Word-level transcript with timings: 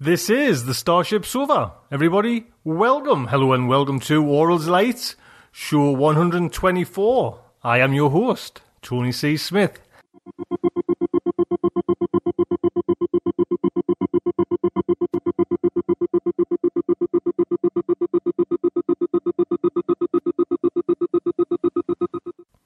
This 0.00 0.30
is 0.30 0.66
the 0.66 0.74
Starship 0.74 1.26
Sofa. 1.26 1.72
Everybody, 1.90 2.46
welcome, 2.62 3.26
hello, 3.26 3.52
and 3.54 3.68
welcome 3.68 3.98
to 4.00 4.22
Aural 4.22 4.64
Delights, 4.64 5.16
show 5.50 5.90
124. 5.90 7.40
I 7.64 7.80
am 7.80 7.92
your 7.92 8.10
host, 8.10 8.60
Tony 8.82 9.10
C. 9.10 9.36
Smith. 9.36 9.80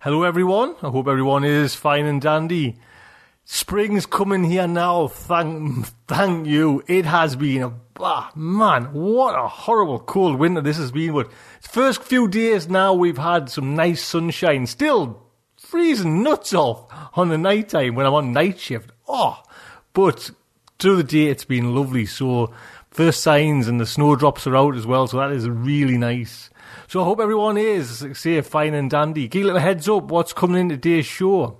Hello, 0.02 0.24
everyone. 0.24 0.74
I 0.82 0.88
hope 0.88 1.06
everyone 1.06 1.44
is 1.44 1.76
fine 1.76 2.06
and 2.06 2.20
dandy. 2.20 2.76
Spring's 3.44 4.04
coming 4.04 4.42
here 4.42 4.66
now. 4.66 5.06
Thank, 5.06 5.86
thank 6.08 6.48
you. 6.48 6.82
It 6.88 7.04
has 7.04 7.36
been 7.36 7.62
a 7.62 7.72
ah, 8.00 8.32
man. 8.34 8.92
What 8.94 9.38
a 9.38 9.46
horrible 9.46 10.00
cold 10.00 10.40
winter 10.40 10.60
this 10.60 10.78
has 10.78 10.90
been. 10.90 11.12
But 11.12 11.30
first 11.60 12.02
few 12.02 12.26
days 12.26 12.68
now, 12.68 12.94
we've 12.94 13.16
had 13.16 13.48
some 13.48 13.76
nice 13.76 14.02
sunshine. 14.02 14.66
Still 14.66 15.22
freezing 15.56 16.24
nuts 16.24 16.52
off 16.52 16.92
on 17.16 17.28
the 17.28 17.38
night 17.38 17.68
time 17.68 17.94
when 17.94 18.04
I'm 18.04 18.14
on 18.14 18.32
night 18.32 18.58
shift. 18.58 18.90
Oh, 19.06 19.40
but 19.92 20.32
through 20.80 20.96
the 20.96 21.04
day 21.04 21.26
it's 21.26 21.44
been 21.44 21.76
lovely. 21.76 22.06
So 22.06 22.52
first 22.90 23.22
signs 23.22 23.68
and 23.68 23.80
the 23.80 23.86
snowdrops 23.86 24.48
are 24.48 24.56
out 24.56 24.74
as 24.74 24.84
well. 24.84 25.06
So 25.06 25.18
that 25.18 25.30
is 25.30 25.48
really 25.48 25.96
nice. 25.96 26.50
So 26.92 27.00
I 27.00 27.04
hope 27.04 27.20
everyone 27.20 27.56
is 27.56 28.06
safe, 28.12 28.46
fine 28.46 28.74
and 28.74 28.90
dandy. 28.90 29.26
Give 29.26 29.44
a 29.44 29.46
little 29.46 29.62
heads 29.62 29.88
up 29.88 30.10
what's 30.10 30.34
coming 30.34 30.60
in 30.60 30.68
today's 30.68 31.06
show. 31.06 31.56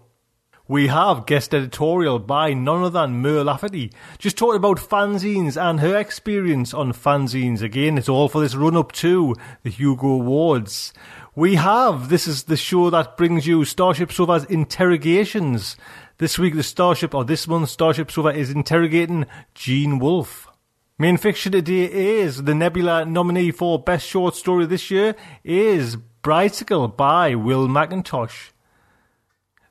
We 0.68 0.88
have 0.88 1.24
guest 1.24 1.54
editorial 1.54 2.18
by 2.18 2.52
none 2.52 2.82
other 2.82 3.00
than 3.00 3.22
Mur 3.22 3.42
Lafferty. 3.42 3.92
Just 4.18 4.36
talking 4.36 4.58
about 4.58 4.76
fanzines 4.76 5.56
and 5.56 5.80
her 5.80 5.96
experience 5.96 6.74
on 6.74 6.92
fanzines. 6.92 7.62
Again, 7.62 7.96
it's 7.96 8.10
all 8.10 8.28
for 8.28 8.42
this 8.42 8.54
run 8.54 8.76
up 8.76 8.92
to 8.92 9.34
the 9.62 9.70
Hugo 9.70 10.08
Awards. 10.08 10.92
We 11.34 11.54
have, 11.54 12.10
this 12.10 12.28
is 12.28 12.42
the 12.42 12.58
show 12.58 12.90
that 12.90 13.16
brings 13.16 13.46
you 13.46 13.64
Starship 13.64 14.12
Sofa's 14.12 14.44
interrogations. 14.44 15.78
This 16.18 16.38
week, 16.38 16.56
the 16.56 16.62
Starship, 16.62 17.14
or 17.14 17.24
this 17.24 17.48
month, 17.48 17.70
Starship 17.70 18.10
Sofa 18.10 18.38
is 18.38 18.50
interrogating 18.50 19.24
Gene 19.54 19.98
Wolfe. 19.98 20.51
Main 20.98 21.16
fiction 21.16 21.52
today 21.52 21.84
is 21.84 22.42
the 22.42 22.54
Nebula 22.54 23.06
nominee 23.06 23.50
for 23.50 23.78
Best 23.78 24.06
Short 24.06 24.36
Story 24.36 24.66
this 24.66 24.90
year 24.90 25.16
is 25.42 25.96
Bridesicle 26.22 26.94
by 26.98 27.34
Will 27.34 27.66
McIntosh. 27.66 28.50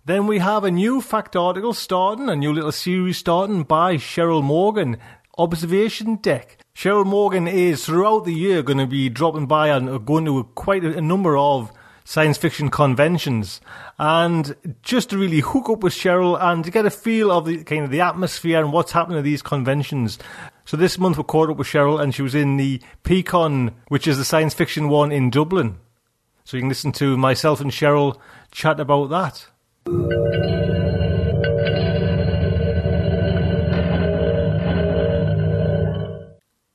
Then 0.04 0.26
we 0.26 0.40
have 0.40 0.64
a 0.64 0.72
new 0.72 1.00
fact 1.00 1.36
article 1.36 1.76
starting, 1.76 2.28
a 2.28 2.36
new 2.36 2.52
little 2.52 2.72
series 2.72 3.20
starting 3.20 3.62
by 3.62 3.98
Cheryl 3.98 4.44
Morgan, 4.44 4.98
Observation 5.38 6.16
Deck. 6.16 6.58
Cheryl 6.74 7.06
Morgan 7.06 7.48
is 7.48 7.86
throughout 7.86 8.26
the 8.26 8.34
year 8.34 8.64
going 8.64 8.80
to 8.80 8.88
be 8.88 9.08
dropping 9.08 9.46
by 9.46 9.68
and 9.68 10.04
going 10.04 10.26
to 10.26 10.44
quite 10.56 10.84
a 10.84 11.02
number 11.02 11.38
of 11.38 11.72
science 12.04 12.38
fiction 12.38 12.70
conventions. 12.70 13.62
And 14.00 14.56
just 14.82 15.12
to 15.12 15.18
really 15.18 15.40
hook 15.40 15.70
up 15.70 15.84
with 15.84 15.94
Cheryl 15.94 16.42
and 16.42 16.64
to 16.66 16.72
get 16.72 16.86
a 16.86 16.90
feel 16.90 17.32
of 17.32 17.46
the 17.46 17.64
kind 17.64 17.86
of 17.86 17.92
the 17.92 18.02
atmosphere 18.02 18.60
and 18.60 18.74
what's 18.74 18.92
happening 18.92 19.20
at 19.20 19.24
these 19.24 19.42
conventions. 19.42 20.18
So 20.66 20.78
this 20.78 20.98
month 20.98 21.18
we 21.18 21.24
caught 21.24 21.50
up 21.50 21.58
with 21.58 21.68
Cheryl 21.68 22.00
and 22.00 22.14
she 22.14 22.22
was 22.22 22.36
in 22.36 22.58
the 22.58 22.82
P-Con, 23.04 23.72
which 23.88 24.08
is 24.08 24.18
the 24.18 24.26
science 24.26 24.54
fiction 24.54 24.90
one 24.90 25.12
in 25.12 25.30
Dublin. 25.30 25.78
So 26.44 26.58
you 26.58 26.62
can 26.62 26.70
listen 26.70 26.92
to 26.94 27.18
myself 27.18 27.62
and 27.62 27.72
Cheryl 27.72 28.18
chat 28.52 28.80
about 28.80 29.10
that. 29.10 29.48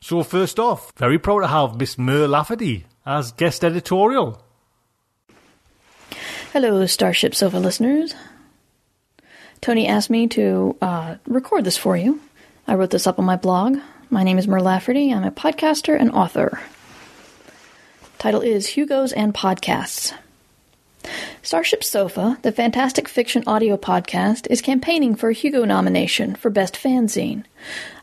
So 0.03 0.22
first 0.22 0.60
off, 0.60 0.92
very 0.97 1.18
proud 1.18 1.41
to 1.41 1.48
have 1.48 1.78
Miss 1.80 1.98
Mur 1.98 2.28
Lafferty 2.28 2.86
as 3.04 3.32
guest 3.32 3.64
editorial. 3.64 4.41
Hello, 6.53 6.86
Starship 6.86 7.34
Sofa 7.34 7.58
listeners. 7.58 8.14
Tony 9.60 9.88
asked 9.88 10.10
me 10.10 10.28
to 10.28 10.76
uh, 10.80 11.16
record 11.26 11.64
this 11.64 11.76
for 11.76 11.97
you. 11.97 12.20
I 12.69 12.75
wrote 12.75 12.91
this 12.91 13.06
up 13.06 13.21
on 13.21 13.25
my 13.25 13.37
blog. 13.37 13.78
My 14.10 14.25
name 14.25 14.38
is 14.38 14.49
Mur 14.49 14.60
Lafferty. 14.60 15.12
I'm 15.12 15.22
a 15.22 15.31
podcaster 15.31 15.97
and 15.99 16.10
author. 16.10 16.60
Title 18.19 18.41
is 18.41 18.66
Hugos 18.66 19.12
and 19.12 19.32
Podcasts. 19.32 20.12
Starship 21.43 21.84
Sofa, 21.84 22.38
the 22.43 22.50
fantastic 22.50 23.09
fiction 23.09 23.44
audio 23.47 23.77
podcast, 23.77 24.49
is 24.50 24.60
campaigning 24.60 25.15
for 25.15 25.31
a 25.31 25.32
Hugo 25.32 25.65
nomination 25.65 26.34
for 26.34 26.50
Best 26.50 26.75
Fanzine. 26.75 27.44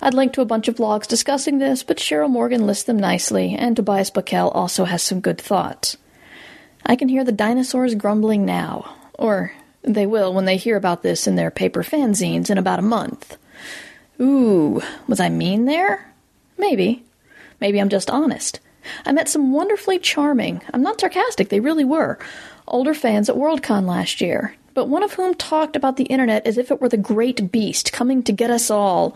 I'd 0.01 0.13
link 0.13 0.31
to 0.33 0.41
a 0.41 0.45
bunch 0.45 0.69
of 0.69 0.75
blogs 0.75 1.07
discussing 1.07 1.59
this, 1.59 1.83
but 1.83 1.97
Cheryl 1.97 2.29
Morgan 2.29 2.65
lists 2.65 2.85
them 2.85 2.97
nicely, 2.97 3.55
and 3.55 3.75
Tobias 3.75 4.11
Buckell 4.11 4.49
also 4.51 4.85
has 4.85 5.01
some 5.01 5.19
good 5.19 5.41
thoughts. 5.41 5.97
I 6.85 6.95
can 6.95 7.09
hear 7.09 7.25
the 7.25 7.33
dinosaurs 7.33 7.95
grumbling 7.95 8.45
now, 8.45 8.95
or 9.15 9.51
they 9.81 10.05
will 10.05 10.33
when 10.33 10.45
they 10.45 10.55
hear 10.55 10.77
about 10.77 11.03
this 11.03 11.27
in 11.27 11.35
their 11.35 11.51
paper 11.51 11.83
fanzines 11.83 12.49
in 12.49 12.57
about 12.57 12.79
a 12.79 12.83
month. 12.83 13.37
Ooh, 14.21 14.81
was 15.07 15.19
I 15.19 15.29
mean 15.29 15.65
there? 15.65 16.13
Maybe. 16.57 17.03
Maybe 17.59 17.79
I'm 17.79 17.89
just 17.89 18.09
honest. 18.09 18.59
I 19.05 19.11
met 19.11 19.29
some 19.29 19.53
wonderfully 19.53 19.99
charming, 19.99 20.61
I'm 20.73 20.83
not 20.83 20.99
sarcastic, 20.99 21.49
they 21.49 21.61
really 21.61 21.85
were, 21.85 22.19
older 22.67 22.93
fans 22.93 23.29
at 23.29 23.35
Worldcon 23.35 23.85
last 23.85 24.19
year, 24.19 24.55
but 24.73 24.89
one 24.89 25.03
of 25.03 25.13
whom 25.13 25.33
talked 25.35 25.75
about 25.75 25.95
the 25.95 26.03
internet 26.05 26.45
as 26.45 26.57
if 26.57 26.69
it 26.69 26.81
were 26.81 26.89
the 26.89 26.97
great 26.97 27.51
beast 27.51 27.93
coming 27.93 28.23
to 28.23 28.33
get 28.33 28.49
us 28.49 28.69
all. 28.69 29.15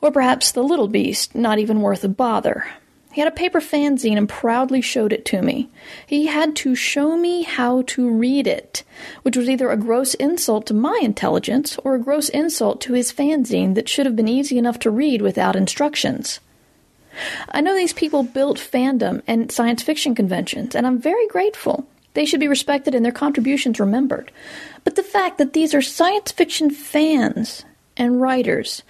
Or 0.00 0.10
perhaps 0.10 0.52
the 0.52 0.62
little 0.62 0.88
beast, 0.88 1.34
not 1.34 1.58
even 1.58 1.80
worth 1.80 2.04
a 2.04 2.08
bother. 2.08 2.66
He 3.14 3.20
had 3.20 3.28
a 3.28 3.36
paper 3.36 3.60
fanzine 3.60 4.18
and 4.18 4.28
proudly 4.28 4.80
showed 4.80 5.12
it 5.12 5.24
to 5.26 5.40
me. 5.40 5.70
He 6.04 6.26
had 6.26 6.56
to 6.56 6.74
show 6.74 7.16
me 7.16 7.42
how 7.42 7.82
to 7.82 8.10
read 8.10 8.48
it, 8.48 8.82
which 9.22 9.36
was 9.36 9.48
either 9.48 9.70
a 9.70 9.76
gross 9.76 10.14
insult 10.14 10.66
to 10.66 10.74
my 10.74 10.98
intelligence 11.00 11.78
or 11.84 11.94
a 11.94 12.00
gross 12.00 12.28
insult 12.28 12.80
to 12.80 12.94
his 12.94 13.12
fanzine 13.12 13.76
that 13.76 13.88
should 13.88 14.06
have 14.06 14.16
been 14.16 14.26
easy 14.26 14.58
enough 14.58 14.80
to 14.80 14.90
read 14.90 15.22
without 15.22 15.54
instructions. 15.54 16.40
I 17.52 17.60
know 17.60 17.76
these 17.76 17.92
people 17.92 18.24
built 18.24 18.58
fandom 18.58 19.22
and 19.28 19.52
science 19.52 19.84
fiction 19.84 20.16
conventions, 20.16 20.74
and 20.74 20.84
I'm 20.84 20.98
very 20.98 21.28
grateful. 21.28 21.86
They 22.14 22.24
should 22.24 22.40
be 22.40 22.48
respected 22.48 22.96
and 22.96 23.04
their 23.04 23.12
contributions 23.12 23.78
remembered. 23.78 24.32
But 24.82 24.96
the 24.96 25.04
fact 25.04 25.38
that 25.38 25.52
these 25.52 25.72
are 25.72 25.82
science 25.82 26.32
fiction 26.32 26.68
fans 26.68 27.64
and 27.96 28.20
writers 28.20 28.82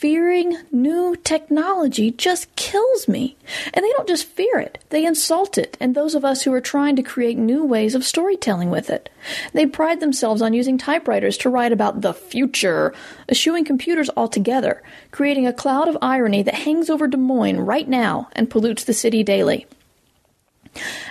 fearing 0.00 0.56
new 0.72 1.14
technology 1.14 2.10
just 2.10 2.56
kills 2.56 3.06
me. 3.06 3.36
And 3.74 3.84
they 3.84 3.92
don't 3.92 4.08
just 4.08 4.24
fear 4.24 4.58
it, 4.58 4.82
they 4.88 5.04
insult 5.04 5.58
it 5.58 5.76
and 5.78 5.94
those 5.94 6.14
of 6.14 6.24
us 6.24 6.40
who 6.42 6.54
are 6.54 6.60
trying 6.60 6.96
to 6.96 7.02
create 7.02 7.36
new 7.36 7.66
ways 7.66 7.94
of 7.94 8.02
storytelling 8.02 8.70
with 8.70 8.88
it. 8.88 9.10
They 9.52 9.66
pride 9.66 10.00
themselves 10.00 10.40
on 10.40 10.54
using 10.54 10.78
typewriters 10.78 11.36
to 11.38 11.50
write 11.50 11.72
about 11.72 12.00
the 12.00 12.14
future, 12.14 12.94
eschewing 13.28 13.66
computers 13.66 14.08
altogether, 14.16 14.82
creating 15.10 15.46
a 15.46 15.52
cloud 15.52 15.86
of 15.86 15.98
irony 16.00 16.42
that 16.44 16.54
hangs 16.54 16.88
over 16.88 17.06
Des 17.06 17.18
Moines 17.18 17.60
right 17.60 17.86
now 17.86 18.30
and 18.32 18.48
pollutes 18.48 18.84
the 18.84 18.94
city 18.94 19.22
daily. 19.22 19.66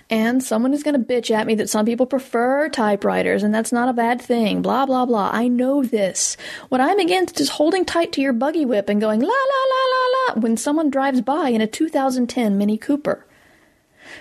And 0.09 0.43
someone 0.43 0.73
is 0.73 0.83
going 0.83 0.95
to 0.95 1.13
bitch 1.13 1.31
at 1.31 1.45
me 1.45 1.55
that 1.55 1.69
some 1.69 1.85
people 1.85 2.05
prefer 2.05 2.69
typewriters 2.69 3.43
and 3.43 3.53
that's 3.53 3.71
not 3.71 3.89
a 3.89 3.93
bad 3.93 4.21
thing. 4.21 4.61
Blah, 4.61 4.85
blah, 4.85 5.05
blah. 5.05 5.29
I 5.31 5.47
know 5.47 5.83
this. 5.83 6.37
What 6.69 6.81
I'm 6.81 6.99
against 6.99 7.39
is 7.39 7.49
holding 7.49 7.85
tight 7.85 8.11
to 8.13 8.21
your 8.21 8.33
buggy 8.33 8.65
whip 8.65 8.89
and 8.89 9.01
going 9.01 9.19
la, 9.19 9.27
la, 9.27 9.33
la, 9.33 9.85
la, 9.91 10.33
la 10.35 10.41
when 10.41 10.57
someone 10.57 10.89
drives 10.89 11.21
by 11.21 11.49
in 11.49 11.61
a 11.61 11.67
2010 11.67 12.57
Mini 12.57 12.77
Cooper. 12.77 13.25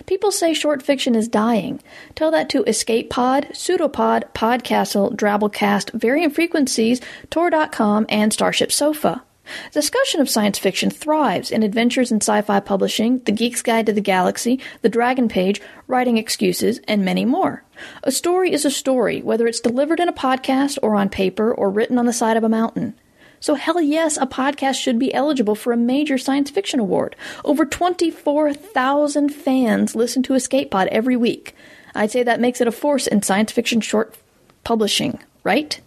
People 0.06 0.30
say 0.30 0.52
short 0.52 0.82
fiction 0.82 1.14
is 1.14 1.28
dying. 1.28 1.80
Tell 2.14 2.30
that 2.30 2.50
to 2.50 2.64
Escape 2.64 3.10
Pod, 3.10 3.48
Pseudopod, 3.52 4.32
Podcastle, 4.34 5.14
Drabblecast, 5.16 5.92
Variant 5.92 6.34
Frequencies, 6.34 7.00
Tor.com, 7.30 8.06
and 8.08 8.32
Starship 8.32 8.70
Sofa. 8.70 9.22
Discussion 9.72 10.20
of 10.20 10.28
science 10.28 10.58
fiction 10.58 10.90
thrives 10.90 11.50
in 11.50 11.62
Adventures 11.62 12.10
in 12.10 12.20
Sci-Fi 12.20 12.60
Publishing, 12.60 13.18
The 13.20 13.32
Geek's 13.32 13.62
Guide 13.62 13.86
to 13.86 13.92
the 13.92 14.00
Galaxy, 14.00 14.60
The 14.82 14.88
Dragon 14.88 15.28
Page, 15.28 15.60
Writing 15.86 16.16
Excuses, 16.16 16.80
and 16.88 17.04
many 17.04 17.24
more. 17.24 17.64
A 18.02 18.10
story 18.10 18.52
is 18.52 18.64
a 18.64 18.70
story, 18.70 19.22
whether 19.22 19.46
it's 19.46 19.60
delivered 19.60 20.00
in 20.00 20.08
a 20.08 20.12
podcast 20.12 20.78
or 20.82 20.94
on 20.94 21.08
paper 21.08 21.52
or 21.52 21.70
written 21.70 21.98
on 21.98 22.06
the 22.06 22.12
side 22.12 22.36
of 22.36 22.44
a 22.44 22.48
mountain. 22.48 22.94
So 23.40 23.54
hell 23.54 23.80
yes, 23.80 24.16
a 24.16 24.26
podcast 24.26 24.74
should 24.74 24.98
be 24.98 25.14
eligible 25.14 25.54
for 25.54 25.72
a 25.72 25.76
major 25.76 26.18
science 26.18 26.50
fiction 26.50 26.80
award. 26.80 27.14
Over 27.44 27.64
24,000 27.64 29.28
fans 29.28 29.94
listen 29.94 30.22
to 30.24 30.34
Escape 30.34 30.70
Pod 30.70 30.88
every 30.88 31.16
week. 31.16 31.54
I'd 31.94 32.10
say 32.10 32.22
that 32.22 32.40
makes 32.40 32.60
it 32.60 32.68
a 32.68 32.72
force 32.72 33.06
in 33.06 33.22
science 33.22 33.52
fiction 33.52 33.80
short 33.80 34.16
publishing, 34.64 35.20
right? 35.44 35.80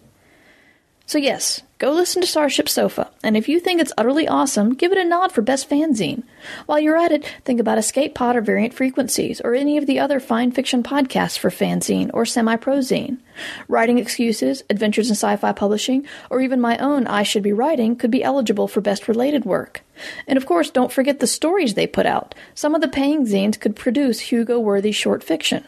So 1.12 1.18
yes, 1.18 1.60
go 1.76 1.92
listen 1.92 2.22
to 2.22 2.26
Starship 2.26 2.70
Sofa, 2.70 3.10
and 3.22 3.36
if 3.36 3.46
you 3.46 3.60
think 3.60 3.82
it's 3.82 3.92
utterly 3.98 4.26
awesome, 4.26 4.72
give 4.72 4.92
it 4.92 4.96
a 4.96 5.04
nod 5.04 5.30
for 5.30 5.42
Best 5.42 5.68
Fanzine. 5.68 6.22
While 6.64 6.80
you're 6.80 6.96
at 6.96 7.12
it, 7.12 7.26
think 7.44 7.60
about 7.60 7.76
Escape 7.76 8.14
Pod 8.14 8.34
or 8.34 8.40
Variant 8.40 8.72
Frequencies, 8.72 9.38
or 9.42 9.54
any 9.54 9.76
of 9.76 9.84
the 9.84 9.98
other 9.98 10.20
fine 10.20 10.52
fiction 10.52 10.82
podcasts 10.82 11.38
for 11.38 11.50
fanzine 11.50 12.10
or 12.14 12.24
semi-prozine. 12.24 13.18
Writing 13.68 13.98
Excuses, 13.98 14.62
Adventures 14.70 15.10
in 15.10 15.14
Sci-Fi 15.14 15.52
Publishing, 15.52 16.06
or 16.30 16.40
even 16.40 16.62
my 16.62 16.78
own 16.78 17.06
I 17.06 17.24
Should 17.24 17.42
Be 17.42 17.52
Writing 17.52 17.94
could 17.94 18.10
be 18.10 18.24
eligible 18.24 18.66
for 18.66 18.80
Best 18.80 19.06
Related 19.06 19.44
Work. 19.44 19.82
And 20.26 20.38
of 20.38 20.46
course, 20.46 20.70
don't 20.70 20.90
forget 20.90 21.20
the 21.20 21.26
stories 21.26 21.74
they 21.74 21.86
put 21.86 22.06
out. 22.06 22.34
Some 22.54 22.74
of 22.74 22.80
the 22.80 22.88
paying 22.88 23.26
zines 23.26 23.60
could 23.60 23.76
produce 23.76 24.18
Hugo-worthy 24.18 24.92
short 24.92 25.22
fiction. 25.22 25.62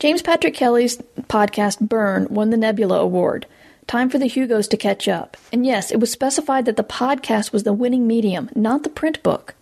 James 0.00 0.20
Patrick 0.20 0.54
Kelly's 0.54 0.96
podcast 1.28 1.78
Burn 1.78 2.26
won 2.28 2.50
the 2.50 2.56
Nebula 2.56 2.98
Award. 2.98 3.46
Time 3.90 4.08
for 4.08 4.18
the 4.18 4.28
Hugos 4.28 4.68
to 4.68 4.76
catch 4.76 5.08
up. 5.08 5.36
And 5.52 5.66
yes, 5.66 5.90
it 5.90 5.98
was 5.98 6.12
specified 6.12 6.64
that 6.66 6.76
the 6.76 6.84
podcast 6.84 7.52
was 7.52 7.64
the 7.64 7.72
winning 7.72 8.06
medium, 8.06 8.48
not 8.54 8.84
the 8.84 8.88
print 8.88 9.20
book. 9.24 9.56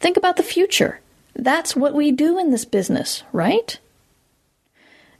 Think 0.00 0.16
about 0.16 0.38
the 0.38 0.42
future. 0.42 1.00
That's 1.34 1.76
what 1.76 1.92
we 1.92 2.10
do 2.10 2.38
in 2.38 2.52
this 2.52 2.64
business, 2.64 3.22
right? 3.34 3.78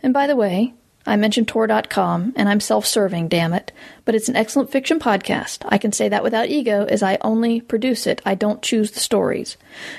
And 0.02 0.14
by 0.14 0.26
the 0.26 0.36
way, 0.36 0.72
I 1.04 1.16
mentioned 1.16 1.48
Tor.com, 1.48 2.32
and 2.34 2.48
I'm 2.48 2.60
self 2.60 2.86
serving, 2.86 3.28
damn 3.28 3.52
it, 3.52 3.72
but 4.06 4.14
it's 4.14 4.30
an 4.30 4.36
excellent 4.36 4.70
fiction 4.70 4.98
podcast. 4.98 5.58
I 5.68 5.76
can 5.76 5.92
say 5.92 6.08
that 6.08 6.22
without 6.22 6.48
ego, 6.48 6.86
as 6.86 7.02
I 7.02 7.18
only 7.20 7.60
produce 7.60 8.06
it. 8.06 8.22
I 8.24 8.34
don't 8.34 8.62
choose 8.62 8.92
the 8.92 9.00
stories. 9.00 9.58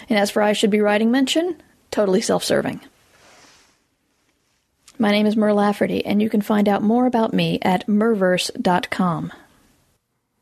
And 0.09 0.17
as 0.17 0.31
for 0.31 0.41
I 0.41 0.53
Should 0.53 0.71
Be 0.71 0.81
Writing 0.81 1.11
mention, 1.11 1.61
totally 1.91 2.21
self 2.21 2.43
serving. 2.43 2.81
My 4.99 5.11
name 5.11 5.27
is 5.27 5.37
Mur 5.37 5.53
Lafferty, 5.53 6.05
and 6.05 6.21
you 6.21 6.29
can 6.29 6.41
find 6.41 6.67
out 6.67 6.81
more 6.81 7.05
about 7.05 7.33
me 7.33 7.59
at 7.61 7.85
murverse.com. 7.87 9.31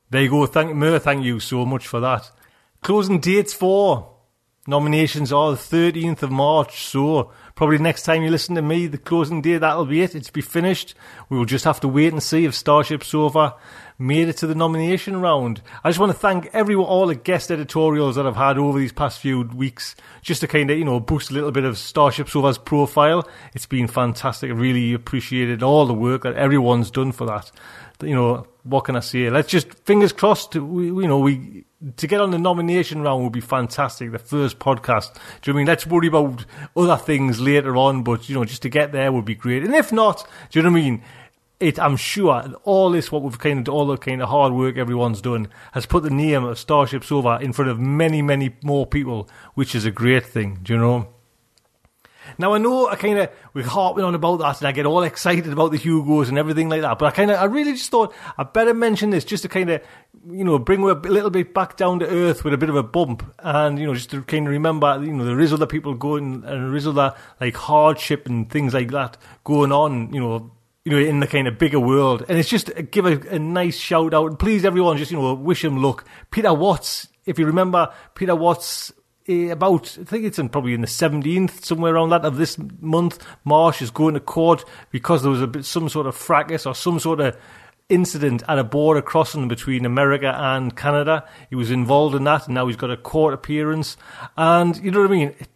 There 0.10 0.22
you 0.22 0.30
go. 0.30 0.46
Thank 0.46 0.76
Mur, 0.76 1.00
thank 1.00 1.26
you 1.26 1.40
so 1.40 1.66
much 1.66 1.88
for 1.88 2.00
that. 2.00 2.32
Closing 2.82 3.20
dates 3.20 3.54
for 3.54 4.16
nominations 4.68 5.34
are 5.34 5.52
the 5.52 5.58
13th 5.58 6.24
of 6.24 6.32
March, 6.32 6.86
so 6.86 7.32
probably 7.56 7.80
next 7.80 8.04
time 8.04 8.24
you 8.24 8.30
listen 8.30 8.56
to 8.56 8.62
me, 8.62 8.88
the 8.88 8.98
closing 8.98 9.42
date, 9.42 9.58
that'll 9.58 9.86
be 9.86 10.02
it. 10.02 10.16
It's 10.16 10.30
be 10.30 10.42
finished. 10.42 10.96
We 11.30 11.38
will 11.38 11.46
just 11.46 11.66
have 11.66 11.82
to 11.82 11.88
wait 11.88 12.14
and 12.14 12.24
see 12.24 12.46
if 12.46 12.56
Starship 12.56 13.04
Sofa 13.04 13.56
made 13.98 14.28
it 14.28 14.38
to 14.38 14.48
the 14.48 14.56
nomination 14.56 15.22
round. 15.22 15.62
I 15.84 15.90
just 15.90 16.00
want 16.00 16.12
to 16.12 16.18
thank 16.18 16.50
everyone, 16.54 16.88
all 16.88 17.08
the 17.08 17.16
guest 17.16 17.50
editorials 17.50 18.16
that 18.16 18.28
I've 18.28 18.36
had 18.36 18.58
over 18.58 18.78
these 18.78 18.92
past 18.92 19.20
few 19.20 19.42
weeks, 19.42 19.96
just 20.22 20.42
to 20.42 20.48
kind 20.48 20.70
of, 20.70 20.78
you 20.78 20.86
know, 20.86 21.00
boost 21.00 21.32
a 21.32 21.34
little 21.34 21.52
bit 21.52 21.64
of 21.64 21.78
Starship 21.78 22.30
Sofa's 22.30 22.58
profile. 22.58 23.28
It's 23.54 23.66
been 23.66 23.88
fantastic. 23.88 24.52
I 24.52 24.54
really 24.54 24.94
appreciated 24.94 25.64
all 25.64 25.86
the 25.86 25.94
work 25.94 26.24
that 26.24 26.36
everyone's 26.36 26.92
done 26.92 27.12
for 27.12 27.26
that. 27.28 27.52
You 28.02 28.16
know, 28.16 28.48
what 28.64 28.82
can 28.82 28.98
I 28.98 29.00
say? 29.00 29.30
Let's 29.30 29.48
just, 29.48 29.74
fingers 29.86 30.12
crossed, 30.12 30.56
we, 30.56 30.88
you 30.88 31.08
know, 31.08 31.20
we, 31.20 31.64
to 31.96 32.08
get 32.08 32.20
on 32.20 32.32
the 32.32 32.38
nomination 32.38 33.02
round 33.02 33.24
would 33.24 33.32
be 33.32 33.40
fantastic. 33.40 34.12
The 34.12 34.20
first 34.20 34.60
podcast. 34.60 35.14
Do 35.42 35.52
you 35.52 35.54
know 35.54 35.58
I 35.58 35.62
mean? 35.62 35.68
Let's 35.68 35.88
worry 35.88 36.08
about 36.08 36.46
other 36.76 36.98
things 36.98 37.40
later 37.40 37.78
on, 37.78 38.04
but, 38.04 38.28
you 38.28 38.36
know, 38.36 38.44
just 38.44 38.64
to 38.64 38.70
get 38.70 38.92
there 38.92 39.14
would 39.14 39.24
be 39.24 39.36
great. 39.36 39.64
And 39.64 39.74
if 39.74 39.94
not, 39.94 40.28
do 40.50 40.60
you 40.60 40.64
know 40.64 40.72
what 40.72 40.80
I 40.80 40.84
mean? 40.84 41.04
It, 41.60 41.80
I'm 41.80 41.98
sure 41.98 42.54
all 42.64 42.92
this, 42.92 43.12
what 43.12 43.24
we've 43.24 43.40
kind 43.40 43.68
of, 43.68 43.74
all 43.74 43.88
the 43.88 43.98
kind 43.98 44.22
of 44.22 44.30
hard 44.30 44.54
work 44.54 44.78
everyone's 44.78 45.22
done, 45.22 45.48
has 45.72 45.86
put 45.86 46.04
the 46.04 46.10
name 46.10 46.44
of 46.44 46.60
Starship 46.60 47.04
Sofa 47.04 47.40
in 47.42 47.54
front 47.54 47.72
of 47.72 47.80
many, 47.80 48.22
many 48.22 48.56
more 48.62 48.86
people, 48.86 49.30
which 49.54 49.74
is 49.76 49.86
a 49.86 49.92
great 49.92 50.26
thing. 50.26 50.60
Do 50.64 50.74
you 50.74 50.80
know? 50.80 51.08
Now 52.38 52.54
I 52.54 52.58
know 52.58 52.88
I 52.88 52.96
kind 52.96 53.20
of 53.20 53.30
we're 53.54 53.64
harping 53.64 54.04
on 54.04 54.16
about 54.16 54.38
that, 54.38 54.60
and 54.60 54.68
I 54.68 54.72
get 54.72 54.86
all 54.86 55.04
excited 55.04 55.52
about 55.52 55.72
the 55.72 55.78
Hugos 55.78 56.30
and 56.30 56.38
everything 56.38 56.70
like 56.70 56.82
that. 56.82 56.98
But 56.98 57.06
I 57.06 57.12
kind 57.12 57.32
of, 57.32 57.38
I 57.38 57.46
really 57.46 57.74
just 57.74 57.92
thought 57.92 58.14
I 58.38 58.44
better 58.44 58.74
mention 58.74 59.12
this 59.12 59.24
just 59.24 59.44
to 59.44 59.50
kind 59.50 59.70
of, 59.70 59.82
you 60.30 60.44
know, 60.44 60.58
bring 60.58 60.82
a 60.82 60.94
little 60.94 61.30
bit 61.30 61.54
back 61.54 61.78
down 61.78 62.00
to 62.00 62.08
earth 62.08 62.44
with 62.44 62.54
a 62.54 62.58
bit 62.58 62.70
of 62.70 62.76
a 62.76 62.84
bump, 62.84 63.24
and 63.40 63.80
you 63.80 63.86
know, 63.86 63.94
just 63.94 64.10
to 64.12 64.22
kind 64.24 64.48
of 64.48 64.52
remember, 64.52 65.00
you 65.04 65.14
know, 65.14 65.26
there 65.26 65.40
is 65.40 65.54
other 65.54 65.68
people 65.68 65.94
going, 65.94 66.44
and 66.46 66.70
there 66.70 66.76
is 66.76 66.88
other 66.88 67.14
like 67.40 67.56
hardship 67.56 68.26
and 68.26 68.50
things 68.50 68.74
like 68.74 68.92
that 68.92 69.18
going 69.44 69.72
on, 69.72 70.14
you 70.14 70.20
know, 70.20 70.52
you 70.86 70.92
know, 70.92 71.00
in 71.00 71.20
the 71.20 71.28
kind 71.28 71.48
of 71.48 71.58
bigger 71.58 71.80
world. 71.80 72.24
And 72.30 72.38
it's 72.38 72.48
just 72.48 72.70
give 72.92 73.08
a, 73.08 73.20
a 73.36 73.40
nice 73.40 73.76
shout 73.76 74.14
out. 74.14 74.38
Please, 74.38 74.64
everyone, 74.64 74.98
just, 74.98 75.12
you 75.12 75.20
know, 75.20 75.34
wish 75.34 75.64
him 75.64 75.82
luck. 75.82 76.08
Peter 76.30 76.54
Watts, 76.54 77.08
if 77.26 77.40
you 77.40 77.48
remember, 77.48 77.92
Peter 78.14 78.36
Watts, 78.36 78.94
eh, 79.28 79.48
about, 79.48 79.98
I 80.00 80.04
think 80.04 80.26
it's 80.26 80.38
in 80.38 80.48
probably 80.48 80.76
in 80.76 80.82
the 80.82 80.88
17th, 80.88 81.66
somewhere 81.66 81.96
around 81.96 82.10
that 82.12 82.24
of 82.24 82.38
this 82.38 82.58
month, 82.80 83.26
Marsh 83.44 83.82
is 83.82 83.90
going 83.90 84.14
to 84.14 84.20
court 84.20 84.64
because 84.92 85.24
there 85.24 85.32
was 85.32 85.42
a 85.42 85.48
bit, 85.48 85.66
some 85.66 85.90
sort 85.90 86.06
of 86.06 86.16
fracas 86.16 86.68
or 86.68 86.76
some 86.76 87.00
sort 87.00 87.20
of 87.20 87.36
incident 87.90 88.44
at 88.48 88.60
a 88.60 88.64
border 88.64 89.02
crossing 89.02 89.48
between 89.48 89.86
America 89.86 90.36
and 90.38 90.78
Canada. 90.78 91.28
He 91.50 91.56
was 91.56 91.72
involved 91.72 92.16
in 92.16 92.26
that, 92.26 92.46
and 92.46 92.54
now 92.54 92.68
he's 92.68 92.76
got 92.76 92.92
a 92.92 92.98
court 92.98 93.34
appearance. 93.34 93.98
And 94.38 94.78
you 94.78 94.92
know 94.92 95.02
what 95.02 95.10
I 95.10 95.14
mean? 95.14 95.28
It, 95.40 95.50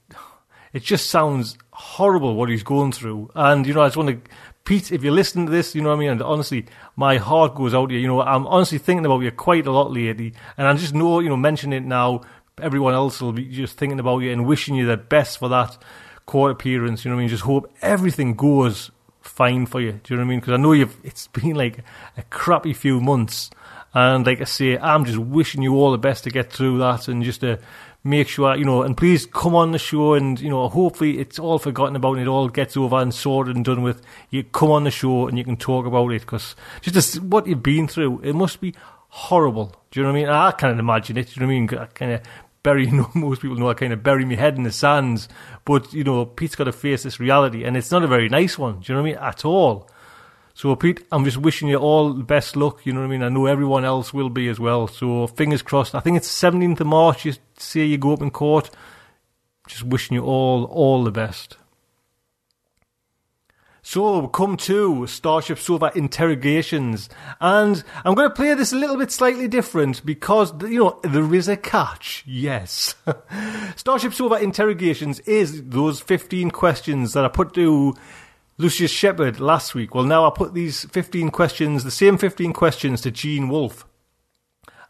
it 0.73 0.83
just 0.83 1.09
sounds 1.09 1.57
horrible 1.71 2.35
what 2.35 2.49
he's 2.49 2.63
going 2.63 2.91
through. 2.91 3.29
And 3.35 3.65
you 3.67 3.73
know, 3.73 3.81
I 3.81 3.87
just 3.87 3.97
want 3.97 4.25
to 4.25 4.31
Pete, 4.69 4.91
if 4.91 5.01
you're 5.01 5.11
listening 5.11 5.47
to 5.47 5.51
this, 5.51 5.73
you 5.73 5.81
know 5.81 5.89
what 5.89 5.95
I 5.95 5.99
mean? 5.99 6.09
And 6.11 6.21
honestly, 6.21 6.67
my 6.95 7.17
heart 7.17 7.55
goes 7.55 7.73
out 7.73 7.89
to 7.89 7.95
you. 7.95 8.01
You 8.01 8.07
know, 8.07 8.21
I'm 8.21 8.45
honestly 8.45 8.77
thinking 8.77 9.03
about 9.03 9.21
you 9.21 9.31
quite 9.31 9.65
a 9.65 9.71
lot 9.71 9.91
lately. 9.91 10.35
And 10.57 10.67
I 10.67 10.73
just 10.75 10.93
know, 10.93 11.21
you 11.21 11.27
know, 11.27 11.37
mention 11.37 11.73
it 11.73 11.83
now, 11.83 12.21
everyone 12.61 12.93
else 12.93 13.19
will 13.19 13.31
be 13.31 13.45
just 13.45 13.79
thinking 13.79 13.99
about 13.99 14.19
you 14.19 14.31
and 14.31 14.45
wishing 14.45 14.75
you 14.75 14.85
the 14.85 14.95
best 14.95 15.39
for 15.39 15.49
that 15.49 15.75
court 16.27 16.51
appearance. 16.51 17.03
You 17.03 17.09
know 17.09 17.15
what 17.15 17.21
I 17.21 17.23
mean? 17.23 17.29
Just 17.29 17.45
hope 17.45 17.73
everything 17.81 18.35
goes 18.35 18.91
fine 19.21 19.65
for 19.65 19.81
you. 19.81 19.93
Do 20.03 20.13
you 20.13 20.17
know 20.17 20.21
what 20.21 20.27
I 20.27 20.29
mean? 20.29 20.39
Because 20.39 20.53
I 20.53 20.57
know 20.57 20.73
you've, 20.73 20.95
it's 21.03 21.25
been 21.29 21.55
like 21.55 21.79
a 22.15 22.21
crappy 22.29 22.73
few 22.73 23.01
months. 23.01 23.49
And 23.95 24.23
like 24.23 24.39
I 24.39 24.43
say, 24.43 24.77
I'm 24.77 25.03
just 25.03 25.17
wishing 25.17 25.63
you 25.63 25.73
all 25.77 25.91
the 25.91 25.97
best 25.97 26.25
to 26.25 26.29
get 26.29 26.53
through 26.53 26.77
that 26.77 27.07
and 27.07 27.23
just 27.23 27.41
to 27.41 27.57
make 28.09 28.27
sure, 28.27 28.55
you 28.55 28.65
know, 28.65 28.81
and 28.83 28.97
please 28.97 29.25
come 29.25 29.55
on 29.55 29.71
the 29.71 29.79
show 29.79 30.13
and, 30.13 30.39
you 30.39 30.49
know, 30.49 30.67
hopefully 30.67 31.19
it's 31.19 31.39
all 31.39 31.59
forgotten 31.59 31.95
about 31.95 32.13
and 32.13 32.21
it 32.21 32.27
all 32.27 32.49
gets 32.49 32.75
over 32.75 32.97
and 32.97 33.13
sorted 33.13 33.55
and 33.55 33.63
done 33.63 33.83
with. 33.83 34.01
You 34.29 34.43
come 34.43 34.71
on 34.71 34.83
the 34.83 34.91
show 34.91 35.27
and 35.27 35.37
you 35.37 35.43
can 35.43 35.57
talk 35.57 35.85
about 35.85 36.09
it 36.09 36.21
because 36.21 36.55
just 36.81 37.21
what 37.21 37.47
you've 37.47 37.63
been 37.63 37.87
through, 37.87 38.21
it 38.23 38.33
must 38.33 38.59
be 38.59 38.73
horrible. 39.09 39.75
Do 39.91 39.99
you 39.99 40.05
know 40.05 40.11
what 40.11 40.19
I 40.19 40.21
mean? 40.21 40.29
I 40.29 40.51
can't 40.51 40.79
imagine 40.79 41.17
it. 41.17 41.27
Do 41.27 41.33
you 41.35 41.41
know 41.41 41.47
what 41.47 41.53
I 41.53 41.59
mean? 41.59 41.79
I 41.79 41.85
kind 41.85 42.11
of 42.13 42.21
bury, 42.63 42.85
you 42.87 42.91
know, 42.97 43.11
most 43.13 43.41
people 43.41 43.57
know 43.57 43.69
I 43.69 43.73
kind 43.73 43.93
of 43.93 44.03
bury 44.03 44.25
my 44.25 44.35
head 44.35 44.57
in 44.57 44.63
the 44.63 44.71
sands, 44.71 45.29
but, 45.65 45.93
you 45.93 46.03
know, 46.03 46.25
Pete's 46.25 46.55
got 46.55 46.65
to 46.65 46.71
face 46.71 47.03
this 47.03 47.19
reality 47.19 47.63
and 47.63 47.77
it's 47.77 47.91
not 47.91 48.03
a 48.03 48.07
very 48.07 48.29
nice 48.29 48.57
one. 48.57 48.79
Do 48.79 48.91
you 48.91 48.95
know 48.95 49.03
what 49.03 49.09
I 49.09 49.13
mean? 49.13 49.23
At 49.23 49.45
all. 49.45 49.89
So, 50.59 50.75
Pete, 50.75 51.05
I'm 51.09 51.23
just 51.23 51.37
wishing 51.37 51.69
you 51.69 51.77
all 51.77 52.11
the 52.11 52.21
best 52.21 52.57
luck. 52.57 52.85
You 52.85 52.91
know 52.91 52.99
what 52.99 53.05
I 53.05 53.09
mean? 53.09 53.23
I 53.23 53.29
know 53.29 53.45
everyone 53.45 53.85
else 53.85 54.13
will 54.13 54.27
be 54.29 54.49
as 54.49 54.59
well. 54.59 54.89
So, 54.89 55.25
fingers 55.25 55.61
crossed. 55.61 55.95
I 55.95 56.01
think 56.01 56.17
it's 56.17 56.27
17th 56.27 56.81
of 56.81 56.87
March. 56.87 57.23
You 57.23 57.35
say 57.57 57.85
you 57.85 57.97
go 57.97 58.11
up 58.11 58.21
in 58.21 58.29
court. 58.29 58.69
Just 59.69 59.85
wishing 59.85 60.15
you 60.15 60.25
all, 60.25 60.65
all 60.65 61.05
the 61.05 61.11
best. 61.11 61.55
So, 63.81 64.27
come 64.27 64.57
to 64.57 65.07
Starship 65.07 65.59
Sofa 65.59 65.93
interrogations. 65.95 67.07
And 67.39 67.81
I'm 68.03 68.13
going 68.13 68.27
to 68.27 68.35
play 68.35 68.53
this 68.53 68.73
a 68.73 68.75
little 68.75 68.97
bit 68.97 69.11
slightly 69.11 69.47
different 69.47 70.05
because, 70.05 70.51
you 70.63 70.79
know, 70.79 70.99
there 71.05 71.33
is 71.33 71.47
a 71.47 71.55
catch. 71.55 72.25
Yes. 72.27 72.95
Starship 73.77 74.13
Sofa 74.13 74.43
interrogations 74.43 75.21
is 75.21 75.63
those 75.69 76.01
15 76.01 76.51
questions 76.51 77.13
that 77.13 77.23
I 77.23 77.29
put 77.29 77.53
to 77.53 77.95
Lucius 78.59 78.91
Shepard 78.91 79.39
last 79.39 79.73
week. 79.73 79.95
Well, 79.95 80.03
now 80.03 80.27
I 80.27 80.31
put 80.35 80.53
these 80.53 80.83
15 80.83 81.29
questions, 81.31 81.85
the 81.85 81.91
same 81.91 82.17
15 82.17 82.51
questions 82.51 82.99
to 83.01 83.09
Gene 83.09 83.47
Wolfe. 83.47 83.85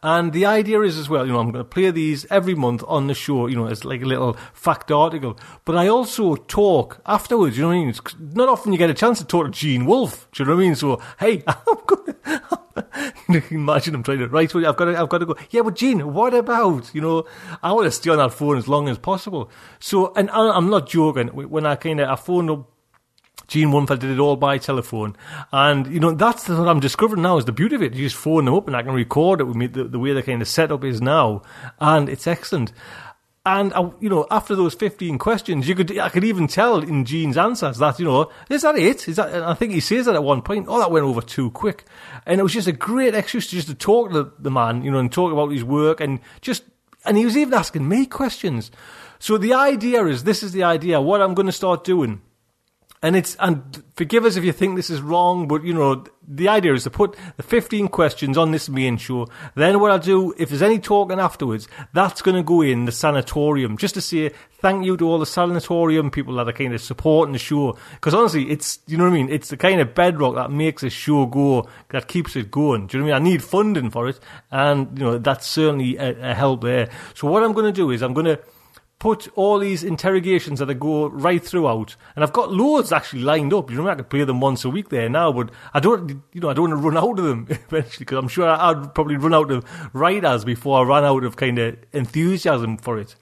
And 0.02 0.34
the 0.34 0.48
idea 0.48 0.82
is 0.82 0.98
as 0.98 1.08
well, 1.08 1.24
you 1.24 1.34
know, 1.34 1.40
I'm 1.40 1.52
going 1.52 1.64
to 1.64 1.70
play 1.70 1.92
these 1.92 2.26
every 2.32 2.56
month 2.56 2.84
on 2.88 3.06
the 3.06 3.14
show, 3.14 3.46
you 3.46 3.56
know, 3.56 3.68
as 3.68 3.86
like 3.86 4.02
a 4.02 4.06
little 4.06 4.34
fact 4.54 4.92
article. 4.92 5.38
But 5.66 5.76
I 5.76 5.88
also 5.88 6.36
talk 6.36 7.00
afterwards, 7.06 7.58
you 7.58 7.62
know 7.62 7.68
what 7.68 7.76
I 7.76 7.80
mean? 7.80 7.90
It's 7.90 8.02
not 8.20 8.50
often 8.50 8.72
you 8.72 8.80
get 8.80 8.90
a 8.90 8.96
chance 8.96 9.20
to 9.20 9.26
talk 9.26 9.46
to 9.46 9.52
Gene 9.52 9.86
Wolfe, 9.86 10.28
do 10.32 10.42
you 10.42 10.48
know 10.50 10.56
what 10.56 10.62
I 10.62 10.66
mean? 10.66 10.76
So, 10.76 11.00
hey, 11.20 11.44
I'm 11.48 11.78
going 11.86 12.16
to, 13.42 13.54
imagine 13.54 13.94
I'm 13.94 14.02
trying 14.02 14.18
to 14.18 14.30
write, 14.30 14.56
I've 14.56 14.78
got 14.78 14.86
to, 14.86 15.00
I've 15.00 15.10
got 15.10 15.20
to 15.20 15.28
go, 15.28 15.36
yeah, 15.52 15.62
but 15.62 15.76
Gene, 15.76 16.12
what 16.12 16.34
about, 16.34 16.90
you 16.96 17.02
know, 17.02 17.26
I 17.62 17.72
want 17.74 17.86
to 17.86 17.92
stay 17.92 18.10
on 18.10 18.18
that 18.18 18.34
phone 18.34 18.58
as 18.58 18.68
long 18.68 18.90
as 18.90 18.98
possible. 18.98 19.52
So, 19.80 20.12
and 20.16 20.32
I'm 20.32 20.72
not 20.72 20.90
joking, 20.90 21.28
when 21.28 21.68
I 21.68 21.76
kind 21.76 22.00
of, 22.00 22.10
I 22.10 22.16
phoned 22.16 22.50
up 22.50 22.68
Gene 23.50 23.74
I 23.74 23.96
did 23.96 24.12
it 24.12 24.20
all 24.20 24.36
by 24.36 24.60
telephone. 24.60 25.16
And, 25.52 25.88
you 25.88 26.00
know, 26.00 26.12
that's 26.12 26.48
what 26.48 26.68
I'm 26.68 26.80
discovering 26.80 27.24
now 27.24 27.38
is 27.38 27.46
the 27.46 27.52
beauty 27.52 27.76
of 27.76 27.82
it. 27.82 27.96
You 27.96 28.06
just 28.06 28.16
phone 28.16 28.46
them 28.46 28.54
up 28.54 28.68
and 28.68 28.78
I 28.78 28.84
can 28.84 28.94
record 28.94 29.42
it 29.42 29.46
with 29.46 29.56
me 29.56 29.68
the, 29.68 29.84
the 29.84 30.00
way 30.00 30.14
the 30.14 30.24
kind 30.24 30.42
of 30.42 30.48
setup 30.48 30.84
is 30.84 31.02
now. 31.02 31.42
And 31.80 32.08
it's 32.08 32.28
excellent. 32.28 32.72
And 33.46 33.74
uh, 33.74 33.90
you 34.00 34.10
know, 34.10 34.28
after 34.30 34.54
those 34.54 34.76
fifteen 34.76 35.18
questions, 35.18 35.68
you 35.68 35.74
could 35.74 35.98
I 35.98 36.10
could 36.10 36.26
even 36.26 36.48
tell 36.48 36.80
in 36.80 37.06
Gene's 37.06 37.38
answers 37.38 37.78
that 37.78 37.98
you 37.98 38.06
know 38.06 38.30
is 38.50 38.62
that 38.62 38.78
it? 38.78 39.08
Is 39.08 39.16
that? 39.16 39.34
I 39.34 39.54
think 39.54 39.72
he 39.72 39.80
says 39.80 40.06
that 40.06 40.16
at 40.16 40.24
one 40.24 40.42
point. 40.42 40.68
Oh, 40.70 40.78
that 40.78 40.92
went 40.92 41.06
over 41.06 41.22
too 41.22 41.50
quick, 41.50 41.86
and 42.26 42.40
it 42.40 42.44
was 42.44 42.54
just 42.54 42.68
a 42.68 42.74
great 42.74 43.16
excuse 43.16 43.48
to 43.48 43.56
just 43.56 43.70
to 43.70 43.76
talk 43.76 44.12
to 44.12 44.34
the 44.38 44.52
man, 44.52 44.84
you 44.84 44.92
know, 44.92 45.00
and 45.00 45.12
talk 45.12 45.32
about 45.32 45.52
his 45.52 45.64
work 45.64 46.02
and 46.02 46.20
just. 46.42 46.64
And 47.06 47.18
he 47.18 47.24
was 47.24 47.38
even 47.38 47.54
asking 47.54 47.88
me 47.88 48.06
questions. 48.06 48.72
So 49.20 49.38
the 49.38 49.54
idea 49.54 50.06
is 50.06 50.26
this 50.26 50.44
is 50.44 50.52
the 50.52 50.64
idea. 50.64 51.00
What 51.00 51.22
I'm 51.22 51.34
going 51.34 51.46
to 51.46 51.54
start 51.54 51.86
doing 51.86 52.22
and 53.02 53.16
it's 53.16 53.36
and 53.40 53.84
forgive 53.96 54.26
us 54.26 54.36
if 54.36 54.44
you 54.44 54.52
think 54.52 54.76
this 54.76 54.90
is 54.90 55.02
wrong, 55.02 55.48
but 55.48 55.64
you 55.64 55.74
know 55.74 56.04
the 56.28 56.50
idea 56.50 56.74
is 56.74 56.84
to 56.84 56.90
put 56.90 57.16
the 57.38 57.44
15 57.44 57.88
questions 57.88 58.38
on 58.38 58.52
this 58.52 58.68
main 58.68 58.98
show. 58.98 59.28
Then 59.56 59.80
what 59.80 59.92
I'll 59.92 60.00
do, 60.00 60.34
if 60.38 60.50
there's 60.50 60.62
any 60.62 60.80
talking 60.80 61.20
afterwards, 61.20 61.68
that's 61.94 62.22
going 62.22 62.36
to 62.36 62.44
go 62.44 62.62
in 62.62 62.86
the 62.86 62.92
sanatorium 62.92 63.78
just 63.78 63.96
to 63.96 64.02
say 64.02 64.32
thank 64.60 64.86
you 64.86 64.98
to 64.98 65.08
all 65.08 65.18
the 65.18 65.26
sanatorium 65.26 66.12
people 66.12 66.36
that 66.36 66.48
are 66.50 66.54
kind 66.54 66.74
of 66.74 66.82
supporting 66.82 67.34
the 67.34 67.40
show. 67.40 67.78
Because 67.94 68.14
honestly, 68.14 68.50
it's 68.52 68.80
you 68.86 68.98
know 68.98 69.06
what 69.06 69.12
I 69.12 69.16
mean. 69.16 69.30
It's 69.30 69.50
the 69.50 69.58
kind 69.58 69.80
of 69.80 69.96
bedrock 69.96 70.36
that 70.36 70.52
makes 70.52 70.84
a 70.84 70.90
show 70.90 71.26
go, 71.26 71.70
that 71.90 72.10
keeps 72.10 72.36
it 72.36 72.52
going. 72.52 72.88
Do 72.88 72.98
you 72.98 73.04
know 73.04 73.10
what 73.12 73.16
I 73.16 73.20
mean? 73.20 73.28
I 73.28 73.32
need 73.32 73.44
funding 73.44 73.92
for 73.92 74.10
it, 74.10 74.20
and 74.52 74.98
you 75.00 75.06
know 75.06 75.18
that's 75.18 75.48
certainly 75.48 75.96
a, 75.98 76.32
a 76.32 76.34
help 76.34 76.62
there. 76.62 76.90
So 77.14 77.30
what 77.30 77.44
I'm 77.44 77.54
going 77.54 77.66
to 77.66 77.72
do 77.72 77.92
is 77.92 78.02
I'm 78.02 78.14
going 78.14 78.26
to 78.26 78.40
put 79.00 79.30
all 79.36 79.60
these 79.60 79.84
interrogations 79.84 80.60
that 80.60 80.70
I 80.70 80.74
go 80.74 81.08
right 81.08 81.44
throughout, 81.44 81.96
and 82.16 82.24
I've 82.24 82.34
got 82.34 82.52
loads 82.52 82.92
actually 82.92 83.22
lined 83.22 83.54
up. 83.54 83.72
You 83.72 83.78
know, 83.78 83.88
I 83.88 83.96
could 83.96 84.10
play 84.10 84.26
them 84.26 84.42
once 84.42 84.66
a 84.66 84.70
week 84.70 84.90
there 84.90 85.10
now, 85.10 85.32
but 85.32 85.52
I 85.74 85.80
don't, 85.80 86.22
you 86.34 86.42
know, 86.42 86.50
I 86.50 86.54
don't 86.54 86.70
want 86.70 86.82
to 86.82 86.90
run 86.90 86.98
out 86.98 87.18
of 87.18 87.26
them 87.26 87.48
eventually 87.50 88.00
because 88.00 88.18
I'm 88.18 88.28
sure 88.28 88.50
I'd 88.50 88.94
probably 88.94 89.16
run 89.16 89.34
out 89.34 89.52
of 89.52 89.66
writers 89.94 90.44
before 90.44 90.82
I 90.82 90.84
run 90.84 91.06
out 91.06 91.24
of 91.24 91.38
kind 91.38 91.58
of 91.58 91.78
enthusiasm 91.94 92.78
for 92.78 93.00
it. 93.00 93.16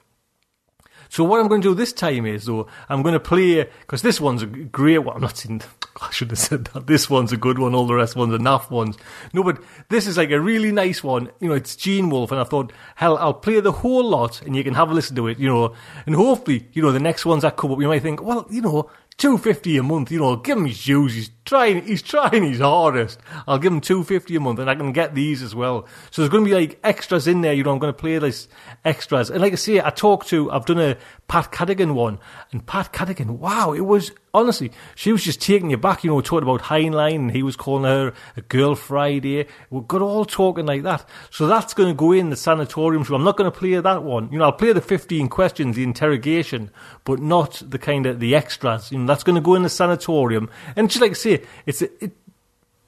So 1.10 1.24
what 1.24 1.40
I'm 1.40 1.48
going 1.48 1.62
to 1.62 1.68
do 1.70 1.74
this 1.74 1.92
time 1.92 2.26
is, 2.26 2.44
though, 2.44 2.66
I'm 2.88 3.02
going 3.02 3.14
to 3.14 3.20
play 3.20 3.64
because 3.80 4.02
this 4.02 4.20
one's 4.20 4.42
a 4.42 4.46
great 4.46 4.98
one. 4.98 5.16
I'm 5.16 5.22
not 5.22 5.38
saying 5.38 5.62
I 6.00 6.10
should 6.10 6.30
have 6.30 6.38
said 6.38 6.66
that. 6.66 6.86
This 6.86 7.10
one's 7.10 7.32
a 7.32 7.36
good 7.36 7.58
one. 7.58 7.74
All 7.74 7.86
the 7.86 7.94
rest 7.94 8.14
ones 8.14 8.32
are 8.32 8.38
naff 8.38 8.70
ones. 8.70 8.96
No, 9.32 9.42
but 9.42 9.62
this 9.88 10.06
is 10.06 10.16
like 10.16 10.30
a 10.30 10.40
really 10.40 10.70
nice 10.70 11.02
one. 11.02 11.30
You 11.40 11.48
know, 11.48 11.54
it's 11.54 11.74
Gene 11.74 12.08
Wolfe, 12.10 12.30
and 12.30 12.40
I 12.40 12.44
thought, 12.44 12.72
hell, 12.94 13.18
I'll 13.18 13.34
play 13.34 13.60
the 13.60 13.72
whole 13.72 14.08
lot, 14.08 14.40
and 14.42 14.54
you 14.54 14.62
can 14.62 14.74
have 14.74 14.90
a 14.90 14.94
listen 14.94 15.16
to 15.16 15.26
it. 15.26 15.38
You 15.38 15.48
know, 15.48 15.74
and 16.06 16.14
hopefully, 16.14 16.68
you 16.72 16.82
know, 16.82 16.92
the 16.92 17.00
next 17.00 17.26
ones 17.26 17.42
that 17.42 17.56
come 17.56 17.72
up, 17.72 17.80
you 17.80 17.88
might 17.88 18.02
think, 18.02 18.22
well, 18.22 18.46
you 18.50 18.62
know, 18.62 18.90
two 19.16 19.38
fifty 19.38 19.76
a 19.76 19.82
month. 19.82 20.12
You 20.12 20.20
know, 20.20 20.36
give 20.36 20.58
him 20.58 20.66
his 20.66 20.84
dues. 20.84 21.14
He's 21.14 21.30
trying. 21.48 21.82
He's 21.84 22.02
trying 22.02 22.42
his 22.42 22.60
hardest. 22.60 23.18
I'll 23.46 23.58
give 23.58 23.72
him 23.72 23.80
two 23.80 24.04
fifty 24.04 24.36
a 24.36 24.40
month, 24.40 24.58
and 24.58 24.70
I 24.70 24.74
can 24.74 24.92
get 24.92 25.14
these 25.14 25.42
as 25.42 25.54
well. 25.54 25.86
So 26.10 26.22
there's 26.22 26.30
going 26.30 26.44
to 26.44 26.50
be 26.50 26.54
like 26.54 26.78
extras 26.84 27.26
in 27.26 27.40
there. 27.40 27.52
You 27.52 27.64
know, 27.64 27.72
I'm 27.72 27.78
going 27.78 27.92
to 27.92 27.98
play 27.98 28.18
this 28.18 28.48
extras. 28.84 29.30
And 29.30 29.40
like 29.40 29.52
I 29.52 29.56
say, 29.56 29.80
I 29.80 29.90
talked 29.90 30.28
to. 30.28 30.50
I've 30.50 30.66
done 30.66 30.80
a 30.80 30.96
Pat 31.26 31.50
Cadigan 31.52 31.94
one, 31.94 32.18
and 32.52 32.64
Pat 32.66 32.92
Cadigan. 32.92 33.38
Wow, 33.38 33.72
it 33.72 33.80
was 33.80 34.12
honestly, 34.34 34.70
she 34.94 35.12
was 35.12 35.24
just 35.24 35.40
taking 35.40 35.70
you 35.70 35.76
back. 35.76 36.04
You 36.04 36.10
know, 36.10 36.20
talking 36.20 36.48
about 36.48 36.62
Heinlein, 36.62 37.16
and 37.16 37.30
he 37.30 37.42
was 37.42 37.56
calling 37.56 37.84
her 37.84 38.12
a 38.36 38.40
girl 38.42 38.74
Friday. 38.74 39.46
We 39.70 39.80
got 39.86 40.02
all 40.02 40.24
talking 40.24 40.66
like 40.66 40.82
that. 40.82 41.08
So 41.30 41.46
that's 41.46 41.74
going 41.74 41.88
to 41.88 41.94
go 41.94 42.12
in 42.12 42.30
the 42.30 42.36
sanatorium 42.36 43.04
show. 43.04 43.14
I'm 43.14 43.24
not 43.24 43.36
going 43.36 43.50
to 43.50 43.56
play 43.56 43.74
that 43.74 44.02
one. 44.02 44.30
You 44.32 44.38
know, 44.38 44.44
I'll 44.44 44.52
play 44.52 44.72
the 44.72 44.80
15 44.80 45.28
questions, 45.28 45.76
the 45.76 45.82
interrogation, 45.82 46.70
but 47.04 47.20
not 47.20 47.62
the 47.64 47.78
kind 47.78 48.06
of 48.06 48.20
the 48.20 48.34
extras. 48.34 48.92
You 48.92 48.98
know, 48.98 49.06
that's 49.06 49.24
going 49.24 49.36
to 49.36 49.42
go 49.42 49.54
in 49.54 49.62
the 49.62 49.68
sanatorium. 49.68 50.50
And 50.76 50.88
just 50.88 51.00
like 51.00 51.12
I 51.12 51.14
say, 51.14 51.37
it's 51.66 51.82
it, 51.82 52.12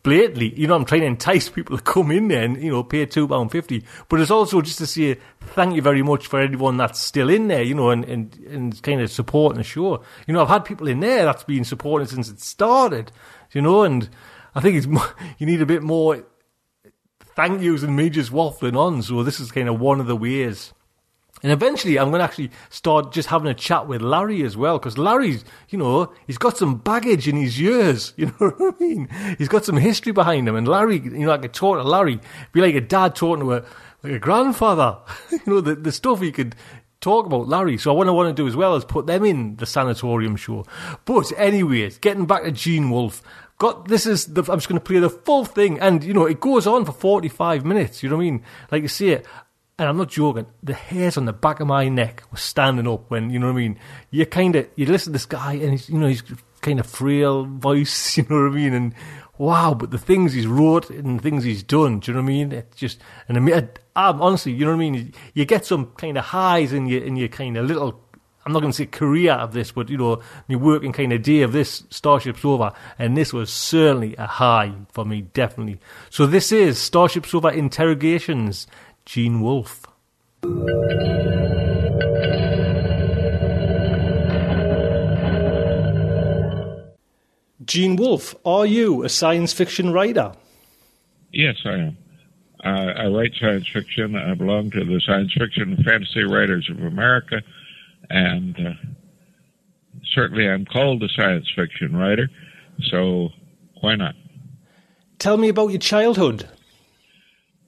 blatantly, 0.02 0.58
you 0.58 0.66
know, 0.66 0.74
I'm 0.74 0.84
trying 0.84 1.02
to 1.02 1.06
entice 1.06 1.48
people 1.48 1.76
to 1.76 1.82
come 1.82 2.10
in 2.10 2.28
there 2.28 2.42
and, 2.42 2.62
you 2.62 2.70
know, 2.70 2.82
pay 2.82 3.06
£2.50. 3.06 3.84
But 4.08 4.20
it's 4.20 4.30
also 4.30 4.60
just 4.60 4.78
to 4.78 4.86
say 4.86 5.18
thank 5.40 5.74
you 5.74 5.82
very 5.82 6.02
much 6.02 6.26
for 6.26 6.40
everyone 6.40 6.76
that's 6.76 7.00
still 7.00 7.28
in 7.28 7.48
there, 7.48 7.62
you 7.62 7.74
know, 7.74 7.90
and, 7.90 8.04
and, 8.04 8.34
and 8.48 8.82
kind 8.82 9.00
of 9.00 9.10
supporting 9.10 9.58
the 9.58 9.64
show. 9.64 10.02
You 10.26 10.34
know, 10.34 10.42
I've 10.42 10.48
had 10.48 10.64
people 10.64 10.88
in 10.88 11.00
there 11.00 11.24
that's 11.24 11.44
been 11.44 11.64
supporting 11.64 12.08
since 12.08 12.28
it 12.28 12.40
started, 12.40 13.12
you 13.52 13.62
know, 13.62 13.82
and 13.82 14.08
I 14.54 14.60
think 14.60 14.76
it's 14.76 14.86
you 15.38 15.46
need 15.46 15.62
a 15.62 15.66
bit 15.66 15.82
more 15.82 16.24
thank 17.36 17.62
yous 17.62 17.82
and 17.82 17.96
me 17.96 18.10
just 18.10 18.32
waffling 18.32 18.76
on. 18.76 19.02
So 19.02 19.22
this 19.22 19.40
is 19.40 19.52
kind 19.52 19.68
of 19.68 19.80
one 19.80 20.00
of 20.00 20.06
the 20.06 20.16
ways. 20.16 20.72
And 21.42 21.52
eventually, 21.52 21.98
I'm 21.98 22.10
going 22.10 22.20
to 22.20 22.24
actually 22.24 22.50
start 22.68 23.12
just 23.12 23.28
having 23.28 23.48
a 23.48 23.54
chat 23.54 23.86
with 23.86 24.02
Larry 24.02 24.42
as 24.42 24.56
well, 24.56 24.78
because 24.78 24.98
Larry's, 24.98 25.44
you 25.70 25.78
know, 25.78 26.12
he's 26.26 26.38
got 26.38 26.56
some 26.56 26.76
baggage 26.76 27.26
in 27.28 27.36
his 27.36 27.58
years. 27.58 28.12
You 28.20 28.26
know 28.26 28.50
what 28.50 28.74
I 28.78 28.84
mean? 28.84 29.08
He's 29.38 29.48
got 29.48 29.64
some 29.64 29.78
history 29.78 30.12
behind 30.12 30.46
him. 30.46 30.54
And 30.54 30.68
Larry, 30.68 30.98
you 30.98 31.24
know, 31.24 31.32
I 31.32 31.38
could 31.38 31.54
talk 31.54 31.78
to 31.78 31.82
Larry, 31.82 32.20
be 32.52 32.60
like 32.60 32.74
a 32.74 32.80
dad 32.80 33.14
talking 33.14 33.44
to 33.44 33.54
a, 33.54 33.64
like 34.02 34.12
a 34.12 34.18
grandfather. 34.18 34.98
you 35.30 35.40
know, 35.46 35.60
the, 35.62 35.74
the 35.74 35.90
stuff 35.90 36.20
he 36.20 36.30
could 36.30 36.54
talk 37.00 37.26
about 37.26 37.48
Larry. 37.48 37.78
So 37.78 37.94
what 37.94 38.06
I 38.06 38.10
want 38.10 38.34
to 38.34 38.42
do 38.42 38.46
as 38.46 38.56
well 38.56 38.76
is 38.76 38.84
put 38.84 39.06
them 39.06 39.24
in 39.24 39.56
the 39.56 39.64
sanatorium 39.64 40.36
show. 40.36 40.66
But 41.04 41.32
anyways, 41.36 41.98
getting 41.98 42.26
back 42.26 42.44
to 42.44 42.52
Gene 42.52 42.90
Wolfe. 42.90 43.22
Got 43.58 43.88
this 43.88 44.06
is 44.06 44.24
the, 44.24 44.40
I'm 44.40 44.56
just 44.56 44.70
going 44.70 44.80
to 44.80 44.84
play 44.84 45.00
the 45.00 45.10
full 45.10 45.44
thing, 45.44 45.78
and 45.80 46.02
you 46.02 46.14
know 46.14 46.24
it 46.24 46.40
goes 46.40 46.66
on 46.66 46.86
for 46.86 46.92
45 46.92 47.62
minutes. 47.62 48.02
You 48.02 48.08
know 48.08 48.16
what 48.16 48.22
I 48.22 48.24
mean? 48.24 48.42
Like 48.72 48.80
you 48.80 48.88
see 48.88 49.10
it, 49.10 49.26
and 49.80 49.88
I'm 49.88 49.96
not 49.96 50.10
joking, 50.10 50.44
the 50.62 50.74
hairs 50.74 51.16
on 51.16 51.24
the 51.24 51.32
back 51.32 51.58
of 51.58 51.66
my 51.66 51.88
neck 51.88 52.22
were 52.30 52.36
standing 52.36 52.86
up 52.86 53.10
when, 53.10 53.30
you 53.30 53.38
know 53.38 53.46
what 53.46 53.54
I 53.54 53.62
mean? 53.62 53.78
You 54.10 54.26
kind 54.26 54.54
of, 54.54 54.68
you 54.76 54.84
listen 54.84 55.06
to 55.06 55.14
this 55.14 55.24
guy 55.24 55.54
and 55.54 55.70
he's, 55.70 55.88
you 55.88 55.96
know, 55.96 56.06
he's 56.06 56.22
kind 56.60 56.78
of 56.78 56.86
frail 56.86 57.46
voice, 57.46 58.16
you 58.18 58.26
know 58.28 58.42
what 58.42 58.52
I 58.52 58.54
mean? 58.54 58.74
And 58.74 58.94
wow, 59.38 59.72
but 59.72 59.90
the 59.90 59.96
things 59.96 60.34
he's 60.34 60.46
wrote 60.46 60.90
and 60.90 61.18
the 61.18 61.22
things 61.22 61.44
he's 61.44 61.62
done, 61.62 62.00
do 62.00 62.10
you 62.10 62.14
know 62.14 62.22
what 62.22 62.28
I 62.28 62.28
mean? 62.28 62.52
It's 62.52 62.76
just, 62.76 63.00
and 63.26 63.38
I 63.38 63.40
mean, 63.40 63.54
I, 63.54 63.68
I, 63.96 64.10
honestly, 64.10 64.52
you 64.52 64.66
know 64.66 64.72
what 64.72 64.76
I 64.76 64.80
mean? 64.80 64.94
You, 64.94 65.12
you 65.32 65.44
get 65.46 65.64
some 65.64 65.86
kind 65.96 66.18
of 66.18 66.26
highs 66.26 66.74
in 66.74 66.84
your, 66.84 67.02
in 67.02 67.16
your 67.16 67.28
kind 67.28 67.56
of 67.56 67.64
little, 67.64 68.04
I'm 68.44 68.52
not 68.52 68.60
going 68.60 68.72
to 68.72 68.76
say 68.76 68.84
career 68.84 69.32
of 69.32 69.54
this, 69.54 69.72
but 69.72 69.88
you 69.88 69.96
know, 69.96 70.20
my 70.46 70.56
working 70.56 70.92
kind 70.92 71.14
of 71.14 71.22
day 71.22 71.40
of 71.40 71.52
this 71.52 71.84
Starship 71.88 72.36
Sofa, 72.36 72.74
and 72.98 73.16
this 73.16 73.32
was 73.32 73.50
certainly 73.50 74.14
a 74.16 74.26
high 74.26 74.74
for 74.92 75.06
me, 75.06 75.22
definitely. 75.22 75.80
So 76.10 76.26
this 76.26 76.52
is 76.52 76.78
Starship 76.78 77.24
Sofa 77.24 77.48
Interrogations 77.48 78.66
Gene 79.12 79.40
Wolfe. 79.40 79.86
Gene 87.64 87.96
Wolfe, 87.96 88.36
are 88.44 88.64
you 88.64 89.02
a 89.02 89.08
science 89.08 89.52
fiction 89.52 89.92
writer? 89.92 90.32
Yes, 91.32 91.56
I 91.64 91.70
am. 91.70 91.98
Uh, 92.64 92.68
I 92.68 93.06
write 93.08 93.32
science 93.40 93.66
fiction. 93.72 94.14
I 94.14 94.34
belong 94.34 94.70
to 94.70 94.84
the 94.84 95.00
Science 95.04 95.32
Fiction 95.36 95.72
and 95.72 95.84
Fantasy 95.84 96.22
Writers 96.22 96.70
of 96.70 96.80
America, 96.80 97.42
and 98.10 98.54
uh, 98.64 98.74
certainly 100.14 100.48
I'm 100.48 100.64
called 100.66 101.02
a 101.02 101.08
science 101.08 101.50
fiction 101.56 101.96
writer, 101.96 102.30
so 102.92 103.30
why 103.80 103.96
not? 103.96 104.14
Tell 105.18 105.36
me 105.36 105.48
about 105.48 105.70
your 105.70 105.80
childhood 105.80 106.48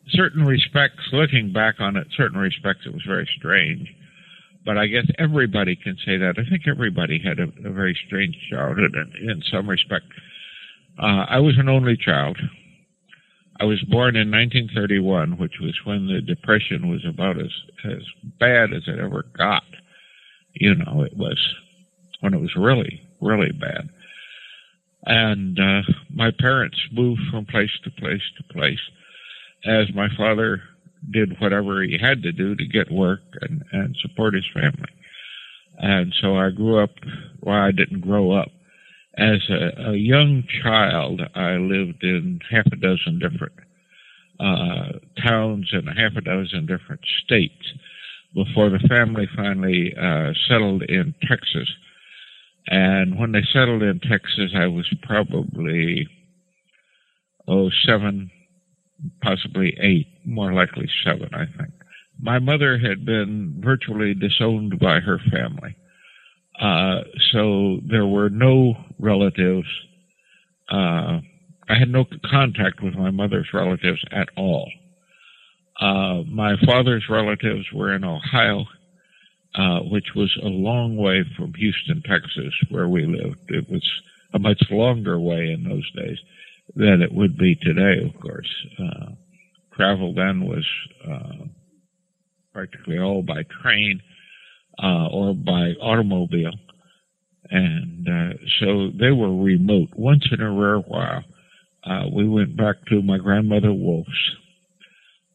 certain 0.09 0.45
respects, 0.45 1.09
looking 1.13 1.53
back 1.53 1.77
on 1.81 1.97
it, 1.97 2.07
certain 2.17 2.39
respects, 2.39 2.87
it 2.87 2.93
was 2.93 3.05
very 3.07 3.29
strange. 3.39 3.89
But 4.65 4.79
I 4.79 4.87
guess 4.87 5.07
everybody 5.19 5.77
can 5.77 5.97
say 6.05 6.17
that. 6.19 6.35
I 6.39 6.49
think 6.49 6.63
everybody 6.69 7.21
had 7.23 7.41
a, 7.41 7.69
a 7.69 7.73
very 7.73 7.99
strange 8.07 8.37
childhood 8.51 8.95
in, 8.95 9.31
in 9.31 9.43
some 9.51 9.69
respect. 9.69 10.07
Uh, 10.99 11.27
I 11.29 11.39
was 11.41 11.59
an 11.59 11.69
only 11.69 11.97
child. 11.97 12.39
I 13.61 13.65
was 13.65 13.83
born 13.83 14.17
in 14.17 14.31
1931, 14.31 15.39
which 15.39 15.55
was 15.61 15.79
when 15.85 16.07
the 16.07 16.21
Depression 16.21 16.89
was 16.89 17.05
about 17.09 17.39
as, 17.39 17.53
as 17.85 18.03
bad 18.39 18.73
as 18.73 18.83
it 18.87 18.99
ever 18.99 19.25
got. 19.37 19.65
You 20.55 20.75
know, 20.75 21.03
it 21.03 21.17
was 21.17 21.39
when 22.21 22.35
it 22.35 22.41
was 22.41 22.55
really, 22.57 23.01
really 23.21 23.53
bad. 23.53 23.89
And 25.05 25.59
uh, 25.59 25.83
my 26.15 26.31
parents 26.39 26.79
moved 26.93 27.23
from 27.31 27.47
place 27.47 27.71
to 27.85 27.91
place 27.91 28.23
to 28.37 28.55
place 28.55 28.79
as 29.65 29.87
my 29.95 30.09
father 30.17 30.63
did 31.11 31.41
whatever 31.41 31.83
he 31.83 31.99
had 32.01 32.23
to 32.23 32.33
do 32.33 32.55
to 32.55 32.67
get 32.67 32.91
work 32.91 33.21
and, 33.41 33.65
and 33.73 33.97
support 34.01 34.35
his 34.35 34.47
family. 34.55 34.91
And 35.79 36.15
so 36.21 36.37
I 36.37 36.51
grew 36.51 36.83
up, 36.83 36.91
well, 37.41 37.57
I 37.57 37.73
didn't 37.73 38.01
grow 38.01 38.33
up. 38.33 38.49
As 39.19 39.41
a, 39.51 39.91
a 39.91 39.97
young 39.97 40.45
child, 40.63 41.21
I 41.35 41.53
lived 41.57 42.03
in 42.03 42.41
half 42.51 42.67
a 42.67 42.77
dozen 42.77 43.19
different 43.19 43.55
uh, 44.41 44.99
towns 45.27 45.69
and 45.73 45.89
half 45.89 46.17
a 46.17 46.21
dozen 46.21 46.67
different 46.67 47.03
states 47.25 47.73
before 48.35 48.71
the 48.71 48.79
family 48.89 49.29
finally 49.37 49.95
uh, 50.01 50.33
settled 50.49 50.83
in 50.83 51.15
Texas. 51.29 51.69
And 52.67 53.19
when 53.19 53.33
they 53.33 53.43
settled 53.53 53.83
in 53.83 54.01
Texas, 54.01 54.53
I 54.57 54.67
was 54.67 54.89
probably, 55.03 56.09
oh, 57.49 57.71
seven, 57.87 58.31
possibly 59.23 59.77
eight, 59.81 60.07
more 60.25 60.53
likely 60.53 60.89
seven, 61.05 61.31
I 61.33 61.47
think. 61.47 61.73
My 62.21 62.39
mother 62.39 62.79
had 62.79 63.05
been 63.05 63.61
virtually 63.65 64.15
disowned 64.15 64.79
by 64.79 65.01
her 65.01 65.19
family. 65.31 65.77
Uh, 66.61 67.03
so 67.33 67.79
there 67.89 68.07
were 68.07 68.31
no 68.31 68.75
relatives. 68.99 69.67
Uh, 70.71 71.21
I 71.69 71.79
had 71.79 71.89
no 71.89 72.05
contact 72.31 72.83
with 72.83 72.95
my 72.95 73.11
mother's 73.11 73.49
relatives 73.53 74.03
at 74.13 74.29
all. 74.37 74.71
Uh, 75.81 76.23
my 76.29 76.55
father's 76.65 77.05
relatives 77.09 77.67
were 77.73 77.95
in 77.95 78.05
Ohio, 78.05 78.67
uh, 79.55 79.81
which 79.81 80.15
was 80.15 80.31
a 80.43 80.49
long 80.49 80.97
way 80.97 81.25
from 81.37 81.55
Houston, 81.55 82.03
Texas, 82.03 82.55
where 82.69 82.89
we 82.89 83.07
lived. 83.07 83.39
It 83.49 83.69
was 83.71 83.89
a 84.35 84.39
much 84.39 84.63
longer 84.71 85.19
way 85.19 85.51
in 85.51 85.65
those 85.65 85.91
days 85.93 86.19
than 86.77 87.03
it 87.03 87.13
would 87.13 87.37
be 87.37 87.55
today, 87.57 88.05
of 88.05 88.21
course. 88.21 88.49
Uh, 88.79 89.13
travel 89.75 90.15
then 90.15 90.45
was 90.45 90.67
uh, 91.09 91.45
practically 92.53 92.99
all 92.99 93.23
by 93.23 93.43
train 93.63 94.01
uh, 94.83 95.07
or 95.09 95.35
by 95.35 95.73
automobile. 95.81 96.53
And 97.51 98.09
uh, 98.09 98.37
so 98.61 98.91
they 98.99 99.11
were 99.11 99.35
remote. 99.37 99.89
Once 99.95 100.25
in 100.33 100.41
a 100.41 100.53
rare 100.53 100.79
while, 100.79 101.25
uh, 101.85 102.05
we 102.15 102.29
went 102.29 102.57
back 102.57 102.77
to 102.89 103.03
my 103.03 103.19
grandmother 103.19 103.73
Wolfe's. 103.73 104.31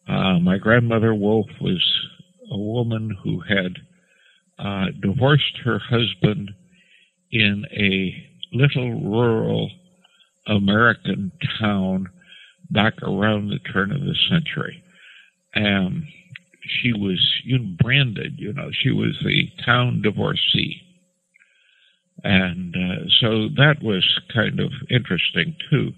Uh, 0.08 0.40
my 0.40 0.58
grandmother 0.58 1.14
Wolf 1.14 1.48
was 1.60 1.84
a 2.52 2.58
woman 2.58 3.16
who 3.24 3.42
had 3.42 3.76
uh, 4.58 4.86
divorced 5.02 5.58
her 5.66 5.80
husband 5.80 6.52
in 7.32 7.66
a 7.78 8.56
little 8.56 9.02
rural 9.02 9.70
American 10.48 11.32
town 11.60 12.08
back 12.70 13.02
around 13.02 13.50
the 13.50 13.60
turn 13.72 13.92
of 13.92 14.02
the 14.02 14.16
century. 14.30 14.84
And 15.54 16.04
she 16.68 16.94
was 16.94 17.20
you 17.44 17.60
branded, 17.82 18.34
you 18.38 18.54
know, 18.54 18.70
she 18.72 18.92
was 18.92 19.18
the 19.24 19.50
town 19.66 20.02
divorcee. 20.02 20.82
And 22.24 22.76
uh, 22.76 23.06
so 23.22 23.48
that 23.56 23.76
was 23.82 24.04
kind 24.34 24.60
of 24.60 24.72
interesting 24.90 25.56
too. 25.70 25.92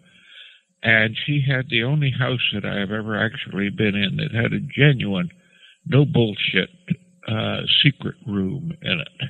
And 0.83 1.15
she 1.25 1.43
had 1.45 1.69
the 1.69 1.83
only 1.83 2.11
house 2.17 2.39
that 2.53 2.65
I 2.65 2.79
have 2.79 2.91
ever 2.91 3.17
actually 3.17 3.69
been 3.69 3.95
in 3.95 4.17
that 4.17 4.31
had 4.31 4.53
a 4.53 4.59
genuine, 4.59 5.29
no 5.85 6.05
bullshit, 6.05 6.69
uh, 7.27 7.61
secret 7.83 8.15
room 8.25 8.71
in 8.81 8.99
it. 8.99 9.29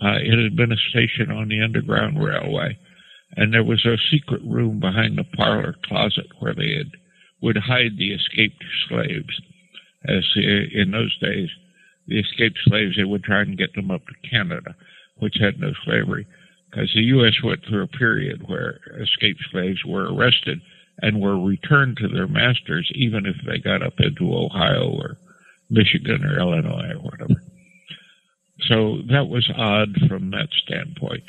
Uh, 0.00 0.16
it 0.22 0.42
had 0.42 0.56
been 0.56 0.72
a 0.72 0.90
station 0.90 1.30
on 1.30 1.48
the 1.48 1.62
Underground 1.62 2.22
Railway, 2.22 2.78
and 3.36 3.52
there 3.52 3.64
was 3.64 3.84
a 3.84 3.96
secret 4.10 4.42
room 4.44 4.80
behind 4.80 5.16
the 5.16 5.24
parlor 5.24 5.74
closet 5.84 6.26
where 6.38 6.54
they 6.54 6.74
had, 6.76 6.90
would 7.42 7.56
hide 7.56 7.96
the 7.96 8.12
escaped 8.12 8.62
slaves. 8.88 9.40
As 10.04 10.24
uh, 10.36 10.40
in 10.40 10.90
those 10.90 11.16
days, 11.18 11.48
the 12.06 12.18
escaped 12.18 12.58
slaves, 12.64 12.96
they 12.96 13.04
would 13.04 13.24
try 13.24 13.42
and 13.42 13.58
get 13.58 13.74
them 13.74 13.90
up 13.90 14.02
to 14.06 14.28
Canada, 14.28 14.74
which 15.18 15.36
had 15.40 15.60
no 15.60 15.72
slavery, 15.84 16.26
because 16.70 16.90
the 16.94 17.02
U.S. 17.02 17.34
went 17.42 17.64
through 17.64 17.82
a 17.82 17.98
period 17.98 18.48
where 18.48 18.80
escaped 19.00 19.42
slaves 19.50 19.84
were 19.84 20.12
arrested 20.12 20.60
and 21.02 21.20
were 21.20 21.38
returned 21.38 21.96
to 21.98 22.08
their 22.08 22.26
masters, 22.26 22.90
even 22.94 23.26
if 23.26 23.36
they 23.46 23.58
got 23.58 23.82
up 23.82 23.94
into 23.98 24.34
Ohio 24.34 24.90
or 24.90 25.16
Michigan 25.70 26.24
or 26.24 26.38
Illinois 26.38 26.92
or 26.94 27.00
whatever. 27.00 27.40
So 28.68 28.98
that 29.08 29.28
was 29.28 29.50
odd 29.56 29.96
from 30.08 30.30
that 30.30 30.48
standpoint. 30.64 31.24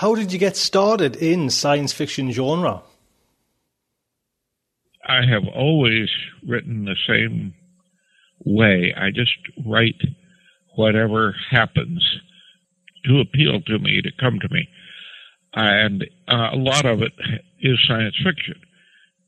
How 0.00 0.14
did 0.14 0.32
you 0.32 0.38
get 0.38 0.56
started 0.56 1.16
in 1.16 1.50
science 1.50 1.92
fiction 1.92 2.32
genre? 2.32 2.80
I 5.06 5.26
have 5.30 5.46
always 5.54 6.08
written 6.48 6.86
the 6.86 6.96
same 7.06 7.52
way. 8.42 8.94
I 8.96 9.10
just 9.10 9.36
write 9.66 10.00
whatever 10.74 11.36
happens 11.50 12.02
to 13.04 13.20
appeal 13.20 13.60
to 13.60 13.78
me, 13.78 14.00
to 14.00 14.10
come 14.18 14.38
to 14.40 14.48
me. 14.50 14.70
And 15.52 16.04
uh, 16.26 16.48
a 16.54 16.56
lot 16.56 16.86
of 16.86 17.02
it 17.02 17.12
is 17.60 17.78
science 17.86 18.16
fiction. 18.24 18.58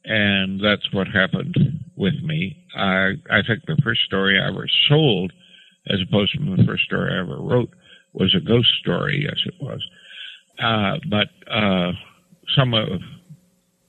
And 0.07 0.59
that's 0.64 0.91
what 0.91 1.07
happened 1.07 1.55
with 1.97 2.14
me. 2.23 2.64
I, 2.75 3.11
I 3.31 3.43
think 3.47 3.67
the 3.67 3.76
first 3.85 4.00
story 4.07 4.41
I 4.41 4.49
ever 4.49 4.67
sold 4.88 5.35
as 5.91 6.00
opposed 6.00 6.33
to 6.33 6.57
the 6.57 6.64
first 6.64 6.85
story 6.85 7.12
I 7.12 7.21
ever 7.21 7.41
wrote, 7.41 7.71
was 8.12 8.35
a 8.35 8.41
ghost 8.41 8.69
story. 8.81 9.25
Yes, 9.25 9.41
it 9.47 9.55
was. 9.61 9.85
Uh, 10.62 10.99
but 11.09 11.28
uh, 11.50 11.92
some 12.57 12.75
of 12.75 13.00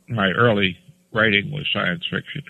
my 0.09 0.31
early 0.31 0.77
writing 1.13 1.51
was 1.51 1.67
science 1.71 2.03
fiction, 2.09 2.41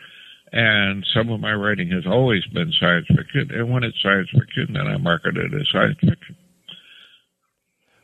and 0.51 1.05
some 1.13 1.29
of 1.29 1.39
my 1.39 1.53
writing 1.53 1.89
has 1.89 2.05
always 2.05 2.45
been 2.47 2.71
science 2.79 3.07
fiction. 3.07 3.49
And 3.51 3.71
when 3.71 3.83
it's 3.83 4.01
science 4.01 4.29
fiction, 4.31 4.73
then 4.73 4.87
I 4.87 4.97
market 4.97 5.35
it 5.37 5.53
as 5.53 5.67
science 5.71 5.97
fiction. 5.99 6.35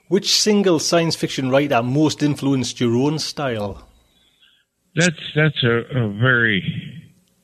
Which 0.09 0.33
single 0.33 0.79
science 0.79 1.15
fiction 1.15 1.51
writer 1.51 1.83
most 1.83 2.23
influenced 2.23 2.79
your 2.79 2.95
own 2.95 3.19
style? 3.19 3.87
That's 4.95 5.31
that's 5.35 5.63
a, 5.63 5.83
a 5.95 6.09
very 6.09 6.63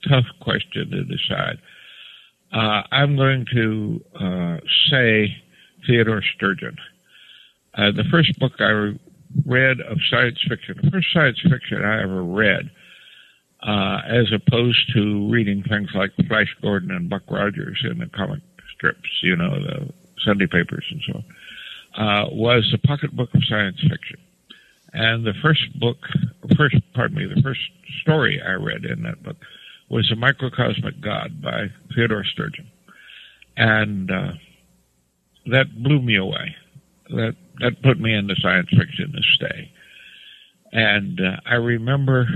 tough 0.10 0.26
question 0.42 0.90
to 0.90 1.04
decide. 1.04 1.60
Uh, 2.52 2.82
I'm 2.92 3.16
going 3.16 3.46
to 3.54 4.04
uh, 4.20 4.58
say 4.90 5.36
Theodore 5.86 6.24
Sturgeon. 6.36 6.76
Uh, 7.78 7.92
the 7.92 8.06
first 8.10 8.38
book 8.40 8.54
I 8.60 8.94
read 9.46 9.82
of 9.82 9.98
science 10.10 10.40
fiction, 10.48 10.80
the 10.82 10.92
first 10.92 11.08
science 11.14 11.40
fiction 11.42 11.84
I 11.84 12.04
ever 12.04 12.24
read, 12.24 12.70
uh, 13.64 14.00
as 14.08 14.32
opposed 14.32 14.94
to 14.94 15.30
reading 15.30 15.64
things 15.64 15.90
like 15.94 16.12
Flash 16.28 16.56
Gordon 16.62 16.92
and 16.92 17.10
Buck 17.10 17.24
Rogers 17.30 17.84
in 17.90 18.00
the 18.00 18.08
comic 18.08 18.42
strips, 18.76 19.10
you 19.22 19.36
know, 19.36 19.60
the 19.60 19.92
Sunday 20.26 20.48
papers 20.48 20.86
and 20.90 21.02
so 21.08 21.24
on, 21.98 22.08
uh, 22.08 22.30
was 22.32 22.68
the 22.72 22.78
Pocket 22.88 23.16
Book 23.16 23.30
of 23.34 23.42
Science 23.50 23.80
Fiction. 23.82 24.20
And 24.94 25.26
the 25.26 25.34
first 25.42 25.78
book, 25.78 25.98
first, 26.56 26.76
pardon 26.94 27.18
me, 27.18 27.26
the 27.26 27.42
first 27.42 27.60
story 28.02 28.42
I 28.42 28.54
read 28.54 28.86
in 28.86 29.04
that 29.04 29.22
book 29.24 29.36
was 29.90 30.08
The 30.10 30.16
Microcosmic 30.16 31.02
God 31.02 31.42
by 31.42 31.68
Theodore 31.94 32.24
Sturgeon. 32.24 32.68
And 33.58 34.10
uh, 34.10 34.32
that 35.48 35.84
blew 35.84 36.02
me 36.02 36.16
away. 36.16 36.56
That, 37.10 37.36
that 37.60 37.82
put 37.84 38.00
me 38.00 38.14
into 38.14 38.36
science 38.42 38.70
fiction 38.70 39.12
to 39.12 39.22
stay. 39.36 39.72
And 40.72 41.22
uh, 41.22 41.38
I 41.46 41.56
remember 41.56 42.28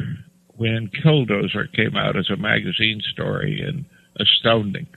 when 0.58 0.89
Killdozer 0.89 1.71
came 1.73 1.95
out 1.95 2.15
as 2.15 2.29
a 2.29 2.38
magazine 2.38 3.01
story 3.12 3.62
and 3.62 3.86
astounding, 4.19 4.88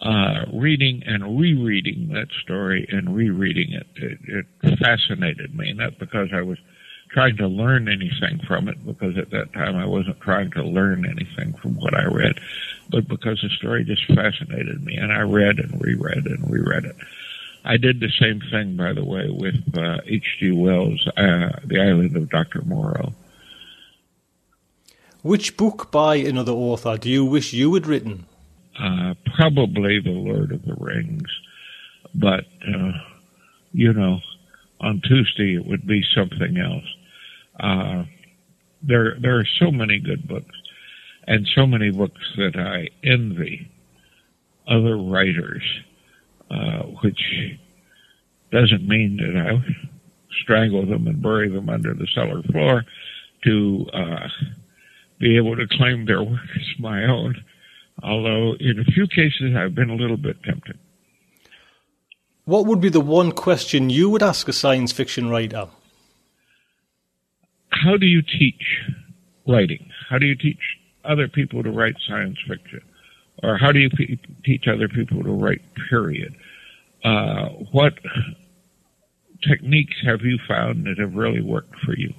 uh, 0.00 0.44
reading 0.52 1.02
and 1.06 1.38
rereading 1.38 2.08
that 2.12 2.28
story 2.42 2.86
and 2.90 3.14
rereading 3.14 3.72
it, 3.72 3.86
it, 3.96 4.18
it 4.62 4.78
fascinated 4.78 5.54
me. 5.54 5.72
Not 5.72 5.98
because 5.98 6.28
I 6.32 6.42
was 6.42 6.58
trying 7.10 7.36
to 7.36 7.48
learn 7.48 7.88
anything 7.88 8.40
from 8.46 8.68
it 8.68 8.84
because 8.86 9.18
at 9.18 9.30
that 9.30 9.52
time 9.52 9.76
I 9.76 9.84
wasn't 9.84 10.20
trying 10.20 10.50
to 10.52 10.62
learn 10.62 11.04
anything 11.04 11.54
from 11.54 11.74
what 11.76 11.94
I 11.94 12.04
read, 12.04 12.38
but 12.88 13.08
because 13.08 13.40
the 13.42 13.48
story 13.58 13.84
just 13.84 14.06
fascinated 14.06 14.84
me 14.84 14.96
and 14.96 15.12
I 15.12 15.20
read 15.20 15.58
and 15.58 15.80
reread 15.80 16.26
and 16.26 16.50
reread 16.50 16.84
it. 16.84 16.96
I 17.64 17.76
did 17.76 18.00
the 18.00 18.10
same 18.18 18.40
thing, 18.50 18.76
by 18.76 18.92
the 18.92 19.04
way, 19.04 19.28
with 19.28 19.56
H.G. 19.76 20.50
Uh, 20.50 20.54
Wells, 20.54 21.06
uh, 21.16 21.60
The 21.64 21.80
Island 21.80 22.16
of 22.16 22.30
Dr. 22.30 22.62
Moreau. 22.62 23.12
Which 25.22 25.56
book 25.56 25.90
by 25.90 26.16
another 26.16 26.52
author 26.52 26.96
do 26.96 27.10
you 27.10 27.24
wish 27.24 27.52
you 27.52 27.74
had 27.74 27.86
written? 27.86 28.24
Uh, 28.78 29.14
probably 29.36 30.00
The 30.00 30.10
Lord 30.10 30.52
of 30.52 30.64
the 30.64 30.74
Rings, 30.78 31.28
but, 32.14 32.46
uh, 32.66 32.92
you 33.72 33.92
know, 33.92 34.20
on 34.80 35.02
Tuesday 35.06 35.56
it 35.56 35.66
would 35.66 35.86
be 35.86 36.02
something 36.14 36.56
else. 36.56 36.84
Uh, 37.58 38.04
there, 38.82 39.16
there 39.20 39.38
are 39.38 39.46
so 39.58 39.70
many 39.70 39.98
good 39.98 40.26
books 40.26 40.56
and 41.26 41.46
so 41.54 41.66
many 41.66 41.90
books 41.90 42.20
that 42.36 42.56
I 42.56 42.88
envy 43.06 43.70
other 44.66 44.96
writers, 44.96 45.62
uh, 46.50 46.82
which 47.02 47.20
doesn't 48.50 48.86
mean 48.86 49.16
that 49.18 49.36
I 49.36 49.58
strangle 50.42 50.86
them 50.86 51.06
and 51.06 51.22
bury 51.22 51.48
them 51.48 51.68
under 51.68 51.94
the 51.94 52.06
cellar 52.14 52.42
floor 52.42 52.84
to 53.44 53.86
uh, 53.92 54.28
be 55.18 55.36
able 55.36 55.56
to 55.56 55.66
claim 55.66 56.06
their 56.06 56.22
work 56.22 56.40
as 56.56 56.78
my 56.78 57.04
own. 57.04 57.42
Although 58.02 58.54
in 58.58 58.78
a 58.80 58.84
few 58.84 59.06
cases 59.06 59.54
I've 59.56 59.74
been 59.74 59.90
a 59.90 59.94
little 59.94 60.16
bit 60.16 60.42
tempted. 60.42 60.78
What 62.44 62.66
would 62.66 62.80
be 62.80 62.88
the 62.88 63.00
one 63.00 63.32
question 63.32 63.90
you 63.90 64.10
would 64.10 64.22
ask 64.22 64.48
a 64.48 64.52
science 64.52 64.92
fiction 64.92 65.28
writer? 65.28 65.68
how 67.82 67.96
do 67.96 68.06
you 68.06 68.22
teach 68.22 68.82
writing? 69.46 69.90
How 70.08 70.18
do 70.18 70.26
you 70.26 70.34
teach 70.34 70.60
other 71.04 71.28
people 71.28 71.62
to 71.62 71.70
write 71.70 71.96
science 72.06 72.38
fiction? 72.46 72.82
Or 73.42 73.56
how 73.56 73.72
do 73.72 73.78
you 73.78 73.90
teach 74.44 74.68
other 74.68 74.88
people 74.88 75.22
to 75.22 75.30
write, 75.30 75.62
period? 75.88 76.34
Uh, 77.04 77.48
what 77.72 77.94
techniques 79.48 79.96
have 80.04 80.20
you 80.22 80.38
found 80.46 80.84
that 80.86 80.98
have 80.98 81.14
really 81.14 81.40
worked 81.40 81.74
for 81.84 81.96
you? 81.96 82.12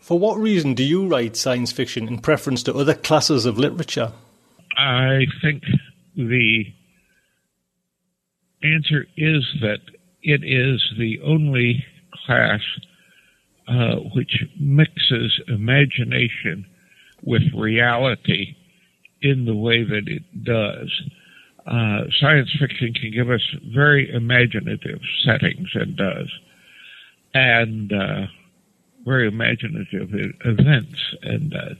For 0.00 0.18
what 0.18 0.38
reason 0.38 0.74
do 0.74 0.82
you 0.82 1.06
write 1.06 1.36
science 1.36 1.70
fiction 1.72 2.08
in 2.08 2.18
preference 2.18 2.62
to 2.64 2.74
other 2.74 2.94
classes 2.94 3.46
of 3.46 3.58
literature? 3.58 4.12
I 4.76 5.26
think 5.40 5.62
the 6.16 6.64
answer 8.62 9.06
is 9.16 9.44
that 9.60 9.80
it 10.22 10.42
is 10.44 10.82
the 10.98 11.20
only 11.24 11.84
class 12.26 12.60
uh, 13.68 13.96
which 14.14 14.44
mixes 14.58 15.40
imagination 15.48 16.66
with 17.22 17.42
reality 17.54 18.56
in 19.20 19.44
the 19.44 19.54
way 19.54 19.84
that 19.84 20.08
it 20.08 20.44
does. 20.44 20.90
Uh, 21.66 22.04
science 22.20 22.50
fiction 22.58 22.92
can 22.92 23.12
give 23.12 23.30
us 23.30 23.42
very 23.72 24.12
imaginative 24.12 25.00
settings 25.24 25.68
and 25.74 25.96
does, 25.96 26.28
and 27.34 27.92
uh, 27.92 28.26
very 29.04 29.28
imaginative 29.28 30.10
events 30.44 31.14
and 31.22 31.50
does. 31.50 31.76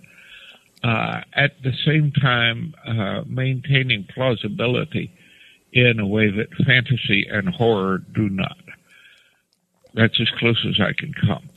Uh, 0.85 1.21
at 1.35 1.63
the 1.63 1.73
same 1.85 2.13
time, 2.13 2.75
uh, 2.87 3.23
maintaining 3.27 4.05
plausibility 4.15 5.13
in 5.73 5.99
a 5.99 6.07
way 6.07 6.31
that 6.31 6.53
fantasy 6.67 7.27
and 7.31 7.49
horror 7.49 7.99
do 7.99 8.29
not. 8.29 8.57
That's 9.95 10.21
as 10.21 10.29
close 10.39 10.65
as 10.69 10.81
I 10.81 10.93
can 10.93 11.13
come. 11.15 11.49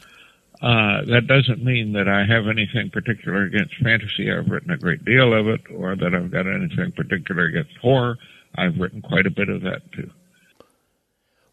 Uh, 0.66 1.06
that 1.06 1.28
doesn't 1.28 1.64
mean 1.64 1.94
that 1.94 2.08
I 2.08 2.26
have 2.26 2.48
anything 2.48 2.90
particular 2.90 3.44
against 3.44 3.76
fantasy. 3.84 4.32
I've 4.32 4.50
written 4.50 4.72
a 4.72 4.78
great 4.78 5.06
deal 5.06 5.32
of 5.32 5.48
it, 5.48 5.62
or 5.72 5.96
that 5.96 6.16
I've 6.16 6.32
got 6.32 6.48
anything 6.48 6.92
particular 6.92 7.46
against 7.46 7.78
horror. 7.78 8.18
I've 8.56 8.80
written 8.80 9.04
quite 9.04 9.28
a 9.28 9.30
bit 9.30 9.48
of 9.48 9.62
that 9.62 9.92
too. 9.92 10.10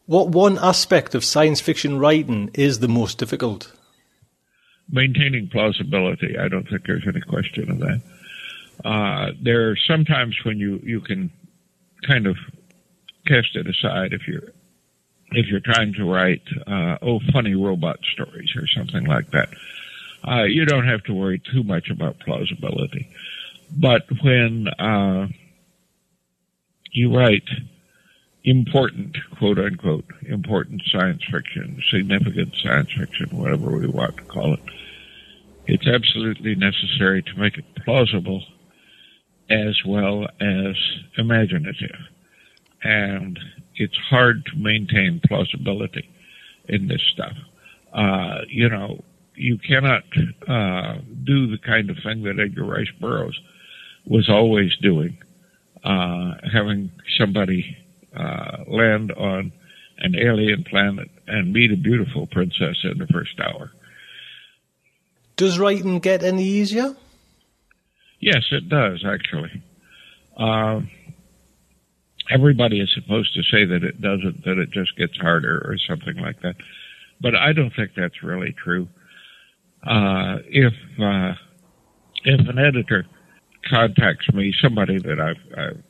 What 0.07 0.29
one 0.29 0.59
aspect 0.59 1.15
of 1.15 1.27
science 1.27 1.61
fiction 1.61 1.99
writing 1.99 2.51
is 2.55 2.79
the 2.79 2.89
most 2.89 3.19
difficult? 3.19 3.71
Maintaining 4.91 5.51
plausibility. 5.51 6.39
I 6.39 6.49
don't 6.49 6.67
think 6.67 6.87
there's 6.87 7.07
any 7.07 7.21
question 7.21 7.71
of 7.71 7.79
that. 7.81 8.01
Uh, 8.83 9.33
there 9.43 9.71
are 9.71 9.77
sometimes 9.87 10.35
when 10.43 10.59
you, 10.59 10.81
you 10.83 11.03
can 11.03 11.31
kind 12.09 12.27
of 12.27 12.37
cast 13.27 13.57
it 13.57 13.67
aside 13.67 14.15
if 14.15 14.27
you're 14.27 14.55
if 15.35 15.47
you're 15.47 15.61
trying 15.61 15.93
to 15.95 16.05
write 16.05 16.43
uh, 16.67 16.99
oh 17.03 17.21
funny 17.33 17.55
robot 17.55 17.99
stories 18.13 18.51
or 18.57 18.67
something 18.67 19.05
like 19.05 19.31
that. 19.31 19.49
Uh, 20.27 20.45
you 20.45 20.65
don't 20.65 20.87
have 20.87 21.03
to 21.05 21.15
worry 21.15 21.41
too 21.53 21.63
much 21.63 21.91
about 21.91 22.19
plausibility. 22.21 23.09
But 23.77 24.03
when 24.23 24.69
uh, 24.69 25.27
you 26.93 27.17
write 27.17 27.49
important, 28.45 29.17
quote 29.39 29.59
unquote, 29.59 30.05
important 30.29 30.83
science 30.91 31.23
fiction, 31.31 31.83
significant 31.91 32.55
science 32.63 32.91
fiction, 32.97 33.37
whatever 33.37 33.77
we 33.77 33.87
want 33.87 34.17
to 34.17 34.25
call 34.25 34.55
it, 34.55 34.61
it's 35.67 35.87
absolutely 35.87 36.55
necessary 36.55 37.23
to 37.23 37.37
make 37.37 37.57
it 37.57 37.65
plausible 37.85 38.43
as 39.49 39.81
well 39.87 40.27
as 40.41 40.77
imaginative. 41.17 41.97
And 42.83 43.39
it's 43.83 43.97
hard 44.09 44.45
to 44.47 44.57
maintain 44.57 45.21
plausibility 45.27 46.09
in 46.69 46.89
this 46.89 47.03
stuff. 47.13 47.37
Uh, 47.93 48.39
you 48.49 48.69
know, 48.69 49.03
you 49.35 49.59
cannot 49.59 50.05
uh, 50.47 50.99
do 51.25 51.51
the 51.51 51.59
kind 51.59 51.91
of 51.91 51.97
thing 52.03 52.23
that 52.23 52.39
Edgar 52.39 52.65
Rice 52.65 52.91
Burroughs 53.01 53.39
was 54.07 54.29
always 54.29 54.77
doing, 54.77 55.19
uh, 55.85 56.35
having 56.53 56.91
somebody 57.19 57.77
uh, 58.17 58.59
land 58.69 59.13
on 59.13 59.53
an 59.99 60.15
alien 60.17 60.65
planet 60.65 61.11
and 61.27 61.53
meet 61.53 61.73
a 61.73 61.77
beautiful 61.77 62.27
princess 62.27 62.77
in 62.85 62.99
the 62.99 63.07
first 63.07 63.39
hour. 63.41 63.71
Does 65.37 65.59
writing 65.59 65.99
get 65.99 66.23
any 66.23 66.45
easier? 66.45 66.95
Yes, 68.21 68.45
it 68.53 68.69
does 68.69 69.05
actually. 69.05 69.63
Uh, 70.37 70.81
everybody 72.33 72.81
is 72.81 72.91
supposed 72.95 73.35
to 73.35 73.43
say 73.43 73.65
that 73.65 73.85
it 73.85 74.01
doesn't, 74.01 74.45
that 74.45 74.59
it 74.59 74.71
just 74.71 74.97
gets 74.97 75.17
harder 75.19 75.59
or 75.65 75.77
something 75.89 76.17
like 76.17 76.41
that. 76.43 76.57
But 77.21 77.37
I 77.37 77.53
don't 77.53 77.73
think 77.75 77.93
that's 77.97 78.23
really 78.23 78.53
true. 78.53 78.89
Uh, 79.87 80.39
if 80.49 80.73
uh, 81.01 81.35
if 82.25 82.49
an 82.49 82.59
editor 82.59 83.05
contacts 83.69 84.33
me, 84.33 84.55
somebody 84.61 84.99
that 84.99 85.21
I've, 85.21 85.59
I've 85.59 85.83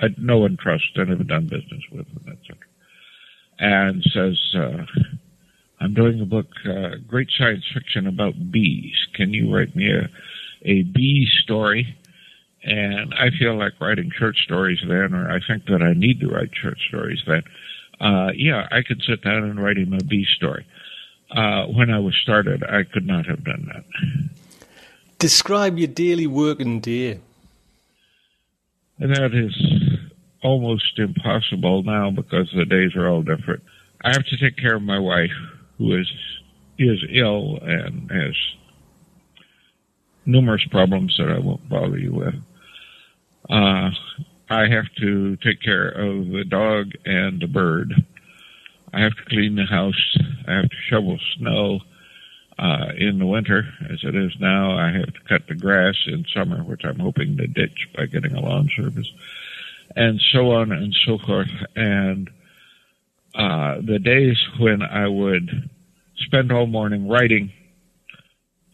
I 0.00 0.06
know 0.18 0.44
and 0.44 0.58
trust 0.58 0.84
and 0.96 1.10
have 1.10 1.26
done 1.28 1.44
business 1.44 1.82
with, 1.90 2.06
and 2.08 2.36
etc., 2.36 2.56
and 3.58 4.02
says, 4.12 4.38
uh, 4.54 4.84
"I'm 5.80 5.94
doing 5.94 6.20
a 6.20 6.26
book, 6.26 6.48
uh, 6.66 6.96
great 7.06 7.30
science 7.36 7.64
fiction 7.72 8.06
about 8.06 8.50
bees. 8.50 8.96
Can 9.14 9.32
you 9.32 9.54
write 9.54 9.74
me 9.76 9.90
a 9.90 10.08
a 10.64 10.82
bee 10.82 11.28
story?" 11.42 11.96
And 12.64 13.12
I 13.14 13.30
feel 13.38 13.56
like 13.58 13.80
writing 13.80 14.10
short 14.16 14.36
stories 14.36 14.78
then, 14.86 15.14
or 15.14 15.30
I 15.30 15.40
think 15.46 15.66
that 15.66 15.82
I 15.82 15.94
need 15.94 16.20
to 16.20 16.28
write 16.28 16.50
short 16.54 16.78
stories 16.88 17.22
then. 17.26 17.42
Uh, 18.00 18.30
yeah, 18.34 18.66
I 18.70 18.82
could 18.82 19.02
sit 19.02 19.22
down 19.22 19.44
and 19.44 19.62
write 19.62 19.78
him 19.78 19.92
a 19.92 20.02
bee 20.02 20.26
story. 20.36 20.66
Uh, 21.30 21.66
when 21.66 21.90
I 21.90 21.98
was 21.98 22.14
started, 22.22 22.62
I 22.62 22.84
could 22.84 23.06
not 23.06 23.26
have 23.26 23.44
done 23.44 23.70
that. 23.72 23.84
Describe 25.18 25.78
your 25.78 25.88
daily 25.88 26.26
working 26.26 26.80
day. 26.80 27.20
And 28.98 29.14
that 29.14 29.34
is 29.34 29.56
almost 30.42 30.98
impossible 30.98 31.82
now 31.82 32.10
because 32.10 32.50
the 32.54 32.64
days 32.64 32.94
are 32.96 33.08
all 33.08 33.22
different. 33.22 33.62
I 34.04 34.10
have 34.10 34.24
to 34.26 34.36
take 34.36 34.56
care 34.56 34.76
of 34.76 34.82
my 34.82 34.98
wife, 34.98 35.30
who 35.78 35.96
is 35.98 36.12
is 36.78 36.98
ill 37.10 37.58
and 37.62 38.10
has 38.10 38.34
numerous 40.26 40.64
problems 40.70 41.16
that 41.18 41.30
I 41.30 41.38
won't 41.38 41.68
bother 41.68 41.98
you 41.98 42.12
with. 42.12 42.34
Uh, 43.48 43.90
I 44.50 44.68
have 44.68 44.86
to 45.00 45.36
take 45.36 45.62
care 45.62 45.88
of 45.88 46.28
the 46.28 46.44
dog 46.44 46.92
and 47.04 47.40
the 47.40 47.46
bird. 47.46 47.92
I 48.92 49.00
have 49.00 49.16
to 49.16 49.24
clean 49.24 49.56
the 49.56 49.64
house. 49.64 50.16
I 50.46 50.52
have 50.54 50.68
to 50.68 50.76
shovel 50.88 51.18
snow 51.36 51.80
uh, 52.58 52.92
in 52.96 53.18
the 53.18 53.26
winter, 53.26 53.64
as 53.90 54.00
it 54.04 54.14
is 54.14 54.32
now. 54.38 54.76
I 54.76 54.92
have 54.92 55.12
to 55.14 55.20
cut 55.28 55.48
the 55.48 55.54
grass 55.54 55.94
in 56.06 56.26
summer, 56.34 56.62
which 56.62 56.84
I'm 56.84 56.98
hoping 56.98 57.36
to 57.38 57.46
ditch 57.46 57.88
by 57.96 58.06
getting 58.06 58.34
a 58.34 58.40
lawn 58.40 58.68
service, 58.76 59.10
and 59.96 60.20
so 60.32 60.52
on 60.52 60.70
and 60.72 60.94
so 61.06 61.18
forth. 61.18 61.50
And 61.74 62.30
uh, 63.34 63.80
the 63.80 63.98
days 63.98 64.36
when 64.58 64.82
I 64.82 65.08
would 65.08 65.70
spend 66.16 66.52
all 66.52 66.66
morning 66.66 67.08
writing 67.08 67.50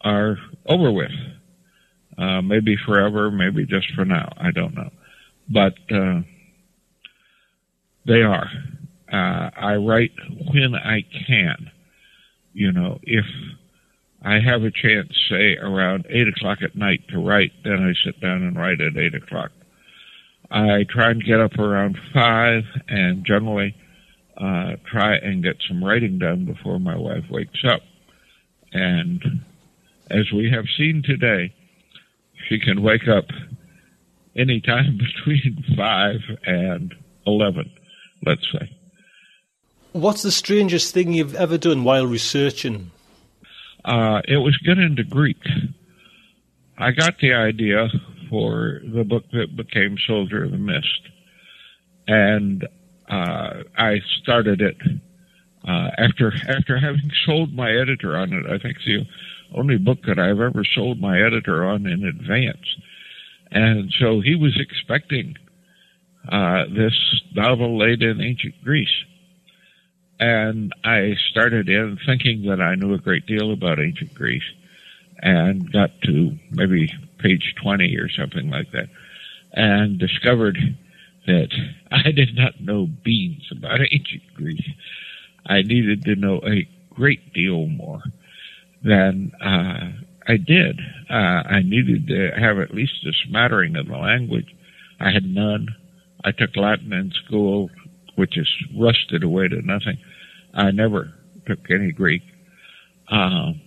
are 0.02 0.38
over 0.66 0.90
with. 0.90 1.12
Uh, 2.18 2.42
maybe 2.42 2.76
forever, 2.84 3.30
maybe 3.30 3.64
just 3.64 3.86
for 3.94 4.04
now. 4.04 4.32
I 4.36 4.50
don't 4.50 4.74
know. 4.74 4.90
But 5.48 5.74
uh, 5.94 6.22
they 8.06 8.22
are. 8.22 8.50
Uh, 9.10 9.50
I 9.56 9.76
write 9.76 10.12
when 10.52 10.74
I 10.74 11.04
can. 11.26 11.70
You 12.52 12.72
know, 12.72 12.98
if 13.04 13.24
I 14.22 14.40
have 14.40 14.62
a 14.62 14.72
chance, 14.72 15.12
say 15.30 15.56
around 15.56 16.06
eight 16.10 16.26
o'clock 16.26 16.58
at 16.62 16.74
night 16.74 17.02
to 17.10 17.18
write, 17.18 17.52
then 17.62 17.74
I 17.74 17.92
sit 18.04 18.20
down 18.20 18.42
and 18.42 18.56
write 18.56 18.80
at 18.80 18.96
eight 18.96 19.14
o'clock. 19.14 19.52
I 20.50 20.84
try 20.88 21.10
and 21.10 21.22
get 21.24 21.40
up 21.40 21.56
around 21.58 21.98
five, 22.12 22.64
and 22.88 23.24
generally 23.24 23.76
uh, 24.36 24.72
try 24.90 25.16
and 25.16 25.42
get 25.42 25.56
some 25.68 25.84
writing 25.84 26.18
done 26.18 26.46
before 26.46 26.80
my 26.80 26.96
wife 26.96 27.24
wakes 27.30 27.62
up. 27.68 27.82
And 28.72 29.22
as 30.10 30.32
we 30.34 30.50
have 30.50 30.64
seen 30.76 31.02
today, 31.04 31.54
she 32.48 32.58
can 32.58 32.82
wake 32.82 33.08
up 33.08 33.26
any 34.36 34.60
time 34.60 34.98
between 35.26 35.64
5 35.76 36.14
and 36.46 36.94
11, 37.26 37.70
let's 38.24 38.46
say. 38.52 38.70
What's 39.92 40.22
the 40.22 40.30
strangest 40.30 40.94
thing 40.94 41.12
you've 41.12 41.34
ever 41.34 41.58
done 41.58 41.84
while 41.84 42.06
researching? 42.06 42.90
Uh, 43.84 44.20
it 44.26 44.36
was 44.36 44.56
get 44.58 44.78
into 44.78 45.02
Greek. 45.02 45.42
I 46.76 46.90
got 46.92 47.18
the 47.20 47.32
idea 47.32 47.88
for 48.28 48.80
the 48.84 49.04
book 49.04 49.24
that 49.32 49.56
became 49.56 49.96
Soldier 50.06 50.44
of 50.44 50.50
the 50.50 50.58
Mist, 50.58 51.08
and 52.06 52.66
uh, 53.08 53.62
I 53.76 54.00
started 54.22 54.60
it 54.60 54.76
uh, 55.66 55.90
after 55.96 56.32
after 56.48 56.78
having 56.78 57.10
sold 57.26 57.54
my 57.54 57.70
editor 57.70 58.16
on 58.16 58.32
it. 58.32 58.46
I 58.46 58.58
think 58.58 58.76
the 58.86 59.06
only 59.54 59.78
book 59.78 59.98
that 60.06 60.18
I've 60.18 60.40
ever 60.40 60.64
sold 60.64 61.00
my 61.00 61.20
editor 61.20 61.64
on 61.64 61.86
in 61.86 62.04
advance. 62.04 62.76
And 63.50 63.92
so 63.98 64.20
he 64.20 64.34
was 64.34 64.58
expecting 64.60 65.36
uh, 66.30 66.64
this 66.74 66.94
novel 67.34 67.78
laid 67.78 68.02
in 68.02 68.20
ancient 68.20 68.62
Greece. 68.62 69.04
And 70.20 70.72
I 70.84 71.14
started 71.30 71.68
in 71.68 71.98
thinking 72.04 72.42
that 72.48 72.60
I 72.60 72.74
knew 72.74 72.92
a 72.92 72.98
great 72.98 73.26
deal 73.26 73.52
about 73.52 73.78
ancient 73.78 74.14
Greece 74.14 74.42
and 75.20 75.72
got 75.72 75.90
to 76.02 76.36
maybe 76.50 76.92
page 77.18 77.54
20 77.62 77.96
or 77.96 78.08
something 78.08 78.50
like 78.50 78.70
that 78.72 78.88
and 79.52 79.98
discovered 79.98 80.58
that 81.26 81.48
I 81.90 82.10
did 82.10 82.36
not 82.36 82.60
know 82.60 82.86
beans 82.86 83.48
about 83.50 83.80
ancient 83.90 84.22
Greece. 84.34 84.68
I 85.46 85.62
needed 85.62 86.04
to 86.04 86.16
know 86.16 86.40
a 86.44 86.68
great 86.94 87.32
deal 87.32 87.66
more 87.66 88.02
then 88.82 89.32
uh, 89.42 89.92
I 90.26 90.36
did. 90.36 90.80
Uh, 91.10 91.42
I 91.48 91.62
needed 91.62 92.06
to 92.08 92.30
have 92.38 92.58
at 92.58 92.74
least 92.74 92.92
a 93.06 93.12
smattering 93.28 93.76
of 93.76 93.86
the 93.86 93.96
language. 93.96 94.54
I 95.00 95.10
had 95.10 95.24
none. 95.24 95.68
I 96.24 96.32
took 96.32 96.56
Latin 96.56 96.92
in 96.92 97.12
school 97.26 97.70
which 98.18 98.36
is 98.36 98.48
rusted 98.76 99.22
away 99.22 99.46
to 99.46 99.62
nothing. 99.62 99.96
I 100.52 100.72
never 100.72 101.14
took 101.46 101.60
any 101.70 101.92
Greek. 101.92 102.22
Um, 103.08 103.60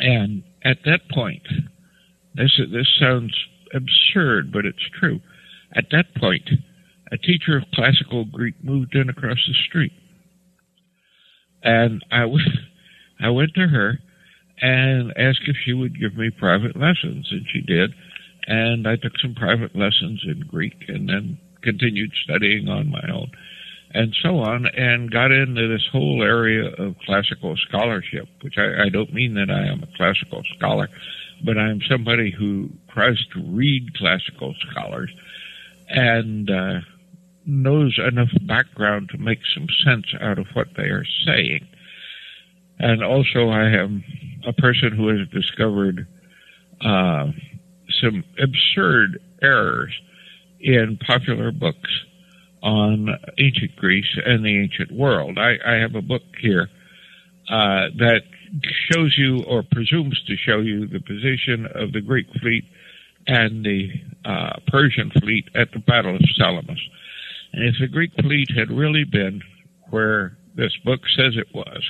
and 0.00 0.42
at 0.64 0.78
that 0.84 1.08
point, 1.12 1.46
this 2.34 2.50
this 2.72 2.88
sounds 2.98 3.32
absurd, 3.72 4.52
but 4.52 4.66
it's 4.66 4.90
true. 4.98 5.20
At 5.76 5.84
that 5.92 6.06
point, 6.16 6.50
a 7.12 7.16
teacher 7.16 7.56
of 7.56 7.62
classical 7.72 8.24
Greek 8.24 8.56
moved 8.64 8.96
in 8.96 9.08
across 9.08 9.38
the 9.46 9.54
street, 9.68 9.92
and 11.62 12.04
I 12.10 12.22
w- 12.22 12.44
I 13.20 13.30
went 13.30 13.54
to 13.54 13.68
her 13.68 13.98
and 14.60 15.12
asked 15.16 15.42
if 15.46 15.56
she 15.64 15.72
would 15.72 15.98
give 15.98 16.16
me 16.16 16.30
private 16.30 16.76
lessons, 16.76 17.28
and 17.30 17.46
she 17.52 17.60
did. 17.60 17.94
And 18.46 18.86
I 18.86 18.96
took 18.96 19.12
some 19.20 19.34
private 19.34 19.74
lessons 19.74 20.22
in 20.24 20.44
Greek, 20.46 20.84
and 20.88 21.08
then 21.08 21.38
continued 21.62 22.12
studying 22.22 22.68
on 22.68 22.90
my 22.90 23.02
own, 23.12 23.30
and 23.92 24.14
so 24.22 24.38
on, 24.38 24.66
and 24.66 25.10
got 25.10 25.32
into 25.32 25.66
this 25.66 25.86
whole 25.90 26.22
area 26.22 26.70
of 26.78 26.96
classical 27.06 27.56
scholarship. 27.56 28.28
Which 28.42 28.58
I, 28.58 28.84
I 28.84 28.88
don't 28.90 29.14
mean 29.14 29.34
that 29.34 29.50
I 29.50 29.66
am 29.66 29.82
a 29.82 29.96
classical 29.96 30.42
scholar, 30.56 30.88
but 31.44 31.56
I'm 31.56 31.80
somebody 31.88 32.30
who 32.30 32.68
tries 32.92 33.18
to 33.32 33.42
read 33.42 33.96
classical 33.96 34.54
scholars 34.70 35.10
and 35.88 36.50
uh, 36.50 36.80
knows 37.46 37.98
enough 37.98 38.30
background 38.42 39.10
to 39.10 39.18
make 39.18 39.40
some 39.54 39.66
sense 39.84 40.06
out 40.20 40.38
of 40.38 40.46
what 40.54 40.68
they 40.76 40.84
are 40.84 41.04
saying. 41.26 41.66
And 42.78 43.02
also, 43.02 43.48
I 43.48 43.68
am 43.70 44.04
a 44.46 44.52
person 44.52 44.92
who 44.96 45.08
has 45.08 45.28
discovered 45.28 46.06
uh, 46.80 47.26
some 48.02 48.24
absurd 48.42 49.20
errors 49.42 49.92
in 50.60 50.98
popular 51.06 51.52
books 51.52 51.90
on 52.62 53.08
ancient 53.38 53.76
Greece 53.76 54.18
and 54.24 54.44
the 54.44 54.58
ancient 54.58 54.90
world. 54.90 55.38
I, 55.38 55.56
I 55.64 55.74
have 55.74 55.94
a 55.94 56.02
book 56.02 56.22
here 56.40 56.68
uh, 57.48 57.92
that 57.98 58.22
shows 58.90 59.14
you 59.18 59.44
or 59.44 59.62
presumes 59.62 60.20
to 60.26 60.36
show 60.36 60.58
you 60.58 60.86
the 60.86 61.00
position 61.00 61.66
of 61.74 61.92
the 61.92 62.00
Greek 62.00 62.26
fleet 62.40 62.64
and 63.26 63.64
the 63.64 63.90
uh, 64.24 64.58
Persian 64.68 65.10
fleet 65.20 65.48
at 65.54 65.72
the 65.72 65.78
Battle 65.78 66.16
of 66.16 66.22
Salamis. 66.36 66.80
And 67.52 67.64
if 67.64 67.74
the 67.80 67.88
Greek 67.88 68.12
fleet 68.20 68.48
had 68.56 68.70
really 68.70 69.04
been 69.04 69.42
where 69.90 70.36
this 70.56 70.72
book 70.84 71.00
says 71.16 71.34
it 71.36 71.54
was, 71.54 71.82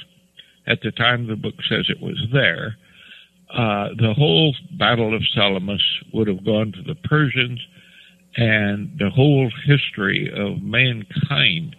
at 0.66 0.80
the 0.82 0.90
time 0.92 1.26
the 1.26 1.36
book 1.36 1.54
says 1.68 1.86
it 1.88 2.00
was 2.00 2.18
there, 2.32 2.76
uh, 3.50 3.88
the 3.96 4.14
whole 4.16 4.54
Battle 4.78 5.14
of 5.14 5.22
Salamis 5.34 5.82
would 6.12 6.28
have 6.28 6.44
gone 6.44 6.72
to 6.72 6.82
the 6.82 6.94
Persians, 6.94 7.60
and 8.36 8.90
the 8.98 9.10
whole 9.10 9.50
history 9.66 10.30
of 10.34 10.62
mankind 10.62 11.76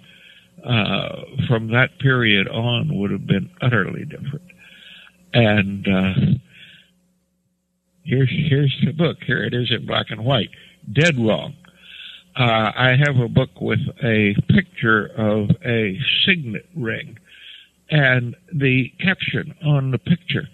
uh, 0.64 1.22
from 1.48 1.68
that 1.68 2.00
period 2.00 2.48
on 2.48 2.98
would 2.98 3.12
have 3.12 3.28
been 3.28 3.50
utterly 3.62 4.06
different. 4.06 4.46
And 5.34 5.88
uh, 5.88 6.14
here's 8.04 8.32
here's 8.32 8.76
the 8.86 8.94
book. 8.94 9.18
Here 9.26 9.44
it 9.44 9.54
is 9.54 9.72
in 9.72 9.86
black 9.86 10.08
and 10.10 10.24
white. 10.24 10.50
Dead 10.92 11.18
wrong. 11.18 11.56
Uh, 12.38 12.72
I 12.76 12.96
have 13.06 13.18
a 13.18 13.28
book 13.28 13.62
with 13.62 13.80
a 14.04 14.36
picture 14.50 15.08
of 15.18 15.50
a 15.66 15.98
signet 16.26 16.68
ring, 16.76 17.18
and 17.90 18.36
the 18.54 18.92
caption 19.00 19.54
on 19.66 19.92
the 19.92 19.98
picture 19.98 20.48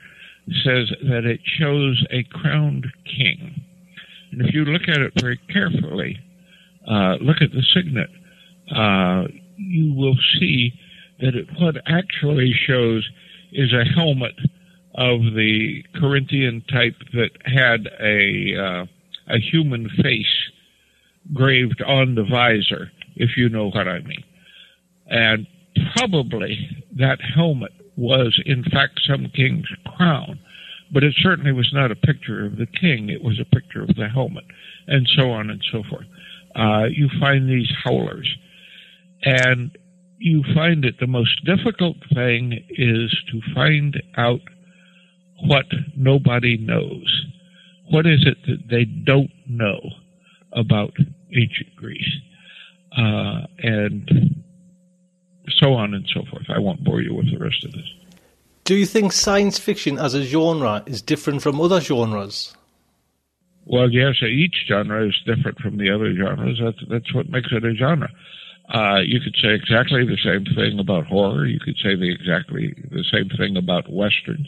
says 0.63 0.91
that 1.09 1.25
it 1.25 1.39
shows 1.43 2.03
a 2.11 2.23
crowned 2.23 2.87
king. 3.05 3.63
And 4.31 4.41
if 4.41 4.53
you 4.53 4.65
look 4.65 4.83
at 4.87 4.97
it 4.97 5.13
very 5.19 5.39
carefully, 5.51 6.17
uh, 6.89 7.15
look 7.21 7.37
at 7.41 7.51
the 7.51 7.63
signet, 7.73 8.09
uh, 8.75 9.27
you 9.57 9.93
will 9.93 10.17
see 10.39 10.73
that 11.19 11.35
it, 11.35 11.47
what 11.59 11.75
actually 11.87 12.53
shows 12.67 13.07
is 13.51 13.71
a 13.73 13.85
helmet 13.85 14.35
of 14.95 15.19
the 15.35 15.83
Corinthian 15.95 16.63
type 16.69 16.95
that 17.13 17.31
had 17.45 17.87
a 17.99 18.55
uh, 18.57 18.85
a 19.27 19.39
human 19.39 19.89
face 20.01 20.49
graved 21.33 21.81
on 21.83 22.15
the 22.15 22.23
visor, 22.23 22.91
if 23.15 23.37
you 23.37 23.47
know 23.47 23.69
what 23.69 23.87
I 23.87 23.99
mean. 23.99 24.23
And 25.07 25.47
probably 25.95 26.69
that 26.97 27.19
helmet 27.35 27.71
was 27.97 28.41
in 28.45 28.63
fact 28.63 29.01
some 29.05 29.31
king's 29.35 29.67
crown, 29.95 30.39
but 30.91 31.03
it 31.03 31.13
certainly 31.21 31.51
was 31.51 31.71
not 31.73 31.91
a 31.91 31.95
picture 31.95 32.45
of 32.45 32.57
the 32.57 32.65
king. 32.65 33.09
It 33.09 33.23
was 33.23 33.39
a 33.39 33.55
picture 33.55 33.81
of 33.81 33.95
the 33.95 34.09
helmet, 34.09 34.45
and 34.87 35.07
so 35.17 35.31
on 35.31 35.49
and 35.49 35.63
so 35.71 35.83
forth. 35.89 36.05
Uh, 36.55 36.85
you 36.85 37.09
find 37.19 37.49
these 37.49 37.71
howlers, 37.83 38.29
and 39.23 39.77
you 40.17 40.43
find 40.53 40.83
that 40.83 40.99
the 40.99 41.07
most 41.07 41.43
difficult 41.45 41.97
thing 42.13 42.63
is 42.69 43.15
to 43.31 43.53
find 43.53 44.01
out 44.17 44.41
what 45.43 45.65
nobody 45.95 46.57
knows. 46.57 47.25
What 47.89 48.05
is 48.05 48.25
it 48.25 48.37
that 48.47 48.69
they 48.69 48.85
don't 48.85 49.31
know 49.47 49.79
about 50.53 50.93
ancient 51.35 51.75
Greece? 51.75 52.15
Uh, 52.95 53.47
and 53.59 54.40
so 55.59 55.73
on 55.73 55.93
and 55.93 56.07
so 56.13 56.23
forth. 56.29 56.45
I 56.49 56.59
won't 56.59 56.83
bore 56.83 57.01
you 57.01 57.13
with 57.13 57.31
the 57.31 57.37
rest 57.37 57.63
of 57.63 57.71
this. 57.71 57.87
Do 58.63 58.75
you 58.75 58.85
think 58.85 59.11
science 59.11 59.57
fiction 59.57 59.97
as 59.97 60.13
a 60.13 60.23
genre 60.23 60.83
is 60.85 61.01
different 61.01 61.41
from 61.41 61.59
other 61.59 61.81
genres? 61.81 62.55
Well, 63.65 63.89
yes, 63.91 64.15
each 64.21 64.65
genre 64.67 65.07
is 65.07 65.15
different 65.25 65.59
from 65.59 65.77
the 65.77 65.89
other 65.89 66.13
genres. 66.15 66.59
That's, 66.61 66.89
that's 66.89 67.13
what 67.13 67.29
makes 67.29 67.49
it 67.51 67.65
a 67.65 67.73
genre. 67.75 68.09
Uh, 68.73 68.99
you 69.05 69.19
could 69.19 69.35
say 69.41 69.53
exactly 69.53 70.05
the 70.05 70.17
same 70.23 70.45
thing 70.55 70.79
about 70.79 71.05
horror. 71.07 71.45
You 71.45 71.59
could 71.59 71.77
say 71.77 71.95
the 71.95 72.11
exactly 72.11 72.73
the 72.89 73.03
same 73.11 73.29
thing 73.37 73.57
about 73.57 73.91
westerns. 73.91 74.47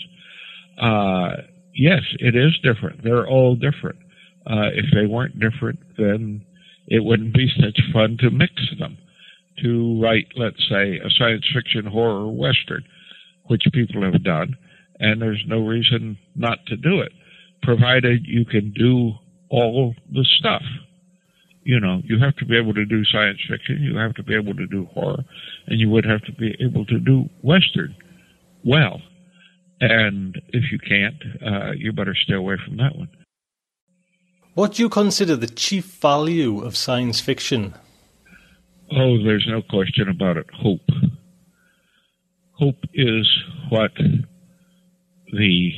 Uh, 0.80 1.44
yes, 1.76 2.02
it 2.20 2.36
is 2.36 2.58
different. 2.64 3.04
They're 3.04 3.28
all 3.28 3.56
different. 3.56 4.00
Uh, 4.46 4.72
if 4.74 4.86
they 4.94 5.06
weren't 5.06 5.40
different, 5.40 5.80
then 5.98 6.46
it 6.88 7.04
wouldn't 7.04 7.34
be 7.34 7.50
such 7.60 7.80
fun 7.92 8.18
to 8.20 8.30
mix 8.30 8.54
them. 8.80 8.98
To 9.62 10.02
write, 10.02 10.28
let's 10.36 10.68
say, 10.68 10.98
a 10.98 11.10
science 11.12 11.46
fiction 11.54 11.86
horror 11.86 12.28
western, 12.28 12.84
which 13.46 13.64
people 13.72 14.02
have 14.04 14.24
done, 14.24 14.58
and 15.00 15.22
there's 15.22 15.44
no 15.48 15.60
reason 15.60 16.18
not 16.36 16.66
to 16.68 16.76
do 16.76 17.02
it, 17.02 17.12
provided 17.62 18.26
you 18.26 18.46
can 18.46 18.72
do 18.72 19.14
all 19.50 19.94
the 20.12 20.26
stuff. 20.40 20.64
You 21.64 21.80
know, 21.80 22.02
you 22.04 22.20
have 22.20 22.36
to 22.38 22.46
be 22.46 22.58
able 22.58 22.74
to 22.74 22.86
do 22.86 23.06
science 23.06 23.40
fiction, 23.48 23.82
you 23.82 23.96
have 23.98 24.16
to 24.16 24.24
be 24.24 24.36
able 24.36 24.56
to 24.56 24.68
do 24.68 24.86
horror, 24.86 25.24
and 25.68 25.80
you 25.80 25.90
would 25.90 26.06
have 26.06 26.22
to 26.24 26.32
be 26.34 26.56
able 26.60 26.86
to 26.88 27.00
do 27.00 27.30
western 27.42 27.96
well. 28.66 29.02
And 29.80 30.42
if 30.50 30.72
you 30.72 30.80
can't, 30.80 31.22
uh, 31.46 31.72
you 31.72 31.94
better 31.94 32.16
stay 32.16 32.36
away 32.36 32.58
from 32.66 32.78
that 32.78 32.96
one. 32.96 33.10
What 34.56 34.74
do 34.74 34.84
you 34.84 34.90
consider 34.90 35.36
the 35.36 35.48
chief 35.48 35.86
value 35.86 36.64
of 36.64 36.76
science 36.76 37.20
fiction? 37.20 37.74
Oh, 38.92 39.24
there's 39.24 39.48
no 39.48 39.62
question 39.62 40.10
about 40.10 40.38
it. 40.38 40.48
Hope. 40.54 40.88
Hope 42.54 42.84
is 42.94 43.28
what 43.70 43.92
the 45.32 45.72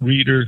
reader 0.00 0.44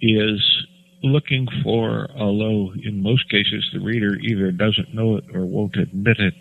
is 0.00 0.66
looking 1.02 1.46
for, 1.62 2.08
although 2.16 2.72
in 2.82 3.02
most 3.02 3.28
cases 3.30 3.68
the 3.72 3.80
reader 3.80 4.16
either 4.16 4.50
doesn't 4.50 4.94
know 4.94 5.16
it 5.16 5.24
or 5.34 5.44
won't 5.44 5.76
admit 5.76 6.18
it. 6.18 6.34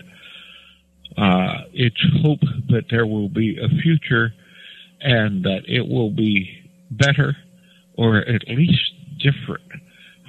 Uh, 1.17 1.63
it's 1.73 2.01
hope 2.21 2.41
that 2.69 2.85
there 2.89 3.05
will 3.05 3.29
be 3.29 3.57
a 3.57 3.67
future 3.81 4.33
and 5.01 5.43
that 5.43 5.61
it 5.67 5.87
will 5.87 6.11
be 6.11 6.49
better 6.91 7.35
or 7.97 8.17
at 8.17 8.47
least 8.47 8.93
different 9.17 9.63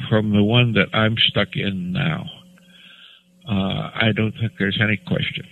from 0.09 0.31
the 0.31 0.42
one 0.42 0.73
that 0.73 0.88
I'm 0.94 1.16
stuck 1.29 1.49
in 1.55 1.92
now. 1.92 2.27
Uh, 3.50 3.90
I 3.94 4.12
don't 4.14 4.32
think 4.32 4.52
there's 4.58 4.78
any 4.80 4.96
question. 4.96 5.44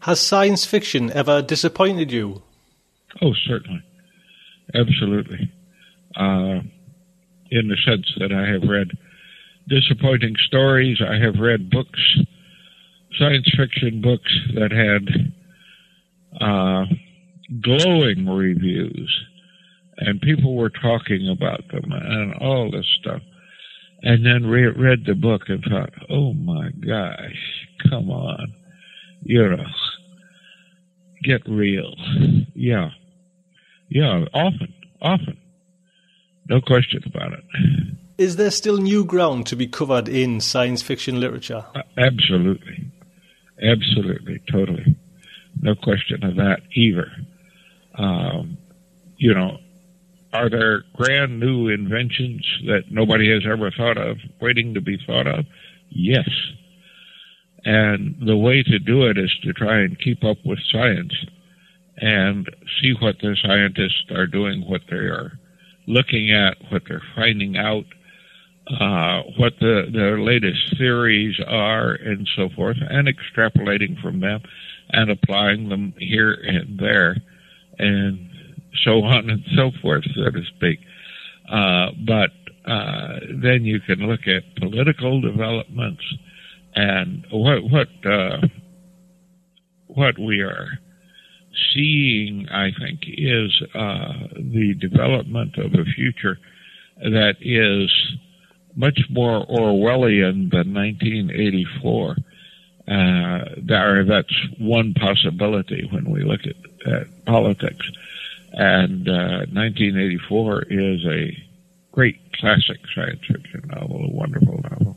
Has 0.00 0.20
science 0.20 0.64
fiction 0.64 1.12
ever 1.12 1.42
disappointed 1.42 2.10
you? 2.10 2.42
Oh, 3.20 3.34
certainly. 3.46 3.82
Absolutely. 4.74 5.52
Uh, 6.16 6.60
in 7.50 7.68
the 7.68 7.76
sense 7.84 8.10
that 8.18 8.32
I 8.32 8.50
have 8.50 8.62
read 8.62 8.96
disappointing 9.68 10.36
stories, 10.46 11.00
I 11.06 11.22
have 11.22 11.34
read 11.38 11.68
books, 11.68 12.00
science 13.18 13.50
fiction 13.54 14.00
books 14.00 14.32
that 14.54 14.72
had 14.72 15.32
uh, 16.40 16.86
glowing 17.60 18.26
reviews, 18.26 19.24
and 19.98 20.20
people 20.22 20.54
were 20.54 20.70
talking 20.70 21.28
about 21.28 21.68
them 21.68 21.92
and 21.92 22.34
all 22.34 22.70
this 22.70 22.86
stuff. 23.00 23.20
And 24.02 24.24
then 24.24 24.46
re- 24.46 24.66
read 24.68 25.04
the 25.04 25.14
book 25.14 25.42
and 25.48 25.62
thought, 25.62 25.92
oh 26.08 26.32
my 26.32 26.70
gosh, 26.70 27.66
come 27.88 28.10
on. 28.10 28.54
You 29.22 29.50
know, 29.50 29.64
get 31.22 31.42
real. 31.46 31.94
Yeah. 32.54 32.90
Yeah, 33.88 34.24
often, 34.32 34.72
often. 35.02 35.36
No 36.48 36.60
question 36.60 37.02
about 37.06 37.32
it. 37.32 37.44
Is 38.16 38.36
there 38.36 38.50
still 38.50 38.78
new 38.78 39.04
ground 39.04 39.46
to 39.46 39.56
be 39.56 39.66
covered 39.66 40.08
in 40.08 40.40
science 40.40 40.82
fiction 40.82 41.20
literature? 41.20 41.64
Uh, 41.74 41.82
absolutely. 41.98 42.90
Absolutely, 43.62 44.40
totally. 44.50 44.96
No 45.60 45.74
question 45.74 46.24
of 46.24 46.36
that 46.36 46.60
either. 46.74 47.10
Um, 47.94 48.56
you 49.16 49.34
know, 49.34 49.58
are 50.32 50.48
there 50.48 50.84
grand 50.94 51.40
new 51.40 51.68
inventions 51.68 52.46
that 52.66 52.84
nobody 52.90 53.32
has 53.32 53.42
ever 53.50 53.70
thought 53.70 53.98
of 53.98 54.18
waiting 54.40 54.74
to 54.74 54.80
be 54.80 54.98
thought 55.06 55.26
of? 55.26 55.44
Yes. 55.90 56.28
And 57.64 58.16
the 58.24 58.36
way 58.36 58.62
to 58.62 58.78
do 58.78 59.06
it 59.06 59.18
is 59.18 59.34
to 59.42 59.52
try 59.52 59.80
and 59.80 59.98
keep 59.98 60.24
up 60.24 60.38
with 60.44 60.58
science 60.72 61.12
and 61.96 62.48
see 62.80 62.94
what 63.00 63.16
the 63.20 63.36
scientists 63.42 64.10
are 64.10 64.26
doing, 64.26 64.62
what 64.66 64.82
they 64.88 64.96
are 64.96 65.32
looking 65.86 66.30
at, 66.30 66.56
what 66.70 66.82
they're 66.88 67.02
finding 67.14 67.56
out, 67.56 67.84
uh, 68.80 69.22
what 69.36 69.54
the, 69.60 69.90
their 69.92 70.20
latest 70.20 70.78
theories 70.78 71.38
are, 71.46 71.92
and 71.92 72.28
so 72.36 72.48
forth, 72.54 72.76
and 72.88 73.08
extrapolating 73.08 74.00
from 74.00 74.20
them 74.20 74.40
and 74.92 75.10
applying 75.10 75.68
them 75.68 75.92
here 75.98 76.32
and 76.32 76.78
there, 76.78 77.16
and 77.78 78.29
so 78.84 79.02
on 79.02 79.30
and 79.30 79.44
so 79.56 79.70
forth, 79.82 80.04
so 80.14 80.30
to 80.30 80.44
speak. 80.56 80.80
Uh, 81.50 81.90
but 82.06 82.30
uh, 82.70 83.18
then 83.42 83.64
you 83.64 83.80
can 83.80 84.06
look 84.06 84.26
at 84.26 84.56
political 84.56 85.20
developments 85.20 86.02
and 86.74 87.26
what 87.32 87.64
what 87.64 87.88
uh, 88.06 88.40
what 89.88 90.18
we 90.18 90.40
are 90.40 90.78
seeing, 91.74 92.48
I 92.48 92.70
think, 92.78 93.00
is 93.06 93.62
uh, 93.74 94.28
the 94.36 94.74
development 94.80 95.56
of 95.58 95.74
a 95.74 95.84
future 95.84 96.38
that 96.98 97.36
is 97.40 97.90
much 98.76 99.00
more 99.10 99.44
Orwellian 99.46 100.50
than 100.50 100.74
1984. 100.74 102.16
Uh, 102.88 103.44
there, 103.62 104.04
that's 104.04 104.34
one 104.58 104.94
possibility 104.94 105.88
when 105.90 106.10
we 106.10 106.24
look 106.24 106.40
at, 106.44 106.92
at 106.92 107.24
politics. 107.24 107.90
And 108.52 109.08
uh, 109.08 109.46
1984 109.52 110.62
is 110.70 111.06
a 111.06 111.36
great 111.92 112.18
classic 112.34 112.78
science 112.94 113.20
fiction 113.26 113.70
novel, 113.74 114.04
a 114.04 114.10
wonderful 114.10 114.60
novel. 114.70 114.96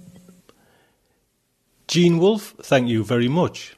Gene 1.88 2.18
Wolfe, 2.18 2.56
thank 2.62 2.88
you 2.88 3.04
very 3.04 3.28
much. 3.28 3.76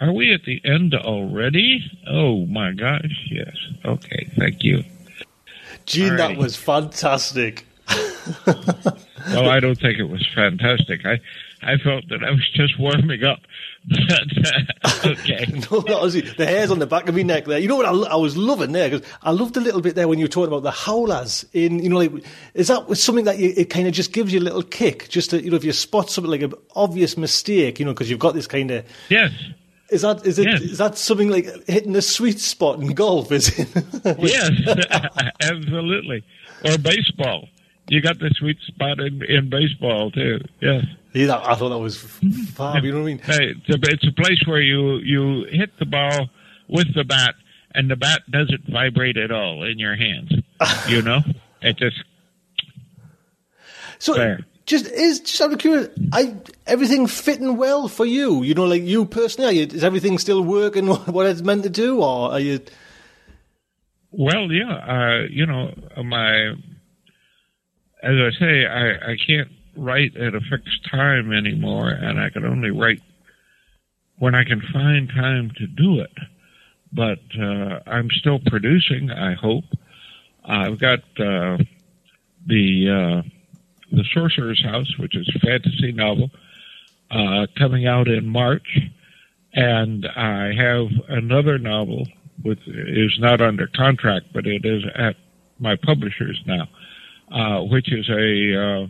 Are 0.00 0.12
we 0.12 0.32
at 0.32 0.44
the 0.44 0.60
end 0.64 0.94
already? 0.94 1.84
Oh 2.06 2.46
my 2.46 2.72
gosh, 2.72 3.28
yes. 3.30 3.56
Okay, 3.84 4.30
thank 4.38 4.62
you. 4.62 4.84
Gene, 5.86 6.16
that 6.16 6.36
was 6.36 6.54
fantastic. 6.54 7.66
well, 8.46 9.48
I 9.48 9.58
don't 9.58 9.80
think 9.80 9.98
it 9.98 10.08
was 10.08 10.24
fantastic. 10.34 11.04
I, 11.04 11.18
I 11.62 11.76
felt 11.76 12.08
that 12.08 12.22
I 12.22 12.30
was 12.30 12.48
just 12.54 12.78
warming 12.78 13.24
up. 13.24 13.40
Uh, 14.84 15.00
okay. 15.06 15.46
no, 15.70 15.84
honestly, 15.88 16.20
the 16.20 16.46
hairs 16.46 16.70
on 16.70 16.78
the 16.78 16.86
back 16.86 17.08
of 17.08 17.14
my 17.14 17.22
neck 17.22 17.46
there. 17.46 17.58
You 17.58 17.68
know 17.68 17.76
what 17.76 17.86
I, 17.86 18.12
I 18.12 18.16
was 18.16 18.36
loving 18.36 18.72
there 18.72 18.90
because 18.90 19.06
I 19.22 19.30
loved 19.30 19.56
a 19.56 19.60
little 19.60 19.80
bit 19.80 19.94
there 19.94 20.06
when 20.08 20.18
you 20.18 20.24
were 20.24 20.30
talking 20.30 20.48
about 20.48 20.62
the 20.62 20.70
howlers. 20.70 21.46
In 21.52 21.82
you 21.82 21.88
know, 21.88 21.96
like 21.96 22.24
is 22.54 22.68
that 22.68 22.94
something 22.96 23.24
that 23.24 23.38
you, 23.38 23.52
it 23.56 23.70
kind 23.70 23.86
of 23.86 23.94
just 23.94 24.12
gives 24.12 24.32
you 24.32 24.40
a 24.40 24.42
little 24.42 24.62
kick, 24.62 25.08
just 25.08 25.30
to 25.30 25.42
you 25.42 25.50
know, 25.50 25.56
if 25.56 25.64
you 25.64 25.72
spot 25.72 26.10
something 26.10 26.30
like 26.30 26.42
an 26.42 26.54
obvious 26.76 27.16
mistake, 27.16 27.78
you 27.78 27.86
know, 27.86 27.92
because 27.92 28.10
you've 28.10 28.18
got 28.18 28.34
this 28.34 28.46
kind 28.46 28.70
of 28.70 28.84
yes. 29.08 29.32
Is 29.90 30.02
that 30.02 30.26
is 30.26 30.38
it 30.38 30.46
yes. 30.46 30.60
is 30.60 30.78
that 30.78 30.98
something 30.98 31.30
like 31.30 31.46
hitting 31.66 31.96
a 31.96 32.02
sweet 32.02 32.40
spot 32.40 32.80
in 32.80 32.88
golf? 32.92 33.32
Is 33.32 33.58
it? 33.58 33.68
yes, 34.18 34.50
absolutely. 35.40 36.24
Or 36.64 36.76
baseball. 36.76 37.48
You 37.88 38.00
got 38.00 38.18
the 38.18 38.30
sweet 38.36 38.58
spot 38.66 39.00
in, 39.00 39.22
in 39.24 39.50
baseball 39.50 40.10
too. 40.10 40.40
Yes. 40.60 40.84
Yeah, 41.14 41.40
I 41.44 41.54
thought 41.54 41.70
that 41.70 41.78
was 41.78 41.96
fab. 41.96 42.84
You 42.84 42.92
know 42.92 42.98
what 42.98 43.04
I 43.04 43.06
mean? 43.06 43.18
Hey, 43.18 43.54
it's, 43.56 43.68
a, 43.70 43.92
it's 43.92 44.06
a 44.06 44.12
place 44.12 44.42
where 44.46 44.60
you 44.60 44.96
you 44.98 45.46
hit 45.50 45.70
the 45.78 45.86
ball 45.86 46.28
with 46.68 46.94
the 46.94 47.04
bat, 47.04 47.34
and 47.74 47.90
the 47.90 47.96
bat 47.96 48.22
doesn't 48.30 48.68
vibrate 48.68 49.16
at 49.16 49.30
all 49.30 49.64
in 49.64 49.78
your 49.78 49.96
hands. 49.96 50.32
you 50.88 51.02
know, 51.02 51.20
it 51.62 51.76
just 51.78 51.96
so. 53.98 54.14
There 54.14 54.40
just 54.68 54.86
is 54.86 55.20
just 55.20 55.40
out 55.40 55.52
of 55.52 55.58
curiosity, 55.58 56.08
I 56.12 56.36
everything 56.66 57.06
fitting 57.06 57.56
well 57.56 57.88
for 57.88 58.04
you? 58.04 58.42
You 58.42 58.54
know, 58.54 58.66
like 58.66 58.82
you 58.82 59.06
personally, 59.06 59.60
you, 59.60 59.66
is 59.66 59.82
everything 59.82 60.18
still 60.18 60.42
working 60.42 60.86
what 61.06 61.26
it's 61.26 61.40
meant 61.40 61.64
to 61.64 61.70
do, 61.70 62.02
or 62.02 62.32
are 62.32 62.40
you? 62.40 62.60
Well, 64.10 64.52
yeah, 64.52 64.74
uh, 64.74 65.26
you 65.30 65.46
know, 65.46 65.74
my 66.04 66.54
as 68.02 68.14
I 68.14 68.30
say, 68.38 68.66
I 68.66 69.12
I 69.12 69.16
can't 69.26 69.48
write 69.76 70.16
at 70.16 70.34
a 70.34 70.40
fixed 70.40 70.90
time 70.90 71.32
anymore, 71.32 71.88
and 71.88 72.20
I 72.20 72.30
can 72.30 72.44
only 72.44 72.70
write 72.70 73.02
when 74.18 74.34
I 74.34 74.44
can 74.44 74.60
find 74.72 75.08
time 75.08 75.52
to 75.56 75.66
do 75.66 76.00
it. 76.00 76.16
But 76.92 77.20
uh, 77.38 77.80
I'm 77.86 78.08
still 78.10 78.40
producing. 78.46 79.10
I 79.10 79.34
hope 79.34 79.64
I've 80.44 80.78
got 80.78 81.00
uh, 81.18 81.58
the. 82.46 83.22
Uh, 83.24 83.28
the 83.92 84.04
Sorcerer's 84.12 84.62
House, 84.62 84.98
which 84.98 85.16
is 85.16 85.28
a 85.34 85.38
fantasy 85.38 85.92
novel, 85.92 86.30
uh, 87.10 87.46
coming 87.56 87.86
out 87.86 88.08
in 88.08 88.28
March. 88.28 88.78
And 89.54 90.06
I 90.06 90.52
have 90.54 90.88
another 91.08 91.58
novel, 91.58 92.06
which 92.42 92.60
is 92.66 93.16
not 93.18 93.40
under 93.40 93.66
contract, 93.66 94.26
but 94.32 94.46
it 94.46 94.64
is 94.64 94.84
at 94.94 95.16
my 95.58 95.76
publishers 95.76 96.40
now, 96.46 96.68
uh, 97.30 97.60
which 97.62 97.92
is 97.92 98.08
a 98.08 98.62
uh, 98.62 98.86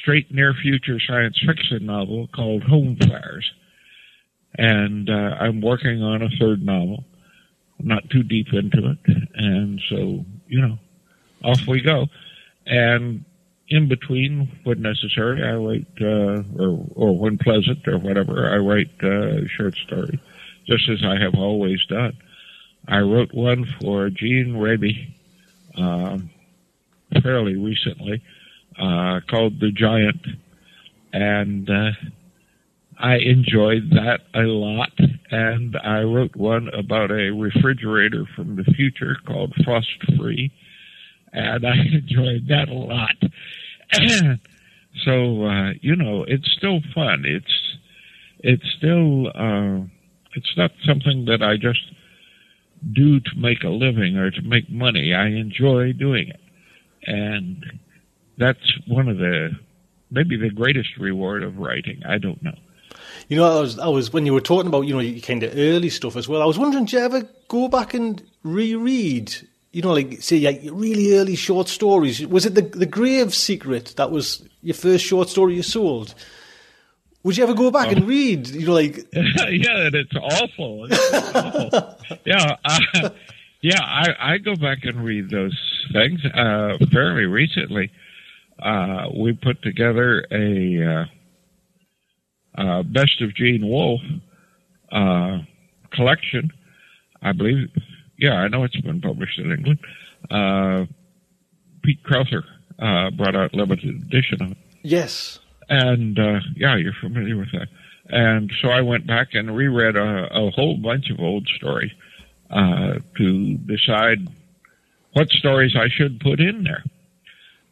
straight 0.00 0.32
near 0.32 0.54
future 0.54 0.98
science 1.06 1.38
fiction 1.46 1.86
novel 1.86 2.28
called 2.34 2.62
Home 2.64 2.96
Fires. 2.96 3.50
And 4.58 5.10
uh, 5.10 5.36
I'm 5.38 5.60
working 5.60 6.02
on 6.02 6.22
a 6.22 6.28
third 6.40 6.62
novel. 6.62 7.04
Not 7.78 8.08
too 8.10 8.22
deep 8.22 8.48
into 8.52 8.90
it. 8.90 9.16
And 9.34 9.80
so, 9.90 10.24
you 10.48 10.60
know, 10.62 10.78
off 11.44 11.66
we 11.66 11.82
go. 11.82 12.06
And 12.64 13.24
in 13.68 13.88
between, 13.88 14.48
when 14.64 14.80
necessary, 14.80 15.42
I 15.44 15.54
write, 15.56 15.86
uh, 16.00 16.42
or, 16.62 16.86
or 16.94 17.18
when 17.18 17.36
pleasant 17.38 17.86
or 17.86 17.98
whatever, 17.98 18.50
I 18.50 18.56
write 18.56 18.90
uh, 19.02 19.46
short 19.48 19.74
stories, 19.74 20.18
just 20.66 20.88
as 20.88 21.04
I 21.04 21.18
have 21.22 21.34
always 21.34 21.84
done. 21.86 22.16
I 22.88 23.00
wrote 23.00 23.34
one 23.34 23.66
for 23.80 24.08
Gene 24.08 24.56
Raby 24.56 25.14
um, 25.76 26.30
fairly 27.22 27.56
recently 27.56 28.22
uh, 28.78 29.20
called 29.28 29.60
The 29.60 29.72
Giant, 29.72 30.26
and 31.12 31.68
uh, 31.68 31.90
I 32.98 33.16
enjoyed 33.16 33.90
that 33.90 34.20
a 34.34 34.46
lot. 34.46 34.92
And 35.30 35.76
I 35.82 36.02
wrote 36.02 36.36
one 36.36 36.68
about 36.68 37.10
a 37.10 37.30
refrigerator 37.30 38.26
from 38.36 38.56
the 38.56 38.64
future 38.64 39.16
called 39.26 39.52
Frost 39.64 39.88
Free 40.16 40.52
and 41.36 41.66
I 41.66 41.74
enjoyed 41.92 42.48
that 42.48 42.68
a 42.68 42.74
lot. 42.74 43.16
so 45.04 45.44
uh, 45.44 45.72
you 45.80 45.94
know, 45.94 46.24
it's 46.26 46.50
still 46.56 46.80
fun. 46.94 47.24
It's 47.26 47.76
it's 48.40 48.64
still 48.76 49.28
uh, 49.28 49.84
it's 50.34 50.56
not 50.56 50.72
something 50.84 51.26
that 51.26 51.42
I 51.42 51.56
just 51.56 51.80
do 52.92 53.20
to 53.20 53.30
make 53.36 53.62
a 53.62 53.68
living 53.68 54.16
or 54.16 54.30
to 54.30 54.42
make 54.42 54.70
money. 54.70 55.14
I 55.14 55.26
enjoy 55.26 55.92
doing 55.92 56.28
it, 56.28 56.40
and 57.06 57.64
that's 58.36 58.78
one 58.86 59.08
of 59.08 59.18
the 59.18 59.50
maybe 60.10 60.36
the 60.36 60.50
greatest 60.50 60.96
reward 60.98 61.42
of 61.42 61.58
writing. 61.58 62.02
I 62.06 62.18
don't 62.18 62.42
know. 62.42 62.56
You 63.28 63.36
know, 63.38 63.58
I 63.58 63.60
was, 63.60 63.78
I 63.78 63.88
was 63.88 64.12
when 64.12 64.26
you 64.26 64.32
were 64.32 64.40
talking 64.40 64.68
about 64.68 64.82
you 64.82 64.94
know 65.00 65.20
kind 65.20 65.42
of 65.42 65.56
early 65.56 65.90
stuff 65.90 66.16
as 66.16 66.28
well. 66.28 66.42
I 66.42 66.46
was 66.46 66.58
wondering, 66.58 66.84
do 66.84 66.96
you 66.96 67.02
ever 67.02 67.28
go 67.48 67.68
back 67.68 67.94
and 67.94 68.22
reread 68.42 69.34
you 69.76 69.82
know, 69.82 69.92
like 69.92 70.22
say, 70.22 70.40
like 70.40 70.62
really 70.72 71.18
early 71.18 71.36
short 71.36 71.68
stories. 71.68 72.26
Was 72.26 72.46
it 72.46 72.54
the 72.54 72.62
the 72.62 72.86
Grave 72.86 73.34
Secret 73.34 73.92
that 73.98 74.10
was 74.10 74.42
your 74.62 74.74
first 74.74 75.04
short 75.04 75.28
story 75.28 75.54
you 75.54 75.62
sold? 75.62 76.14
Would 77.24 77.36
you 77.36 77.44
ever 77.44 77.52
go 77.52 77.70
back 77.70 77.88
oh. 77.88 77.90
and 77.90 78.08
read? 78.08 78.48
You 78.48 78.68
know, 78.68 78.72
like 78.72 78.96
yeah, 79.12 79.90
it's 79.92 80.16
awful. 80.16 80.86
It's 80.88 81.12
awful. 81.12 82.18
yeah, 82.24 82.56
uh, 82.64 83.10
yeah. 83.66 83.82
I 83.82 84.34
I 84.34 84.38
go 84.38 84.54
back 84.54 84.78
and 84.84 85.04
read 85.04 85.30
those 85.30 85.58
things. 85.92 86.20
Uh, 86.24 86.78
fairly 86.92 87.24
recently, 87.24 87.90
uh, 88.62 89.08
we 89.12 89.32
put 89.32 89.60
together 89.62 90.24
a 90.30 91.08
uh, 92.58 92.60
uh, 92.60 92.82
best 92.84 93.20
of 93.22 93.34
Gene 93.34 93.66
Wolfe 93.66 94.00
uh, 94.92 95.38
collection. 95.90 96.52
I 97.22 97.32
believe 97.32 97.68
yeah, 98.18 98.34
I 98.34 98.48
know 98.48 98.62
it's 98.62 98.80
been 98.80 99.00
published 99.00 99.38
in 99.38 99.50
England. 99.50 99.78
Uh, 100.30 100.86
Pete 101.82 102.02
Crowther 102.04 102.44
uh, 102.78 103.10
brought 103.10 103.34
out 103.34 103.52
limited 103.52 104.02
edition 104.02 104.42
of 104.42 104.50
it. 104.52 104.58
Yes. 104.82 105.40
And 105.68 106.18
uh, 106.18 106.40
yeah, 106.54 106.76
you're 106.76 106.94
familiar 107.00 107.36
with 107.36 107.50
that. 107.52 107.66
And 108.08 108.52
so 108.62 108.68
I 108.68 108.82
went 108.82 109.06
back 109.06 109.28
and 109.32 109.56
reread 109.56 109.96
a, 109.96 110.28
a 110.32 110.50
whole 110.52 110.76
bunch 110.76 111.10
of 111.10 111.18
old 111.18 111.48
stories 111.56 111.90
uh, 112.50 112.98
to 113.16 113.54
decide 113.58 114.28
what 115.12 115.30
stories 115.30 115.74
I 115.76 115.88
should 115.88 116.20
put 116.20 116.40
in 116.40 116.64
there. 116.64 116.84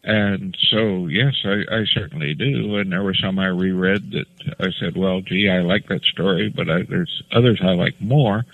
And 0.03 0.57
so, 0.70 1.07
yes, 1.07 1.35
I, 1.45 1.64
I 1.70 1.85
certainly 1.87 2.35
do. 2.35 2.77
And 2.77 2.93
there 2.93 3.03
were 3.03 3.14
some 3.14 3.39
I 3.39 3.47
reread 3.47 4.12
that 4.12 4.27
I 4.61 4.70
said, 4.79 4.97
well, 4.97 5.22
gee, 5.22 5.49
I 5.49 5.61
like 5.61 5.89
that 5.89 6.03
story, 6.03 6.51
but 6.51 6.68
I, 6.68 6.83
there's 6.83 7.22
others 7.33 7.61
I 7.62 7.72
like 7.72 8.01
more. 8.01 8.45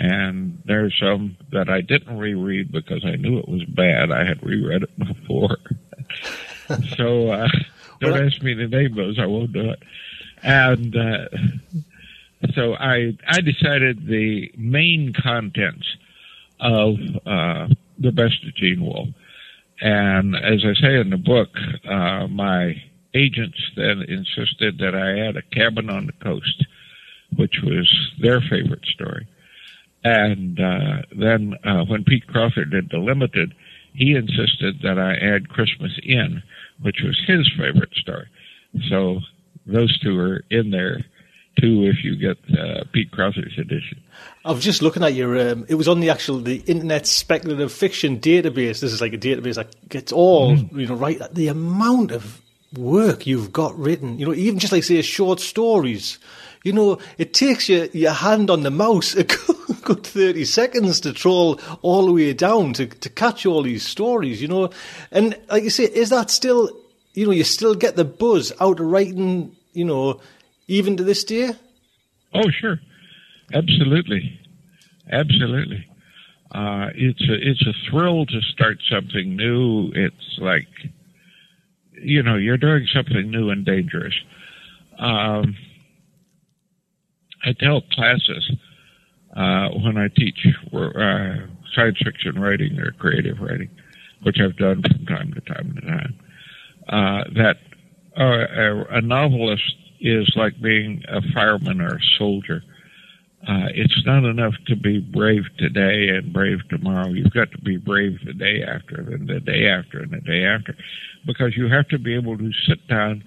And 0.00 0.60
there's 0.64 0.96
some 0.98 1.36
that 1.52 1.68
I 1.68 1.80
didn't 1.80 2.18
reread 2.18 2.72
because 2.72 3.04
I 3.04 3.16
knew 3.16 3.38
it 3.38 3.48
was 3.48 3.64
bad. 3.64 4.10
I 4.10 4.24
had 4.24 4.42
reread 4.42 4.82
it 4.82 4.98
before. 4.98 5.58
so, 6.96 7.30
uh, 7.30 7.48
don't 8.00 8.12
well, 8.12 8.26
ask 8.26 8.42
me 8.42 8.54
to 8.54 8.66
name 8.66 8.96
those. 8.96 9.18
I 9.18 9.26
won't 9.26 9.52
do 9.52 9.70
it. 9.70 9.82
And, 10.42 10.96
uh, 10.96 11.28
so 12.54 12.74
I, 12.74 13.16
I 13.26 13.40
decided 13.40 14.06
the 14.06 14.50
main 14.56 15.12
contents 15.12 15.86
of, 16.60 16.96
uh, 17.26 17.68
the 17.98 18.12
best 18.12 18.44
of 18.46 18.54
Gene 18.54 18.82
Wolfe 18.82 19.14
and 19.80 20.36
as 20.36 20.64
I 20.64 20.74
say 20.80 21.00
in 21.00 21.10
the 21.10 21.16
book, 21.16 21.48
uh, 21.88 22.26
my 22.28 22.82
agents 23.14 23.58
then 23.76 24.02
insisted 24.02 24.78
that 24.78 24.94
I 24.94 25.26
add 25.26 25.36
a 25.36 25.42
cabin 25.42 25.88
on 25.88 26.06
the 26.06 26.12
coast, 26.24 26.66
which 27.36 27.56
was 27.62 27.90
their 28.20 28.40
favorite 28.40 28.84
story. 28.84 29.26
And 30.04 30.60
uh, 30.60 31.02
then 31.16 31.54
uh, 31.64 31.84
when 31.84 32.04
Pete 32.04 32.26
Crowther 32.26 32.64
did 32.64 32.90
the 32.90 32.98
limited, 32.98 33.54
he 33.94 34.14
insisted 34.14 34.80
that 34.82 34.98
I 34.98 35.14
add 35.14 35.48
Christmas 35.48 35.98
Inn, 36.04 36.42
which 36.82 37.00
was 37.02 37.18
his 37.26 37.50
favorite 37.58 37.94
story. 37.94 38.28
So 38.88 39.20
those 39.66 39.98
two 40.00 40.18
are 40.18 40.44
in 40.50 40.70
there 40.70 41.00
too 41.60 41.84
if 41.84 42.02
you 42.04 42.16
get 42.16 42.38
uh, 42.58 42.84
Pete 42.92 43.10
Crowther's 43.10 43.58
edition. 43.58 44.00
I 44.44 44.52
was 44.52 44.64
just 44.64 44.82
looking 44.82 45.02
at 45.02 45.14
your. 45.14 45.50
Um, 45.50 45.66
it 45.68 45.74
was 45.74 45.88
on 45.88 46.00
the 46.00 46.10
actual 46.10 46.38
the 46.40 46.56
Internet 46.66 47.06
Speculative 47.06 47.72
Fiction 47.72 48.18
database. 48.18 48.80
This 48.80 48.92
is 48.92 49.00
like 49.00 49.12
a 49.12 49.18
database 49.18 49.56
that 49.56 49.88
gets 49.88 50.12
all 50.12 50.56
mm. 50.56 50.72
you 50.78 50.86
know 50.86 50.94
right. 50.94 51.20
The 51.32 51.48
amount 51.48 52.10
of 52.10 52.40
work 52.76 53.26
you've 53.26 53.52
got 53.52 53.78
written, 53.78 54.18
you 54.18 54.26
know, 54.26 54.32
even 54.32 54.58
just 54.58 54.72
like 54.72 54.84
say 54.84 55.02
short 55.02 55.40
stories. 55.40 56.18
You 56.62 56.72
know, 56.72 56.98
it 57.18 57.34
takes 57.34 57.68
you 57.68 57.88
your 57.92 58.12
hand 58.12 58.50
on 58.50 58.62
the 58.62 58.70
mouse 58.70 59.14
a 59.14 59.24
good 59.82 60.04
thirty 60.04 60.44
seconds 60.44 61.00
to 61.00 61.12
troll 61.12 61.60
all 61.82 62.06
the 62.06 62.12
way 62.12 62.32
down 62.32 62.72
to 62.74 62.86
to 62.86 63.08
catch 63.10 63.44
all 63.44 63.62
these 63.62 63.86
stories. 63.86 64.40
You 64.40 64.48
know, 64.48 64.70
and 65.10 65.38
like 65.50 65.64
you 65.64 65.70
say, 65.70 65.84
is 65.84 66.10
that 66.10 66.30
still? 66.30 66.70
You 67.12 67.26
know, 67.26 67.32
you 67.32 67.44
still 67.44 67.74
get 67.74 67.96
the 67.96 68.04
buzz 68.04 68.52
out 68.60 68.80
of 68.80 68.86
writing. 68.86 69.54
You 69.72 69.84
know 69.84 70.20
even 70.70 70.96
to 70.96 71.02
this 71.02 71.24
day? 71.24 71.50
Oh, 72.32 72.48
sure, 72.60 72.78
absolutely, 73.52 74.40
absolutely. 75.10 75.84
Uh, 76.52 76.90
it's 76.94 77.20
a 77.22 77.34
it's 77.34 77.66
a 77.66 77.90
thrill 77.90 78.24
to 78.26 78.40
start 78.52 78.78
something 78.90 79.36
new. 79.36 79.90
It's 79.94 80.38
like, 80.38 80.68
you 81.92 82.22
know, 82.22 82.36
you're 82.36 82.56
doing 82.56 82.86
something 82.94 83.30
new 83.30 83.50
and 83.50 83.64
dangerous. 83.64 84.14
Um, 84.98 85.56
I 87.44 87.52
tell 87.58 87.80
classes 87.92 88.52
uh, 89.36 89.68
when 89.70 89.96
I 89.96 90.08
teach 90.08 90.38
uh, 90.72 91.46
science 91.74 91.98
fiction 92.04 92.40
writing 92.40 92.78
or 92.78 92.92
creative 92.92 93.40
writing, 93.40 93.70
which 94.22 94.38
I've 94.40 94.56
done 94.56 94.82
from 94.82 95.06
time 95.06 95.32
to 95.32 95.40
time 95.40 95.74
to 95.74 95.80
time, 95.80 96.18
uh, 96.88 97.24
that 97.34 97.56
uh, 98.16 98.94
a, 98.94 98.98
a 98.98 99.00
novelist 99.00 99.74
is 100.00 100.32
like 100.36 100.60
being 100.60 101.02
a 101.08 101.20
fireman 101.32 101.80
or 101.80 101.96
a 101.96 102.00
soldier. 102.18 102.62
Uh, 103.46 103.68
it's 103.74 104.04
not 104.04 104.24
enough 104.24 104.54
to 104.66 104.76
be 104.76 104.98
brave 104.98 105.44
today 105.58 106.08
and 106.08 106.32
brave 106.32 106.58
tomorrow. 106.68 107.08
You've 107.08 107.32
got 107.32 107.50
to 107.52 107.58
be 107.58 107.78
brave 107.78 108.18
the 108.24 108.34
day 108.34 108.62
after, 108.62 108.96
and 108.96 109.28
the 109.28 109.40
day 109.40 109.66
after, 109.66 110.00
and 110.00 110.10
the 110.10 110.20
day 110.20 110.44
after, 110.44 110.76
because 111.26 111.56
you 111.56 111.68
have 111.68 111.88
to 111.88 111.98
be 111.98 112.14
able 112.14 112.36
to 112.36 112.50
sit 112.68 112.86
down 112.86 113.24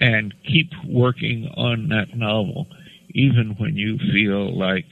and 0.00 0.32
keep 0.44 0.70
working 0.86 1.50
on 1.56 1.88
that 1.88 2.16
novel, 2.16 2.68
even 3.10 3.56
when 3.58 3.74
you 3.74 3.98
feel 4.12 4.56
like, 4.56 4.86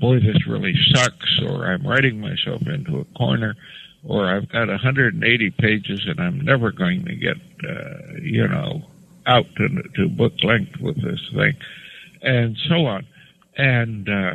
boy, 0.00 0.18
this 0.18 0.48
really 0.48 0.74
sucks, 0.92 1.40
or 1.46 1.66
I'm 1.66 1.86
writing 1.86 2.20
myself 2.20 2.62
into 2.66 2.98
a 2.98 3.04
corner, 3.16 3.54
or 4.02 4.26
I've 4.26 4.48
got 4.48 4.66
180 4.66 5.50
pages 5.50 6.00
and 6.06 6.18
I'm 6.18 6.40
never 6.40 6.72
going 6.72 7.04
to 7.04 7.14
get, 7.14 7.36
uh, 7.36 8.14
you 8.20 8.48
know, 8.48 8.82
out 9.26 9.46
to, 9.56 9.68
to 9.96 10.08
book 10.08 10.32
length 10.42 10.80
with 10.80 10.96
this 10.96 11.20
thing, 11.34 11.54
and 12.22 12.56
so 12.68 12.86
on. 12.86 13.06
And 13.56 14.08
uh, 14.08 14.32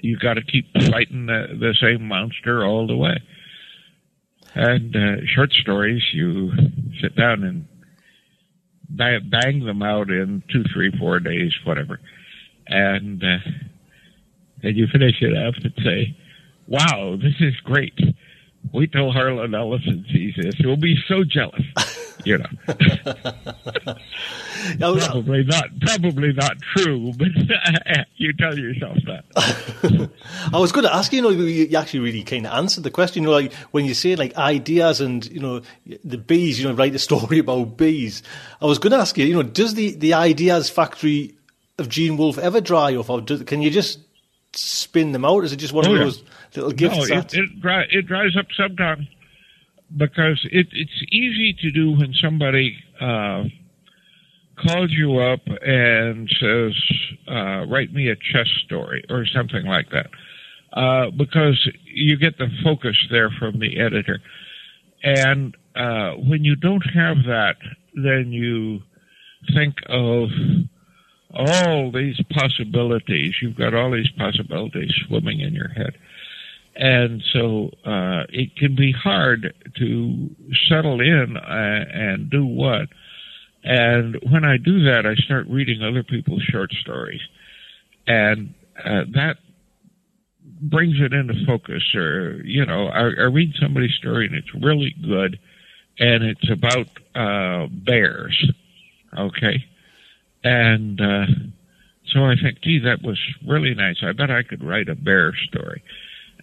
you 0.00 0.18
got 0.18 0.34
to 0.34 0.42
keep 0.42 0.66
fighting 0.90 1.26
the, 1.26 1.46
the 1.58 1.74
same 1.80 2.06
monster 2.06 2.64
all 2.64 2.86
the 2.86 2.96
way. 2.96 3.20
And 4.54 4.94
uh, 4.94 5.26
short 5.26 5.52
stories, 5.52 6.02
you 6.12 6.50
sit 7.02 7.14
down 7.16 7.44
and 7.44 7.66
bang 8.88 9.64
them 9.64 9.82
out 9.82 10.10
in 10.10 10.42
two, 10.50 10.64
three, 10.72 10.92
four 10.98 11.20
days, 11.20 11.52
whatever, 11.64 12.00
and 12.66 13.22
uh, 13.22 13.38
and 14.62 14.76
you 14.76 14.86
finish 14.86 15.20
it 15.20 15.36
up 15.36 15.54
and 15.62 15.72
say, 15.84 16.16
"Wow, 16.66 17.16
this 17.20 17.34
is 17.40 17.54
great." 17.64 17.98
Wait 18.72 18.92
till 18.92 19.12
Harlan 19.12 19.54
Ellison 19.54 20.04
sees 20.12 20.34
this; 20.36 20.54
he'll 20.56 20.76
be 20.76 20.96
so 21.06 21.22
jealous 21.22 21.62
you 22.26 22.38
know. 22.38 22.46
probably 24.78 25.44
not, 25.44 25.64
probably 25.80 26.32
not 26.32 26.60
true, 26.60 27.12
but 27.16 27.28
you 28.16 28.32
tell 28.32 28.58
yourself 28.58 28.98
that. 29.06 30.10
I 30.52 30.58
was 30.58 30.72
going 30.72 30.84
to 30.84 30.94
ask 30.94 31.12
you, 31.12 31.18
you 31.18 31.22
know, 31.22 31.30
you 31.30 31.76
actually 31.76 32.00
really 32.00 32.24
kind 32.24 32.46
of 32.46 32.52
answered 32.52 32.82
the 32.82 32.90
question. 32.90 33.22
You 33.22 33.28
know, 33.28 33.34
like 33.34 33.52
when 33.70 33.84
you 33.84 33.94
say 33.94 34.16
like 34.16 34.36
ideas 34.36 35.00
and 35.00 35.24
you 35.26 35.40
know 35.40 35.62
the 36.04 36.18
bees, 36.18 36.58
you 36.58 36.68
know, 36.68 36.74
write 36.74 36.96
a 36.96 36.98
story 36.98 37.38
about 37.38 37.76
bees. 37.76 38.24
I 38.60 38.66
was 38.66 38.80
going 38.80 38.92
to 38.92 38.98
ask 38.98 39.16
you, 39.16 39.24
you 39.24 39.34
know, 39.34 39.44
does 39.44 39.74
the 39.74 39.94
the 39.94 40.14
ideas 40.14 40.68
factory 40.68 41.34
of 41.78 41.88
Gene 41.88 42.16
Wolfe 42.16 42.38
ever 42.38 42.60
dry 42.60 42.96
off? 42.96 43.08
or 43.08 43.20
do, 43.20 43.44
can 43.44 43.62
you 43.62 43.70
just 43.70 44.00
spin 44.52 45.12
them 45.12 45.24
out? 45.24 45.44
Is 45.44 45.52
it 45.52 45.58
just 45.58 45.72
one 45.72 45.86
oh, 45.86 45.94
of 45.94 45.98
those 46.00 46.24
little 46.56 46.72
gifts? 46.72 47.08
No, 47.08 47.18
it, 47.18 47.34
it, 47.34 47.60
dry, 47.60 47.84
it 47.88 48.06
dries 48.06 48.36
up 48.36 48.46
sometimes 48.56 49.06
because 49.94 50.40
it, 50.50 50.66
it's 50.72 51.02
easy 51.12 51.56
to 51.60 51.70
do 51.70 51.92
when 51.92 52.12
somebody 52.14 52.76
uh, 53.00 53.44
calls 54.66 54.90
you 54.90 55.18
up 55.18 55.40
and 55.46 56.28
says, 56.40 56.72
uh, 57.28 57.66
"Write 57.66 57.92
me 57.92 58.08
a 58.08 58.16
chess 58.16 58.48
story" 58.64 59.04
or 59.10 59.26
something 59.26 59.64
like 59.64 59.90
that, 59.90 60.06
uh, 60.72 61.10
because 61.10 61.68
you 61.84 62.16
get 62.16 62.38
the 62.38 62.48
focus 62.64 62.96
there 63.10 63.30
from 63.38 63.60
the 63.60 63.78
editor. 63.78 64.20
And 65.02 65.54
uh, 65.76 66.12
when 66.12 66.44
you 66.44 66.56
don't 66.56 66.84
have 66.94 67.18
that, 67.26 67.56
then 67.94 68.32
you 68.32 68.80
think 69.54 69.74
of 69.88 70.30
all 71.34 71.92
these 71.92 72.18
possibilities. 72.30 73.34
You've 73.42 73.56
got 73.56 73.74
all 73.74 73.92
these 73.92 74.10
possibilities 74.16 74.92
swimming 75.06 75.40
in 75.40 75.54
your 75.54 75.68
head. 75.68 75.94
And 76.78 77.22
so 77.32 77.70
uh, 77.86 78.24
it 78.28 78.54
can 78.56 78.76
be 78.76 78.92
hard 78.92 79.54
to 79.78 80.30
settle 80.68 81.00
in 81.00 81.36
uh, 81.36 81.84
and 81.90 82.30
do 82.30 82.44
what. 82.44 82.88
And 83.64 84.16
when 84.30 84.44
I 84.44 84.58
do 84.58 84.84
that, 84.84 85.06
I 85.06 85.14
start 85.14 85.46
reading 85.48 85.82
other 85.82 86.02
people's 86.02 86.42
short 86.42 86.70
stories. 86.72 87.22
And 88.06 88.54
uh, 88.78 89.04
that 89.14 89.38
brings 90.60 90.96
it 91.00 91.14
into 91.14 91.34
focus. 91.46 91.82
Or, 91.94 92.42
you 92.44 92.66
know, 92.66 92.88
I, 92.88 93.00
I 93.00 93.26
read 93.32 93.54
somebody's 93.60 93.94
story 93.94 94.26
and 94.26 94.34
it's 94.34 94.54
really 94.54 94.94
good. 95.02 95.38
And 95.98 96.24
it's 96.24 96.50
about 96.50 96.88
uh, 97.14 97.68
bears. 97.70 98.52
Okay. 99.18 99.64
And 100.44 101.00
uh, 101.00 101.26
so 102.12 102.24
I 102.24 102.34
think, 102.40 102.60
gee, 102.62 102.80
that 102.80 103.02
was 103.02 103.18
really 103.48 103.74
nice. 103.74 103.96
I 104.02 104.12
bet 104.12 104.30
I 104.30 104.42
could 104.42 104.62
write 104.62 104.90
a 104.90 104.94
bear 104.94 105.32
story. 105.48 105.82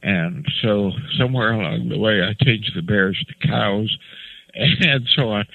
And 0.03 0.45
so 0.61 0.91
somewhere 1.17 1.53
along 1.53 1.87
the 1.87 1.97
way, 1.97 2.21
I 2.21 2.33
changed 2.43 2.75
the 2.75 2.81
bears 2.81 3.17
to 3.27 3.47
cows 3.47 3.97
and 4.53 5.07
so 5.15 5.29
on. 5.29 5.45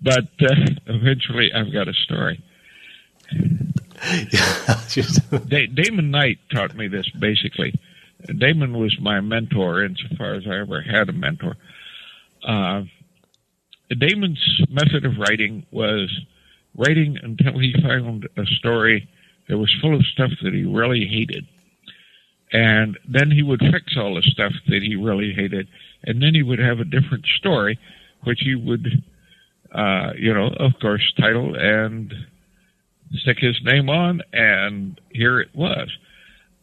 But 0.00 0.28
uh, 0.42 0.54
eventually, 0.86 1.50
I've 1.54 1.72
got 1.72 1.88
a 1.88 1.94
story. 1.94 2.44
Damon 5.74 6.10
Knight 6.10 6.38
taught 6.52 6.76
me 6.76 6.88
this 6.88 7.08
basically. 7.18 7.72
Damon 8.38 8.78
was 8.78 8.94
my 9.00 9.20
mentor 9.20 9.84
insofar 9.84 10.34
as 10.34 10.44
I 10.46 10.60
ever 10.60 10.82
had 10.82 11.08
a 11.08 11.12
mentor. 11.12 11.56
Uh, 12.46 12.82
Damon's 13.88 14.60
method 14.68 15.06
of 15.06 15.16
writing 15.18 15.64
was 15.70 16.14
writing 16.76 17.16
until 17.22 17.58
he 17.58 17.74
found 17.82 18.28
a 18.36 18.44
story 18.58 19.08
that 19.48 19.56
was 19.56 19.74
full 19.80 19.94
of 19.94 20.04
stuff 20.06 20.30
that 20.42 20.52
he 20.52 20.64
really 20.64 21.06
hated 21.06 21.46
and 22.52 22.98
then 23.08 23.30
he 23.30 23.42
would 23.42 23.60
fix 23.60 23.96
all 23.96 24.14
the 24.14 24.22
stuff 24.22 24.52
that 24.68 24.82
he 24.82 24.96
really 24.96 25.32
hated, 25.34 25.68
and 26.04 26.22
then 26.22 26.34
he 26.34 26.42
would 26.42 26.58
have 26.58 26.78
a 26.80 26.84
different 26.84 27.26
story, 27.38 27.78
which 28.24 28.40
he 28.40 28.54
would, 28.54 29.02
uh, 29.72 30.12
you 30.16 30.32
know, 30.32 30.48
of 30.58 30.72
course, 30.80 31.12
title 31.18 31.54
and 31.56 32.12
stick 33.14 33.38
his 33.38 33.58
name 33.64 33.88
on, 33.88 34.22
and 34.32 35.00
here 35.10 35.40
it 35.40 35.54
was. 35.54 35.90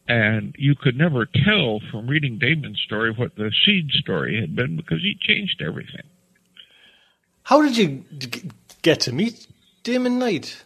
And 0.08 0.54
you 0.58 0.74
could 0.74 0.96
never 0.96 1.26
tell 1.26 1.80
from 1.90 2.08
reading 2.08 2.38
Damon's 2.38 2.80
story 2.84 3.12
what 3.12 3.36
the 3.36 3.52
seed 3.64 3.90
story 3.92 4.40
had 4.40 4.56
been 4.56 4.76
because 4.76 5.00
he 5.00 5.16
changed 5.20 5.62
everything. 5.64 6.02
How 7.44 7.62
did 7.62 7.76
you 7.76 8.04
g- 8.18 8.50
get 8.82 9.00
to 9.00 9.12
meet 9.12 9.46
Damon 9.82 10.18
Knight? 10.18 10.64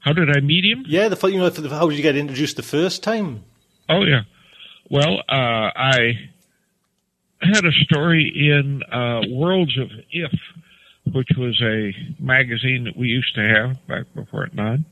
How 0.00 0.12
did 0.12 0.30
I 0.34 0.40
meet 0.40 0.64
him? 0.64 0.84
Yeah, 0.88 1.08
the 1.08 1.28
you 1.28 1.38
know, 1.38 1.50
how 1.68 1.88
did 1.88 1.96
you 1.96 2.02
get 2.02 2.16
introduced 2.16 2.56
the 2.56 2.62
first 2.62 3.02
time? 3.02 3.44
Oh 3.90 4.04
yeah. 4.04 4.22
Well, 4.88 5.18
uh, 5.28 5.70
I 5.76 6.12
had 7.42 7.64
a 7.64 7.72
story 7.84 8.32
in 8.34 8.82
uh, 8.84 9.22
Worlds 9.30 9.76
of 9.78 9.88
If, 10.10 10.32
which 11.12 11.30
was 11.36 11.60
a 11.62 11.92
magazine 12.22 12.84
that 12.84 12.96
we 12.96 13.08
used 13.08 13.34
to 13.34 13.40
have 13.40 13.86
back 13.88 14.06
before 14.14 14.44
it 14.44 14.54
died. 14.54 14.84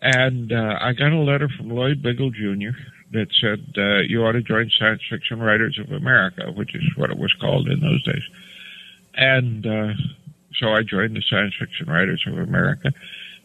And 0.00 0.52
uh, 0.52 0.78
I 0.80 0.92
got 0.92 1.12
a 1.12 1.18
letter 1.18 1.48
from 1.56 1.70
Lloyd 1.70 2.02
Biggle 2.02 2.32
Jr. 2.32 2.78
that 3.12 3.26
said 3.40 3.64
uh, 3.76 4.00
you 4.06 4.24
ought 4.24 4.32
to 4.32 4.42
join 4.42 4.70
Science 4.78 5.02
Fiction 5.10 5.40
Writers 5.40 5.78
of 5.82 5.90
America, 5.90 6.52
which 6.54 6.74
is 6.74 6.84
what 6.96 7.10
it 7.10 7.18
was 7.18 7.32
called 7.40 7.68
in 7.68 7.80
those 7.80 8.04
days. 8.04 8.22
And 9.14 9.66
uh, 9.66 9.94
so 10.60 10.68
I 10.68 10.82
joined 10.82 11.16
the 11.16 11.22
Science 11.28 11.54
Fiction 11.58 11.88
Writers 11.88 12.24
of 12.28 12.38
America. 12.38 12.92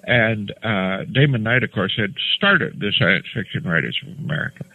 And 0.04 0.51
uh, 0.64 1.06
Damon 1.06 1.43
Knight, 1.43 1.64
of 1.64 1.72
course, 1.72 1.93
had 1.97 2.14
started 2.36 2.80
the 2.80 2.91
Science 2.97 3.26
Fiction 3.34 3.64
Writers 3.64 3.99
of 4.04 4.20
America. 4.20 4.66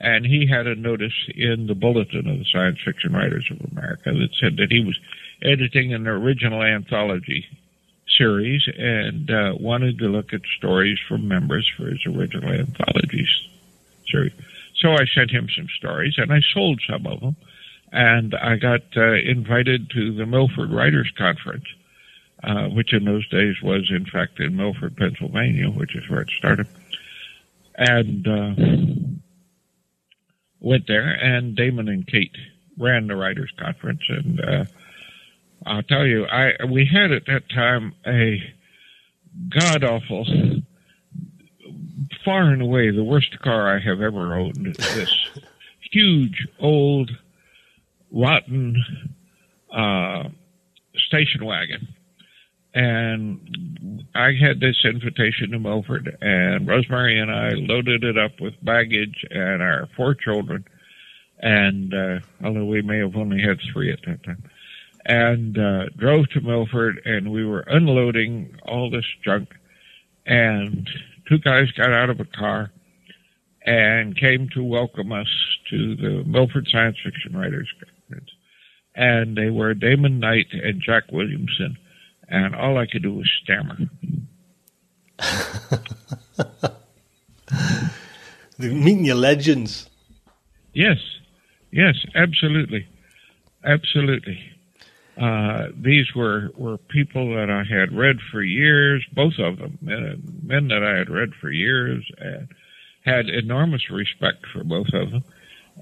And 0.00 0.24
he 0.24 0.46
had 0.46 0.66
a 0.66 0.74
notice 0.74 1.12
in 1.34 1.66
the 1.66 1.74
bulletin 1.74 2.26
of 2.26 2.38
the 2.38 2.46
Science 2.50 2.78
Fiction 2.82 3.12
Writers 3.12 3.46
of 3.50 3.60
America 3.70 4.12
that 4.12 4.34
said 4.40 4.56
that 4.56 4.70
he 4.70 4.82
was 4.82 4.98
editing 5.42 5.92
an 5.92 6.06
original 6.06 6.62
anthology 6.62 7.44
series 8.16 8.62
and 8.78 9.30
uh, 9.30 9.54
wanted 9.58 9.98
to 9.98 10.06
look 10.06 10.32
at 10.32 10.40
stories 10.56 10.98
from 11.06 11.28
members 11.28 11.70
for 11.76 11.86
his 11.86 12.04
original 12.06 12.50
anthology 12.50 13.26
series. 14.10 14.32
So 14.76 14.92
I 14.92 15.04
sent 15.14 15.30
him 15.30 15.48
some 15.54 15.68
stories, 15.76 16.14
and 16.16 16.32
I 16.32 16.40
sold 16.54 16.80
some 16.88 17.06
of 17.06 17.20
them. 17.20 17.36
And 17.92 18.34
I 18.34 18.56
got 18.56 18.82
uh, 18.96 19.14
invited 19.14 19.90
to 19.90 20.14
the 20.14 20.24
Milford 20.24 20.70
Writers 20.70 21.12
Conference, 21.18 21.64
uh, 22.42 22.68
which 22.68 22.92
in 22.92 23.04
those 23.04 23.28
days 23.28 23.56
was, 23.62 23.90
in 23.90 24.06
fact, 24.06 24.40
in 24.40 24.56
Milford, 24.56 24.96
Pennsylvania, 24.96 25.70
which 25.70 25.94
is 25.94 26.08
where 26.08 26.22
it 26.22 26.30
started. 26.38 26.66
And 27.76 28.26
uh, 28.26 28.54
went 30.60 30.86
there, 30.86 31.08
and 31.08 31.56
Damon 31.56 31.88
and 31.88 32.06
Kate 32.06 32.36
ran 32.78 33.06
the 33.06 33.16
Writers 33.16 33.52
Conference, 33.58 34.02
and 34.08 34.40
uh, 34.40 34.64
I'll 35.66 35.82
tell 35.82 36.06
you, 36.06 36.26
I 36.26 36.64
we 36.64 36.86
had 36.86 37.12
at 37.12 37.26
that 37.26 37.48
time 37.50 37.94
a 38.06 38.42
god 39.48 39.84
awful, 39.84 40.26
far 42.24 42.50
and 42.50 42.62
away 42.62 42.90
the 42.90 43.04
worst 43.04 43.38
car 43.40 43.74
I 43.74 43.80
have 43.80 44.00
ever 44.00 44.34
owned. 44.34 44.74
This 44.76 45.14
huge, 45.90 46.46
old, 46.58 47.10
rotten 48.10 48.82
uh, 49.74 50.24
station 50.96 51.44
wagon. 51.44 51.88
And 52.72 54.04
I 54.14 54.32
had 54.40 54.60
this 54.60 54.76
invitation 54.84 55.50
to 55.50 55.58
Milford, 55.58 56.16
and 56.20 56.68
Rosemary 56.68 57.18
and 57.18 57.30
I 57.30 57.50
loaded 57.54 58.04
it 58.04 58.16
up 58.16 58.40
with 58.40 58.54
baggage 58.64 59.24
and 59.30 59.60
our 59.60 59.88
four 59.96 60.14
children. 60.14 60.64
And 61.40 61.92
uh, 61.92 62.20
although 62.44 62.66
we 62.66 62.82
may 62.82 62.98
have 62.98 63.16
only 63.16 63.42
had 63.42 63.58
three 63.72 63.92
at 63.92 64.00
that 64.06 64.22
time, 64.22 64.44
and 65.04 65.58
uh, 65.58 65.86
drove 65.96 66.28
to 66.30 66.40
Milford, 66.40 67.00
and 67.04 67.32
we 67.32 67.44
were 67.44 67.64
unloading 67.66 68.54
all 68.66 68.90
this 68.90 69.06
junk. 69.24 69.48
And 70.26 70.88
two 71.28 71.38
guys 71.38 71.70
got 71.72 71.92
out 71.92 72.10
of 72.10 72.20
a 72.20 72.24
car 72.24 72.70
and 73.64 74.16
came 74.16 74.48
to 74.54 74.62
welcome 74.62 75.12
us 75.12 75.28
to 75.70 75.96
the 75.96 76.24
Milford 76.26 76.68
Science 76.70 76.96
Fiction 77.04 77.36
Writers 77.36 77.68
Conference. 77.82 78.30
And 78.94 79.36
they 79.36 79.50
were 79.50 79.74
Damon 79.74 80.20
Knight 80.20 80.48
and 80.52 80.82
Jack 80.84 81.04
Williamson, 81.12 81.76
and 82.30 82.54
all 82.54 82.78
I 82.78 82.86
could 82.86 83.02
do 83.02 83.12
was 83.12 83.30
stammer. 83.42 83.76
Meeting 88.58 89.04
your 89.04 89.16
legends. 89.16 89.90
Yes, 90.72 90.98
yes, 91.72 91.96
absolutely, 92.14 92.86
absolutely. 93.64 94.38
Uh, 95.20 95.66
these 95.76 96.06
were, 96.14 96.50
were 96.56 96.78
people 96.78 97.34
that 97.34 97.50
I 97.50 97.64
had 97.64 97.94
read 97.94 98.16
for 98.30 98.42
years, 98.42 99.04
both 99.12 99.34
of 99.38 99.58
them, 99.58 99.76
men, 99.82 100.40
men 100.42 100.68
that 100.68 100.82
I 100.82 100.96
had 100.96 101.10
read 101.10 101.30
for 101.40 101.50
years 101.50 102.08
and 102.18 102.48
had 103.04 103.28
enormous 103.28 103.90
respect 103.90 104.46
for 104.52 104.64
both 104.64 104.88
of 104.94 105.10
them. 105.10 105.24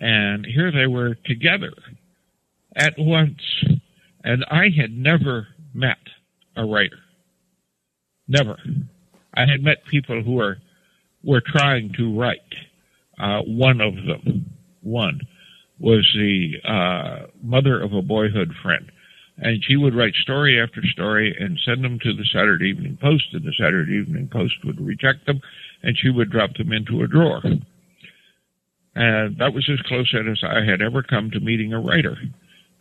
And 0.00 0.46
here 0.46 0.72
they 0.72 0.86
were 0.86 1.14
together 1.26 1.72
at 2.74 2.94
once. 2.98 3.42
And 4.24 4.44
I 4.50 4.70
had 4.76 4.90
never 4.90 5.48
met 5.72 5.98
a 6.58 6.64
writer. 6.64 6.98
Never. 8.26 8.58
I 9.34 9.46
had 9.46 9.62
met 9.62 9.84
people 9.90 10.22
who 10.22 10.34
were, 10.34 10.58
were 11.24 11.42
trying 11.44 11.92
to 11.96 12.18
write. 12.18 12.40
Uh, 13.18 13.40
one 13.42 13.80
of 13.80 13.94
them, 13.94 14.50
one, 14.82 15.20
was 15.78 16.06
the 16.14 16.52
uh, 16.68 17.26
mother 17.42 17.80
of 17.80 17.92
a 17.92 18.02
boyhood 18.02 18.52
friend 18.62 18.90
and 19.40 19.62
she 19.64 19.76
would 19.76 19.94
write 19.94 20.14
story 20.14 20.60
after 20.60 20.82
story 20.92 21.34
and 21.38 21.58
send 21.64 21.84
them 21.84 21.98
to 22.02 22.12
the 22.12 22.24
Saturday 22.32 22.70
Evening 22.70 22.98
Post, 23.00 23.24
and 23.32 23.44
the 23.44 23.54
Saturday 23.58 23.92
Evening 23.92 24.28
Post 24.30 24.54
would 24.64 24.80
reject 24.80 25.26
them, 25.26 25.40
and 25.82 25.96
she 25.96 26.10
would 26.10 26.30
drop 26.30 26.54
them 26.56 26.72
into 26.72 27.02
a 27.02 27.06
drawer. 27.06 27.40
And 28.94 29.38
that 29.38 29.54
was 29.54 29.68
as 29.72 29.80
close 29.86 30.12
as 30.14 30.42
I 30.42 30.64
had 30.64 30.82
ever 30.82 31.02
come 31.02 31.30
to 31.30 31.40
meeting 31.40 31.72
a 31.72 31.80
writer. 31.80 32.16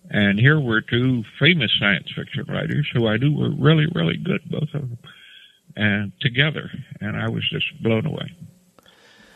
And 0.09 0.39
here 0.39 0.59
were 0.59 0.81
two 0.81 1.23
famous 1.39 1.71
science 1.79 2.11
fiction 2.15 2.45
writers 2.47 2.89
who 2.93 3.07
I 3.07 3.17
knew 3.17 3.35
were 3.35 3.51
really, 3.51 3.87
really 3.93 4.17
good, 4.17 4.41
both 4.49 4.73
of 4.73 4.89
them, 4.89 4.97
and 5.75 6.11
together. 6.21 6.71
And 7.01 7.17
I 7.17 7.27
was 7.29 7.47
just 7.49 7.65
blown 7.83 8.05
away. 8.05 8.31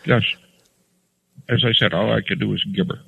Just, 0.05 0.38
as 1.49 1.63
I 1.65 1.74
said, 1.74 1.93
all 1.93 2.13
I 2.13 2.22
could 2.22 2.39
do 2.39 2.49
was 2.49 2.63
gibber 2.63 3.01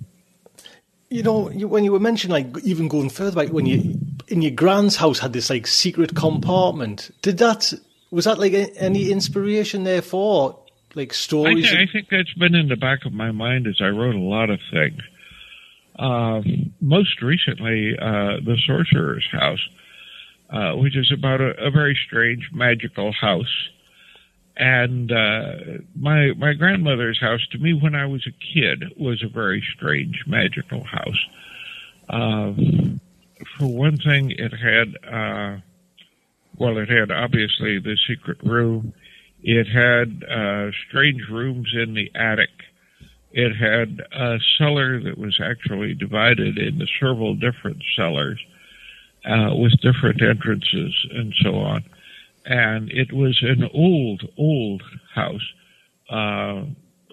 you 1.14 1.22
know, 1.22 1.52
you, 1.52 1.68
when 1.68 1.84
you 1.84 1.92
were 1.92 2.00
mentioning 2.00 2.32
like 2.34 2.64
even 2.64 2.88
going 2.88 3.08
further 3.08 3.36
back, 3.36 3.54
when 3.54 3.68
you 3.68 4.00
in 4.30 4.42
your 4.42 4.50
grand's 4.50 4.96
house 4.96 5.20
had 5.20 5.32
this 5.32 5.48
like 5.48 5.68
secret 5.68 6.16
compartment, 6.16 7.12
did 7.22 7.38
that 7.38 7.72
was 8.10 8.26
that 8.26 8.40
like 8.40 8.54
any 8.78 9.12
inspiration 9.12 9.84
there 9.84 10.02
for 10.02 10.58
like 10.96 11.14
stories? 11.14 11.66
I, 11.68 11.76
th- 11.76 11.90
I 11.90 11.92
think 11.92 12.08
that's 12.10 12.34
been 12.34 12.56
in 12.56 12.68
the 12.68 12.76
back 12.76 13.06
of 13.06 13.14
my 13.14 13.30
mind 13.30 13.68
as 13.68 13.80
I 13.80 13.90
wrote 13.90 14.16
a 14.16 14.20
lot 14.20 14.50
of 14.50 14.60
things. 14.72 15.02
Uh, 15.98 16.42
most 16.82 17.22
recently, 17.22 17.96
uh, 18.00 18.38
the 18.44 18.58
Sorcerer's 18.66 19.28
House, 19.32 19.70
uh, 20.50 20.74
which 20.74 20.96
is 20.96 21.12
about 21.12 21.42
a, 21.42 21.66
a 21.66 21.72
very 21.72 21.98
strange 22.08 22.50
magical 22.54 23.12
house 23.12 23.70
and 24.56 25.12
uh, 25.12 25.54
my 25.96 26.32
my 26.38 26.54
grandmother's 26.54 27.20
house 27.20 27.46
to 27.52 27.58
me 27.58 27.74
when 27.74 27.96
I 27.96 28.06
was 28.06 28.26
a 28.28 28.54
kid 28.54 28.84
was 28.98 29.24
a 29.24 29.28
very 29.28 29.64
strange 29.76 30.24
magical 30.28 30.84
house. 30.84 31.28
Uh, 32.08 32.54
for 33.58 33.66
one 33.66 33.98
thing, 33.98 34.32
it 34.32 34.54
had 34.54 34.96
uh, 35.12 35.58
well, 36.58 36.78
it 36.78 36.90
had 36.90 37.12
obviously 37.12 37.80
the 37.80 37.98
secret 38.08 38.44
room. 38.44 38.94
It 39.42 39.68
had 39.68 40.24
uh, 40.24 40.72
strange 40.88 41.24
rooms 41.30 41.74
in 41.74 41.96
the 41.96 42.12
attic. 42.16 42.52
It 43.34 43.56
had 43.56 44.02
a 44.12 44.38
cellar 44.58 45.02
that 45.02 45.18
was 45.18 45.40
actually 45.44 45.96
divided 45.96 46.58
into 46.58 46.86
several 47.00 47.36
different 47.36 47.84
cellars 47.96 48.40
uh, 49.26 49.56
with 49.56 49.74
different 49.82 50.22
entrances 50.22 50.94
and 51.12 51.34
so 51.42 51.56
on 51.56 51.84
and 52.46 52.92
it 52.92 53.14
was 53.14 53.42
an 53.42 53.70
old, 53.74 54.24
old 54.38 54.84
house 55.14 55.54
uh, 56.10 56.64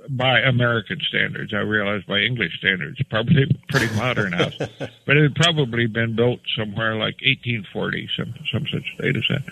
by 0.08 0.40
American 0.40 0.98
standards. 1.08 1.54
I 1.54 1.58
realize 1.58 2.02
by 2.04 2.20
English 2.20 2.58
standards, 2.58 3.00
probably 3.08 3.46
pretty 3.68 3.94
modern 3.94 4.32
house, 4.32 4.56
but 5.06 5.16
it 5.16 5.22
had 5.22 5.34
probably 5.34 5.86
been 5.86 6.16
built 6.16 6.40
somewhere 6.56 6.94
like 6.94 7.16
1840, 7.22 8.08
some 8.16 8.34
some 8.52 8.66
such 8.66 8.96
date 8.98 9.16
as 9.16 9.24
that. 9.28 9.42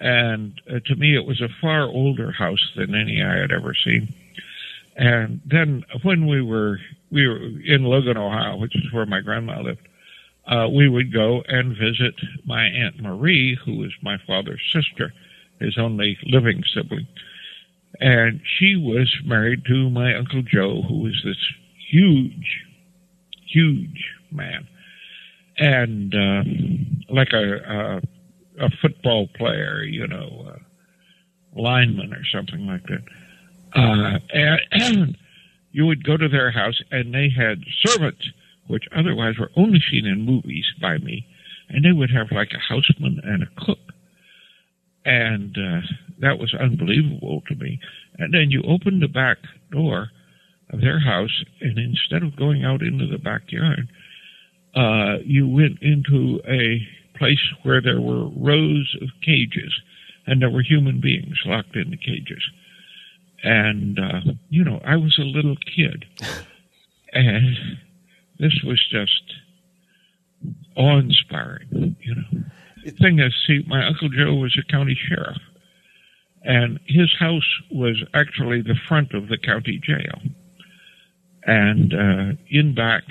And 0.00 0.60
uh, 0.68 0.80
to 0.86 0.96
me, 0.96 1.14
it 1.14 1.26
was 1.26 1.42
a 1.42 1.48
far 1.60 1.82
older 1.82 2.32
house 2.32 2.72
than 2.76 2.94
any 2.94 3.22
I 3.22 3.36
had 3.36 3.52
ever 3.52 3.74
seen. 3.74 4.14
And 5.00 5.40
then 5.46 5.82
when 6.02 6.26
we 6.26 6.42
were 6.42 6.78
we 7.10 7.26
were 7.26 7.40
in 7.64 7.84
Logan, 7.84 8.18
Ohio, 8.18 8.58
which 8.58 8.76
is 8.76 8.92
where 8.92 9.06
my 9.06 9.22
grandma 9.22 9.62
lived, 9.62 9.88
uh, 10.46 10.68
we 10.68 10.90
would 10.90 11.10
go 11.10 11.42
and 11.48 11.70
visit 11.70 12.14
my 12.44 12.64
Aunt 12.64 13.00
Marie, 13.00 13.58
who 13.64 13.78
was 13.78 13.92
my 14.02 14.18
father's 14.26 14.60
sister, 14.74 15.10
his 15.58 15.78
only 15.78 16.18
living 16.26 16.62
sibling. 16.74 17.06
And 17.98 18.42
she 18.58 18.76
was 18.76 19.10
married 19.24 19.64
to 19.68 19.88
my 19.88 20.14
Uncle 20.14 20.42
Joe, 20.42 20.82
who 20.86 21.00
was 21.00 21.18
this 21.24 21.42
huge, 21.90 22.60
huge 23.46 24.04
man. 24.30 24.68
And 25.56 26.14
uh, 26.14 26.42
like 27.08 27.32
a, 27.32 28.00
a, 28.60 28.66
a 28.66 28.70
football 28.82 29.28
player, 29.34 29.82
you 29.82 30.06
know, 30.06 30.56
lineman 31.56 32.12
or 32.12 32.24
something 32.30 32.66
like 32.66 32.82
that. 32.84 33.02
Uh, 33.74 34.18
and, 34.32 35.16
you 35.72 35.86
would 35.86 36.02
go 36.04 36.16
to 36.16 36.28
their 36.28 36.50
house, 36.50 36.80
and 36.90 37.14
they 37.14 37.28
had 37.30 37.62
servants 37.84 38.28
which 38.66 38.84
otherwise 38.96 39.38
were 39.38 39.50
only 39.56 39.80
seen 39.90 40.04
in 40.06 40.22
movies 40.22 40.66
by 40.80 40.98
me. 40.98 41.26
and 41.68 41.84
they 41.84 41.92
would 41.92 42.10
have 42.10 42.32
like 42.32 42.50
a 42.52 42.58
houseman 42.58 43.20
and 43.22 43.44
a 43.44 43.64
cook. 43.64 43.78
And 45.04 45.56
uh, 45.56 45.80
that 46.20 46.38
was 46.38 46.54
unbelievable 46.54 47.42
to 47.48 47.54
me. 47.54 47.78
And 48.18 48.34
then 48.34 48.50
you 48.50 48.62
open 48.66 49.00
the 49.00 49.08
back 49.08 49.38
door 49.70 50.10
of 50.70 50.80
their 50.80 51.00
house, 51.00 51.44
and 51.60 51.78
instead 51.78 52.22
of 52.22 52.36
going 52.36 52.64
out 52.64 52.82
into 52.82 53.06
the 53.06 53.18
backyard, 53.18 53.88
uh, 54.74 55.18
you 55.24 55.48
went 55.48 55.80
into 55.82 56.40
a 56.48 56.86
place 57.18 57.38
where 57.62 57.80
there 57.80 58.00
were 58.00 58.28
rows 58.30 58.96
of 59.00 59.08
cages, 59.24 59.72
and 60.26 60.40
there 60.40 60.50
were 60.50 60.62
human 60.62 61.00
beings 61.00 61.40
locked 61.44 61.76
in 61.76 61.90
the 61.90 61.96
cages. 61.96 62.42
And, 63.42 63.98
uh, 63.98 64.32
you 64.48 64.64
know, 64.64 64.80
I 64.84 64.96
was 64.96 65.18
a 65.18 65.22
little 65.22 65.56
kid. 65.56 66.04
and 67.12 67.56
this 68.38 68.60
was 68.64 68.84
just 68.90 69.22
awe-inspiring, 70.76 71.96
you 72.00 72.14
know. 72.14 72.42
The 72.84 72.92
thing 72.92 73.18
is, 73.18 73.34
see, 73.46 73.62
my 73.66 73.86
Uncle 73.86 74.08
Joe 74.08 74.34
was 74.34 74.58
a 74.58 74.72
county 74.72 74.98
sheriff, 75.08 75.36
and 76.42 76.80
his 76.86 77.14
house 77.18 77.60
was 77.70 78.02
actually 78.14 78.62
the 78.62 78.78
front 78.88 79.12
of 79.12 79.28
the 79.28 79.36
county 79.36 79.78
jail. 79.82 80.18
And 81.44 81.92
uh, 81.92 82.36
in 82.48 82.74
back 82.74 83.02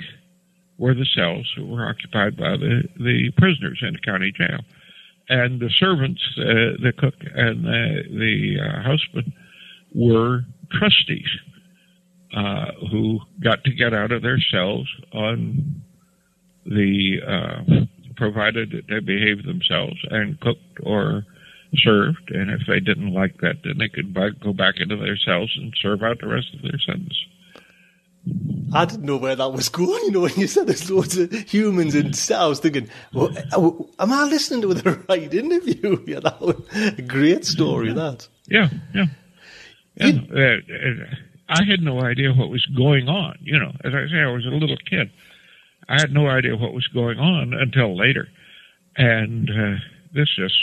were 0.78 0.94
the 0.94 1.06
cells 1.06 1.52
that 1.56 1.64
were 1.64 1.86
occupied 1.86 2.36
by 2.36 2.56
the, 2.56 2.88
the 2.96 3.30
prisoners 3.36 3.80
in 3.82 3.92
the 3.92 4.00
county 4.00 4.32
jail. 4.32 4.60
And 5.28 5.60
the 5.60 5.70
servants, 5.70 6.22
uh, 6.38 6.80
the 6.82 6.92
cook 6.96 7.14
and 7.34 7.64
the, 7.64 8.02
the 8.08 8.60
uh, 8.60 8.82
husband, 8.82 9.32
were 9.94 10.42
trustees 10.72 11.28
uh, 12.36 12.66
who 12.90 13.18
got 13.42 13.64
to 13.64 13.72
get 13.72 13.92
out 13.92 14.12
of 14.12 14.22
their 14.22 14.38
cells 14.52 14.88
on 15.12 15.82
the 16.64 17.18
uh, 17.26 17.84
provided 18.16 18.70
that 18.70 18.86
they 18.88 19.00
behaved 19.00 19.46
themselves 19.46 19.96
and 20.10 20.38
cooked 20.40 20.78
or 20.82 21.24
served, 21.76 22.30
and 22.30 22.50
if 22.50 22.60
they 22.66 22.80
didn't 22.80 23.14
like 23.14 23.40
that, 23.40 23.56
then 23.64 23.78
they 23.78 23.88
could 23.88 24.14
go 24.40 24.52
back 24.52 24.74
into 24.78 24.96
their 24.96 25.16
cells 25.16 25.52
and 25.56 25.72
serve 25.80 26.02
out 26.02 26.18
the 26.20 26.28
rest 26.28 26.48
of 26.54 26.62
their 26.62 26.78
sentence. 26.84 27.16
I 28.72 28.84
didn't 28.84 29.04
know 29.06 29.16
where 29.16 29.34
that 29.34 29.52
was 29.52 29.68
going. 29.68 29.90
You 30.04 30.10
know, 30.12 30.20
when 30.20 30.34
you 30.34 30.46
said 30.46 30.66
there's 30.66 30.90
loads 30.90 31.16
of 31.16 31.32
humans 31.32 31.94
in 31.94 32.12
cells, 32.12 32.42
I 32.42 32.48
was 32.48 32.60
thinking, 32.60 32.88
well, 33.12 33.30
uh, 33.52 34.02
am 34.02 34.12
I 34.12 34.24
listening 34.24 34.62
to 34.62 34.74
the 34.74 35.04
right 35.08 35.32
interview? 35.32 36.04
Yeah, 36.06 36.20
that 36.20 36.40
was 36.40 36.56
a 36.74 37.02
great 37.02 37.44
story. 37.44 37.92
That. 37.92 38.28
Yeah, 38.46 38.68
yeah. 38.94 39.06
Yeah. 39.96 40.06
You, 40.06 40.20
uh, 40.32 40.40
uh, 40.40 41.14
I 41.48 41.64
had 41.64 41.80
no 41.80 42.00
idea 42.00 42.32
what 42.32 42.48
was 42.48 42.64
going 42.66 43.08
on. 43.08 43.38
You 43.42 43.58
know, 43.58 43.72
as 43.84 43.92
I 43.94 44.06
say, 44.08 44.20
I 44.20 44.30
was 44.30 44.46
a 44.46 44.50
little 44.50 44.76
kid. 44.76 45.10
I 45.88 46.00
had 46.00 46.12
no 46.12 46.28
idea 46.28 46.56
what 46.56 46.72
was 46.72 46.86
going 46.88 47.18
on 47.18 47.52
until 47.52 47.96
later, 47.96 48.28
and 48.96 49.50
uh, 49.50 49.78
this 50.12 50.28
just 50.36 50.54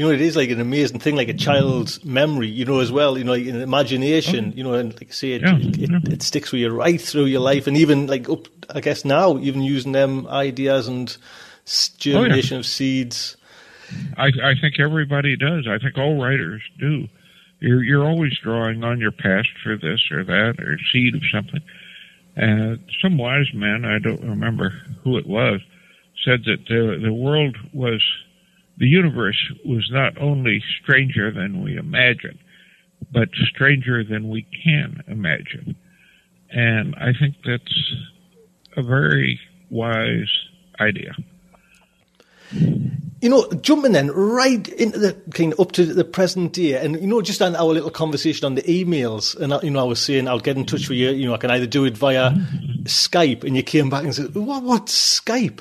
you 0.00 0.06
know, 0.06 0.12
it 0.12 0.22
is 0.22 0.34
like 0.34 0.48
an 0.48 0.62
amazing 0.62 0.98
thing, 0.98 1.14
like 1.14 1.28
a 1.28 1.34
child's 1.34 2.02
memory, 2.06 2.48
you 2.48 2.64
know, 2.64 2.80
as 2.80 2.90
well, 2.90 3.18
you 3.18 3.24
know, 3.24 3.32
like 3.32 3.46
an 3.46 3.60
imagination, 3.60 4.52
oh. 4.54 4.56
you 4.56 4.64
know, 4.64 4.72
and 4.72 4.94
like 4.94 5.10
I 5.10 5.12
say, 5.12 5.32
it, 5.32 5.42
yeah, 5.42 5.58
it, 5.58 5.76
yeah. 5.76 5.98
it, 6.04 6.22
sticks 6.22 6.50
with 6.52 6.62
you 6.62 6.70
right 6.70 6.98
through 6.98 7.26
your 7.26 7.42
life. 7.42 7.66
And 7.66 7.76
even 7.76 8.06
like 8.06 8.26
up, 8.30 8.48
I 8.70 8.80
guess 8.80 9.04
now, 9.04 9.36
even 9.36 9.60
using 9.60 9.92
them 9.92 10.26
ideas 10.26 10.88
and 10.88 11.14
germination 11.98 12.54
oh, 12.54 12.56
yeah. 12.56 12.60
of 12.60 12.64
seeds. 12.64 13.36
I, 14.16 14.28
I 14.42 14.54
think 14.58 14.80
everybody 14.80 15.36
does. 15.36 15.68
I 15.68 15.76
think 15.76 15.98
all 15.98 16.18
writers 16.18 16.62
do. 16.78 17.06
You're, 17.60 17.82
you're 17.82 18.06
always 18.06 18.32
drawing 18.42 18.82
on 18.84 19.00
your 19.00 19.12
past 19.12 19.48
for 19.62 19.76
this 19.76 20.00
or 20.10 20.24
that 20.24 20.56
or 20.58 20.78
seed 20.92 21.14
of 21.14 21.22
something. 21.32 21.60
And 22.36 22.78
some 23.02 23.18
wise 23.18 23.52
man, 23.54 23.84
I 23.84 23.98
don't 23.98 24.22
remember 24.22 24.70
who 25.04 25.18
it 25.18 25.26
was, 25.26 25.60
said 26.24 26.44
that 26.44 26.66
the, 26.68 26.98
the 27.02 27.12
world 27.12 27.56
was 27.72 28.02
the 28.78 28.86
universe 28.86 29.36
was 29.64 29.88
not 29.92 30.16
only 30.18 30.62
stranger 30.82 31.30
than 31.30 31.62
we 31.62 31.76
imagine, 31.76 32.38
but 33.12 33.28
stranger 33.34 34.02
than 34.02 34.30
we 34.30 34.46
can 34.64 35.02
imagine. 35.06 35.76
And 36.50 36.94
I 36.96 37.12
think 37.18 37.36
that's 37.44 37.94
a 38.76 38.82
very 38.82 39.38
wise 39.68 40.30
idea. 40.80 41.12
You 43.20 43.28
know, 43.28 43.46
jumping 43.60 43.92
then 43.92 44.10
right 44.10 44.66
into 44.66 44.98
the 44.98 45.12
kind 45.34 45.52
of 45.52 45.60
up 45.60 45.72
to 45.72 45.84
the 45.84 46.04
present 46.04 46.54
day, 46.54 46.82
and 46.82 46.98
you 47.00 47.06
know, 47.06 47.20
just 47.20 47.42
on 47.42 47.54
our 47.54 47.66
little 47.66 47.90
conversation 47.90 48.46
on 48.46 48.54
the 48.54 48.62
emails, 48.62 49.38
and 49.38 49.62
you 49.62 49.70
know, 49.70 49.80
I 49.80 49.84
was 49.84 50.00
saying 50.00 50.26
I'll 50.26 50.40
get 50.40 50.56
in 50.56 50.64
touch 50.64 50.88
with 50.88 50.96
you. 50.96 51.10
You 51.10 51.28
know, 51.28 51.34
I 51.34 51.38
can 51.38 51.50
either 51.50 51.66
do 51.66 51.84
it 51.84 51.98
via 51.98 52.30
Skype, 52.84 53.44
and 53.44 53.56
you 53.56 53.62
came 53.62 53.90
back 53.90 54.04
and 54.04 54.14
said, 54.14 54.34
"What? 54.34 54.62
What's 54.62 55.20
Skype?" 55.20 55.60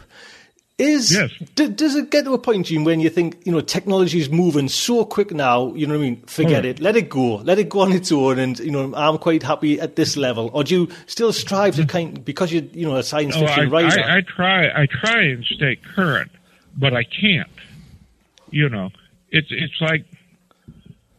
Is 0.79 1.13
yes. 1.13 1.29
d- 1.55 1.67
does 1.67 1.95
it 1.95 2.09
get 2.09 2.23
to 2.23 2.33
a 2.33 2.37
point, 2.37 2.67
Gene, 2.67 2.85
when 2.85 3.01
you 3.01 3.09
think 3.09 3.41
you 3.43 3.51
know 3.51 3.59
technology 3.59 4.17
is 4.17 4.29
moving 4.29 4.69
so 4.69 5.03
quick 5.03 5.31
now? 5.31 5.73
You 5.73 5.85
know 5.85 5.95
what 5.95 5.99
I 5.99 6.09
mean? 6.09 6.21
Forget 6.21 6.65
oh, 6.65 6.69
it, 6.69 6.79
let 6.79 6.95
it 6.95 7.09
go, 7.09 7.35
let 7.35 7.59
it 7.59 7.67
go 7.67 7.81
on 7.81 7.91
its 7.91 8.13
own, 8.13 8.39
and 8.39 8.57
you 8.59 8.71
know 8.71 8.93
I'm 8.95 9.17
quite 9.17 9.43
happy 9.43 9.81
at 9.81 9.97
this 9.97 10.15
level. 10.15 10.49
Or 10.53 10.63
do 10.63 10.73
you 10.73 10.89
still 11.05 11.33
strive 11.33 11.75
to 11.75 11.81
hmm. 11.81 11.87
kind 11.89 12.25
because 12.25 12.53
you 12.53 12.69
you 12.71 12.87
know 12.87 12.95
a 12.95 13.03
science 13.03 13.35
oh, 13.35 13.41
fiction 13.41 13.65
I, 13.65 13.69
writer? 13.69 13.99
I, 13.99 14.17
I 14.17 14.21
try, 14.21 14.83
I 14.83 14.85
try 14.85 15.21
and 15.23 15.43
stay 15.43 15.75
current, 15.75 16.31
but 16.77 16.93
I 16.93 17.03
can't. 17.03 17.49
You 18.51 18.69
know, 18.69 18.89
it's 19.29 19.49
it's 19.51 19.79
like 19.81 20.05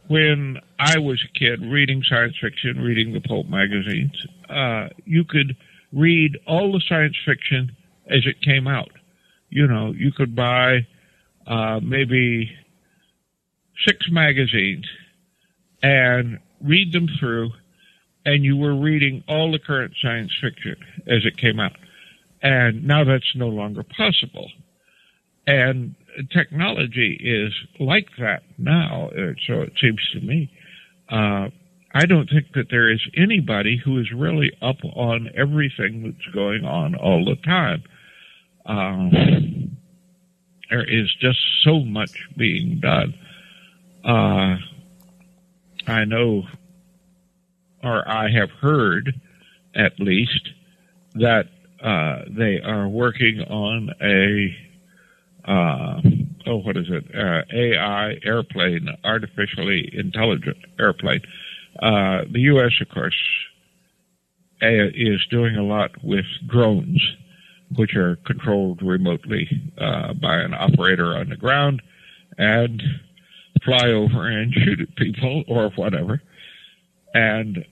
when 0.07 0.57
I 0.79 0.99
was 0.99 1.23
a 1.23 1.39
kid 1.39 1.61
reading 1.61 2.03
science 2.07 2.35
fiction, 2.41 2.81
reading 2.81 3.13
the 3.13 3.21
pulp 3.21 3.47
magazines. 3.47 4.25
Uh, 4.49 4.89
you 5.05 5.23
could 5.23 5.55
read 5.93 6.37
all 6.45 6.73
the 6.73 6.81
science 6.87 7.15
fiction 7.25 7.75
as 8.09 8.25
it 8.25 8.41
came 8.41 8.67
out 8.67 8.89
you 9.51 9.67
know, 9.67 9.91
you 9.95 10.11
could 10.11 10.35
buy 10.35 10.87
uh, 11.45 11.79
maybe 11.83 12.49
six 13.85 14.07
magazines 14.09 14.85
and 15.83 16.39
read 16.61 16.93
them 16.93 17.07
through, 17.19 17.51
and 18.25 18.43
you 18.43 18.55
were 18.55 18.75
reading 18.75 19.23
all 19.27 19.51
the 19.51 19.59
current 19.59 19.93
science 20.01 20.31
fiction 20.41 20.75
as 21.05 21.25
it 21.25 21.37
came 21.37 21.59
out. 21.59 21.75
And 22.41 22.85
now 22.87 23.03
that's 23.03 23.35
no 23.35 23.49
longer 23.49 23.83
possible. 23.83 24.49
And 25.51 25.95
technology 26.31 27.17
is 27.19 27.53
like 27.77 28.07
that 28.19 28.43
now, 28.57 29.09
uh, 29.09 29.33
so 29.45 29.63
it 29.63 29.73
seems 29.81 29.99
to 30.13 30.21
me. 30.21 30.49
Uh, 31.09 31.49
I 31.93 32.05
don't 32.05 32.29
think 32.29 32.53
that 32.53 32.67
there 32.69 32.89
is 32.89 33.01
anybody 33.17 33.75
who 33.75 33.99
is 33.99 34.13
really 34.13 34.53
up 34.61 34.77
on 34.95 35.29
everything 35.35 36.03
that's 36.03 36.33
going 36.33 36.63
on 36.63 36.95
all 36.95 37.25
the 37.25 37.35
time. 37.35 37.83
Um, 38.65 39.77
there 40.69 40.85
is 40.89 41.13
just 41.19 41.39
so 41.65 41.79
much 41.79 42.29
being 42.37 42.79
done. 42.79 43.13
Uh, 44.05 44.55
I 45.85 46.05
know, 46.05 46.43
or 47.83 48.07
I 48.07 48.31
have 48.31 48.51
heard, 48.51 49.19
at 49.75 49.99
least, 49.99 50.47
that 51.15 51.49
uh, 51.83 52.21
they 52.29 52.61
are 52.61 52.87
working 52.87 53.41
on 53.41 53.89
a 54.01 54.70
uh, 55.45 56.01
oh, 56.47 56.57
what 56.57 56.77
is 56.77 56.87
it? 56.89 57.05
Uh, 57.15 57.41
AI 57.53 58.17
airplane, 58.23 58.87
artificially 59.03 59.89
intelligent 59.93 60.57
airplane. 60.79 61.21
Uh, 61.81 62.21
the 62.31 62.41
U.S., 62.41 62.71
of 62.81 62.89
course, 62.89 63.15
is 64.61 65.25
doing 65.29 65.55
a 65.55 65.63
lot 65.63 65.91
with 66.03 66.25
drones 66.47 67.01
which 67.75 67.95
are 67.95 68.17
controlled 68.25 68.81
remotely 68.81 69.47
uh, 69.77 70.13
by 70.13 70.35
an 70.35 70.53
operator 70.53 71.17
on 71.17 71.29
the 71.29 71.37
ground 71.37 71.81
and 72.37 72.81
fly 73.63 73.89
over 73.89 74.27
and 74.27 74.53
shoot 74.53 74.81
at 74.81 74.95
people 74.95 75.43
or 75.47 75.69
whatever. 75.75 76.21
And 77.13 77.65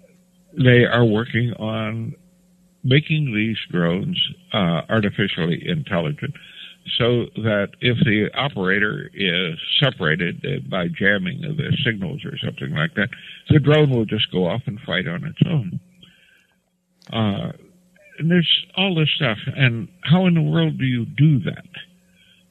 they 0.57 0.86
are 0.86 1.05
working 1.05 1.53
on 1.53 2.15
making 2.84 3.34
these 3.34 3.57
drones 3.70 4.17
uh, 4.53 4.82
artificially 4.89 5.67
intelligent 5.67 6.34
so 6.98 7.26
that 7.42 7.70
if 7.82 7.98
the 8.00 8.30
operator 8.36 9.10
is 9.14 9.58
separated 9.80 10.70
by 10.70 10.88
jamming 10.88 11.44
of 11.46 11.58
the 11.58 11.76
signals 11.84 12.24
or 12.26 12.38
something 12.38 12.72
like 12.76 12.94
that, 12.96 13.10
the 13.50 13.60
drone 13.60 13.90
will 13.90 14.06
just 14.06 14.32
go 14.32 14.48
off 14.48 14.62
and 14.66 14.80
fight 14.82 15.08
on 15.08 15.24
its 15.26 15.40
own. 15.46 15.80
Uh, 17.12 17.52
and 18.18 18.30
there's 18.30 18.66
all 18.76 18.96
this 18.96 19.10
stuff. 19.16 19.38
And 19.56 19.88
how 20.02 20.26
in 20.26 20.34
the 20.34 20.42
world 20.42 20.78
do 20.78 20.86
you 20.86 21.06
do 21.06 21.40
that? 21.40 21.66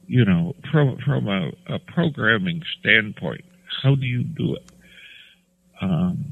You 0.07 0.25
know, 0.25 0.55
from 0.71 0.97
from 1.05 1.27
a, 1.27 1.51
a 1.67 1.79
programming 1.79 2.63
standpoint, 2.79 3.45
how 3.83 3.93
do 3.95 4.05
you 4.05 4.23
do 4.23 4.55
it? 4.55 4.71
Um, 5.81 6.31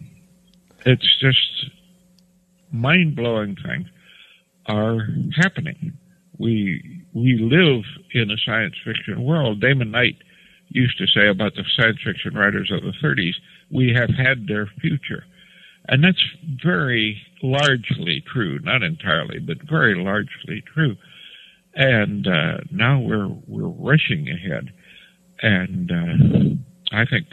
it's 0.85 1.19
just 1.19 1.69
mind 2.71 3.15
blowing 3.15 3.55
things 3.55 3.87
are 4.65 5.07
happening. 5.35 5.93
We 6.37 6.96
we 7.13 7.37
live 7.39 7.83
in 8.13 8.31
a 8.31 8.37
science 8.45 8.75
fiction 8.85 9.23
world. 9.23 9.61
Damon 9.61 9.91
Knight 9.91 10.17
used 10.69 10.97
to 10.97 11.07
say 11.07 11.27
about 11.27 11.55
the 11.55 11.63
science 11.77 11.99
fiction 12.05 12.33
writers 12.35 12.71
of 12.71 12.81
the 12.83 12.93
30s, 13.03 13.35
we 13.71 13.93
have 13.93 14.09
had 14.09 14.47
their 14.47 14.67
future. 14.81 15.25
And 15.87 16.03
that's 16.03 16.23
very 16.63 17.21
largely 17.41 18.23
true, 18.31 18.59
not 18.63 18.83
entirely, 18.83 19.39
but 19.39 19.57
very 19.69 19.95
largely 19.95 20.61
true. 20.73 20.95
and 21.75 22.27
uh, 22.27 22.57
now 22.71 22.99
we're 22.99 23.29
we're 23.47 23.67
rushing 23.69 24.27
ahead, 24.29 24.71
and 25.41 25.91
uh, 25.91 26.95
I 26.97 27.05
think 27.05 27.27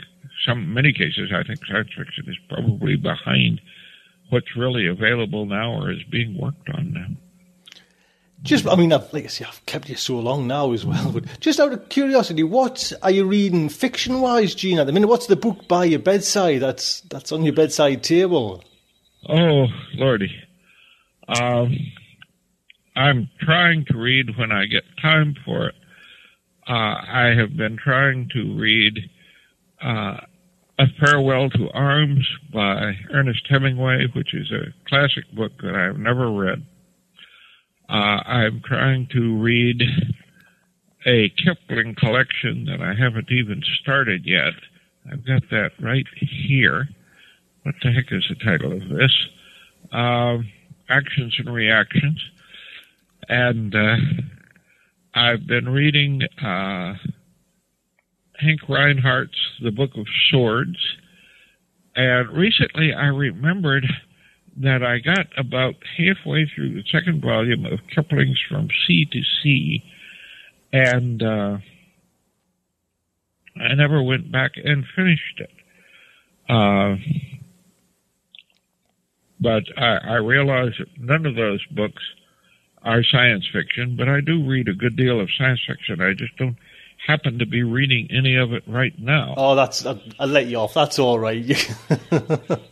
some 0.46 0.72
many 0.74 0.92
cases 0.92 1.32
I 1.34 1.42
think 1.44 1.60
science 1.66 1.88
fiction 1.96 2.24
is 2.28 2.36
probably 2.48 2.96
behind 2.96 3.60
what's 4.30 4.56
really 4.56 4.86
available 4.86 5.46
now 5.46 5.72
or 5.72 5.90
is 5.90 6.02
being 6.10 6.38
worked 6.38 6.68
on 6.74 6.92
now. 6.92 7.23
Just, 8.44 8.66
I 8.66 8.76
mean, 8.76 8.92
I've, 8.92 9.10
like 9.10 9.24
I 9.24 9.28
say, 9.28 9.46
I've 9.46 9.64
kept 9.64 9.88
you 9.88 9.96
so 9.96 10.18
long 10.18 10.46
now 10.46 10.72
as 10.72 10.84
well. 10.84 11.10
But 11.12 11.24
just 11.40 11.58
out 11.58 11.72
of 11.72 11.88
curiosity, 11.88 12.42
what 12.42 12.92
are 13.02 13.10
you 13.10 13.24
reading 13.24 13.70
fiction-wise, 13.70 14.54
Gene? 14.54 14.78
At 14.78 14.86
the 14.86 14.92
minute, 14.92 15.08
what's 15.08 15.28
the 15.28 15.34
book 15.34 15.66
by 15.66 15.84
your 15.86 15.98
bedside? 15.98 16.60
That's 16.60 17.00
that's 17.00 17.32
on 17.32 17.42
your 17.42 17.54
bedside 17.54 18.02
table. 18.02 18.62
Oh, 19.26 19.66
lordy, 19.94 20.30
um, 21.26 21.74
I'm 22.94 23.30
trying 23.40 23.86
to 23.86 23.96
read 23.96 24.36
when 24.36 24.52
I 24.52 24.66
get 24.66 24.84
time 25.00 25.34
for 25.42 25.68
it. 25.68 25.74
Uh, 26.68 26.72
I 26.72 27.34
have 27.34 27.56
been 27.56 27.78
trying 27.78 28.28
to 28.34 28.54
read 28.58 29.10
uh, 29.82 30.18
A 30.78 30.86
Farewell 31.00 31.48
to 31.48 31.70
Arms 31.72 32.28
by 32.52 32.92
Ernest 33.10 33.46
Hemingway, 33.48 34.06
which 34.14 34.34
is 34.34 34.52
a 34.52 34.74
classic 34.86 35.24
book 35.32 35.52
that 35.62 35.74
I've 35.74 35.98
never 35.98 36.30
read. 36.30 36.66
Uh, 37.88 38.22
I'm 38.26 38.62
trying 38.64 39.08
to 39.12 39.38
read 39.38 39.82
a 41.06 41.28
Kipling 41.30 41.94
collection 41.94 42.64
that 42.64 42.80
I 42.80 42.94
haven't 42.94 43.30
even 43.30 43.62
started 43.80 44.24
yet. 44.24 44.54
I've 45.10 45.26
got 45.26 45.42
that 45.50 45.72
right 45.80 46.06
here. 46.18 46.88
What 47.62 47.74
the 47.82 47.92
heck 47.92 48.10
is 48.10 48.24
the 48.28 48.36
title 48.36 48.72
of 48.72 48.88
this? 48.88 49.14
Um, 49.92 50.50
Actions 50.88 51.34
and 51.38 51.52
Reactions. 51.52 52.22
And 53.28 53.74
uh, 53.74 53.96
I've 55.14 55.46
been 55.46 55.68
reading 55.68 56.22
uh, 56.42 56.94
Hank 58.38 58.68
Reinhardt's 58.68 59.38
The 59.62 59.70
Book 59.70 59.90
of 59.96 60.06
Swords. 60.30 60.78
And 61.96 62.30
recently 62.30 62.92
I 62.92 63.06
remembered 63.06 63.86
that 64.58 64.82
I 64.82 64.98
got 64.98 65.26
about 65.36 65.74
halfway 65.96 66.46
through 66.46 66.74
the 66.74 66.84
second 66.92 67.20
volume 67.20 67.66
of 67.66 67.80
Kipling's 67.94 68.40
From 68.48 68.68
Sea 68.86 69.06
to 69.10 69.20
Sea, 69.42 69.82
and 70.72 71.22
uh, 71.22 71.58
I 73.56 73.74
never 73.74 74.02
went 74.02 74.30
back 74.30 74.52
and 74.56 74.84
finished 74.94 75.40
it. 75.40 75.50
Uh, 76.48 76.96
but 79.40 79.64
I, 79.76 79.96
I 79.96 80.14
realize 80.16 80.72
that 80.78 80.88
none 80.98 81.26
of 81.26 81.34
those 81.34 81.64
books 81.66 82.02
are 82.82 83.02
science 83.02 83.46
fiction, 83.52 83.96
but 83.96 84.08
I 84.08 84.20
do 84.20 84.46
read 84.46 84.68
a 84.68 84.74
good 84.74 84.96
deal 84.96 85.20
of 85.20 85.30
science 85.36 85.60
fiction. 85.66 86.00
I 86.00 86.12
just 86.12 86.36
don't 86.36 86.56
happen 87.06 87.38
to 87.38 87.46
be 87.46 87.62
reading 87.62 88.08
any 88.10 88.36
of 88.36 88.52
it 88.52 88.62
right 88.66 88.98
now. 88.98 89.34
Oh, 89.36 89.54
that's 89.54 89.84
I'll, 89.84 90.00
I'll 90.18 90.28
let 90.28 90.46
you 90.46 90.56
off. 90.56 90.74
That's 90.74 90.98
all 90.98 91.18
right. 91.18 91.44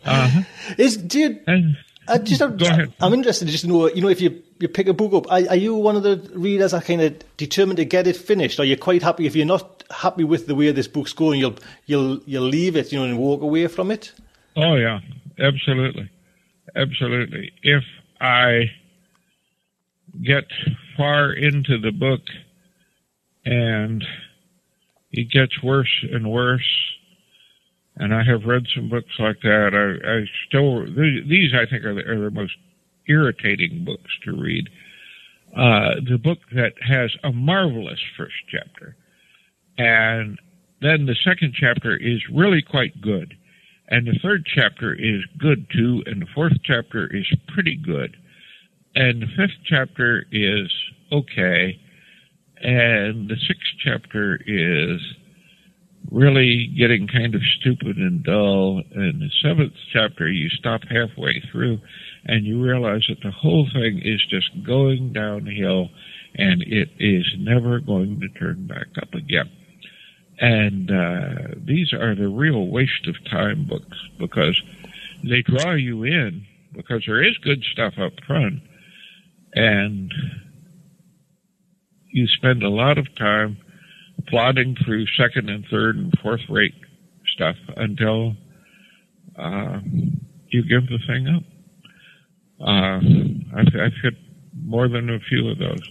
Uh-huh. 0.05 0.41
Is 0.77 0.97
do 0.97 1.19
you, 1.19 1.39
And 1.47 1.77
I 2.07 2.17
just 2.17 2.41
ahead. 2.41 2.93
I'm 2.99 3.13
interested 3.13 3.45
to 3.45 3.51
just 3.51 3.65
know, 3.65 3.89
you 3.89 4.01
know, 4.01 4.09
if 4.09 4.21
you 4.21 4.43
you 4.59 4.67
pick 4.67 4.87
a 4.87 4.93
book 4.93 5.13
up, 5.13 5.31
are, 5.31 5.49
are 5.49 5.55
you 5.55 5.75
one 5.75 5.95
of 5.95 6.03
the 6.03 6.17
readers 6.33 6.71
that 6.71 6.85
kind 6.85 7.01
of 7.01 7.37
determined 7.37 7.77
to 7.77 7.85
get 7.85 8.05
it 8.07 8.15
finished? 8.15 8.59
Are 8.59 8.65
you 8.65 8.77
quite 8.77 9.01
happy 9.01 9.25
if 9.25 9.35
you're 9.35 9.45
not 9.45 9.83
happy 9.89 10.23
with 10.23 10.47
the 10.47 10.55
way 10.55 10.71
this 10.71 10.87
book's 10.87 11.13
going, 11.13 11.39
you'll 11.39 11.55
you'll 11.85 12.19
you'll 12.25 12.43
leave 12.43 12.75
it, 12.75 12.91
you 12.91 12.99
know, 12.99 13.05
and 13.05 13.17
walk 13.17 13.41
away 13.41 13.67
from 13.67 13.91
it? 13.91 14.11
Oh 14.55 14.75
yeah, 14.75 14.99
absolutely, 15.39 16.09
absolutely. 16.75 17.51
If 17.63 17.83
I 18.19 18.71
get 20.21 20.45
far 20.97 21.31
into 21.31 21.77
the 21.79 21.91
book 21.91 22.21
and 23.45 24.03
it 25.11 25.29
gets 25.31 25.61
worse 25.61 26.05
and 26.11 26.29
worse, 26.31 26.69
and 27.95 28.13
I 28.13 28.23
have 28.23 28.45
read 28.45 28.63
some 28.75 28.89
books 28.89 29.13
like 29.19 29.41
that, 29.41 29.71
I, 29.73 30.09
I 30.09 30.25
still 30.47 30.85
these 30.85 31.53
I 31.53 31.69
think 31.69 31.85
are 31.85 31.93
the, 31.93 32.09
are 32.09 32.23
the 32.23 32.31
most 32.31 32.55
irritating 33.07 33.83
books 33.85 34.11
to 34.25 34.31
read. 34.31 34.69
Uh, 35.55 35.95
the 36.09 36.17
book 36.17 36.39
that 36.55 36.73
has 36.81 37.11
a 37.23 37.31
marvelous 37.31 37.99
first 38.17 38.33
chapter, 38.49 38.95
and 39.77 40.39
then 40.81 41.05
the 41.05 41.15
second 41.23 41.53
chapter 41.53 41.95
is 41.95 42.21
really 42.33 42.61
quite 42.61 42.99
good. 43.01 43.35
And 43.89 44.07
the 44.07 44.17
third 44.23 44.45
chapter 44.45 44.93
is 44.93 45.21
good 45.37 45.67
too, 45.69 46.01
and 46.05 46.21
the 46.21 46.27
fourth 46.33 46.53
chapter 46.63 47.05
is 47.15 47.27
pretty 47.53 47.75
good. 47.75 48.17
And 48.95 49.21
the 49.21 49.27
fifth 49.37 49.57
chapter 49.65 50.25
is 50.31 50.71
okay. 51.11 51.79
And 52.63 53.29
the 53.29 53.35
sixth 53.35 53.73
chapter 53.83 54.39
is 54.47 55.01
really 56.11 56.67
getting 56.77 57.07
kind 57.07 57.35
of 57.35 57.41
stupid 57.59 57.97
and 57.97 58.23
dull. 58.23 58.81
And 58.95 59.21
the 59.21 59.29
seventh 59.41 59.73
chapter, 59.91 60.29
you 60.29 60.49
stop 60.49 60.81
halfway 60.89 61.43
through 61.51 61.79
and 62.25 62.45
you 62.45 62.63
realize 62.63 63.05
that 63.09 63.21
the 63.21 63.31
whole 63.31 63.67
thing 63.73 64.01
is 64.03 64.23
just 64.29 64.49
going 64.65 65.11
downhill 65.11 65.89
and 66.35 66.61
it 66.61 66.89
is 66.99 67.25
never 67.37 67.79
going 67.79 68.21
to 68.21 68.39
turn 68.39 68.65
back 68.65 68.87
up 69.01 69.13
again. 69.13 69.51
And 70.39 70.89
uh, 70.89 71.55
these 71.57 71.91
are 71.91 72.15
the 72.15 72.29
real 72.29 72.67
waste 72.67 73.07
of 73.07 73.15
time 73.29 73.65
books 73.67 73.97
because 74.17 74.59
they 75.23 75.41
draw 75.41 75.73
you 75.73 76.03
in 76.03 76.45
because 76.73 77.03
there 77.05 77.23
is 77.23 77.37
good 77.39 77.63
stuff 77.71 77.93
up 77.99 78.13
front 78.25 78.61
and 79.53 80.11
you 82.13 82.27
spend 82.27 82.63
a 82.63 82.69
lot 82.69 82.97
of 82.97 83.13
time 83.15 83.57
plodding 84.27 84.77
through 84.85 85.05
second 85.17 85.49
and 85.49 85.65
third 85.69 85.97
and 85.97 86.13
fourth 86.21 86.41
rate 86.47 86.75
stuff 87.33 87.55
until 87.75 88.35
uh, 89.37 89.79
you 90.49 90.61
give 90.63 90.87
the 90.87 90.99
thing 91.07 91.27
up. 91.27 91.43
Uh, 92.61 92.99
I've, 93.59 93.67
I've 93.67 94.01
hit 94.01 94.13
more 94.63 94.87
than 94.87 95.09
a 95.09 95.19
few 95.19 95.49
of 95.49 95.57
those. 95.57 95.81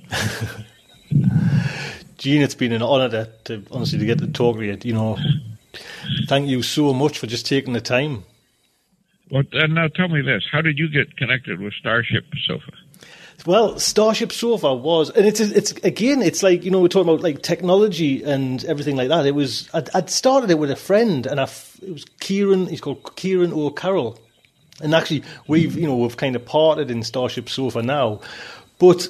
Gene, 2.18 2.42
it's 2.42 2.54
been 2.54 2.72
an 2.72 2.82
honour 2.82 3.08
to, 3.08 3.30
to 3.44 3.66
honestly 3.72 3.98
to 3.98 4.06
get 4.06 4.18
to 4.18 4.28
talk 4.28 4.56
to 4.56 4.64
you. 4.64 4.78
You 4.82 4.94
know, 4.94 5.18
thank 6.28 6.48
you 6.48 6.62
so 6.62 6.94
much 6.94 7.18
for 7.18 7.26
just 7.26 7.46
taking 7.46 7.72
the 7.72 7.80
time. 7.80 8.22
Well, 9.30 9.42
and 9.52 9.74
now 9.74 9.88
tell 9.88 10.08
me 10.08 10.22
this: 10.22 10.44
How 10.52 10.62
did 10.62 10.78
you 10.78 10.88
get 10.88 11.16
connected 11.16 11.60
with 11.60 11.74
Starship 11.74 12.24
Sofa? 12.46 12.72
Well, 13.44 13.78
Starship 13.80 14.30
Sofa 14.30 14.72
was, 14.72 15.10
and 15.10 15.26
it's 15.26 15.40
it's 15.40 15.72
again, 15.82 16.22
it's 16.22 16.44
like 16.44 16.64
you 16.64 16.70
know 16.70 16.80
we're 16.80 16.88
talking 16.88 17.08
about 17.08 17.22
like 17.22 17.42
technology 17.42 18.22
and 18.22 18.64
everything 18.66 18.94
like 18.94 19.08
that. 19.08 19.26
It 19.26 19.34
was 19.34 19.68
I'd, 19.74 19.90
I'd 19.94 20.10
started 20.10 20.50
it 20.50 20.58
with 20.58 20.70
a 20.70 20.76
friend, 20.76 21.26
and 21.26 21.40
I 21.40 21.44
it 21.82 21.92
was 21.92 22.04
Kieran. 22.20 22.68
He's 22.68 22.80
called 22.80 23.16
Kieran 23.16 23.52
O'Carroll, 23.52 24.16
and 24.80 24.94
actually 24.94 25.24
we've 25.48 25.76
you 25.76 25.88
know 25.88 25.96
we've 25.96 26.16
kind 26.16 26.36
of 26.36 26.44
parted 26.44 26.90
in 26.90 27.02
Starship 27.02 27.48
Sofa 27.48 27.82
now, 27.82 28.20
but. 28.78 29.08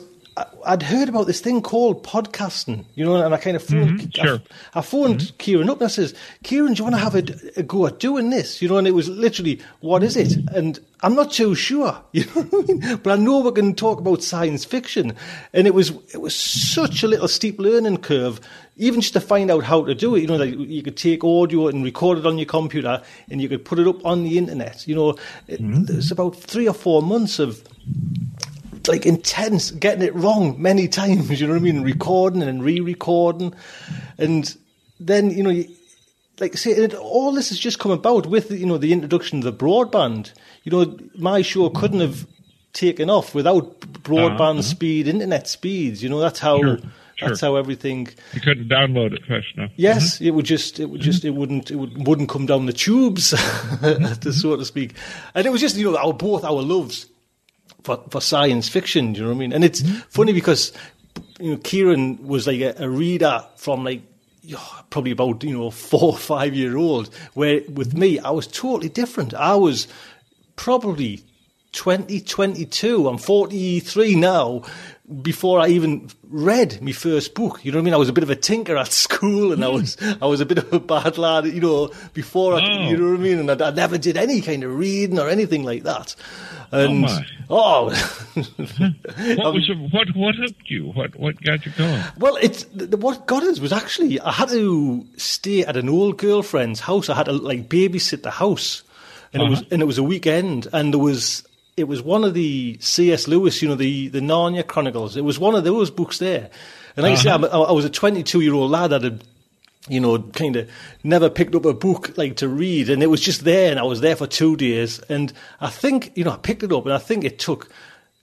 I'd 0.65 0.83
heard 0.83 1.09
about 1.09 1.27
this 1.27 1.41
thing 1.41 1.61
called 1.61 2.05
podcasting, 2.05 2.85
you 2.95 3.05
know, 3.05 3.17
and 3.17 3.35
I 3.35 3.37
kind 3.39 3.57
of 3.57 3.63
phoned, 3.63 4.01
Mhm, 4.01 4.15
sure. 4.15 4.41
I, 4.75 4.79
I 4.79 4.83
phoned 4.83 5.33
Kieran 5.39 5.69
up 5.69 5.79
and 5.81 5.87
I 5.87 5.89
says, 5.91 6.15
Kieran, 6.43 6.73
do 6.73 6.79
you 6.79 6.85
want 6.85 6.95
to 6.95 7.01
have 7.03 7.15
a, 7.15 7.61
a 7.61 7.63
go 7.63 7.87
at 7.87 7.99
doing 7.99 8.31
this? 8.31 8.63
You 8.63 8.69
know, 8.69 8.79
and 8.79 8.87
it 8.87 8.93
was 8.93 9.09
literally, 9.09 9.61
what 9.81 10.03
is 10.03 10.17
it? 10.17 10.37
And 10.55 10.79
I'm 11.03 11.15
not 11.15 11.33
too 11.33 11.55
sure, 11.55 12.01
you 12.13 12.25
know 12.25 12.43
what 12.45 12.71
I 12.71 12.73
mean? 12.73 12.97
But 13.03 13.19
I 13.19 13.23
know 13.23 13.41
we 13.41 13.53
can 13.53 13.75
talk 13.75 13.99
about 13.99 14.23
science 14.23 14.65
fiction. 14.65 15.15
And 15.53 15.67
it 15.67 15.75
was, 15.75 15.91
it 16.15 16.21
was 16.21 16.35
such 16.35 17.03
a 17.03 17.09
little 17.09 17.29
steep 17.29 17.59
learning 17.59 17.99
curve, 17.99 18.41
even 18.77 19.01
just 19.03 19.13
to 19.15 19.21
find 19.21 19.51
out 19.51 19.65
how 19.65 19.85
to 19.85 19.95
do 19.95 20.15
it. 20.15 20.21
You 20.23 20.29
know, 20.29 20.37
like 20.37 20.55
you 20.57 20.83
could 20.83 20.97
take 20.97 21.25
audio 21.25 21.69
and 21.69 21.85
record 21.85 22.19
it 22.19 22.27
on 22.27 22.39
your 22.39 22.47
computer 22.47 23.03
and 23.31 23.43
you 23.43 23.49
could 23.51 23.65
put 23.67 23.79
it 23.79 23.87
up 23.87 24.03
on 24.07 24.23
the 24.25 24.39
internet. 24.39 24.87
You 24.89 24.95
know, 24.95 25.17
it, 25.47 25.59
there's 25.61 26.11
about 26.11 26.37
three 26.37 26.69
or 26.69 26.75
four 26.75 27.03
months 27.03 27.39
of 27.39 27.63
like 28.89 29.07
intense, 29.07 29.71
getting 29.71 30.03
it 30.03 30.15
wrong 30.15 30.61
many 30.61 30.89
times. 30.89 31.41
You 31.41 31.47
know 31.47 31.55
what 31.55 31.61
I 31.61 31.63
mean? 31.63 31.83
Recording 31.83 32.43
and 32.43 32.63
re-recording, 32.63 33.55
and 34.19 34.57
then 35.01 35.31
you 35.31 35.43
know, 35.43 35.51
you, 35.51 35.69
like 36.39 36.57
say, 36.57 36.73
it, 36.73 36.95
all 36.95 37.33
this 37.33 37.51
has 37.51 37.59
just 37.59 37.79
come 37.79 37.93
about 37.93 38.27
with 38.27 38.51
you 38.51 38.67
know 38.67 38.79
the 38.79 38.93
introduction 38.93 39.39
of 39.39 39.45
the 39.45 39.53
broadband. 39.53 40.33
You 40.65 40.73
know, 40.73 40.99
my 41.17 41.43
show 41.43 41.69
couldn't 41.71 42.01
have 42.01 42.27
taken 42.73 43.11
off 43.11 43.35
without 43.35 43.81
broadband 43.81 44.59
uh-huh. 44.59 44.63
speed, 44.63 45.09
internet 45.09 45.49
speeds. 45.49 46.03
You 46.03 46.09
know, 46.09 46.21
that's 46.21 46.39
how 46.39 46.59
Sure, 46.59 47.29
sure. 47.29 47.29
that's 47.29 47.41
how 47.41 47.57
everything. 47.57 48.09
You 48.33 48.41
couldn't 48.41 48.69
download 48.69 49.13
it 49.13 49.25
fast 49.27 49.47
enough. 49.57 49.71
Yes, 49.77 50.17
mm-hmm. 50.17 50.27
it 50.27 50.31
would 50.35 50.47
just, 50.47 50.81
it 50.81 50.87
would 50.87 51.01
mm-hmm. 51.01 51.11
just, 51.11 51.25
it 51.25 51.31
wouldn't, 51.31 51.71
it 51.71 51.77
would, 51.77 52.07
wouldn't 52.07 52.29
come 52.29 52.47
down 52.47 52.67
the 52.67 52.73
tubes, 52.73 53.31
to 53.31 53.37
mm-hmm. 53.37 54.31
so 54.31 54.57
to 54.57 54.65
speak. 54.65 54.95
And 55.35 55.47
it 55.47 55.51
was 55.51 55.61
just, 55.61 55.77
you 55.77 55.91
know, 55.91 55.97
our 55.99 56.13
both 56.13 56.45
our 56.45 56.63
loves 56.63 57.07
for 57.83 58.03
for 58.11 58.21
science 58.21 58.69
fiction. 58.69 59.13
Do 59.13 59.21
you 59.21 59.25
know 59.27 59.33
what 59.33 59.37
I 59.37 59.41
mean? 59.41 59.53
And 59.53 59.65
it's 59.65 59.83
mm-hmm. 59.83 59.99
funny 60.09 60.33
because 60.33 60.73
you 61.39 61.53
know 61.53 61.57
Kieran 61.59 62.27
was 62.27 62.47
like 62.47 62.61
a, 62.61 62.75
a 62.79 62.89
reader 62.89 63.45
from 63.57 63.85
like 63.85 64.03
probably 64.91 65.13
about 65.13 65.45
you 65.45 65.57
know 65.57 65.71
four 65.91 66.13
or 66.13 66.19
five 66.19 66.55
year 66.55 66.77
old. 66.77 67.15
Where 67.35 67.63
with 67.69 67.91
mm-hmm. 67.91 68.01
me, 68.01 68.19
I 68.21 68.31
was 68.31 68.47
totally 68.47 68.89
different. 68.89 69.35
I 69.35 69.55
was 69.55 69.89
probably 70.57 71.23
2022. 71.73 73.09
I'm 73.09 73.19
43 73.19 74.15
now. 74.17 74.63
Before 75.21 75.59
I 75.59 75.69
even 75.69 76.09
read 76.29 76.81
my 76.81 76.93
first 76.93 77.35
book, 77.35 77.65
you 77.65 77.73
know 77.73 77.79
what 77.79 77.83
I 77.83 77.85
mean. 77.87 77.95
I 77.95 77.97
was 77.97 78.09
a 78.09 78.13
bit 78.13 78.23
of 78.23 78.31
a 78.31 78.37
tinker 78.37 78.77
at 78.77 78.93
school, 78.93 79.53
and 79.53 79.65
I 79.65 79.69
hmm. 79.69 79.75
was 79.75 79.97
I 80.23 80.27
was 80.27 80.41
a 80.41 80.47
bit 80.47 80.59
of 80.59 80.73
a 80.73 80.81
bad 80.81 81.19
lad, 81.19 81.47
you 81.47 81.61
know. 81.61 81.91
Before 82.15 82.55
I, 82.55 82.61
Oh. 82.63 82.89
you 82.89 82.97
hmm. 82.97 83.03
know 83.03 83.11
what 83.11 83.21
I 83.21 83.23
mean, 83.23 83.39
and 83.41 83.63
I, 83.63 83.69
I 83.69 83.71
never 83.73 83.99
did 83.99 84.17
any 84.17 84.41
kind 84.41 84.63
of 84.63 84.77
reading 84.77 85.19
or 85.19 85.29
anything 85.29 85.65
like 85.65 85.83
that. 85.83 86.15
Oh, 86.73 86.85
and 86.85 87.01
my. 87.03 87.27
oh, 87.51 87.91
What 88.35 89.47
um, 89.47 89.55
was 89.55 89.71
what 89.91 90.09
what 90.17 90.35
helped 90.37 90.71
you? 90.71 90.87
What 90.93 91.17
what 91.17 91.43
got 91.43 91.67
you 91.67 91.73
going? 91.73 92.03
Well, 92.17 92.37
it's 92.37 92.65
what 92.73 93.27
got 93.27 93.43
us 93.43 93.61
was 93.61 93.73
actually 93.73 94.19
I 94.21 94.33
had 94.33 94.49
to 94.49 95.05
stay 95.17 95.65
at 95.65 95.77
an 95.77 95.89
old 95.89 96.17
girlfriend's 96.17 96.81
house. 96.81 97.11
I 97.11 97.15
had 97.15 97.27
to 97.27 97.33
like 97.33 97.69
babysit 97.69 98.23
the 98.23 98.31
house, 98.31 98.83
and 99.33 99.43
it 99.43 99.47
uh-huh. 99.47 99.51
was 99.51 99.73
and 99.73 99.83
it 99.83 99.85
was 99.85 99.99
a 99.99 100.03
weekend, 100.03 100.69
and 100.73 100.95
there 100.95 101.01
was 101.01 101.47
it 101.77 101.85
was 101.85 102.03
one 102.03 102.25
of 102.25 102.35
the 102.35 102.77
C.S. 102.81 103.27
Lewis, 103.29 103.63
you 103.63 103.69
know, 103.69 103.75
the 103.75 104.09
the 104.09 104.21
Narnia 104.21 104.67
Chronicles. 104.67 105.17
It 105.17 105.25
was 105.25 105.39
one 105.39 105.55
of 105.55 105.65
those 105.65 105.91
books 105.91 106.19
there, 106.19 106.51
and 106.97 107.05
like 107.05 107.27
I 107.27 107.31
uh-huh. 107.31 107.35
I'm, 107.35 107.45
a- 107.45 107.63
I 107.63 107.73
was 107.73 107.85
a 107.85 107.91
22 107.91 108.41
year 108.41 108.55
old 108.55 108.71
lad 108.71 108.89
that 108.89 109.03
had. 109.03 109.25
You 109.89 109.99
know, 109.99 110.17
kind 110.23 110.55
of 110.55 110.71
never 111.03 111.29
picked 111.29 111.57
up 111.57 111.65
a 111.65 111.75
book 111.75 112.17
like 112.17 112.37
to 112.37 112.49
read, 112.49 112.89
and 112.89 113.03
it 113.03 113.09
was 113.09 113.21
just 113.21 113.43
there, 113.43 113.69
and 113.69 113.81
I 113.81 113.83
was 113.83 114.01
there 114.01 114.15
for 114.15 114.29
two 114.29 114.57
days, 114.57 115.01
and 115.09 115.33
I 115.61 115.71
think 115.71 116.13
you 116.15 116.23
know 116.23 116.31
I 116.31 116.37
picked 116.37 116.63
it 116.63 116.71
up, 116.71 116.85
and 116.85 116.95
I 116.95 116.99
think 116.99 117.25
it 117.25 117.41
took 117.41 117.69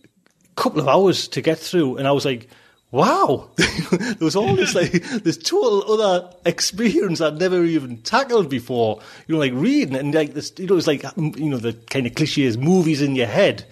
a 0.05 0.55
couple 0.55 0.79
of 0.79 0.87
hours 0.87 1.27
to 1.27 1.41
get 1.41 1.59
through, 1.59 1.97
and 1.97 2.07
I 2.07 2.13
was 2.13 2.23
like, 2.23 2.47
"Wow!" 2.91 3.49
there 3.57 4.15
was 4.19 4.35
all 4.35 4.55
this 4.55 4.73
like 4.75 4.91
this 5.23 5.37
total 5.37 5.91
other 5.93 6.29
experience 6.45 7.21
I'd 7.21 7.37
never 7.39 7.63
even 7.63 7.97
tackled 7.97 8.49
before. 8.49 8.99
You 9.27 9.35
know, 9.35 9.39
like 9.39 9.53
reading 9.53 9.95
and 9.95 10.13
like 10.13 10.33
this. 10.33 10.51
You 10.57 10.67
know, 10.67 10.73
it 10.73 10.75
was 10.75 10.87
like 10.87 11.03
you 11.17 11.49
know 11.49 11.57
the 11.57 11.73
kind 11.73 12.05
of 12.07 12.15
cliches, 12.15 12.57
movies 12.57 13.01
in 13.01 13.15
your 13.15 13.27
head, 13.27 13.65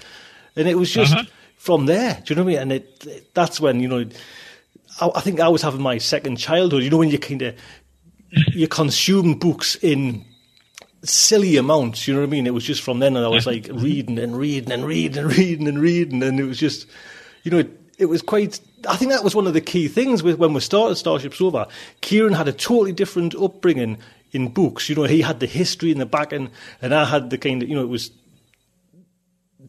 and 0.55 0.67
it 0.67 0.77
was 0.77 0.91
just 0.91 1.13
Uh-huh. 1.13 1.23
from 1.57 1.85
there. 1.87 2.21
Do 2.25 2.33
you 2.33 2.35
know 2.35 2.43
what 2.43 2.49
I 2.49 2.53
mean? 2.53 2.61
And 2.61 2.71
it, 2.73 3.03
it- 3.07 3.33
that's 3.33 3.59
when 3.59 3.79
you 3.79 3.87
know. 3.87 4.05
I, 4.99 5.09
I 5.15 5.21
think 5.21 5.39
I 5.39 5.47
was 5.49 5.61
having 5.61 5.81
my 5.81 5.97
second 5.99 6.37
childhood. 6.37 6.83
You 6.83 6.89
know, 6.89 6.97
when 6.97 7.09
you 7.09 7.19
kind 7.19 7.41
of 7.43 7.55
you 8.53 8.67
consume 8.67 9.35
books 9.35 9.75
in 9.81 10.25
silly 11.03 11.55
amounts. 11.57 12.07
You 12.07 12.13
know 12.13 12.21
what 12.21 12.27
I 12.27 12.29
mean? 12.31 12.47
It 12.47 12.53
was 12.53 12.63
just 12.65 12.81
from 12.81 12.99
then, 12.99 13.15
and 13.15 13.25
I 13.25 13.29
was 13.29 13.45
like 13.47 13.67
reading 13.71 14.19
and 14.19 14.35
reading 14.37 14.71
and 14.71 14.85
reading 14.85 15.17
and 15.23 15.31
reading 15.37 15.67
and 15.67 15.79
reading, 15.79 16.23
and 16.23 16.39
it 16.39 16.43
was 16.43 16.57
just, 16.59 16.87
you 17.43 17.51
know, 17.51 17.59
it, 17.59 17.69
it 17.97 18.05
was 18.05 18.21
quite. 18.21 18.59
I 18.87 18.95
think 18.95 19.11
that 19.11 19.23
was 19.23 19.35
one 19.35 19.47
of 19.47 19.53
the 19.53 19.61
key 19.61 19.87
things 19.87 20.23
with 20.23 20.37
when 20.37 20.53
we 20.53 20.59
started 20.59 20.95
Starship 20.95 21.33
Sofa. 21.33 21.67
Kieran 22.01 22.33
had 22.33 22.47
a 22.47 22.53
totally 22.53 22.91
different 22.91 23.35
upbringing 23.35 23.97
in 24.31 24.49
books. 24.49 24.89
You 24.89 24.95
know, 24.95 25.03
he 25.03 25.21
had 25.21 25.39
the 25.39 25.47
history 25.47 25.91
in 25.91 25.97
the 25.97 26.05
back, 26.05 26.31
and 26.31 26.49
and 26.81 26.93
I 26.93 27.05
had 27.05 27.29
the 27.29 27.37
kind 27.37 27.63
of, 27.63 27.69
you 27.69 27.75
know, 27.75 27.81
it 27.83 27.89
was 27.89 28.11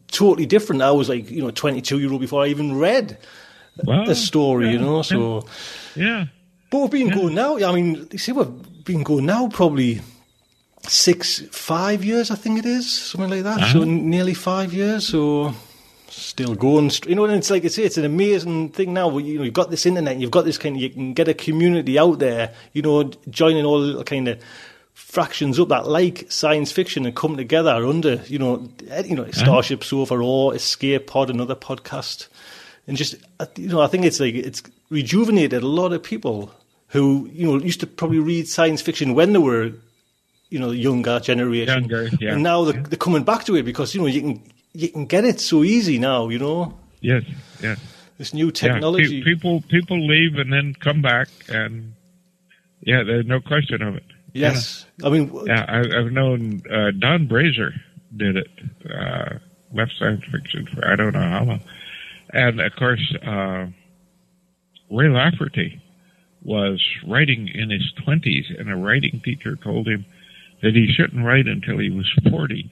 totally 0.07 0.45
different. 0.45 0.81
I 0.81 0.91
was 0.91 1.09
like, 1.09 1.29
you 1.29 1.41
know, 1.41 1.51
22 1.51 1.99
year 1.99 2.11
old 2.11 2.21
before 2.21 2.43
I 2.43 2.47
even 2.47 2.77
read 2.77 3.17
Wow. 3.83 4.03
a 4.03 4.15
story. 4.15 4.71
You 4.71 4.79
know, 4.79 5.01
so. 5.01 5.45
Yeah. 5.95 6.25
But 6.69 6.79
we've 6.79 6.91
been 6.91 7.09
going 7.09 7.33
now. 7.33 7.57
I 7.57 7.73
mean, 7.73 8.07
you 8.11 8.17
see, 8.19 8.31
we've 8.31 8.83
been 8.85 9.03
going 9.03 9.25
now 9.25 9.47
probably 9.47 10.01
six, 10.87 11.41
five 11.51 12.03
years, 12.03 12.31
I 12.31 12.35
think 12.35 12.59
it 12.59 12.65
is, 12.65 12.91
something 12.91 13.29
like 13.29 13.43
that. 13.43 13.71
So 13.71 13.81
uh-huh. 13.81 13.85
nearly 13.85 14.33
five 14.33 14.73
years. 14.73 15.07
So 15.07 15.53
still 16.09 16.55
going. 16.55 16.91
You 17.05 17.15
know, 17.15 17.25
and 17.25 17.35
it's 17.35 17.49
like 17.49 17.65
I 17.65 17.67
say, 17.67 17.83
it's 17.83 17.97
an 17.97 18.05
amazing 18.05 18.69
thing 18.69 18.93
now. 18.93 19.07
where, 19.07 19.23
You 19.23 19.39
know, 19.39 19.43
you've 19.43 19.53
got 19.53 19.71
this 19.71 19.85
internet, 19.85 20.17
you've 20.17 20.31
got 20.31 20.45
this 20.45 20.57
kind 20.57 20.75
of, 20.75 20.81
you 20.81 20.89
can 20.89 21.13
get 21.13 21.27
a 21.27 21.33
community 21.33 21.97
out 21.97 22.19
there. 22.19 22.53
You 22.73 22.81
know, 22.81 23.11
joining 23.29 23.65
all 23.65 23.79
little 23.79 24.03
kind 24.03 24.27
of 24.27 24.41
fractions 24.93 25.59
up 25.59 25.69
that 25.69 25.87
like 25.87 26.31
science 26.31 26.71
fiction 26.71 27.05
and 27.05 27.15
come 27.15 27.37
together 27.37 27.85
under, 27.85 28.15
you 28.27 28.39
know, 28.39 28.69
eh, 28.89 29.03
you 29.05 29.15
know, 29.15 29.29
Starship 29.31 29.83
Sofa 29.83 30.15
or 30.15 30.53
Escape 30.55 31.07
Pod, 31.07 31.29
another 31.29 31.55
podcast 31.55 32.27
and 32.89 32.97
just 32.97 33.15
you 33.55 33.67
know, 33.67 33.81
I 33.81 33.87
think 33.87 34.03
it's 34.03 34.19
like 34.19 34.33
it's 34.33 34.63
rejuvenated 34.89 35.61
a 35.61 35.67
lot 35.67 35.93
of 35.93 36.01
people 36.01 36.51
who 36.87 37.29
you 37.31 37.45
know 37.45 37.57
used 37.63 37.79
to 37.81 37.87
probably 37.87 38.17
read 38.17 38.47
science 38.47 38.81
fiction 38.81 39.13
when 39.13 39.31
they 39.31 39.39
were 39.39 39.71
you 40.49 40.57
know 40.57 40.71
younger 40.71 41.19
generation, 41.19 41.83
Younger, 41.83 42.09
yeah. 42.19 42.33
and 42.33 42.41
now 42.41 42.63
they're, 42.63 42.81
they're 42.81 42.97
coming 42.97 43.23
back 43.23 43.45
to 43.45 43.55
it 43.55 43.63
because 43.63 43.93
you 43.93 44.01
know 44.01 44.07
you 44.07 44.21
can 44.21 44.43
you 44.73 44.89
can 44.89 45.05
get 45.05 45.25
it 45.25 45.39
so 45.39 45.63
easy 45.63 45.97
now. 45.99 46.29
You 46.29 46.39
know 46.39 46.77
Yes. 47.01 47.23
Yes. 47.61 47.79
this 48.17 48.33
new 48.33 48.51
technology. 48.51 49.21
Pe- 49.23 49.31
people 49.31 49.61
people 49.69 50.05
leave 50.05 50.35
and 50.37 50.51
then 50.51 50.73
come 50.79 51.01
back, 51.01 51.27
and 51.47 51.93
yeah, 52.81 53.03
there's 53.03 53.25
no 53.25 53.39
question 53.39 53.81
of 53.81 53.95
it. 53.95 54.03
yes, 54.33 54.85
I 55.03 55.09
mean 55.09 55.31
Yeah, 55.45 55.65
I, 55.67 55.79
I've 55.99 56.11
known 56.11 56.61
uh, 56.71 56.91
Don 56.97 57.27
Brazier 57.27 57.73
did 58.15 58.35
it. 58.37 58.49
Uh, 58.89 59.39
left 59.73 59.93
science 59.99 60.23
fiction 60.31 60.65
for 60.73 60.85
I 60.87 60.95
don't 60.95 61.13
know 61.13 61.19
how 61.29 61.43
long, 61.43 61.61
and 62.33 62.59
of 62.59 62.75
course 62.75 63.15
uh, 63.25 63.67
Ray 64.91 65.09
Lafferty 65.09 65.81
was 66.43 66.81
writing 67.07 67.47
in 67.53 67.69
his 67.69 67.91
twenties, 68.03 68.45
and 68.57 68.69
a 68.69 68.75
writing 68.75 69.21
teacher 69.23 69.55
told 69.55 69.87
him 69.87 70.05
that 70.61 70.73
he 70.75 70.87
shouldn't 70.91 71.23
write 71.25 71.47
until 71.47 71.77
he 71.77 71.89
was 71.89 72.11
forty, 72.31 72.69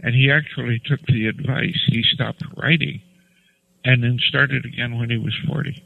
and 0.00 0.14
he 0.14 0.30
actually 0.30 0.80
took 0.84 1.00
the 1.06 1.26
advice. 1.28 1.80
He 1.86 2.02
stopped 2.14 2.42
writing, 2.56 3.00
and 3.84 4.02
then 4.02 4.18
started 4.28 4.64
again 4.64 4.98
when 4.98 5.10
he 5.10 5.18
was 5.18 5.34
forty. 5.48 5.82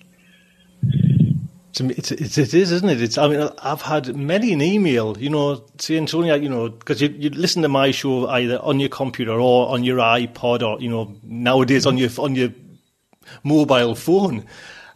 It's, 1.80 2.10
it's, 2.10 2.38
it 2.38 2.54
is, 2.54 2.72
isn't 2.72 2.88
it? 2.88 3.00
It's, 3.00 3.18
I 3.18 3.28
mean, 3.28 3.48
I've 3.62 3.82
had 3.82 4.16
many 4.16 4.52
an 4.52 4.60
email, 4.60 5.16
you 5.16 5.30
know, 5.30 5.64
saying, 5.78 6.06
Tony, 6.06 6.36
you 6.42 6.48
know, 6.48 6.70
because 6.70 7.00
you, 7.00 7.08
you 7.10 7.30
listen 7.30 7.62
to 7.62 7.68
my 7.68 7.92
show 7.92 8.26
either 8.26 8.58
on 8.58 8.80
your 8.80 8.88
computer 8.88 9.38
or 9.38 9.68
on 9.68 9.84
your 9.84 9.98
iPod 9.98 10.66
or, 10.66 10.80
you 10.80 10.88
know, 10.88 11.14
nowadays 11.22 11.86
on 11.86 11.96
your, 11.96 12.10
on 12.18 12.34
your 12.34 12.48
mobile 13.44 13.94
phone. 13.94 14.44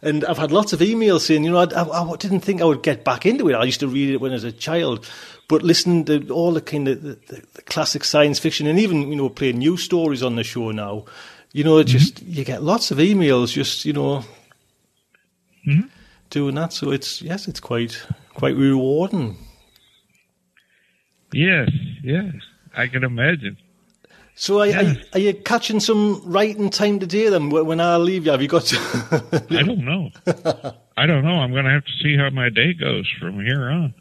And 0.01 0.25
I've 0.25 0.37
had 0.37 0.51
lots 0.51 0.73
of 0.73 0.81
emails 0.81 1.21
saying, 1.21 1.45
you 1.45 1.51
know, 1.51 1.59
I, 1.59 1.67
I, 1.73 2.11
I 2.11 2.15
didn't 2.17 2.41
think 2.41 2.61
I 2.61 2.65
would 2.65 2.83
get 2.83 3.05
back 3.05 3.25
into 3.25 3.47
it. 3.47 3.53
I 3.53 3.63
used 3.63 3.79
to 3.79 3.87
read 3.87 4.09
it 4.09 4.19
when 4.19 4.31
I 4.31 4.33
was 4.33 4.43
a 4.43 4.51
child. 4.51 5.09
But 5.53 5.61
listening 5.61 6.05
to 6.05 6.29
all 6.31 6.51
the 6.51 6.61
kind 6.61 6.87
of 6.87 7.03
the, 7.03 7.13
the, 7.27 7.43
the 7.53 7.61
classic 7.61 8.03
science 8.03 8.39
fiction 8.39 8.65
and 8.65 8.79
even, 8.79 9.07
you 9.07 9.15
know, 9.15 9.29
playing 9.29 9.59
new 9.59 9.77
stories 9.77 10.23
on 10.23 10.35
the 10.35 10.43
show 10.43 10.71
now, 10.71 11.05
you 11.51 11.63
know, 11.63 11.77
it 11.77 11.85
mm-hmm. 11.85 11.97
just, 11.99 12.23
you 12.23 12.43
get 12.43 12.63
lots 12.63 12.89
of 12.89 12.97
emails 12.97 13.53
just, 13.53 13.85
you 13.85 13.93
know, 13.93 14.25
mm-hmm. 15.67 15.81
doing 16.31 16.55
that. 16.55 16.73
So 16.73 16.89
it's 16.89 17.21
yes, 17.21 17.47
it's 17.47 17.59
quite 17.59 18.03
quite 18.33 18.55
rewarding. 18.55 19.37
Yes, 21.31 21.69
yes, 22.01 22.33
I 22.75 22.87
can 22.87 23.03
imagine. 23.03 23.55
So 24.33 24.57
are, 24.57 24.61
are, 24.61 24.67
Yeah. 24.69 24.81
you, 24.81 24.95
are 25.13 25.19
you 25.19 25.33
catching 25.35 25.79
some 25.79 26.19
writing 26.25 26.71
time 26.71 26.97
today 26.97 27.29
then? 27.29 27.51
When 27.51 27.67
when 27.67 27.79
I 27.79 27.97
leave 27.97 28.25
you, 28.25 28.31
have 28.31 28.41
you 28.41 28.47
got? 28.47 28.73
I 29.51 29.61
don't 29.61 29.85
know. 29.85 30.09
I 30.97 31.05
don't 31.05 31.23
know. 31.23 31.35
I'm 31.35 31.51
going 31.51 31.65
to 31.65 31.71
have 31.71 31.85
to 31.85 31.91
see 32.01 32.17
how 32.17 32.31
my 32.31 32.49
day 32.49 32.73
goes 32.73 33.07
from 33.19 33.45
here 33.45 33.69
on. 33.69 33.93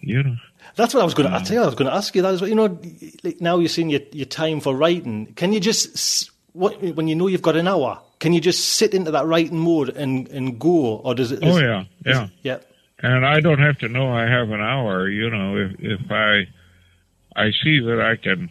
You 0.00 0.24
know. 0.24 0.36
That's 0.76 0.92
what 0.92 1.00
I 1.00 1.04
was 1.04 1.14
going 1.14 1.28
to. 1.28 1.34
I 1.34 1.40
mm. 1.40 1.46
tell 1.46 1.56
you, 1.56 1.62
I 1.62 1.66
was 1.66 1.74
going 1.74 1.90
to 1.90 1.96
ask 1.96 2.14
you 2.14 2.22
that 2.22 2.34
as 2.34 2.40
well. 2.40 2.48
You 2.48 2.54
know, 2.54 2.78
like 3.24 3.40
now 3.40 3.58
you're 3.58 3.68
seeing 3.68 3.90
your 3.90 4.02
your 4.12 4.26
time 4.26 4.60
for 4.60 4.76
writing. 4.76 5.32
Can 5.34 5.52
you 5.52 5.60
just 5.60 6.30
what 6.52 6.80
when 6.82 7.08
you 7.08 7.14
know 7.14 7.26
you've 7.26 7.42
got 7.42 7.56
an 7.56 7.66
hour? 7.66 8.00
Can 8.18 8.32
you 8.32 8.40
just 8.40 8.76
sit 8.76 8.94
into 8.94 9.10
that 9.10 9.26
writing 9.26 9.58
mode 9.58 9.90
and 9.90 10.28
and 10.28 10.58
go, 10.58 10.96
or 10.96 11.14
does 11.14 11.32
it? 11.32 11.40
Oh 11.42 11.56
is- 11.56 11.62
yeah, 11.62 11.84
yeah. 12.04 12.28
yeah. 12.42 12.58
And 12.98 13.26
I 13.26 13.40
don't 13.40 13.58
have 13.58 13.78
to 13.78 13.88
know 13.88 14.10
I 14.10 14.22
have 14.22 14.50
an 14.50 14.60
hour. 14.60 15.08
You 15.08 15.30
know, 15.30 15.56
if 15.56 15.72
if 15.78 16.10
I 16.10 16.46
I 17.34 17.50
see 17.62 17.80
that 17.80 18.00
I 18.00 18.16
can 18.16 18.50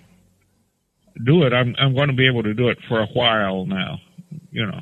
do 1.24 1.44
it, 1.44 1.54
I'm 1.54 1.76
I'm 1.78 1.94
going 1.94 2.10
to 2.10 2.16
be 2.16 2.28
able 2.28 2.44
to 2.44 2.54
do 2.54 2.70
it 2.70 2.80
for 2.88 3.00
a 3.00 3.08
while 3.08 3.66
now. 3.66 4.00
You 4.52 4.66
know, 4.66 4.82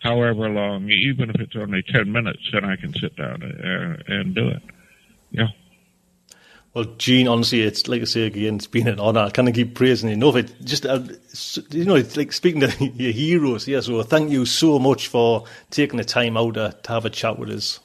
however 0.00 0.48
long, 0.50 0.90
even 0.90 1.30
if 1.30 1.40
it's 1.40 1.56
only 1.56 1.82
ten 1.82 2.12
minutes, 2.12 2.50
then 2.52 2.64
I 2.64 2.76
can 2.76 2.92
sit 2.92 3.16
down 3.16 3.42
and, 3.42 4.04
and 4.08 4.34
do 4.34 4.48
it. 4.48 4.62
Yeah. 5.30 5.48
Well, 6.74 6.84
Gene, 6.98 7.28
honestly, 7.28 7.62
it's 7.62 7.88
like 7.88 8.02
I 8.02 8.04
say 8.04 8.26
again, 8.26 8.56
it's 8.56 8.66
been 8.66 8.88
an 8.88 9.00
honour. 9.00 9.20
I 9.20 9.30
can't 9.30 9.52
keep 9.54 9.74
praising 9.74 10.10
you 10.10 10.14
enough. 10.14 10.36
It 10.36 10.52
just, 10.64 10.86
uh, 10.86 11.00
you 11.70 11.84
know, 11.84 11.94
it's 11.96 12.16
like 12.16 12.32
speaking 12.32 12.60
to 12.60 12.84
your 12.94 13.12
heroes. 13.12 13.66
Yeah, 13.66 13.80
so 13.80 14.02
thank 14.02 14.30
you 14.30 14.44
so 14.46 14.78
much 14.78 15.08
for 15.08 15.44
taking 15.70 15.96
the 15.96 16.04
time 16.04 16.36
out 16.36 16.54
to, 16.54 16.76
to 16.82 16.92
have 16.92 17.04
a 17.04 17.10
chat 17.10 17.38
with 17.38 17.50
us. 17.50 17.80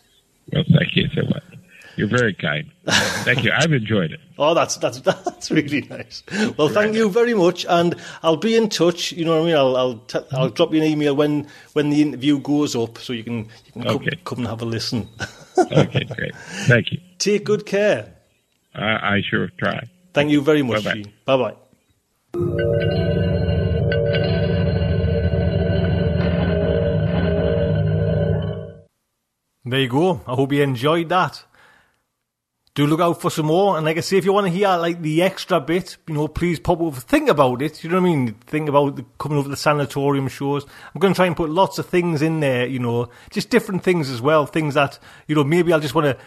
Well, 0.52 0.64
thank 0.78 0.96
you 0.96 1.08
so 1.16 1.22
much. 1.24 1.44
You're 1.96 2.08
very 2.08 2.34
kind. 2.34 2.72
Thank 2.88 3.44
you. 3.44 3.52
I've 3.56 3.72
enjoyed 3.72 4.12
it. 4.12 4.20
Oh, 4.36 4.56
that's 4.56 4.78
that's 4.78 5.00
that's 5.02 5.52
really 5.52 5.82
nice. 5.82 6.24
Well, 6.58 6.68
thank 6.68 6.96
you 6.96 7.08
very 7.08 7.36
much, 7.36 7.68
and 7.70 7.96
I'll 8.24 8.36
be 8.36 8.56
in 8.56 8.68
touch. 8.68 9.12
You 9.12 9.26
know 9.26 9.36
what 9.36 9.44
I 9.44 9.46
mean? 9.46 9.56
I'll 9.56 9.78
I'll, 9.78 9.98
t- 10.00 10.20
I'll 10.32 10.50
drop 10.50 10.74
you 10.74 10.82
an 10.82 10.88
email 10.88 11.16
when 11.16 11.48
when 11.74 11.92
the 11.92 12.02
interview 12.02 12.40
goes 12.40 12.76
up, 12.76 12.98
so 12.98 13.14
you 13.14 13.24
can 13.24 13.48
you 13.66 13.74
can 13.74 13.84
come, 13.84 14.06
come 14.26 14.38
and 14.40 14.48
have 14.48 14.64
a 14.64 14.66
listen. 14.66 15.08
Okay, 15.56 16.04
great. 16.06 16.36
Thank 16.66 16.92
you. 16.92 17.00
Take 17.20 17.44
good 17.44 17.68
care. 17.68 18.12
I, 18.76 19.16
I 19.16 19.22
sure 19.30 19.50
try. 19.58 19.88
Thank 20.14 20.32
you 20.32 20.42
very 20.42 20.62
much, 20.62 20.84
Bye-bye. 20.84 20.96
Gene. 20.96 21.14
Bye 21.26 21.38
bye. 21.38 22.64
There 29.66 29.80
you 29.80 29.88
go. 29.88 30.22
I 30.28 30.36
hope 30.36 30.52
you 30.52 30.62
enjoyed 30.62 31.10
that. 31.10 31.44
do 32.76 32.86
look 32.88 33.00
out 33.00 33.22
for 33.22 33.30
some 33.30 33.46
more. 33.46 33.78
And 33.78 33.86
like 33.86 33.98
I 33.98 34.02
say, 34.02 34.18
if 34.18 34.26
you 34.26 34.34
want 34.34 34.48
to 34.48 34.52
hear 34.52 34.68
like 34.78 35.02
the 35.02 35.22
extra 35.22 35.62
bit, 35.62 35.98
you 36.08 36.16
know, 36.16 36.28
please 36.28 36.60
pop 36.60 36.82
over, 36.82 37.00
think 37.00 37.30
about 37.30 37.62
it. 37.62 37.84
You 37.84 37.90
know 37.90 38.02
what 38.02 38.10
I 38.10 38.14
mean? 38.14 38.34
Think 38.48 38.68
about 38.68 38.96
the, 38.96 39.06
coming 39.20 39.38
over 39.38 39.48
the 39.48 39.56
sanatorium 39.56 40.28
shows. 40.28 40.66
I'm 40.94 41.00
going 41.00 41.14
to 41.14 41.16
try 41.16 41.28
and 41.28 41.36
put 41.36 41.50
lots 41.50 41.80
of 41.80 41.86
things 41.86 42.22
in 42.22 42.40
there, 42.40 42.66
you 42.68 42.80
know, 42.80 43.10
just 43.30 43.50
different 43.50 43.84
things 43.84 44.10
as 44.10 44.22
well. 44.22 44.46
Things 44.46 44.74
that, 44.74 45.00
you 45.28 45.36
know, 45.36 45.44
maybe 45.44 45.72
I'll 45.72 45.80
just 45.80 45.96
want 45.96 46.06
to 46.08 46.18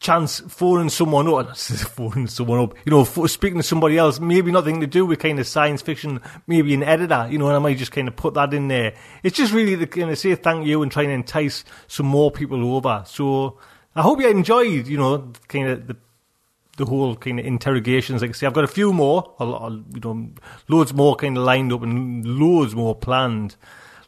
chance 0.00 0.40
phoning 0.40 0.88
someone 0.88 1.28
up, 1.28 1.56
phoning 1.56 2.26
someone 2.26 2.58
up, 2.58 2.74
you 2.84 2.90
know, 2.90 3.04
speaking 3.04 3.58
to 3.58 3.62
somebody 3.62 3.98
else, 3.98 4.18
maybe 4.18 4.50
nothing 4.50 4.80
to 4.80 4.86
do 4.86 5.04
with 5.04 5.18
kind 5.18 5.38
of 5.38 5.46
science 5.46 5.82
fiction, 5.82 6.20
maybe 6.46 6.72
an 6.74 6.82
editor, 6.82 7.28
you 7.30 7.38
know, 7.38 7.46
and 7.46 7.56
I 7.56 7.58
might 7.58 7.76
just 7.76 7.92
kind 7.92 8.08
of 8.08 8.16
put 8.16 8.34
that 8.34 8.52
in 8.54 8.68
there. 8.68 8.94
It's 9.22 9.36
just 9.36 9.52
really 9.52 9.76
to 9.76 9.86
kind 9.86 10.10
of 10.10 10.18
say 10.18 10.34
thank 10.34 10.66
you 10.66 10.82
and 10.82 10.90
try 10.90 11.02
and 11.02 11.12
entice 11.12 11.64
some 11.86 12.06
more 12.06 12.30
people 12.30 12.74
over. 12.74 13.04
So 13.06 13.58
I 13.94 14.00
hope 14.00 14.20
you 14.20 14.28
enjoyed, 14.28 14.86
you 14.86 14.96
know, 14.96 15.32
kind 15.48 15.68
of 15.68 15.86
the 15.86 15.96
the 16.76 16.86
whole 16.86 17.14
kind 17.14 17.38
of 17.38 17.44
interrogations. 17.44 18.22
Like 18.22 18.30
I 18.30 18.32
say, 18.32 18.46
I've 18.46 18.54
got 18.54 18.64
a 18.64 18.68
few 18.68 18.94
more, 18.94 19.34
I'll, 19.38 19.54
I'll, 19.54 19.84
you 19.92 20.00
know, 20.02 20.30
loads 20.68 20.94
more 20.94 21.14
kind 21.14 21.36
of 21.36 21.44
lined 21.44 21.74
up 21.74 21.82
and 21.82 22.26
loads 22.26 22.74
more 22.74 22.94
planned. 22.94 23.56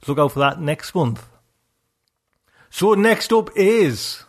Look 0.06 0.18
out 0.18 0.32
for 0.32 0.38
that 0.38 0.58
next 0.58 0.94
month. 0.94 1.28
So 2.70 2.94
next 2.94 3.30
up 3.30 3.50
is 3.54 4.24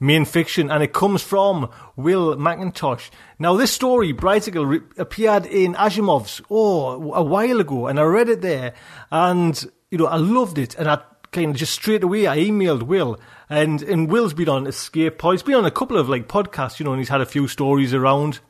main 0.00 0.24
fiction, 0.24 0.70
and 0.70 0.82
it 0.82 0.92
comes 0.92 1.22
from 1.22 1.70
Will 1.96 2.36
McIntosh. 2.36 3.10
Now, 3.38 3.56
this 3.56 3.72
story, 3.72 4.12
Bridesicle, 4.12 4.68
re- 4.68 4.80
appeared 4.96 5.46
in 5.46 5.74
Asimov's, 5.74 6.40
oh, 6.50 7.12
a 7.12 7.22
while 7.22 7.60
ago, 7.60 7.86
and 7.86 7.98
I 7.98 8.04
read 8.04 8.28
it 8.28 8.40
there, 8.40 8.74
and, 9.10 9.64
you 9.90 9.98
know, 9.98 10.06
I 10.06 10.16
loved 10.16 10.58
it, 10.58 10.74
and 10.76 10.88
I 10.88 11.00
kind 11.32 11.50
of 11.50 11.56
just 11.56 11.72
straight 11.74 12.04
away, 12.04 12.26
I 12.26 12.38
emailed 12.38 12.84
Will, 12.84 13.18
and, 13.50 13.82
and 13.82 14.08
Will's 14.10 14.34
been 14.34 14.48
on 14.48 14.66
Escape 14.66 15.18
Pod. 15.18 15.34
He's 15.34 15.42
been 15.42 15.54
on 15.56 15.64
a 15.64 15.70
couple 15.70 15.98
of, 15.98 16.08
like, 16.08 16.28
podcasts, 16.28 16.78
you 16.78 16.84
know, 16.84 16.92
and 16.92 17.00
he's 17.00 17.08
had 17.08 17.20
a 17.20 17.26
few 17.26 17.48
stories 17.48 17.92
around. 17.92 18.40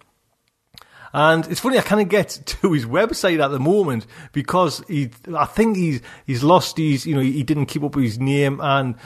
And 1.12 1.46
it's 1.46 1.60
funny, 1.60 1.78
I 1.78 1.82
of 2.00 2.08
get 2.08 2.28
to 2.46 2.72
his 2.72 2.86
website 2.86 3.42
at 3.42 3.48
the 3.48 3.58
moment 3.58 4.06
because 4.32 4.82
he, 4.88 5.10
I 5.34 5.44
think 5.44 5.76
he's 5.76 6.00
he's 6.26 6.42
lost 6.42 6.76
his, 6.76 7.06
you 7.06 7.14
know, 7.14 7.20
he 7.20 7.42
didn't 7.42 7.66
keep 7.66 7.82
up 7.82 7.96
with 7.96 8.04
his 8.04 8.18
name. 8.18 8.60
And 8.60 8.96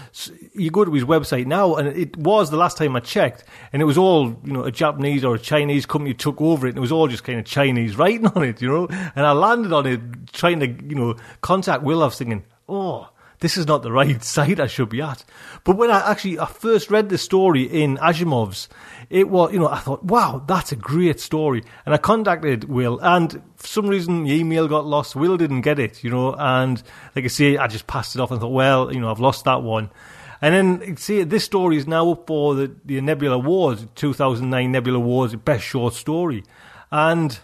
you 0.54 0.70
go 0.70 0.84
to 0.84 0.92
his 0.92 1.04
website 1.04 1.46
now, 1.46 1.76
and 1.76 1.88
it 1.88 2.16
was 2.16 2.50
the 2.50 2.56
last 2.56 2.76
time 2.76 2.96
I 2.96 3.00
checked, 3.00 3.44
and 3.72 3.80
it 3.80 3.84
was 3.84 3.98
all, 3.98 4.28
you 4.44 4.52
know, 4.52 4.64
a 4.64 4.72
Japanese 4.72 5.24
or 5.24 5.36
a 5.36 5.38
Chinese 5.38 5.86
company 5.86 6.14
took 6.14 6.40
over 6.40 6.66
it, 6.66 6.70
and 6.70 6.78
it 6.78 6.82
was 6.82 6.92
all 6.92 7.08
just 7.08 7.24
kind 7.24 7.38
of 7.38 7.44
Chinese 7.44 7.96
writing 7.96 8.26
on 8.34 8.42
it, 8.42 8.60
you 8.60 8.68
know. 8.68 8.88
And 9.14 9.26
I 9.26 9.32
landed 9.32 9.72
on 9.72 9.86
it 9.86 10.00
trying 10.32 10.60
to, 10.60 10.66
you 10.66 10.94
know, 10.94 11.16
contact 11.40 11.82
was 11.82 12.18
thinking, 12.18 12.44
oh, 12.68 13.08
this 13.42 13.56
is 13.56 13.66
not 13.66 13.82
the 13.82 13.92
right 14.00 14.22
site 14.24 14.58
I 14.58 14.66
should 14.66 14.88
be 14.88 15.02
at. 15.02 15.24
But 15.64 15.76
when 15.76 15.90
I 15.90 16.10
actually 16.10 16.38
I 16.38 16.46
first 16.46 16.90
read 16.90 17.10
the 17.10 17.18
story 17.18 17.64
in 17.64 17.98
Asimov's, 17.98 18.68
it 19.10 19.28
was, 19.28 19.52
you 19.52 19.58
know, 19.58 19.68
I 19.68 19.78
thought, 19.78 20.04
wow, 20.04 20.42
that's 20.46 20.72
a 20.72 20.76
great 20.76 21.20
story. 21.20 21.62
And 21.84 21.94
I 21.94 21.98
contacted 21.98 22.64
Will, 22.64 22.98
and 23.00 23.42
for 23.56 23.66
some 23.66 23.86
reason, 23.86 24.24
the 24.24 24.32
email 24.32 24.68
got 24.68 24.86
lost. 24.86 25.16
Will 25.16 25.36
didn't 25.36 25.62
get 25.62 25.78
it, 25.78 26.02
you 26.02 26.10
know, 26.10 26.34
and 26.38 26.82
like 27.14 27.24
I 27.24 27.28
say, 27.28 27.56
I 27.56 27.66
just 27.66 27.86
passed 27.86 28.14
it 28.14 28.20
off 28.20 28.30
and 28.30 28.40
thought, 28.40 28.52
well, 28.52 28.92
you 28.92 29.00
know, 29.00 29.10
I've 29.10 29.20
lost 29.20 29.44
that 29.44 29.62
one. 29.62 29.90
And 30.40 30.54
then, 30.54 30.96
see, 30.96 31.22
this 31.22 31.44
story 31.44 31.76
is 31.76 31.86
now 31.86 32.10
up 32.10 32.26
for 32.26 32.56
the, 32.56 32.74
the 32.84 33.00
Nebula 33.00 33.36
Awards, 33.36 33.86
2009 33.94 34.72
Nebula 34.72 34.98
Awards, 34.98 35.36
Best 35.36 35.64
Short 35.64 35.94
Story. 35.94 36.42
And 36.90 37.38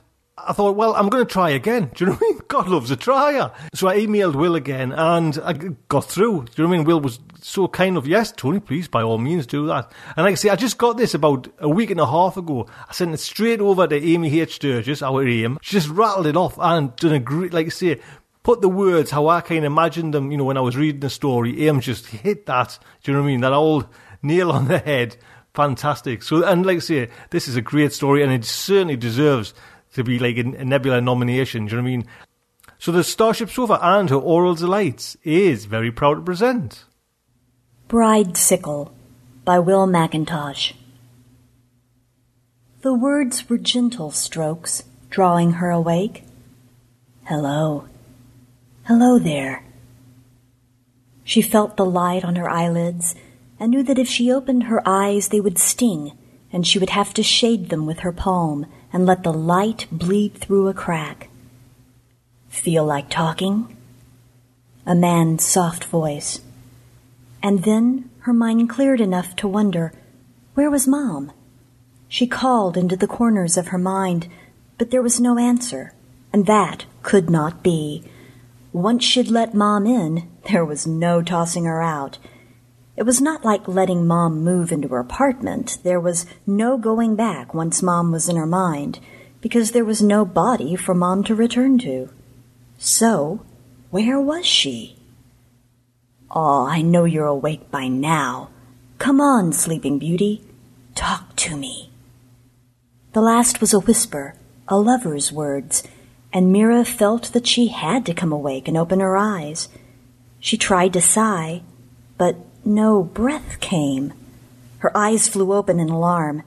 I 0.47 0.53
thought, 0.53 0.77
well, 0.77 0.95
I'm 0.95 1.09
going 1.09 1.27
to 1.27 1.31
try 1.31 1.51
again. 1.51 1.91
Do 1.95 2.05
you 2.05 2.11
know 2.11 2.17
what 2.17 2.23
I 2.23 2.31
mean? 2.33 2.41
God 2.49 2.69
loves 2.69 2.91
a 2.91 2.97
tryer. 2.97 3.51
So 3.75 3.89
I 3.89 3.99
emailed 3.99 4.35
Will 4.35 4.55
again 4.55 4.93
and 4.93 5.39
I 5.45 5.53
got 5.53 6.05
through. 6.05 6.45
Do 6.45 6.53
you 6.57 6.65
know 6.65 6.69
what 6.69 6.75
I 6.75 6.79
mean? 6.79 6.87
Will 6.87 7.01
was 7.01 7.21
so 7.41 7.69
kind 7.69 7.97
of, 7.97 8.07
yes, 8.07 8.33
Tony, 8.33 8.61
please, 8.61 8.89
by 8.89 9.03
all 9.03 9.19
means, 9.19 9.47
do 9.47 9.67
that. 9.67 9.93
And 10.17 10.25
like 10.25 10.33
I 10.33 10.35
say, 10.37 10.49
I 10.51 10.57
just 10.57 10.79
got 10.79 10.97
this 10.97 11.15
about 11.15 11.49
a 11.59 11.69
week 11.69 11.91
and 11.91 12.01
a 12.01 12.07
half 12.07 12.37
ago. 12.37 12.67
I 12.89 12.93
sent 12.93 13.15
it 13.15 13.19
straight 13.19 13.61
over 13.61 13.87
to 13.87 14.03
Amy 14.03 14.41
H. 14.41 14.57
Sturgis, 14.57 15.03
our 15.03 15.27
aim. 15.27 15.59
She 15.63 15.77
just 15.77 15.89
rattled 15.89 16.27
it 16.27 16.37
off 16.37 16.59
and 16.59 16.95
done 16.97 17.13
a 17.13 17.19
great, 17.19 17.53
like 17.53 17.67
I 17.67 17.71
say, 17.71 18.01
put 18.43 18.61
the 18.61 18.69
words 18.69 19.11
how 19.11 19.29
I 19.29 19.41
kind 19.41 19.65
of 19.65 19.73
imagined 19.73 20.15
them, 20.15 20.31
you 20.31 20.39
know, 20.39 20.45
when 20.45 20.57
I 20.57 20.63
was 20.63 20.77
reading 20.77 21.01
the 21.01 21.11
story. 21.11 21.67
Aim 21.67 21.81
just 21.81 22.07
hit 22.07 22.47
that. 22.47 22.79
Do 23.03 23.11
you 23.11 23.17
know 23.17 23.23
what 23.23 23.29
I 23.29 23.31
mean? 23.31 23.41
That 23.41 23.53
old 23.53 23.87
nail 24.23 24.51
on 24.51 24.69
the 24.69 24.79
head. 24.79 25.17
Fantastic. 25.55 26.23
So, 26.23 26.45
and 26.45 26.65
like 26.65 26.77
I 26.77 26.81
say, 26.81 27.11
this 27.31 27.49
is 27.49 27.57
a 27.57 27.61
great 27.61 27.93
story 27.93 28.23
and 28.23 28.33
it 28.33 28.45
certainly 28.45 28.97
deserves 28.97 29.55
to 29.99 30.05
be 30.05 30.19
like 30.19 30.39
a, 30.39 30.61
a 30.61 30.65
Nebula 30.65 31.01
nomination. 31.01 31.67
Do 31.67 31.73
you 31.73 31.77
know 31.77 31.83
what 31.83 31.89
I 31.89 31.97
mean? 31.97 32.07
So 32.79 32.93
the 32.93 33.05
Starship 33.05 33.51
Sofa 33.51 33.79
and 33.83 34.09
her 34.09 34.17
Aural 34.17 34.55
Delights 34.55 35.17
is 35.25 35.67
very 35.67 35.93
proud 35.93 36.15
to 36.15 36.21
present. 36.23 36.85
Bridesicle 37.89 38.91
by 39.45 39.59
Will 39.59 39.87
McIntosh. 39.87 40.75
The 42.83 42.95
words 42.95 43.49
were 43.49 43.59
gentle 43.59 44.13
strokes, 44.13 44.85
drawing 45.11 45.53
her 45.53 45.71
awake. 45.71 46.25
Hello. 47.25 47.89
Hello 48.85 49.19
there. 49.19 49.65
She 51.25 51.43
felt 51.43 51.77
the 51.77 51.85
light 51.85 52.25
on 52.25 52.37
her 52.37 52.49
eyelids 52.49 53.17
and 53.59 53.71
knew 53.71 53.83
that 53.83 53.99
if 53.99 54.09
she 54.09 54.33
opened 54.33 54.65
her 54.65 54.81
eyes 54.87 55.29
they 55.29 55.41
would 55.41 55.59
sting 55.59 56.17
and 56.53 56.67
she 56.67 56.79
would 56.79 56.91
have 56.91 57.13
to 57.15 57.23
shade 57.23 57.69
them 57.69 57.85
with 57.85 58.01
her 58.01 58.13
palm 58.13 58.67
and 58.93 59.07
let 59.07 59.23
the 59.23 59.33
light 59.33 59.87
bleed 59.91 60.35
through 60.35 60.69
a 60.69 60.75
crack. 60.75 61.29
Feel 62.49 62.85
like 62.85 63.11
talking? 63.11 63.77
A 64.87 64.95
man's 64.95 65.45
soft 65.45 65.85
voice. 65.85 66.41
And 67.43 67.65
then 67.65 68.11
her 68.21 68.33
mind 68.33 68.69
cleared 68.69 69.01
enough 69.01 69.37
to 69.37 69.49
wonder, 69.49 69.93
where 70.55 70.71
was 70.71 70.89
Mom? 70.89 71.33
She 72.09 72.27
called 72.27 72.77
into 72.77 72.97
the 72.97 73.07
corners 73.07 73.57
of 73.57 73.69
her 73.69 73.79
mind, 73.79 74.29
but 74.79 74.91
there 74.91 75.03
was 75.03 75.21
no 75.21 75.39
answer, 75.39 75.93
and 76.33 76.47
that 76.47 76.87
could 77.03 77.29
not 77.29 77.63
be. 77.63 78.03
Once 78.73 79.05
she'd 79.05 79.29
let 79.29 79.55
Mom 79.55 79.87
in, 79.87 80.29
there 80.51 80.65
was 80.65 80.87
no 80.87 81.23
tossing 81.23 81.65
her 81.65 81.83
out. 81.83 82.19
It 82.99 83.07
was 83.07 83.21
not 83.21 83.45
like 83.45 83.69
letting 83.69 84.09
Mom 84.09 84.43
move 84.43 84.73
into 84.73 84.89
her 84.89 84.99
apartment. 84.99 85.79
There 85.85 86.01
was 86.01 86.27
no 86.49 86.77
going 86.77 87.15
back 87.15 87.55
once 87.55 87.81
Mom 87.81 88.11
was 88.11 88.29
in 88.29 88.35
her 88.35 88.45
mind, 88.45 88.99
because 89.41 89.71
there 89.71 89.85
was 89.85 90.03
no 90.03 90.25
body 90.25 90.75
for 90.75 90.95
Mom 90.95 91.23
to 91.25 91.35
return 91.37 91.79
to. 91.79 92.11
So, 92.77 93.47
where 93.91 94.21
was 94.21 94.45
she? 94.45 94.97
Oh, 96.29 96.67
I 96.67 96.83
know 96.83 97.05
you're 97.05 97.29
awake 97.29 97.71
by 97.71 97.87
now. 97.87 98.51
Come 98.99 99.21
on, 99.21 99.53
Sleeping 99.53 100.01
Beauty. 100.01 100.43
Talk 100.97 101.37
to 101.37 101.57
me. 101.57 101.93
The 103.13 103.23
last 103.23 103.61
was 103.61 103.73
a 103.73 103.79
whisper, 103.79 104.35
a 104.67 104.77
lover's 104.77 105.31
words, 105.31 105.85
and 106.33 106.53
Mira 106.53 106.85
felt 106.85 107.33
that 107.33 107.47
she 107.47 107.69
had 107.69 108.05
to 108.07 108.13
come 108.13 108.33
awake 108.33 108.67
and 108.67 108.77
open 108.77 108.99
her 108.99 109.17
eyes. 109.17 109.69
She 110.41 110.57
tried 110.57 110.93
to 110.95 111.01
sigh, 111.01 111.63
but 112.17 112.35
no 112.69 113.03
breath 113.03 113.59
came. 113.61 114.13
Her 114.79 114.97
eyes 114.97 115.27
flew 115.27 115.53
open 115.53 115.81
in 115.81 115.89
alarm. 115.89 116.43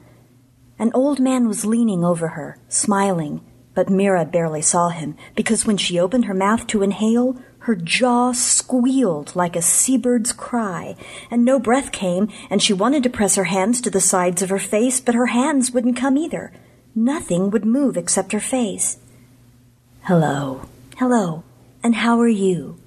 An 0.78 0.92
old 0.94 1.20
man 1.20 1.48
was 1.48 1.66
leaning 1.66 2.04
over 2.04 2.28
her, 2.28 2.58
smiling, 2.68 3.40
but 3.74 3.90
Mira 3.90 4.24
barely 4.24 4.62
saw 4.62 4.88
him 4.90 5.16
because 5.34 5.66
when 5.66 5.76
she 5.76 5.98
opened 5.98 6.26
her 6.26 6.34
mouth 6.34 6.66
to 6.68 6.82
inhale, 6.82 7.36
her 7.60 7.74
jaw 7.74 8.32
squealed 8.32 9.36
like 9.36 9.54
a 9.54 9.62
seabird's 9.62 10.32
cry, 10.32 10.96
and 11.30 11.44
no 11.44 11.60
breath 11.60 11.92
came, 11.92 12.28
and 12.50 12.62
she 12.62 12.72
wanted 12.72 13.02
to 13.02 13.10
press 13.10 13.36
her 13.36 13.44
hands 13.44 13.80
to 13.80 13.90
the 13.90 14.00
sides 14.00 14.42
of 14.42 14.50
her 14.50 14.58
face, 14.58 15.00
but 15.00 15.14
her 15.14 15.26
hands 15.26 15.70
wouldn't 15.70 15.96
come 15.96 16.16
either. 16.16 16.52
Nothing 16.94 17.50
would 17.50 17.64
move 17.64 17.96
except 17.96 18.32
her 18.32 18.40
face. 18.40 18.98
Hello, 20.02 20.68
hello, 20.96 21.44
and 21.82 21.94
how 21.96 22.20
are 22.20 22.28
you? 22.28 22.78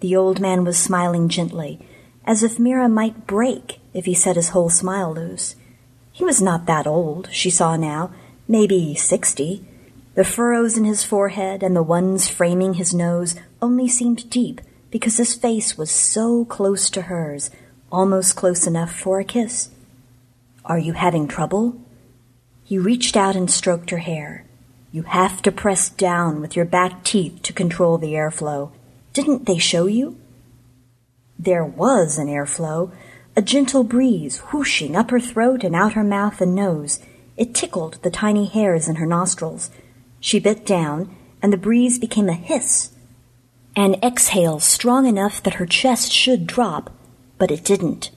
The 0.00 0.14
old 0.14 0.40
man 0.40 0.64
was 0.64 0.78
smiling 0.78 1.30
gently, 1.30 1.80
as 2.26 2.42
if 2.42 2.58
Mira 2.58 2.88
might 2.88 3.26
break 3.26 3.78
if 3.94 4.04
he 4.04 4.14
set 4.14 4.36
his 4.36 4.50
whole 4.50 4.68
smile 4.68 5.14
loose. 5.14 5.54
He 6.12 6.24
was 6.24 6.42
not 6.42 6.66
that 6.66 6.86
old, 6.86 7.28
she 7.30 7.50
saw 7.50 7.76
now, 7.76 8.10
maybe 8.48 8.94
sixty. 8.94 9.64
The 10.14 10.24
furrows 10.24 10.76
in 10.76 10.84
his 10.84 11.04
forehead 11.04 11.62
and 11.62 11.76
the 11.76 11.82
ones 11.82 12.28
framing 12.28 12.74
his 12.74 12.94
nose 12.94 13.36
only 13.60 13.86
seemed 13.86 14.30
deep 14.30 14.60
because 14.90 15.18
his 15.18 15.34
face 15.34 15.76
was 15.76 15.90
so 15.90 16.44
close 16.46 16.88
to 16.90 17.02
hers, 17.02 17.50
almost 17.92 18.34
close 18.34 18.66
enough 18.66 18.92
for 18.92 19.20
a 19.20 19.24
kiss. 19.24 19.70
Are 20.64 20.78
you 20.78 20.94
having 20.94 21.28
trouble? 21.28 21.78
He 22.64 22.78
reached 22.78 23.16
out 23.16 23.36
and 23.36 23.50
stroked 23.50 23.90
her 23.90 23.98
hair. 23.98 24.44
You 24.90 25.02
have 25.02 25.42
to 25.42 25.52
press 25.52 25.90
down 25.90 26.40
with 26.40 26.56
your 26.56 26.64
back 26.64 27.04
teeth 27.04 27.42
to 27.42 27.52
control 27.52 27.98
the 27.98 28.14
airflow. 28.14 28.70
Didn't 29.12 29.44
they 29.44 29.58
show 29.58 29.86
you? 29.86 30.16
There 31.38 31.64
was 31.64 32.18
an 32.18 32.28
airflow, 32.28 32.92
a 33.36 33.42
gentle 33.42 33.84
breeze 33.84 34.38
whooshing 34.38 34.96
up 34.96 35.10
her 35.10 35.20
throat 35.20 35.62
and 35.62 35.76
out 35.76 35.92
her 35.92 36.04
mouth 36.04 36.40
and 36.40 36.54
nose. 36.54 36.98
It 37.36 37.54
tickled 37.54 38.02
the 38.02 38.10
tiny 38.10 38.46
hairs 38.46 38.88
in 38.88 38.96
her 38.96 39.06
nostrils. 39.06 39.70
She 40.20 40.40
bit 40.40 40.64
down, 40.64 41.14
and 41.42 41.52
the 41.52 41.58
breeze 41.58 41.98
became 41.98 42.28
a 42.28 42.34
hiss. 42.34 42.90
An 43.76 43.96
exhale 44.02 44.58
strong 44.58 45.06
enough 45.06 45.42
that 45.42 45.54
her 45.54 45.66
chest 45.66 46.10
should 46.10 46.46
drop, 46.46 46.90
but 47.36 47.50
it 47.50 47.62
didn't. 47.62 48.10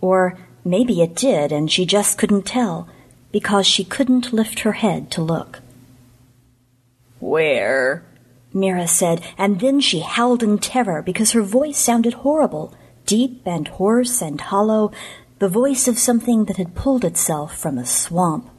Or 0.00 0.38
maybe 0.64 1.02
it 1.02 1.16
did, 1.16 1.50
and 1.50 1.70
she 1.70 1.84
just 1.84 2.16
couldn't 2.16 2.46
tell 2.46 2.88
because 3.32 3.66
she 3.66 3.84
couldn't 3.84 4.32
lift 4.32 4.60
her 4.60 4.72
head 4.72 5.10
to 5.10 5.22
look. 5.22 5.60
Where? 7.18 8.04
Mira 8.52 8.88
said, 8.88 9.22
and 9.38 9.60
then 9.60 9.80
she 9.80 10.00
howled 10.00 10.42
in 10.42 10.58
terror 10.58 11.02
because 11.02 11.32
her 11.32 11.42
voice 11.42 11.78
sounded 11.78 12.14
horrible, 12.14 12.74
deep 13.06 13.42
and 13.46 13.68
hoarse 13.68 14.20
and 14.20 14.40
hollow, 14.40 14.90
the 15.38 15.48
voice 15.48 15.88
of 15.88 15.98
something 15.98 16.44
that 16.46 16.56
had 16.56 16.74
pulled 16.74 17.04
itself 17.04 17.56
from 17.56 17.78
a 17.78 17.86
swamp. 17.86 18.50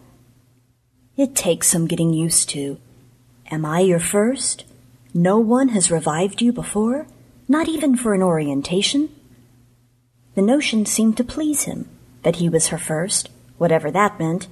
It 1.18 1.36
takes 1.36 1.68
some 1.68 1.88
getting 1.88 2.14
used 2.14 2.50
to. 2.50 2.80
Am 3.52 3.66
I 3.66 3.82
your 3.82 4.00
first? 4.00 4.66
No 5.14 5.39
one 5.39 5.70
has 5.70 5.92
revived 5.92 6.42
you 6.42 6.54
before? 6.54 7.06
Not 7.48 7.68
even 7.68 7.98
for 7.98 8.14
an 8.14 8.24
orientation? 8.24 9.10
The 10.36 10.42
notion 10.42 10.86
seemed 10.86 11.18
to 11.18 11.24
please 11.24 11.64
him, 11.64 11.89
that 12.24 12.38
he 12.38 12.48
was 12.48 12.68
her 12.68 12.78
first, 12.78 13.30
whatever 13.58 13.92
that 13.92 14.18
meant. 14.18 14.48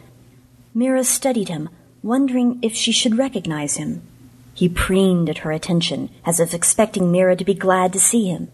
Mira 0.73 1.05
studied 1.05 1.47
him, 1.47 1.69
wondering 2.03 2.59
if 2.61 2.75
she 2.75 2.91
should 2.91 3.17
recognize 3.17 3.77
him. 3.77 4.01
He 4.59 4.67
preened 4.67 5.29
at 5.29 5.37
her 5.37 5.53
attention, 5.53 6.09
as 6.25 6.41
if 6.41 6.53
expecting 6.53 7.09
Mira 7.09 7.37
to 7.37 7.45
be 7.45 7.53
glad 7.53 7.93
to 7.93 7.99
see 7.99 8.27
him. 8.27 8.51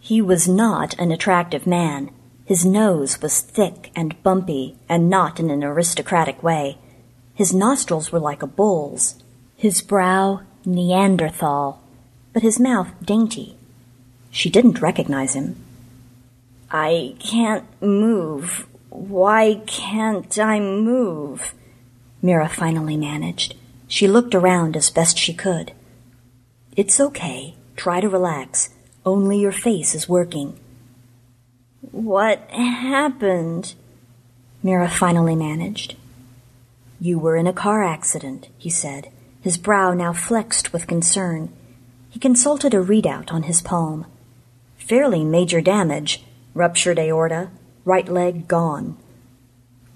He 0.00 0.20
was 0.20 0.48
not 0.48 0.98
an 0.98 1.12
attractive 1.12 1.68
man. 1.68 2.10
His 2.44 2.66
nose 2.66 3.22
was 3.22 3.40
thick 3.40 3.92
and 3.94 4.20
bumpy, 4.24 4.76
and 4.88 5.08
not 5.08 5.38
in 5.38 5.48
an 5.48 5.62
aristocratic 5.62 6.42
way. 6.42 6.78
His 7.32 7.54
nostrils 7.54 8.10
were 8.10 8.18
like 8.18 8.42
a 8.42 8.48
bull's, 8.48 9.22
his 9.56 9.82
brow 9.82 10.40
Neanderthal, 10.64 11.80
but 12.32 12.42
his 12.42 12.58
mouth 12.58 12.88
dainty. 13.00 13.54
She 14.32 14.50
didn't 14.50 14.82
recognize 14.82 15.34
him. 15.34 15.54
I 16.72 17.14
can't 17.20 17.66
move. 17.80 18.66
Why 18.88 19.62
can't 19.64 20.36
I 20.40 20.58
move? 20.58 21.54
Mira 22.20 22.48
finally 22.48 22.96
managed. 22.96 23.54
She 23.90 24.06
looked 24.06 24.36
around 24.36 24.76
as 24.76 24.88
best 24.88 25.18
she 25.18 25.34
could. 25.34 25.72
It's 26.76 27.00
okay. 27.00 27.56
Try 27.74 28.00
to 28.00 28.08
relax. 28.08 28.70
Only 29.04 29.40
your 29.40 29.50
face 29.50 29.96
is 29.96 30.08
working. 30.08 30.56
What 31.90 32.38
happened? 32.50 33.74
Mira 34.62 34.88
finally 34.88 35.34
managed. 35.34 35.96
You 37.00 37.18
were 37.18 37.36
in 37.36 37.48
a 37.48 37.52
car 37.52 37.82
accident, 37.82 38.48
he 38.56 38.70
said, 38.70 39.10
his 39.40 39.58
brow 39.58 39.92
now 39.92 40.12
flexed 40.12 40.72
with 40.72 40.86
concern. 40.86 41.52
He 42.10 42.20
consulted 42.20 42.72
a 42.74 42.84
readout 42.84 43.32
on 43.32 43.42
his 43.42 43.60
palm. 43.60 44.06
Fairly 44.78 45.24
major 45.24 45.60
damage, 45.60 46.22
Ruptured 46.54 46.98
aorta, 47.00 47.50
right 47.84 48.08
leg 48.08 48.46
gone. 48.46 48.96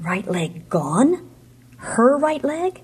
Right 0.00 0.26
leg 0.26 0.68
gone? 0.68 1.30
Her 1.76 2.16
right 2.16 2.42
leg? 2.42 2.80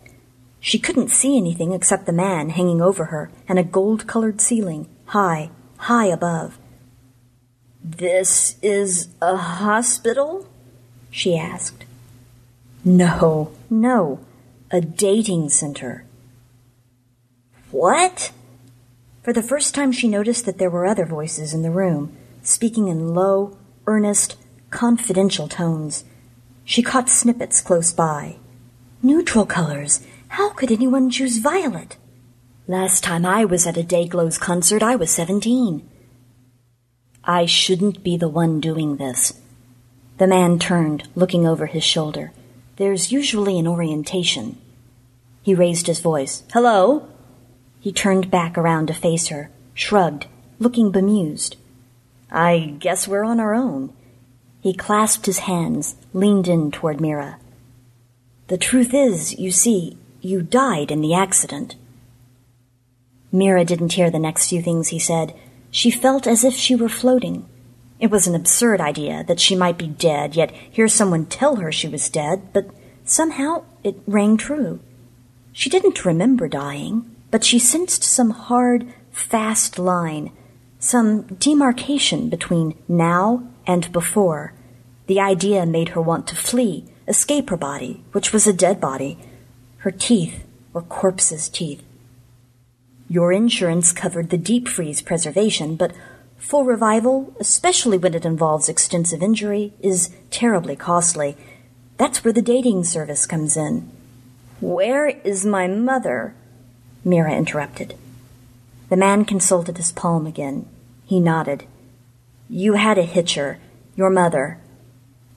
She 0.60 0.78
couldn't 0.78 1.08
see 1.10 1.36
anything 1.36 1.72
except 1.72 2.06
the 2.06 2.12
man 2.12 2.50
hanging 2.50 2.82
over 2.82 3.06
her 3.06 3.30
and 3.48 3.58
a 3.58 3.64
gold 3.64 4.06
colored 4.06 4.40
ceiling, 4.40 4.88
high, 5.06 5.50
high 5.78 6.06
above. 6.06 6.58
This 7.82 8.56
is 8.62 9.08
a 9.22 9.36
hospital? 9.36 10.46
she 11.10 11.36
asked. 11.36 11.84
No, 12.84 13.52
no, 13.68 14.20
a 14.70 14.80
dating 14.80 15.48
center. 15.48 16.04
What? 17.70 18.32
For 19.22 19.32
the 19.32 19.42
first 19.42 19.74
time, 19.74 19.92
she 19.92 20.08
noticed 20.08 20.46
that 20.46 20.58
there 20.58 20.70
were 20.70 20.86
other 20.86 21.06
voices 21.06 21.52
in 21.54 21.62
the 21.62 21.70
room, 21.70 22.16
speaking 22.42 22.88
in 22.88 23.14
low, 23.14 23.56
earnest, 23.86 24.36
confidential 24.70 25.48
tones. 25.48 26.04
She 26.64 26.82
caught 26.82 27.08
snippets 27.08 27.60
close 27.60 27.92
by. 27.92 28.36
Neutral 29.02 29.46
colors. 29.46 30.00
How 30.30 30.50
could 30.50 30.70
anyone 30.70 31.10
choose 31.10 31.38
violet? 31.38 31.96
Last 32.68 33.02
time 33.02 33.26
I 33.26 33.44
was 33.44 33.66
at 33.66 33.76
a 33.76 33.82
Dayglows 33.82 34.38
concert, 34.38 34.80
I 34.80 34.94
was 34.94 35.10
17. 35.10 35.82
I 37.24 37.46
shouldn't 37.46 38.04
be 38.04 38.16
the 38.16 38.28
one 38.28 38.60
doing 38.60 38.96
this. 38.96 39.32
The 40.18 40.28
man 40.28 40.60
turned, 40.60 41.08
looking 41.16 41.48
over 41.48 41.66
his 41.66 41.82
shoulder. 41.82 42.30
There's 42.76 43.10
usually 43.10 43.58
an 43.58 43.66
orientation. 43.66 44.56
He 45.42 45.52
raised 45.52 45.88
his 45.88 45.98
voice. 45.98 46.44
Hello? 46.52 47.08
He 47.80 47.92
turned 47.92 48.30
back 48.30 48.56
around 48.56 48.86
to 48.86 48.94
face 48.94 49.28
her, 49.28 49.50
shrugged, 49.74 50.28
looking 50.60 50.92
bemused. 50.92 51.56
I 52.30 52.76
guess 52.78 53.08
we're 53.08 53.24
on 53.24 53.40
our 53.40 53.52
own. 53.52 53.92
He 54.60 54.74
clasped 54.74 55.26
his 55.26 55.40
hands, 55.40 55.96
leaned 56.12 56.46
in 56.46 56.70
toward 56.70 57.00
Mira. 57.00 57.40
The 58.46 58.58
truth 58.58 58.94
is, 58.94 59.36
you 59.36 59.50
see, 59.50 59.96
you 60.20 60.42
died 60.42 60.90
in 60.90 61.00
the 61.00 61.14
accident. 61.14 61.76
Mira 63.32 63.64
didn't 63.64 63.92
hear 63.92 64.10
the 64.10 64.18
next 64.18 64.48
few 64.48 64.62
things 64.62 64.88
he 64.88 64.98
said. 64.98 65.34
She 65.70 65.90
felt 65.90 66.26
as 66.26 66.44
if 66.44 66.54
she 66.54 66.74
were 66.74 66.88
floating. 66.88 67.48
It 67.98 68.10
was 68.10 68.26
an 68.26 68.34
absurd 68.34 68.80
idea 68.80 69.24
that 69.24 69.40
she 69.40 69.54
might 69.54 69.78
be 69.78 69.88
dead, 69.88 70.34
yet 70.34 70.50
hear 70.50 70.88
someone 70.88 71.26
tell 71.26 71.56
her 71.56 71.70
she 71.70 71.86
was 71.88 72.08
dead, 72.08 72.52
but 72.52 72.70
somehow 73.04 73.64
it 73.84 73.96
rang 74.06 74.36
true. 74.36 74.80
She 75.52 75.70
didn't 75.70 76.04
remember 76.04 76.48
dying, 76.48 77.14
but 77.30 77.44
she 77.44 77.58
sensed 77.58 78.02
some 78.02 78.30
hard, 78.30 78.92
fast 79.12 79.78
line 79.78 80.32
some 80.80 81.22
demarcation 81.38 82.30
between 82.30 82.74
now 82.88 83.46
and 83.66 83.92
before. 83.92 84.54
The 85.06 85.20
idea 85.20 85.66
made 85.66 85.90
her 85.90 86.00
want 86.00 86.26
to 86.28 86.36
flee, 86.36 86.86
escape 87.06 87.50
her 87.50 87.56
body, 87.56 88.02
which 88.12 88.32
was 88.32 88.46
a 88.46 88.52
dead 88.52 88.80
body. 88.80 89.18
Her 89.80 89.90
teeth 89.90 90.44
were 90.72 90.82
corpse's 90.82 91.48
teeth. 91.48 91.82
Your 93.08 93.32
insurance 93.32 93.92
covered 93.92 94.28
the 94.28 94.36
deep 94.36 94.68
freeze 94.68 95.00
preservation, 95.00 95.74
but 95.74 95.92
full 96.36 96.64
revival, 96.64 97.34
especially 97.40 97.96
when 97.96 98.14
it 98.14 98.26
involves 98.26 98.68
extensive 98.68 99.22
injury, 99.22 99.72
is 99.80 100.10
terribly 100.30 100.76
costly. 100.76 101.34
That's 101.96 102.22
where 102.22 102.32
the 102.32 102.42
dating 102.42 102.84
service 102.84 103.24
comes 103.24 103.56
in. 103.56 103.90
Where 104.60 105.08
is 105.08 105.46
my 105.46 105.66
mother? 105.66 106.34
Mira 107.02 107.32
interrupted. 107.32 107.94
The 108.90 108.96
man 108.96 109.24
consulted 109.24 109.78
his 109.78 109.92
palm 109.92 110.26
again. 110.26 110.68
He 111.06 111.20
nodded. 111.20 111.64
You 112.50 112.74
had 112.74 112.98
a 112.98 113.02
hitcher, 113.02 113.58
your 113.96 114.10
mother. 114.10 114.58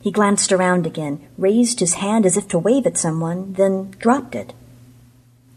He 0.04 0.12
glanced 0.12 0.52
around 0.52 0.86
again, 0.86 1.26
raised 1.38 1.80
his 1.80 1.94
hand 1.94 2.26
as 2.26 2.36
if 2.36 2.50
to 2.50 2.60
wave 2.60 2.86
at 2.86 2.98
someone, 2.98 3.54
then 3.54 3.92
dropped 4.00 4.36
it. 4.36 4.52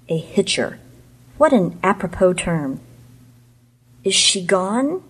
A 0.09 0.17
hitcher. 0.17 0.79
What 1.37 1.53
an 1.53 1.81
apropos 1.83 2.35
term. 2.35 2.79
Is 4.05 4.15
she 4.15 4.47
gone? 4.47 5.03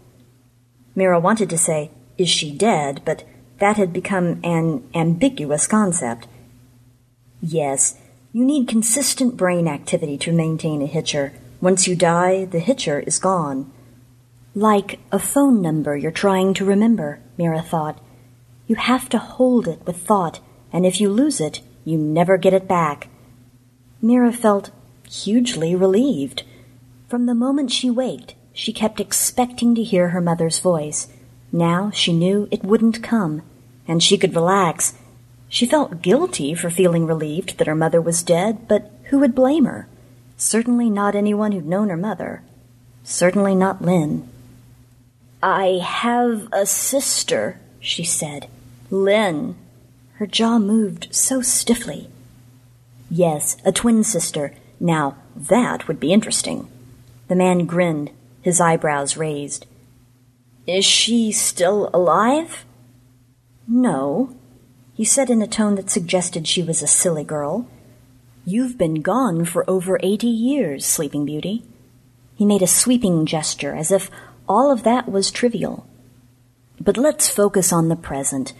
Mira 0.95 1.20
wanted 1.20 1.51
to 1.51 1.59
say, 1.59 1.91
Is 2.16 2.30
she 2.30 2.51
dead? 2.51 3.03
but 3.05 3.24
that 3.59 3.76
had 3.76 3.93
become 3.93 4.41
an 4.43 4.89
ambiguous 4.95 5.66
concept. 5.66 6.26
Yes, 7.43 7.99
you 8.32 8.43
need 8.43 8.68
consistent 8.68 9.37
brain 9.37 9.68
activity 9.68 10.16
to 10.16 10.32
maintain 10.32 10.80
a 10.80 10.87
hitcher. 10.87 11.34
Once 11.61 11.87
you 11.87 11.95
die, 11.95 12.47
the 12.47 12.59
hitcher 12.59 13.01
is 13.01 13.18
gone. 13.18 13.70
Like 14.55 14.98
a 15.12 15.19
phone 15.19 15.60
number 15.60 15.94
you're 15.94 16.10
trying 16.10 16.55
to 16.55 16.65
remember, 16.65 17.20
Mira 17.36 17.60
thought. 17.60 18.01
You 18.66 18.76
have 18.76 19.09
to 19.10 19.18
hold 19.18 19.68
it 19.68 19.80
with 19.86 19.97
thought, 19.97 20.40
and 20.72 20.84
if 20.84 21.01
you 21.01 21.09
lose 21.09 21.40
it, 21.40 21.60
you 21.84 21.97
never 21.97 22.36
get 22.36 22.52
it 22.52 22.66
back. 22.66 23.09
Mira 24.02 24.32
felt 24.32 24.70
hugely 25.09 25.74
relieved. 25.74 26.43
From 27.09 27.26
the 27.26 27.34
moment 27.34 27.70
she 27.70 27.90
waked, 27.90 28.34
she 28.52 28.72
kept 28.72 29.01
expecting 29.01 29.74
to 29.74 29.82
hear 29.82 30.09
her 30.09 30.20
mother's 30.20 30.59
voice. 30.59 31.09
Now 31.52 31.90
she 31.90 32.12
knew 32.12 32.48
it 32.51 32.64
wouldn't 32.64 33.02
come, 33.02 33.43
and 33.86 34.02
she 34.02 34.18
could 34.18 34.34
relax. 34.34 34.94
She 35.48 35.66
felt 35.66 36.02
guilty 36.02 36.55
for 36.55 36.70
feeling 36.70 37.06
relieved 37.06 37.59
that 37.59 37.68
her 37.68 37.74
mother 37.74 38.01
was 38.01 38.22
dead, 38.22 38.66
but 38.66 38.90
who 39.05 39.18
would 39.20 39.34
blame 39.34 39.64
her? 39.64 39.88
Certainly 40.36 40.90
not 40.90 41.14
anyone 41.14 41.52
who'd 41.52 41.66
known 41.66 41.88
her 41.88 41.97
mother. 41.97 42.43
Certainly 43.05 43.55
not 43.55 43.80
Lynn. 43.80 44.28
I 45.43 45.80
have 45.82 46.48
a 46.52 46.66
sister, 46.66 47.60
she 47.78 48.02
said. 48.02 48.48
Lynn. 48.90 49.56
Her 50.14 50.26
jaw 50.26 50.58
moved 50.58 51.08
so 51.10 51.42
stiffly. 51.42 52.08
Yes, 53.10 53.56
a 53.64 53.72
twin 53.72 54.04
sister. 54.04 54.54
Now, 54.80 55.16
that 55.34 55.88
would 55.88 56.00
be 56.00 56.12
interesting. 56.12 56.68
The 57.28 57.34
man 57.34 57.66
grinned, 57.66 58.10
his 58.42 58.60
eyebrows 58.60 59.16
raised. 59.16 59.66
Is 60.66 60.84
she 60.84 61.32
still 61.32 61.90
alive? 61.92 62.64
No, 63.68 64.34
he 64.94 65.04
said 65.04 65.30
in 65.30 65.42
a 65.42 65.46
tone 65.46 65.74
that 65.74 65.90
suggested 65.90 66.46
she 66.46 66.62
was 66.62 66.82
a 66.82 66.86
silly 66.86 67.24
girl. 67.24 67.68
You've 68.44 68.78
been 68.78 69.02
gone 69.02 69.44
for 69.44 69.68
over 69.68 69.98
eighty 70.02 70.28
years, 70.28 70.86
Sleeping 70.86 71.26
Beauty. 71.26 71.64
He 72.36 72.44
made 72.44 72.62
a 72.62 72.66
sweeping 72.66 73.26
gesture 73.26 73.74
as 73.74 73.90
if 73.90 74.10
all 74.48 74.70
of 74.70 74.84
that 74.84 75.10
was 75.10 75.30
trivial. 75.30 75.86
But 76.80 76.96
let's 76.96 77.28
focus 77.28 77.72
on 77.72 77.88
the 77.88 77.96
present. 77.96 78.52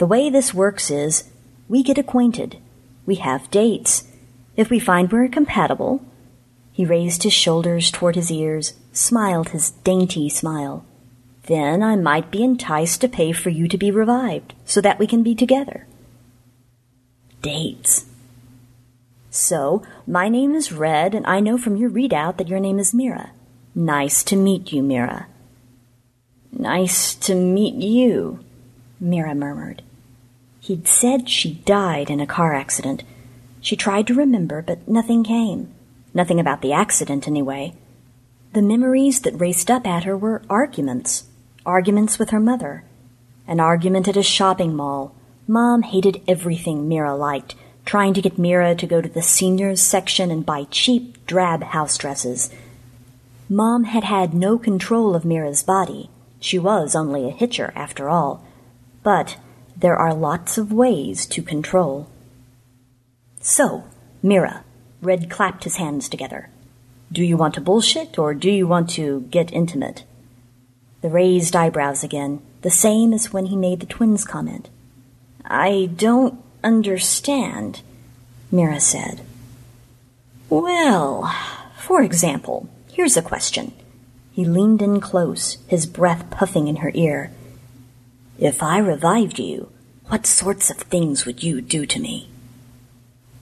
The 0.00 0.06
way 0.06 0.30
this 0.30 0.54
works 0.54 0.90
is 0.90 1.24
we 1.68 1.82
get 1.82 1.98
acquainted. 1.98 2.56
We 3.04 3.16
have 3.16 3.50
dates. 3.50 4.04
If 4.56 4.70
we 4.70 4.78
find 4.78 5.12
we're 5.12 5.28
compatible, 5.28 6.02
he 6.72 6.86
raised 6.86 7.22
his 7.22 7.34
shoulders 7.34 7.90
toward 7.90 8.16
his 8.16 8.30
ears, 8.30 8.72
smiled 8.94 9.50
his 9.50 9.72
dainty 9.72 10.30
smile. 10.30 10.86
Then 11.48 11.82
I 11.82 11.96
might 11.96 12.30
be 12.30 12.42
enticed 12.42 13.02
to 13.02 13.10
pay 13.10 13.32
for 13.32 13.50
you 13.50 13.68
to 13.68 13.76
be 13.76 13.90
revived, 13.90 14.54
so 14.64 14.80
that 14.80 14.98
we 14.98 15.06
can 15.06 15.22
be 15.22 15.34
together. 15.34 15.86
Dates. 17.42 18.06
So, 19.28 19.82
my 20.06 20.30
name 20.30 20.54
is 20.54 20.72
Red, 20.72 21.14
and 21.14 21.26
I 21.26 21.40
know 21.40 21.58
from 21.58 21.76
your 21.76 21.90
readout 21.90 22.38
that 22.38 22.48
your 22.48 22.58
name 22.58 22.78
is 22.78 22.94
Mira. 22.94 23.32
Nice 23.74 24.24
to 24.24 24.36
meet 24.36 24.72
you, 24.72 24.82
Mira. 24.82 25.26
Nice 26.50 27.14
to 27.16 27.34
meet 27.34 27.74
you, 27.74 28.42
Mira 28.98 29.34
murmured. 29.34 29.82
He'd 30.70 30.86
said 30.86 31.28
she 31.28 31.54
died 31.64 32.10
in 32.10 32.20
a 32.20 32.28
car 32.28 32.54
accident. 32.54 33.02
She 33.60 33.74
tried 33.74 34.06
to 34.06 34.14
remember, 34.14 34.62
but 34.62 34.86
nothing 34.86 35.24
came. 35.24 35.74
Nothing 36.14 36.38
about 36.38 36.62
the 36.62 36.72
accident, 36.72 37.26
anyway. 37.26 37.74
The 38.52 38.62
memories 38.62 39.22
that 39.22 39.40
raced 39.40 39.68
up 39.68 39.84
at 39.84 40.04
her 40.04 40.16
were 40.16 40.42
arguments. 40.48 41.24
Arguments 41.66 42.20
with 42.20 42.30
her 42.30 42.38
mother. 42.38 42.84
An 43.48 43.58
argument 43.58 44.06
at 44.06 44.16
a 44.16 44.22
shopping 44.22 44.76
mall. 44.76 45.12
Mom 45.48 45.82
hated 45.82 46.22
everything 46.28 46.86
Mira 46.88 47.16
liked, 47.16 47.56
trying 47.84 48.14
to 48.14 48.22
get 48.22 48.38
Mira 48.38 48.76
to 48.76 48.86
go 48.86 49.00
to 49.00 49.08
the 49.08 49.22
seniors 49.22 49.82
section 49.82 50.30
and 50.30 50.46
buy 50.46 50.68
cheap, 50.70 51.26
drab 51.26 51.64
house 51.64 51.98
dresses. 51.98 52.48
Mom 53.48 53.82
had 53.82 54.04
had 54.04 54.34
no 54.34 54.56
control 54.56 55.16
of 55.16 55.24
Mira's 55.24 55.64
body. 55.64 56.10
She 56.38 56.60
was 56.60 56.94
only 56.94 57.26
a 57.26 57.32
hitcher, 57.32 57.72
after 57.74 58.08
all. 58.08 58.46
But 59.02 59.36
there 59.80 59.96
are 59.96 60.14
lots 60.14 60.58
of 60.58 60.72
ways 60.72 61.26
to 61.26 61.42
control. 61.42 62.08
So, 63.40 63.84
Mira, 64.22 64.64
Red 65.00 65.30
clapped 65.30 65.64
his 65.64 65.76
hands 65.76 66.08
together. 66.08 66.50
Do 67.10 67.24
you 67.24 67.36
want 67.36 67.54
to 67.54 67.60
bullshit 67.60 68.18
or 68.18 68.34
do 68.34 68.50
you 68.50 68.66
want 68.66 68.90
to 68.90 69.22
get 69.30 69.52
intimate? 69.52 70.04
The 71.00 71.08
raised 71.08 71.56
eyebrows 71.56 72.04
again, 72.04 72.42
the 72.60 72.70
same 72.70 73.14
as 73.14 73.32
when 73.32 73.46
he 73.46 73.56
made 73.56 73.80
the 73.80 73.86
twins 73.86 74.24
comment. 74.24 74.68
I 75.44 75.90
don't 75.96 76.40
understand, 76.62 77.80
Mira 78.52 78.80
said. 78.80 79.22
Well, 80.50 81.34
for 81.78 82.02
example, 82.02 82.68
here's 82.92 83.16
a 83.16 83.22
question. 83.22 83.72
He 84.32 84.44
leaned 84.44 84.82
in 84.82 85.00
close, 85.00 85.56
his 85.66 85.86
breath 85.86 86.30
puffing 86.30 86.68
in 86.68 86.76
her 86.76 86.92
ear. 86.94 87.32
If 88.40 88.62
I 88.62 88.78
revived 88.78 89.38
you, 89.38 89.70
what 90.06 90.26
sorts 90.26 90.70
of 90.70 90.78
things 90.78 91.26
would 91.26 91.42
you 91.42 91.60
do 91.60 91.84
to 91.84 92.00
me? 92.00 92.30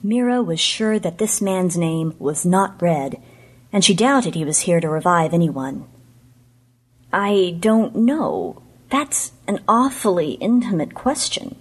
Mira 0.03 0.43
was 0.43 0.59
sure 0.59 0.99
that 0.99 1.19
this 1.19 1.41
man's 1.41 1.77
name 1.77 2.15
was 2.19 2.45
not 2.45 2.81
Red, 2.81 3.21
and 3.71 3.85
she 3.85 3.93
doubted 3.93 4.35
he 4.35 4.43
was 4.43 4.59
here 4.59 4.81
to 4.81 4.89
revive 4.89 5.33
anyone. 5.33 5.87
I 7.13 7.55
don't 7.61 7.95
know. 7.95 8.61
That's 8.89 9.31
an 9.47 9.63
awfully 9.69 10.31
intimate 10.33 10.93
question. 10.93 11.55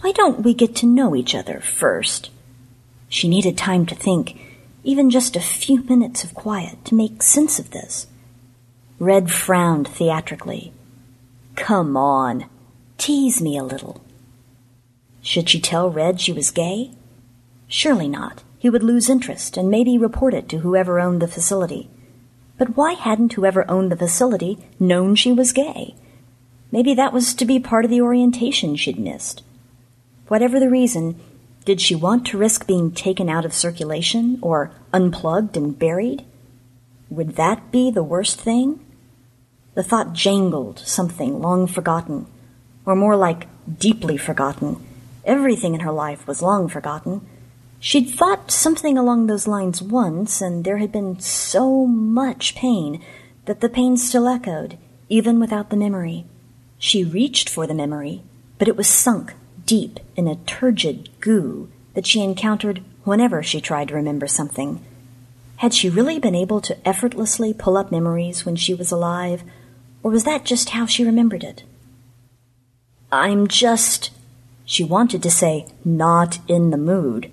Why 0.00 0.10
don't 0.10 0.42
we 0.42 0.52
get 0.52 0.74
to 0.76 0.86
know 0.86 1.14
each 1.14 1.32
other 1.32 1.60
first? 1.60 2.30
She 3.08 3.28
needed 3.28 3.56
time 3.56 3.86
to 3.86 3.94
think, 3.94 4.36
even 4.82 5.10
just 5.10 5.36
a 5.36 5.40
few 5.40 5.84
minutes 5.84 6.24
of 6.24 6.34
quiet 6.34 6.84
to 6.86 6.96
make 6.96 7.22
sense 7.22 7.60
of 7.60 7.70
this. 7.70 8.08
Red 8.98 9.30
frowned 9.30 9.86
theatrically. 9.86 10.72
Come 11.54 11.96
on, 11.96 12.46
Tease 13.00 13.40
me 13.40 13.56
a 13.56 13.64
little. 13.64 14.02
Should 15.22 15.48
she 15.48 15.58
tell 15.58 15.90
Red 15.90 16.20
she 16.20 16.34
was 16.34 16.50
gay? 16.50 16.90
Surely 17.66 18.06
not. 18.06 18.42
He 18.58 18.68
would 18.68 18.82
lose 18.82 19.08
interest 19.08 19.56
and 19.56 19.70
maybe 19.70 19.96
report 19.96 20.34
it 20.34 20.50
to 20.50 20.58
whoever 20.58 21.00
owned 21.00 21.22
the 21.22 21.26
facility. 21.26 21.88
But 22.58 22.76
why 22.76 22.92
hadn't 22.92 23.32
whoever 23.32 23.68
owned 23.70 23.90
the 23.90 23.96
facility 23.96 24.58
known 24.78 25.14
she 25.14 25.32
was 25.32 25.54
gay? 25.54 25.94
Maybe 26.70 26.92
that 26.92 27.14
was 27.14 27.32
to 27.36 27.46
be 27.46 27.58
part 27.58 27.86
of 27.86 27.90
the 27.90 28.02
orientation 28.02 28.76
she'd 28.76 28.98
missed. 28.98 29.42
Whatever 30.28 30.60
the 30.60 30.68
reason, 30.68 31.18
did 31.64 31.80
she 31.80 31.94
want 31.94 32.26
to 32.26 32.36
risk 32.36 32.66
being 32.66 32.92
taken 32.92 33.30
out 33.30 33.46
of 33.46 33.54
circulation 33.54 34.38
or 34.42 34.72
unplugged 34.92 35.56
and 35.56 35.78
buried? 35.78 36.26
Would 37.08 37.36
that 37.36 37.72
be 37.72 37.90
the 37.90 38.04
worst 38.04 38.38
thing? 38.38 38.78
The 39.72 39.82
thought 39.82 40.12
jangled 40.12 40.80
something 40.80 41.40
long 41.40 41.66
forgotten 41.66 42.26
or 42.90 42.96
more 42.96 43.14
like 43.14 43.46
deeply 43.78 44.16
forgotten. 44.16 44.84
Everything 45.24 45.74
in 45.74 45.80
her 45.80 45.92
life 45.92 46.26
was 46.26 46.42
long 46.42 46.68
forgotten. 46.68 47.24
She'd 47.78 48.10
thought 48.10 48.50
something 48.50 48.98
along 48.98 49.26
those 49.26 49.46
lines 49.46 49.80
once, 49.80 50.40
and 50.40 50.64
there 50.64 50.78
had 50.78 50.90
been 50.90 51.20
so 51.20 51.86
much 51.86 52.56
pain 52.56 53.00
that 53.44 53.60
the 53.60 53.68
pain 53.68 53.96
still 53.96 54.26
echoed, 54.26 54.76
even 55.08 55.38
without 55.38 55.70
the 55.70 55.76
memory. 55.76 56.26
She 56.78 57.04
reached 57.04 57.48
for 57.48 57.64
the 57.64 57.74
memory, 57.74 58.22
but 58.58 58.66
it 58.66 58.76
was 58.76 58.88
sunk 58.88 59.34
deep 59.66 60.00
in 60.16 60.26
a 60.26 60.34
turgid 60.34 61.08
goo 61.20 61.70
that 61.94 62.06
she 62.06 62.24
encountered 62.24 62.82
whenever 63.04 63.40
she 63.40 63.60
tried 63.60 63.88
to 63.88 63.94
remember 63.94 64.26
something. 64.26 64.84
Had 65.58 65.72
she 65.72 65.88
really 65.88 66.18
been 66.18 66.34
able 66.34 66.60
to 66.62 66.88
effortlessly 66.88 67.54
pull 67.54 67.76
up 67.76 67.92
memories 67.92 68.44
when 68.44 68.56
she 68.56 68.74
was 68.74 68.90
alive, 68.90 69.44
or 70.02 70.10
was 70.10 70.24
that 70.24 70.44
just 70.44 70.70
how 70.70 70.86
she 70.86 71.04
remembered 71.04 71.44
it? 71.44 71.62
I'm 73.12 73.48
just. 73.48 74.10
She 74.64 74.84
wanted 74.84 75.22
to 75.24 75.30
say, 75.30 75.66
not 75.84 76.38
in 76.46 76.70
the 76.70 76.76
mood. 76.76 77.32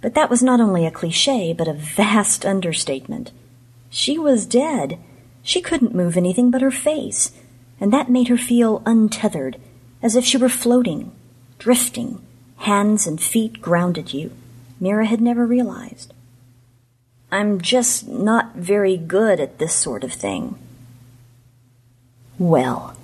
But 0.00 0.14
that 0.14 0.28
was 0.28 0.42
not 0.42 0.60
only 0.60 0.84
a 0.84 0.90
cliche, 0.90 1.54
but 1.54 1.68
a 1.68 1.72
vast 1.72 2.44
understatement. 2.44 3.32
She 3.88 4.18
was 4.18 4.44
dead. 4.44 4.98
She 5.42 5.62
couldn't 5.62 5.94
move 5.94 6.16
anything 6.16 6.50
but 6.50 6.60
her 6.60 6.70
face, 6.70 7.32
and 7.80 7.92
that 7.92 8.10
made 8.10 8.28
her 8.28 8.36
feel 8.36 8.82
untethered, 8.84 9.58
as 10.02 10.14
if 10.14 10.24
she 10.24 10.36
were 10.36 10.50
floating, 10.50 11.12
drifting, 11.58 12.20
hands 12.58 13.06
and 13.06 13.20
feet 13.20 13.62
grounded 13.62 14.12
you. 14.12 14.30
Mira 14.78 15.06
had 15.06 15.20
never 15.20 15.46
realized. 15.46 16.12
I'm 17.30 17.60
just 17.60 18.06
not 18.06 18.54
very 18.54 18.96
good 18.96 19.40
at 19.40 19.58
this 19.58 19.74
sort 19.74 20.04
of 20.04 20.12
thing. 20.12 20.58
Well, 22.38 22.96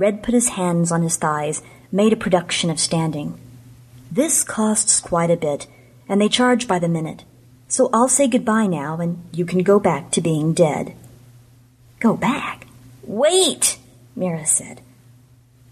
Red 0.00 0.22
put 0.22 0.32
his 0.32 0.48
hands 0.48 0.90
on 0.90 1.02
his 1.02 1.18
thighs, 1.18 1.60
made 1.92 2.14
a 2.14 2.16
production 2.16 2.70
of 2.70 2.80
standing. 2.80 3.38
This 4.10 4.42
costs 4.42 4.98
quite 4.98 5.30
a 5.30 5.36
bit, 5.36 5.66
and 6.08 6.18
they 6.18 6.30
charge 6.30 6.66
by 6.66 6.78
the 6.78 6.88
minute. 6.88 7.24
So 7.68 7.90
I'll 7.92 8.08
say 8.08 8.26
goodbye 8.26 8.66
now, 8.66 8.98
and 8.98 9.22
you 9.30 9.44
can 9.44 9.62
go 9.62 9.78
back 9.78 10.10
to 10.12 10.22
being 10.22 10.54
dead. 10.54 10.94
Go 11.98 12.16
back? 12.16 12.66
Wait! 13.02 13.78
Mira 14.16 14.46
said. 14.46 14.80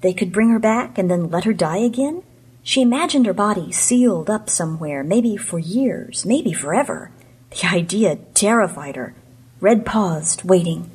They 0.03 0.13
could 0.13 0.31
bring 0.31 0.51
her 0.51 0.59
back 0.59 0.99
and 0.99 1.11
then 1.11 1.31
let 1.31 1.45
her 1.45 1.55
die 1.55 1.79
again? 1.79 2.23
She 2.63 2.83
imagined 2.83 3.25
her 3.25 3.33
body 3.33 3.73
sealed 3.73 4.29
up 4.29 4.51
somewhere, 4.51 5.03
maybe 5.03 5.39
for 5.39 5.59
years, 5.59 6.27
maybe 6.27 6.53
forever. 6.53 7.11
The 7.53 7.67
idea 7.67 8.17
terrified 8.35 8.97
her. 8.97 9.15
Red 9.59 9.87
paused, 9.87 10.45
waiting. 10.45 10.91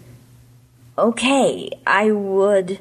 Okay, 1.00 1.72
I 1.88 2.12
would. 2.12 2.78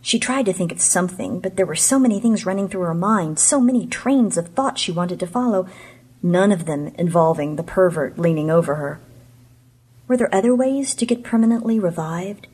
She 0.00 0.18
tried 0.18 0.46
to 0.46 0.52
think 0.52 0.72
of 0.72 0.80
something, 0.80 1.40
but 1.40 1.56
there 1.56 1.66
were 1.66 1.76
so 1.76 1.98
many 1.98 2.20
things 2.20 2.46
running 2.46 2.68
through 2.68 2.82
her 2.82 2.94
mind, 2.94 3.38
so 3.38 3.60
many 3.60 3.86
trains 3.86 4.38
of 4.38 4.48
thought 4.48 4.78
she 4.78 4.92
wanted 4.92 5.20
to 5.20 5.26
follow, 5.26 5.68
none 6.22 6.52
of 6.52 6.66
them 6.66 6.88
involving 6.98 7.56
the 7.56 7.62
pervert 7.62 8.18
leaning 8.18 8.50
over 8.50 8.76
her. 8.76 9.00
Were 10.06 10.16
there 10.16 10.34
other 10.34 10.54
ways 10.54 10.94
to 10.94 11.06
get 11.06 11.22
permanently 11.22 11.78
revived? 11.78 12.46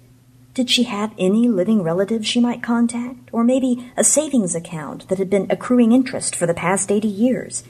Did 0.55 0.71
she 0.71 0.85
have 0.85 1.13
any 1.19 1.49
living 1.49 1.83
relatives 1.83 2.27
she 2.27 2.41
might 2.41 2.63
contact? 2.63 3.29
Or 3.33 3.45
maybe 3.45 3.93
a 3.97 4.05
savings 4.05 4.55
account 4.55 5.09
that 5.09 5.19
had 5.19 5.31
been 5.31 5.51
accruing 5.51 5.93
interest 5.93 6.35
for 6.35 6.47
the 6.47 6.55
past 6.55 6.91
eighty 6.91 7.09
years? 7.09 7.65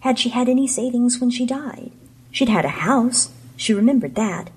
Had 0.00 0.18
she 0.18 0.28
had 0.28 0.48
any 0.48 0.66
savings 0.66 1.20
when 1.20 1.30
she 1.30 1.46
died? 1.46 1.90
She'd 2.30 2.48
had 2.48 2.64
a 2.64 2.80
house. 2.86 3.30
She 3.56 3.74
remembered 3.74 4.14
that. 4.14 4.50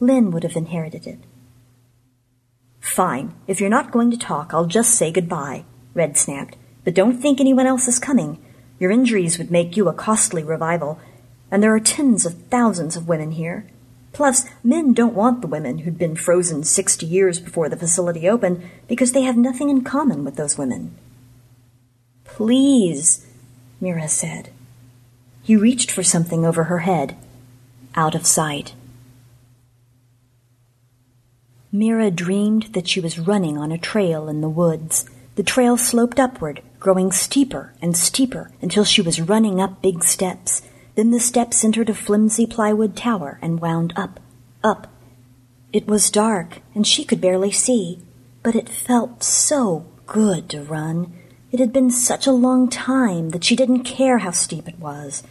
Lynn 0.00 0.30
would 0.30 0.44
have 0.44 0.56
inherited 0.56 1.06
it. 1.06 1.18
Fine. 2.80 3.34
If 3.46 3.60
you're 3.60 3.70
not 3.70 3.90
going 3.90 4.10
to 4.10 4.18
talk, 4.18 4.52
I'll 4.52 4.66
just 4.66 4.94
say 4.94 5.12
goodbye, 5.12 5.64
Red 5.94 6.16
snapped. 6.16 6.56
But 6.84 6.94
don't 6.94 7.20
think 7.20 7.40
anyone 7.40 7.66
else 7.66 7.88
is 7.88 7.98
coming. 7.98 8.42
Your 8.78 8.90
injuries 8.90 9.38
would 9.38 9.50
make 9.50 9.76
you 9.76 9.88
a 9.88 9.92
costly 9.92 10.42
revival, 10.42 10.98
and 11.50 11.62
there 11.62 11.74
are 11.74 11.80
tens 11.80 12.24
of 12.24 12.34
thousands 12.44 12.96
of 12.96 13.08
women 13.08 13.32
here. 13.32 13.66
Plus, 14.12 14.46
men 14.64 14.94
don't 14.94 15.14
want 15.14 15.42
the 15.42 15.46
women 15.46 15.78
who'd 15.78 15.98
been 15.98 16.16
frozen 16.16 16.64
sixty 16.64 17.06
years 17.06 17.38
before 17.38 17.68
the 17.68 17.76
facility 17.76 18.28
opened 18.28 18.62
because 18.88 19.12
they 19.12 19.22
have 19.22 19.36
nothing 19.36 19.68
in 19.68 19.82
common 19.82 20.24
with 20.24 20.36
those 20.36 20.56
women. 20.56 20.96
Please, 22.24 23.26
Mira 23.80 24.08
said. 24.08 24.50
He 25.42 25.56
reached 25.56 25.90
for 25.90 26.02
something 26.02 26.44
over 26.44 26.64
her 26.64 26.80
head, 26.80 27.16
out 27.94 28.14
of 28.14 28.26
sight. 28.26 28.74
Mira 31.70 32.10
dreamed 32.10 32.72
that 32.72 32.88
she 32.88 33.00
was 33.00 33.18
running 33.18 33.58
on 33.58 33.70
a 33.70 33.78
trail 33.78 34.28
in 34.28 34.40
the 34.40 34.48
woods. 34.48 35.04
The 35.34 35.42
trail 35.42 35.76
sloped 35.76 36.18
upward, 36.18 36.62
growing 36.80 37.12
steeper 37.12 37.74
and 37.82 37.96
steeper 37.96 38.50
until 38.62 38.84
she 38.84 39.02
was 39.02 39.20
running 39.20 39.60
up 39.60 39.82
big 39.82 40.02
steps. 40.02 40.62
Then 40.94 41.10
the 41.10 41.20
steps 41.20 41.64
entered 41.64 41.90
a 41.90 41.94
flimsy 41.94 42.46
plywood 42.46 42.96
tower 42.96 43.38
and 43.42 43.60
wound 43.60 43.92
up, 43.96 44.18
up. 44.64 44.88
It 45.72 45.86
was 45.86 46.10
dark, 46.10 46.62
and 46.74 46.86
she 46.86 47.04
could 47.04 47.20
barely 47.20 47.52
see, 47.52 48.00
but 48.42 48.56
it 48.56 48.70
felt 48.70 49.22
so 49.22 49.84
good 50.06 50.48
to 50.48 50.62
run. 50.62 51.12
It 51.52 51.60
had 51.60 51.72
been 51.72 51.90
such 51.90 52.26
a 52.26 52.32
long 52.32 52.70
time 52.70 53.28
that 53.30 53.44
she 53.44 53.54
didn't 53.54 53.84
care 53.84 54.18
how 54.18 54.30
steep 54.30 54.66
it 54.66 54.78
was. 54.78 55.22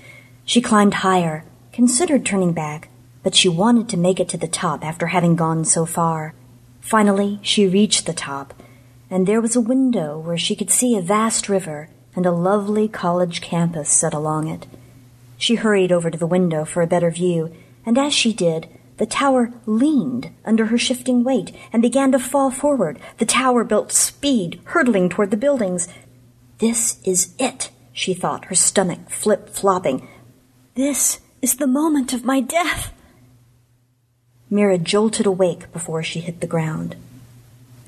She 0.45 0.61
climbed 0.61 0.95
higher, 0.95 1.45
considered 1.73 2.25
turning 2.25 2.53
back, 2.53 2.89
but 3.27 3.35
she 3.35 3.49
wanted 3.49 3.89
to 3.89 3.97
make 3.97 4.21
it 4.21 4.29
to 4.29 4.37
the 4.37 4.47
top 4.47 4.85
after 4.85 5.07
having 5.07 5.35
gone 5.35 5.65
so 5.65 5.85
far. 5.85 6.33
Finally, 6.79 7.37
she 7.41 7.67
reached 7.67 8.05
the 8.05 8.13
top, 8.13 8.53
and 9.09 9.27
there 9.27 9.41
was 9.41 9.53
a 9.53 9.59
window 9.59 10.17
where 10.17 10.37
she 10.37 10.55
could 10.55 10.71
see 10.71 10.95
a 10.95 11.01
vast 11.01 11.49
river 11.49 11.89
and 12.15 12.25
a 12.25 12.31
lovely 12.31 12.87
college 12.87 13.41
campus 13.41 13.89
set 13.89 14.13
along 14.13 14.47
it. 14.47 14.65
She 15.37 15.55
hurried 15.55 15.91
over 15.91 16.09
to 16.09 16.17
the 16.17 16.25
window 16.25 16.63
for 16.63 16.81
a 16.81 16.87
better 16.87 17.11
view, 17.11 17.53
and 17.85 17.97
as 17.97 18.13
she 18.13 18.31
did, 18.31 18.69
the 18.95 19.05
tower 19.05 19.51
leaned 19.65 20.29
under 20.45 20.67
her 20.67 20.77
shifting 20.77 21.25
weight 21.25 21.53
and 21.73 21.81
began 21.81 22.13
to 22.13 22.19
fall 22.19 22.49
forward. 22.49 22.97
The 23.17 23.25
tower 23.25 23.65
built 23.65 23.91
speed, 23.91 24.61
hurtling 24.67 25.09
toward 25.09 25.31
the 25.31 25.35
buildings. 25.35 25.89
This 26.59 26.97
is 27.03 27.35
it, 27.37 27.71
she 27.91 28.13
thought, 28.13 28.45
her 28.45 28.55
stomach 28.55 29.09
flip 29.09 29.49
flopping. 29.49 30.07
This 30.75 31.19
is 31.41 31.57
the 31.57 31.67
moment 31.67 32.13
of 32.13 32.23
my 32.23 32.39
death. 32.39 32.93
Mira 34.49 34.77
jolted 34.77 35.25
awake 35.25 35.71
before 35.73 36.03
she 36.03 36.19
hit 36.19 36.39
the 36.39 36.47
ground. 36.47 36.95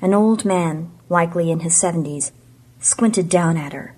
An 0.02 0.14
old 0.14 0.44
man, 0.44 0.90
likely 1.08 1.50
in 1.50 1.60
his 1.60 1.74
seventies, 1.74 2.32
squinted 2.80 3.28
down 3.28 3.56
at 3.56 3.72
her. 3.72 3.94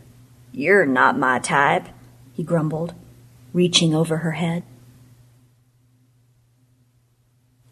You're 0.52 0.86
not 0.86 1.18
my 1.18 1.38
type, 1.38 1.88
he 2.34 2.42
grumbled, 2.42 2.94
reaching 3.52 3.94
over 3.94 4.18
her 4.18 4.32
head. 4.32 4.62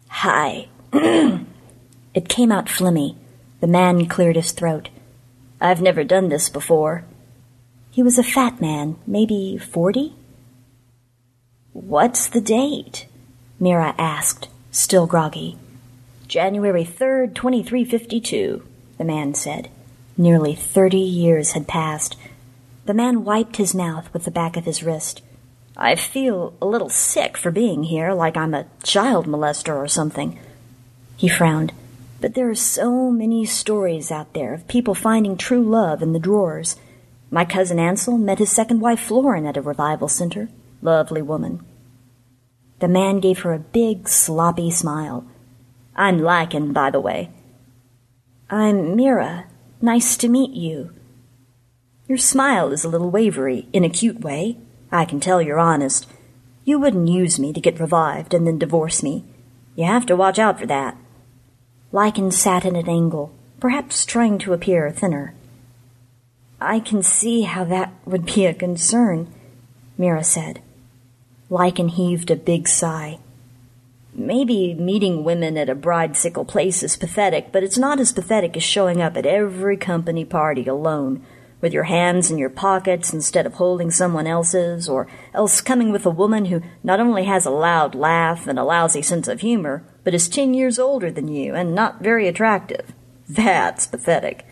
Hi. 0.07 0.67
it 0.93 2.27
came 2.27 2.51
out 2.51 2.65
flimmy. 2.65 3.15
The 3.59 3.67
man 3.67 4.07
cleared 4.07 4.35
his 4.35 4.51
throat. 4.51 4.89
I've 5.59 5.81
never 5.81 6.03
done 6.03 6.29
this 6.29 6.49
before. 6.49 7.05
He 7.91 8.03
was 8.03 8.17
a 8.17 8.23
fat 8.23 8.59
man, 8.59 8.97
maybe 9.05 9.57
forty? 9.57 10.15
What's 11.73 12.27
the 12.27 12.41
date? 12.41 13.07
Mira 13.59 13.93
asked, 13.97 14.47
still 14.71 15.05
groggy. 15.05 15.57
January 16.27 16.85
3rd, 16.85 17.35
2352, 17.35 18.65
the 18.97 19.03
man 19.03 19.33
said. 19.33 19.69
Nearly 20.17 20.55
thirty 20.55 20.99
years 20.99 21.53
had 21.53 21.67
passed. 21.67 22.15
The 22.85 22.93
man 22.93 23.23
wiped 23.23 23.57
his 23.57 23.75
mouth 23.75 24.11
with 24.13 24.25
the 24.25 24.31
back 24.31 24.55
of 24.55 24.65
his 24.65 24.83
wrist. 24.83 25.21
I 25.75 25.95
feel 25.95 26.53
a 26.61 26.65
little 26.65 26.89
sick 26.89 27.37
for 27.37 27.51
being 27.51 27.83
here, 27.83 28.13
like 28.13 28.37
I'm 28.37 28.53
a 28.53 28.67
child 28.83 29.25
molester 29.25 29.75
or 29.75 29.87
something. 29.87 30.39
He 31.17 31.27
frowned. 31.27 31.73
But 32.19 32.35
there 32.35 32.49
are 32.49 32.55
so 32.55 33.09
many 33.09 33.45
stories 33.45 34.11
out 34.11 34.33
there 34.33 34.53
of 34.53 34.67
people 34.67 34.93
finding 34.93 35.37
true 35.37 35.63
love 35.63 36.01
in 36.01 36.13
the 36.13 36.19
drawers. 36.19 36.75
My 37.31 37.45
cousin 37.45 37.79
Ansel 37.79 38.17
met 38.17 38.39
his 38.39 38.51
second 38.51 38.79
wife 38.79 38.99
Florin 38.99 39.45
at 39.45 39.57
a 39.57 39.61
revival 39.61 40.07
center. 40.07 40.49
Lovely 40.81 41.21
woman. 41.21 41.65
The 42.81 42.87
man 42.87 43.19
gave 43.19 43.41
her 43.41 43.53
a 43.53 43.59
big, 43.59 44.09
sloppy 44.09 44.71
smile. 44.71 45.23
I'm 45.95 46.17
Lycan, 46.17 46.73
by 46.73 46.89
the 46.89 46.99
way. 46.99 47.29
I'm 48.49 48.95
Mira. 48.95 49.45
Nice 49.79 50.17
to 50.17 50.27
meet 50.27 50.55
you. 50.55 50.91
Your 52.07 52.17
smile 52.17 52.71
is 52.71 52.83
a 52.83 52.89
little 52.89 53.11
wavery, 53.11 53.67
in 53.71 53.83
a 53.83 53.89
cute 53.89 54.21
way. 54.21 54.57
I 54.91 55.05
can 55.05 55.19
tell 55.19 55.43
you're 55.43 55.59
honest. 55.59 56.07
You 56.65 56.79
wouldn't 56.79 57.07
use 57.07 57.37
me 57.37 57.53
to 57.53 57.61
get 57.61 57.79
revived 57.79 58.33
and 58.33 58.47
then 58.47 58.57
divorce 58.57 59.03
me. 59.03 59.25
You 59.75 59.85
have 59.85 60.07
to 60.07 60.15
watch 60.15 60.39
out 60.39 60.59
for 60.59 60.65
that. 60.65 60.97
Lycan 61.93 62.33
sat 62.33 62.65
at 62.65 62.73
an 62.73 62.89
angle, 62.89 63.31
perhaps 63.59 64.05
trying 64.07 64.39
to 64.39 64.53
appear 64.53 64.89
thinner. 64.89 65.35
I 66.59 66.79
can 66.79 67.03
see 67.03 67.43
how 67.43 67.63
that 67.65 67.93
would 68.05 68.25
be 68.25 68.47
a 68.47 68.55
concern, 68.55 69.31
Mira 69.99 70.23
said. 70.23 70.63
Lycan 71.51 71.89
heaved 71.89 72.31
a 72.31 72.37
big 72.37 72.65
sigh. 72.65 73.19
Maybe 74.13 74.73
meeting 74.73 75.25
women 75.25 75.57
at 75.57 75.69
a 75.69 75.75
bridesicle 75.75 76.47
place 76.47 76.81
is 76.81 76.95
pathetic, 76.95 77.51
but 77.51 77.61
it's 77.61 77.77
not 77.77 77.99
as 77.99 78.13
pathetic 78.13 78.55
as 78.55 78.63
showing 78.63 79.01
up 79.01 79.17
at 79.17 79.25
every 79.25 79.75
company 79.75 80.23
party 80.23 80.65
alone 80.65 81.25
with 81.59 81.73
your 81.73 81.83
hands 81.83 82.31
in 82.31 82.37
your 82.37 82.49
pockets 82.49 83.13
instead 83.13 83.45
of 83.45 83.55
holding 83.55 83.91
someone 83.91 84.27
else's, 84.27 84.87
or 84.87 85.07
else 85.33 85.59
coming 85.59 85.91
with 85.91 86.05
a 86.05 86.09
woman 86.09 86.45
who 86.45 86.61
not 86.83 87.01
only 87.01 87.25
has 87.25 87.45
a 87.45 87.51
loud 87.51 87.95
laugh 87.95 88.47
and 88.47 88.57
a 88.57 88.63
lousy 88.63 89.01
sense 89.01 89.27
of 89.27 89.41
humor, 89.41 89.83
but 90.05 90.13
is 90.13 90.29
ten 90.29 90.53
years 90.53 90.79
older 90.79 91.11
than 91.11 91.27
you 91.27 91.53
and 91.53 91.75
not 91.75 92.01
very 92.01 92.29
attractive. 92.29 92.93
That's 93.27 93.87
pathetic. 93.87 94.45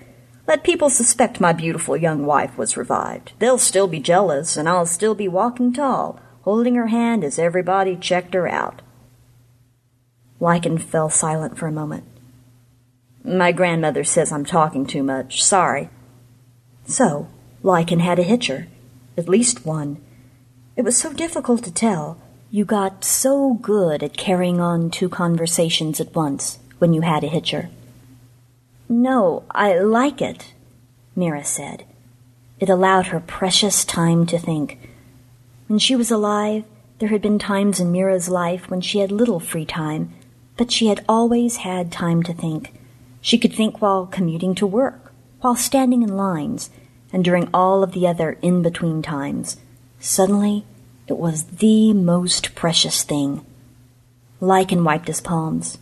Let 0.48 0.66
people 0.66 0.90
suspect 0.90 1.40
my 1.40 1.54
beautiful 1.54 1.96
young 1.96 2.26
wife 2.26 2.58
was 2.58 2.76
revived. 2.76 3.32
They'll 3.40 3.58
still 3.58 3.88
be 3.88 4.02
jealous, 4.02 4.58
and 4.58 4.68
I'll 4.68 4.86
still 4.86 5.16
be 5.16 5.30
walking 5.30 5.72
tall, 5.72 6.20
holding 6.50 6.74
her 6.74 6.88
hand 6.88 7.24
as 7.24 7.38
everybody 7.38 7.96
checked 7.96 8.34
her 8.34 8.48
out. 8.48 8.82
Lycan 10.42 10.82
fell 10.82 11.08
silent 11.08 11.60
for 11.60 11.68
a 11.68 11.72
moment. 11.72 12.04
My 13.24 13.52
grandmother 13.52 14.04
says 14.04 14.32
I'm 14.32 14.46
talking 14.46 14.88
too 14.88 15.04
much. 15.04 15.44
Sorry. 15.44 15.92
So, 16.88 17.28
Lycan 17.64 18.00
had 18.00 18.18
a 18.18 18.24
hitcher. 18.24 18.66
At 19.16 19.30
least 19.30 19.64
one. 19.64 20.02
It 20.76 20.82
was 20.82 20.98
so 20.98 21.14
difficult 21.14 21.64
to 21.66 21.72
tell. 21.72 22.18
You 22.50 22.66
got 22.66 23.06
so 23.06 23.54
good 23.54 24.02
at 24.02 24.18
carrying 24.18 24.60
on 24.60 24.90
two 24.90 25.08
conversations 25.08 26.02
at 26.02 26.16
once 26.16 26.58
when 26.80 26.96
you 26.96 27.02
had 27.02 27.24
a 27.24 27.28
hitcher. 27.28 27.70
No, 28.90 29.44
I 29.52 29.78
like 29.78 30.20
it, 30.20 30.56
Mira 31.16 31.44
said. 31.44 31.86
It 32.60 32.70
allowed 32.70 33.08
her 33.08 33.20
precious 33.20 33.86
time 33.86 34.26
to 34.26 34.40
think. 34.40 34.89
When 35.70 35.78
she 35.78 35.96
was 35.96 36.10
alive, 36.10 36.64
there 36.98 37.10
had 37.10 37.22
been 37.22 37.38
times 37.38 37.80
in 37.80 37.92
Mira's 37.92 38.28
life 38.28 38.72
when 38.72 38.82
she 38.82 39.00
had 39.00 39.12
little 39.12 39.40
free 39.40 39.66
time, 39.66 40.12
but 40.58 40.72
she 40.72 40.88
had 40.88 41.06
always 41.08 41.58
had 41.58 41.92
time 41.92 42.24
to 42.24 42.34
think. 42.34 42.74
She 43.22 43.38
could 43.38 43.54
think 43.54 43.80
while 43.80 44.08
commuting 44.08 44.56
to 44.56 44.66
work, 44.66 45.14
while 45.42 45.56
standing 45.56 46.02
in 46.02 46.18
lines, 46.18 46.72
and 47.14 47.24
during 47.24 47.50
all 47.54 47.84
of 47.84 47.92
the 47.92 48.08
other 48.08 48.40
in 48.42 48.64
between 48.64 49.04
times. 49.04 49.58
Suddenly, 50.00 50.66
it 51.06 51.18
was 51.18 51.44
the 51.44 51.94
most 51.94 52.56
precious 52.56 53.04
thing. 53.04 53.46
Lycan 54.42 54.84
wiped 54.84 55.08
his 55.08 55.22
palms. 55.22 55.78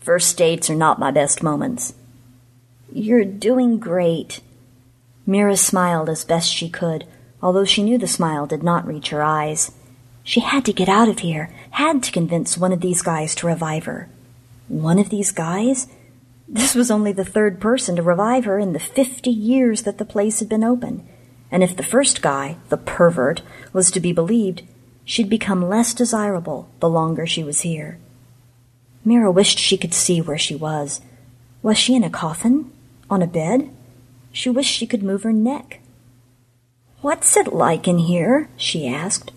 First 0.00 0.36
dates 0.36 0.68
are 0.68 0.74
not 0.74 0.98
my 0.98 1.10
best 1.10 1.42
moments. 1.42 1.94
You're 2.92 3.24
doing 3.24 3.78
great. 3.78 4.40
Mira 5.26 5.56
smiled 5.56 6.10
as 6.10 6.26
best 6.26 6.52
she 6.52 6.68
could, 6.68 7.06
although 7.42 7.64
she 7.64 7.82
knew 7.82 7.98
the 7.98 8.06
smile 8.06 8.46
did 8.46 8.62
not 8.62 8.86
reach 8.86 9.10
her 9.10 9.22
eyes. 9.22 9.72
She 10.22 10.40
had 10.40 10.64
to 10.66 10.72
get 10.72 10.88
out 10.88 11.08
of 11.08 11.20
here, 11.20 11.52
had 11.70 12.02
to 12.02 12.12
convince 12.12 12.58
one 12.58 12.72
of 12.72 12.80
these 12.80 13.02
guys 13.02 13.34
to 13.36 13.46
revive 13.46 13.84
her. 13.84 14.08
One 14.68 14.98
of 14.98 15.08
these 15.08 15.32
guys? 15.32 15.88
This 16.46 16.74
was 16.74 16.90
only 16.90 17.12
the 17.12 17.24
third 17.24 17.60
person 17.60 17.96
to 17.96 18.02
revive 18.02 18.44
her 18.44 18.58
in 18.58 18.72
the 18.72 18.78
fifty 18.78 19.30
years 19.30 19.82
that 19.82 19.98
the 19.98 20.04
place 20.04 20.40
had 20.40 20.48
been 20.48 20.64
open. 20.64 21.06
And 21.50 21.62
if 21.62 21.76
the 21.76 21.82
first 21.82 22.20
guy, 22.20 22.56
the 22.68 22.76
pervert, 22.76 23.42
was 23.72 23.90
to 23.90 24.00
be 24.00 24.12
believed, 24.12 24.62
she'd 25.04 25.30
become 25.30 25.68
less 25.68 25.94
desirable 25.94 26.68
the 26.80 26.88
longer 26.88 27.26
she 27.26 27.42
was 27.42 27.62
here. 27.62 27.98
Mira 29.04 29.30
wished 29.30 29.58
she 29.58 29.78
could 29.78 29.94
see 29.94 30.20
where 30.20 30.36
she 30.36 30.54
was. 30.54 31.00
Was 31.62 31.78
she 31.78 31.94
in 31.94 32.04
a 32.04 32.10
coffin? 32.10 32.70
On 33.08 33.22
a 33.22 33.26
bed? 33.26 33.70
She 34.32 34.50
wished 34.50 34.70
she 34.70 34.86
could 34.86 35.02
move 35.02 35.22
her 35.22 35.32
neck. 35.32 35.80
What's 37.00 37.36
it 37.36 37.52
like 37.52 37.86
in 37.86 37.98
here? 37.98 38.48
she 38.56 38.88
asked. 38.88 39.30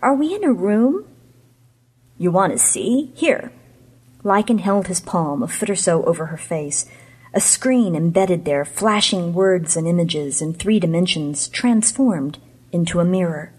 Are 0.00 0.14
we 0.14 0.34
in 0.34 0.44
a 0.44 0.52
room? 0.52 1.04
You 2.16 2.30
want 2.30 2.52
to 2.52 2.58
see? 2.58 3.10
Here, 3.16 3.50
Lycan 4.22 4.60
held 4.60 4.86
his 4.86 5.00
palm 5.00 5.42
a 5.42 5.48
foot 5.48 5.68
or 5.68 5.74
so 5.74 6.04
over 6.04 6.26
her 6.26 6.36
face, 6.36 6.86
a 7.34 7.40
screen 7.40 7.96
embedded 7.96 8.44
there, 8.44 8.64
flashing 8.64 9.34
words 9.34 9.76
and 9.76 9.88
images 9.88 10.40
in 10.40 10.54
three 10.54 10.78
dimensions, 10.78 11.48
transformed 11.48 12.38
into 12.70 13.00
a 13.00 13.04
mirror. 13.04 13.52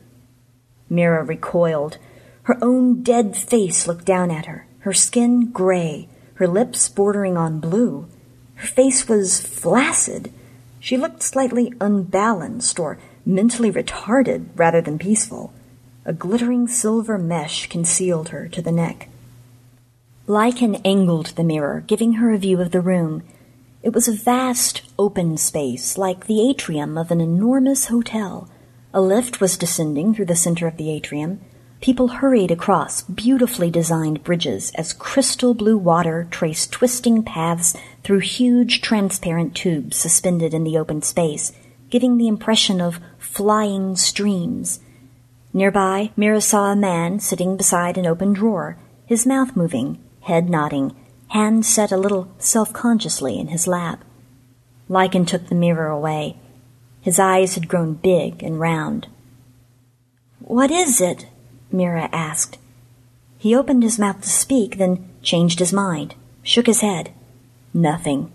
Mira 0.90 1.22
recoiled. 1.24 1.98
Her 2.44 2.57
own 2.61 3.03
dead 3.03 3.36
face 3.36 3.88
looked 3.88 4.06
down 4.06 4.32
at 4.32 4.45
her, 4.45 4.68
her 4.80 4.94
skin 4.94 5.52
gray, 5.52 6.07
her 6.36 6.48
lips 6.48 6.88
bordering 6.88 7.36
on 7.36 7.60
blue. 7.60 8.07
Her 8.56 8.68
face 8.68 9.10
was 9.10 9.41
flaccid. 9.41 10.32
She 10.80 10.95
looked 10.95 11.24
slightly 11.24 11.74
unbalanced 11.82 12.80
or 12.80 12.99
mentally 13.26 13.72
retarded 13.72 14.48
rather 14.56 14.82
than 14.82 15.00
peaceful. 15.00 15.54
A 16.06 16.14
glittering 16.14 16.68
silver 16.68 17.18
mesh 17.18 17.68
concealed 17.70 18.30
her 18.30 18.48
to 18.50 18.62
the 18.62 18.72
neck. 18.72 19.10
Lycan 20.28 20.80
angled 20.86 21.28
the 21.36 21.44
mirror, 21.44 21.84
giving 21.86 22.14
her 22.14 22.32
a 22.32 22.38
view 22.38 22.62
of 22.62 22.72
the 22.72 22.82
room. 22.82 23.24
It 23.82 23.94
was 23.94 24.08
a 24.08 24.14
vast 24.14 24.82
open 24.98 25.38
space, 25.38 25.98
like 25.98 26.28
the 26.28 26.50
atrium 26.50 26.98
of 26.98 27.12
an 27.12 27.20
enormous 27.20 27.88
hotel. 27.88 28.50
A 28.94 29.02
lift 29.02 29.41
was 29.41 29.58
descending 29.58 30.14
through 30.14 30.28
the 30.28 30.36
center 30.36 30.68
of 30.68 30.78
the 30.78 30.90
atrium. 30.91 31.41
People 31.82 32.08
hurried 32.08 32.52
across 32.52 33.02
beautifully 33.02 33.70
designed 33.70 34.24
bridges 34.24 34.72
as 34.76 34.94
crystal 34.94 35.54
blue 35.54 35.78
water 35.78 36.28
traced 36.32 36.72
twisting 36.72 37.24
paths 37.24 37.76
through 38.04 38.20
huge 38.20 38.82
transparent 38.82 39.54
tubes 39.56 39.98
suspended 39.98 40.54
in 40.54 40.64
the 40.64 40.78
open 40.78 41.02
space, 41.02 41.52
giving 41.90 42.18
the 42.18 42.30
impression 42.30 42.80
of 42.80 43.02
flying 43.34 43.95
streams. 43.95 44.80
Nearby, 45.53 46.11
Mira 46.15 46.39
saw 46.39 46.72
a 46.72 46.76
man 46.76 47.19
sitting 47.19 47.57
beside 47.57 47.97
an 47.97 48.05
open 48.05 48.34
drawer, 48.34 48.77
his 49.07 49.26
mouth 49.26 49.55
moving, 49.55 49.97
head 50.22 50.51
nodding, 50.51 50.95
hand 51.30 51.65
set 51.65 51.91
a 51.91 51.97
little 51.97 52.31
self-consciously 52.38 53.39
in 53.39 53.47
his 53.47 53.65
lap. 53.65 54.03
Lycan 54.88 55.26
took 55.26 55.47
the 55.47 55.55
mirror 55.55 55.88
away. 55.88 56.38
His 57.01 57.18
eyes 57.18 57.55
had 57.55 57.68
grown 57.68 57.95
big 57.95 58.43
and 58.43 58.60
round. 58.60 59.07
What 60.39 60.69
is 60.69 61.01
it? 61.01 61.26
Mira 61.72 62.10
asked. 62.14 62.60
He 63.39 63.55
opened 63.55 63.81
his 63.81 63.97
mouth 63.97 64.22
to 64.22 64.30
speak, 64.30 64.77
then 64.77 65.10
changed 65.23 65.57
his 65.57 65.73
mind, 65.73 66.14
shook 66.43 66.68
his 66.68 66.81
head. 66.81 67.11
Nothing. 67.73 68.31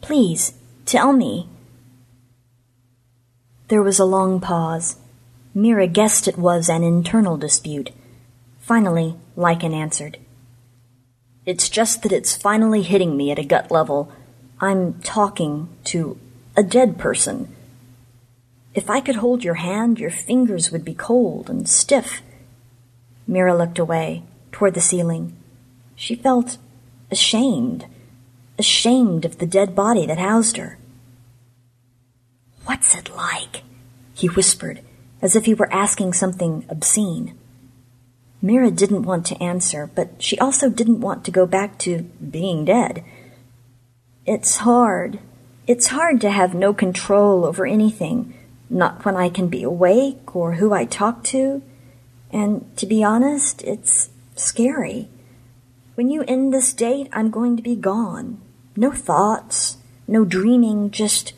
Please, 0.00 0.54
tell 0.86 1.12
me. 1.12 1.48
There 3.68 3.82
was 3.82 3.98
a 3.98 4.06
long 4.06 4.40
pause. 4.40 4.96
Mira 5.54 5.86
guessed 5.86 6.26
it 6.26 6.38
was 6.38 6.70
an 6.70 6.82
internal 6.82 7.36
dispute. 7.36 7.90
Finally, 8.60 9.16
Lycan 9.36 9.74
answered. 9.74 10.16
It's 11.44 11.68
just 11.68 12.02
that 12.02 12.12
it's 12.12 12.34
finally 12.34 12.80
hitting 12.80 13.14
me 13.14 13.30
at 13.30 13.38
a 13.38 13.44
gut 13.44 13.70
level. 13.70 14.10
I'm 14.58 14.94
talking 15.00 15.68
to 15.84 16.18
a 16.56 16.62
dead 16.62 16.98
person. 16.98 17.54
If 18.74 18.88
I 18.88 19.00
could 19.00 19.16
hold 19.16 19.44
your 19.44 19.54
hand, 19.54 19.98
your 19.98 20.10
fingers 20.10 20.72
would 20.72 20.84
be 20.84 20.94
cold 20.94 21.50
and 21.50 21.68
stiff. 21.68 22.22
Mira 23.26 23.54
looked 23.54 23.78
away, 23.78 24.22
toward 24.50 24.72
the 24.72 24.80
ceiling. 24.80 25.36
She 25.94 26.14
felt 26.14 26.56
ashamed, 27.10 27.84
ashamed 28.58 29.26
of 29.26 29.38
the 29.38 29.46
dead 29.46 29.74
body 29.74 30.06
that 30.06 30.18
housed 30.18 30.56
her. 30.56 30.77
What's 32.68 32.94
it 32.94 33.08
like? 33.16 33.62
He 34.12 34.26
whispered, 34.26 34.82
as 35.22 35.34
if 35.34 35.46
he 35.46 35.54
were 35.54 35.72
asking 35.72 36.12
something 36.12 36.66
obscene. 36.68 37.32
Mira 38.42 38.70
didn't 38.70 39.04
want 39.04 39.24
to 39.26 39.42
answer, 39.42 39.90
but 39.94 40.22
she 40.22 40.38
also 40.38 40.68
didn't 40.68 41.00
want 41.00 41.24
to 41.24 41.30
go 41.30 41.46
back 41.46 41.78
to 41.78 42.02
being 42.20 42.66
dead. 42.66 43.02
It's 44.26 44.58
hard. 44.58 45.18
It's 45.66 45.86
hard 45.86 46.20
to 46.20 46.30
have 46.30 46.52
no 46.52 46.74
control 46.74 47.46
over 47.46 47.64
anything, 47.64 48.34
not 48.68 49.02
when 49.02 49.16
I 49.16 49.30
can 49.30 49.48
be 49.48 49.62
awake 49.62 50.36
or 50.36 50.56
who 50.56 50.74
I 50.74 50.84
talk 50.84 51.24
to. 51.32 51.62
And 52.30 52.76
to 52.76 52.84
be 52.84 53.02
honest, 53.02 53.62
it's 53.62 54.10
scary. 54.36 55.08
When 55.94 56.10
you 56.10 56.22
end 56.28 56.52
this 56.52 56.74
date, 56.74 57.08
I'm 57.14 57.30
going 57.30 57.56
to 57.56 57.62
be 57.62 57.76
gone. 57.76 58.42
No 58.76 58.92
thoughts, 58.92 59.78
no 60.06 60.26
dreaming, 60.26 60.90
just 60.90 61.32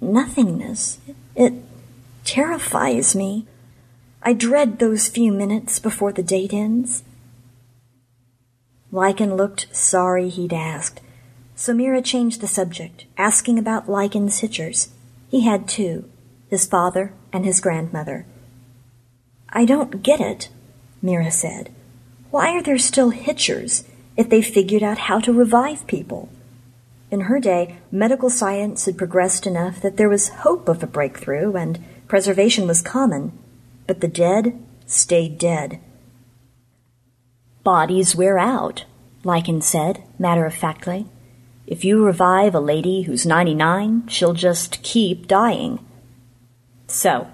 nothingness. 0.00 0.98
It 1.34 1.54
terrifies 2.24 3.14
me. 3.14 3.46
I 4.22 4.32
dread 4.32 4.78
those 4.78 5.08
few 5.08 5.32
minutes 5.32 5.78
before 5.78 6.12
the 6.12 6.22
date 6.22 6.52
ends. 6.52 7.04
Lycan 8.92 9.36
looked 9.36 9.74
sorry 9.74 10.28
he'd 10.28 10.52
asked. 10.52 11.00
So 11.54 11.74
Mira 11.74 12.02
changed 12.02 12.40
the 12.40 12.46
subject, 12.46 13.04
asking 13.16 13.58
about 13.58 13.88
Lycan's 13.88 14.40
hitchers. 14.40 14.88
He 15.28 15.42
had 15.44 15.68
two, 15.68 16.08
his 16.48 16.66
father 16.66 17.12
and 17.32 17.44
his 17.44 17.60
grandmother. 17.60 18.26
I 19.50 19.64
don't 19.64 20.02
get 20.02 20.20
it, 20.20 20.48
Mira 21.02 21.30
said. 21.30 21.70
Why 22.30 22.50
are 22.50 22.62
there 22.62 22.78
still 22.78 23.12
hitchers 23.12 23.84
if 24.16 24.28
they 24.28 24.42
figured 24.42 24.82
out 24.82 24.98
how 24.98 25.20
to 25.20 25.32
revive 25.32 25.86
people? 25.86 26.28
In 27.10 27.22
her 27.22 27.40
day, 27.40 27.78
medical 27.90 28.30
science 28.30 28.84
had 28.84 28.98
progressed 28.98 29.46
enough 29.46 29.80
that 29.80 29.96
there 29.96 30.08
was 30.08 30.28
hope 30.28 30.68
of 30.68 30.82
a 30.82 30.86
breakthrough 30.86 31.54
and 31.54 31.82
preservation 32.06 32.66
was 32.66 32.82
common 32.82 33.32
but 33.88 34.00
the 34.00 34.06
dead 34.06 34.62
stayed 34.86 35.38
dead. 35.38 35.80
Bodies 37.64 38.14
wear 38.14 38.38
out, 38.38 38.84
Lycan 39.24 39.62
said, 39.62 40.04
matter 40.18 40.46
of 40.46 40.54
factly. 40.54 41.06
If 41.66 41.84
you 41.84 42.04
revive 42.04 42.54
a 42.54 42.60
lady 42.60 43.02
who's 43.02 43.26
99, 43.26 44.06
she'll 44.06 44.34
just 44.34 44.82
keep 44.82 45.26
dying. 45.26 45.84
So, 46.86 47.26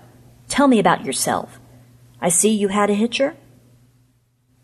tell 0.48 0.66
me 0.66 0.78
about 0.78 1.04
yourself. 1.04 1.58
I 2.20 2.28
see 2.30 2.50
you 2.50 2.68
had 2.68 2.88
a 2.88 2.94
hitcher? 2.94 3.36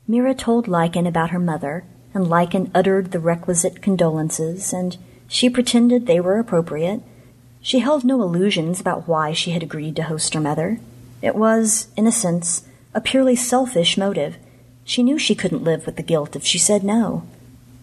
Mira 0.06 0.34
told 0.34 0.66
Lycan 0.66 1.06
about 1.06 1.30
her 1.30 1.38
mother, 1.38 1.84
and 2.12 2.26
Lycan 2.26 2.70
uttered 2.74 3.12
the 3.12 3.20
requisite 3.20 3.82
condolences, 3.82 4.72
and 4.72 4.96
she 5.28 5.48
pretended 5.48 6.06
they 6.06 6.20
were 6.20 6.38
appropriate. 6.38 7.02
She 7.60 7.80
held 7.80 8.04
no 8.04 8.22
illusions 8.22 8.80
about 8.80 9.06
why 9.06 9.32
she 9.32 9.52
had 9.52 9.62
agreed 9.62 9.96
to 9.96 10.04
host 10.04 10.34
her 10.34 10.40
mother. 10.40 10.80
It 11.22 11.34
was, 11.34 11.88
in 11.96 12.06
a 12.06 12.12
sense, 12.12 12.64
a 12.94 13.00
purely 13.00 13.36
selfish 13.36 13.96
motive. 13.96 14.36
She 14.84 15.02
knew 15.02 15.18
she 15.18 15.34
couldn't 15.34 15.64
live 15.64 15.86
with 15.86 15.96
the 15.96 16.02
guilt 16.02 16.34
if 16.34 16.44
she 16.44 16.58
said 16.58 16.82
no. 16.82 17.26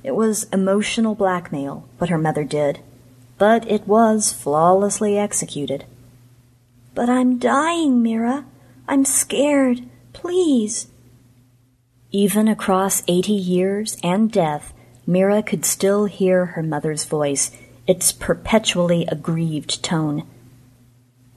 It 0.03 0.15
was 0.15 0.45
emotional 0.45 1.15
blackmail, 1.15 1.87
what 1.97 2.09
her 2.09 2.17
mother 2.17 2.43
did, 2.43 2.79
but 3.37 3.69
it 3.69 3.87
was 3.87 4.33
flawlessly 4.33 5.17
executed. 5.17 5.85
But 6.95 7.09
I'm 7.09 7.37
dying, 7.37 8.01
Mira. 8.01 8.45
I'm 8.87 9.05
scared. 9.05 9.83
Please. 10.13 10.87
Even 12.18 12.48
across 12.48 13.03
eighty 13.07 13.34
years 13.34 13.95
and 14.02 14.31
death, 14.31 14.73
Mira 15.06 15.44
could 15.44 15.64
still 15.64 16.06
hear 16.06 16.48
her 16.48 16.64
mother's 16.64 17.06
voice, 17.06 17.52
its 17.85 18.11
perpetually 18.11 19.06
aggrieved 19.06 19.84
tone. 19.84 20.23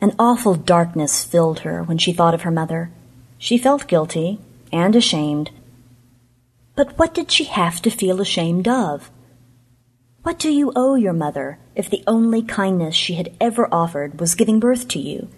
An 0.01 0.15
awful 0.19 0.55
darkness 0.55 1.23
filled 1.23 1.59
her 1.69 1.83
when 1.83 1.99
she 1.99 2.15
thought 2.15 2.33
of 2.33 2.45
her 2.49 2.51
mother. 2.51 2.91
She 3.37 3.59
felt 3.59 3.89
guilty 3.89 4.41
and 4.73 4.97
ashamed. 4.97 5.51
But 6.77 6.99
what 6.99 7.13
did 7.13 7.31
she 7.31 7.45
have 7.45 7.83
to 7.83 7.91
feel 7.91 8.19
ashamed 8.19 8.67
of? 8.67 9.11
What 10.23 10.39
do 10.39 10.51
you 10.51 10.73
owe 10.75 10.95
your 10.95 11.13
mother 11.13 11.59
if 11.75 11.91
the 11.91 12.03
only 12.07 12.41
kindness 12.41 12.95
she 12.95 13.17
had 13.17 13.37
ever 13.39 13.69
offered 13.71 14.19
was 14.19 14.35
giving 14.35 14.59
birth 14.59 14.89
to 14.89 14.99
you? 14.99 15.29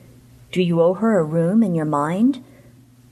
Do 0.52 0.62
you 0.62 0.80
owe 0.80 0.94
her 0.94 1.18
a 1.18 1.24
room 1.24 1.64
in 1.64 1.74
your 1.74 1.84
mind? 1.84 2.44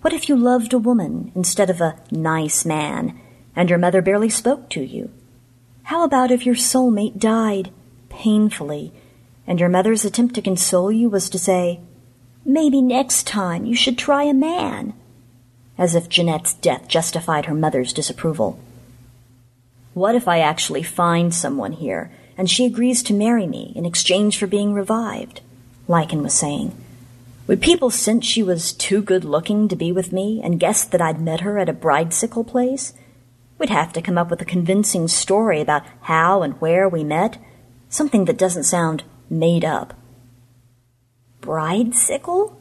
What 0.01 0.15
if 0.15 0.31
you 0.31 0.37
loved 0.37 0.73
a 0.73 0.79
woman 0.79 1.31
instead 1.35 1.69
of 1.69 1.81
a 1.83 1.99
nice 2.11 2.65
man 2.65 3.21
and 3.55 3.69
your 3.69 3.79
mother 3.79 4.01
barely 4.01 4.31
spoke 4.31 4.71
to 4.71 4.83
you? 4.83 5.11
How 5.85 6.05
about 6.05 6.31
if 6.31 6.47
your 6.47 6.55
soulmate 6.55 7.19
died 7.19 7.71
painfully 8.09 8.93
and 9.47 9.61
your 9.61 9.69
mother's 9.69 10.07
attempt 10.07 10.35
to 10.37 10.43
console 10.43 10.91
you 10.91 11.11
was 11.11 11.29
to 11.31 11.39
say, 11.39 11.81
Maybe 12.47 12.81
next 12.81 13.27
time 13.27 13.67
you 13.67 13.75
should 13.75 13.99
try 13.99 14.23
a 14.23 14.33
man. 14.33 14.95
As 15.77 15.95
if 15.95 16.09
Jeanette's 16.09 16.55
death 16.55 16.89
justified 16.89 17.45
her 17.45 17.55
mother's 17.55 17.93
disapproval. 17.93 18.59
What 19.93 20.15
if 20.15 20.27
I 20.27 20.39
actually 20.39 20.83
find 20.83 21.35
someone 21.35 21.73
here 21.73 22.11
and 22.39 22.49
she 22.49 22.65
agrees 22.65 23.03
to 23.03 23.13
marry 23.13 23.47
me 23.47 23.75
in 23.77 23.85
exchange 23.85 24.39
for 24.39 24.47
being 24.47 24.73
revived? 24.73 25.43
Lycan 25.89 26.23
was 26.23 26.33
saying. 26.33 26.75
Would 27.51 27.63
people 27.63 27.91
sense 27.91 28.25
she 28.25 28.45
was 28.45 28.73
too 28.73 29.03
good 29.03 29.25
looking 29.25 29.67
to 29.67 29.75
be 29.75 29.91
with 29.91 30.13
me 30.13 30.41
and 30.41 30.61
guess 30.61 30.85
that 30.85 31.01
I'd 31.01 31.21
met 31.21 31.41
her 31.41 31.59
at 31.59 31.69
a 31.69 31.73
bridesicle 31.73 32.47
place? 32.47 32.93
We'd 33.59 33.71
have 33.71 33.93
to 33.95 34.01
come 34.01 34.17
up 34.17 34.31
with 34.31 34.41
a 34.41 34.45
convincing 34.45 35.09
story 35.09 35.61
about 35.61 35.83
how 36.03 36.43
and 36.43 36.61
where 36.61 36.89
we 36.89 37.03
met, 37.03 37.39
something 37.89 38.27
that 38.27 38.39
doesn't 38.39 38.63
sound 38.63 39.03
made 39.29 39.65
up. 39.65 39.95
Bridesicle? 41.41 42.55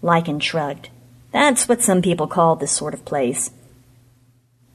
Lycan 0.00 0.40
shrugged. 0.40 0.90
That's 1.32 1.68
what 1.68 1.82
some 1.82 2.02
people 2.02 2.28
call 2.28 2.54
this 2.54 2.70
sort 2.70 2.94
of 2.94 3.04
place. 3.04 3.50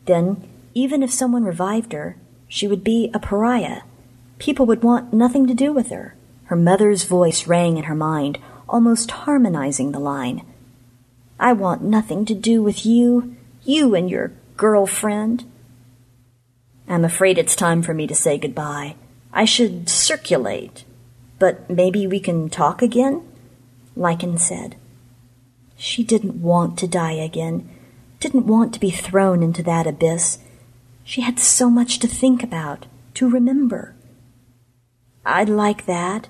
Then, 0.03 0.45
even 0.73 1.01
if 1.01 1.13
someone 1.13 1.45
revived 1.45 1.93
her, 1.93 2.17
she 2.49 2.67
would 2.67 2.83
be 2.83 3.09
a 3.13 3.19
pariah. 3.19 3.83
People 4.37 4.65
would 4.65 4.83
want 4.83 5.13
nothing 5.13 5.47
to 5.47 5.53
do 5.53 5.71
with 5.71 5.91
her. 5.91 6.13
Her 6.47 6.57
mother's 6.57 7.05
voice 7.05 7.47
rang 7.47 7.77
in 7.77 7.85
her 7.85 7.95
mind, 7.95 8.37
almost 8.67 9.11
harmonizing 9.11 9.91
the 9.91 9.99
line. 9.99 10.45
I 11.39 11.53
want 11.53 11.83
nothing 11.83 12.25
to 12.25 12.33
do 12.33 12.63
with 12.63 12.85
you, 12.85 13.35
you 13.63 13.95
and 13.95 14.09
your 14.09 14.31
girlfriend. 14.55 15.45
I'm 16.87 17.05
afraid 17.05 17.37
it's 17.37 17.55
time 17.55 17.81
for 17.81 17.93
me 17.93 18.07
to 18.07 18.15
say 18.15 18.37
goodbye. 18.37 18.95
I 19.33 19.45
should 19.45 19.89
circulate. 19.89 20.83
But 21.39 21.69
maybe 21.69 22.07
we 22.07 22.19
can 22.19 22.49
talk 22.49 22.81
again? 22.81 23.21
Lycan 23.95 24.39
said. 24.39 24.75
She 25.75 26.03
didn't 26.03 26.41
want 26.41 26.79
to 26.79 26.87
die 26.87 27.13
again, 27.13 27.69
didn't 28.19 28.47
want 28.47 28.73
to 28.73 28.79
be 28.79 28.89
thrown 28.89 29.43
into 29.43 29.61
that 29.63 29.85
abyss. 29.85 30.39
She 31.03 31.21
had 31.21 31.39
so 31.39 31.69
much 31.69 31.99
to 31.99 32.07
think 32.07 32.41
about, 32.41 32.87
to 33.13 33.29
remember. 33.29 33.93
I'd 35.23 35.49
like 35.49 35.85
that, 35.85 36.29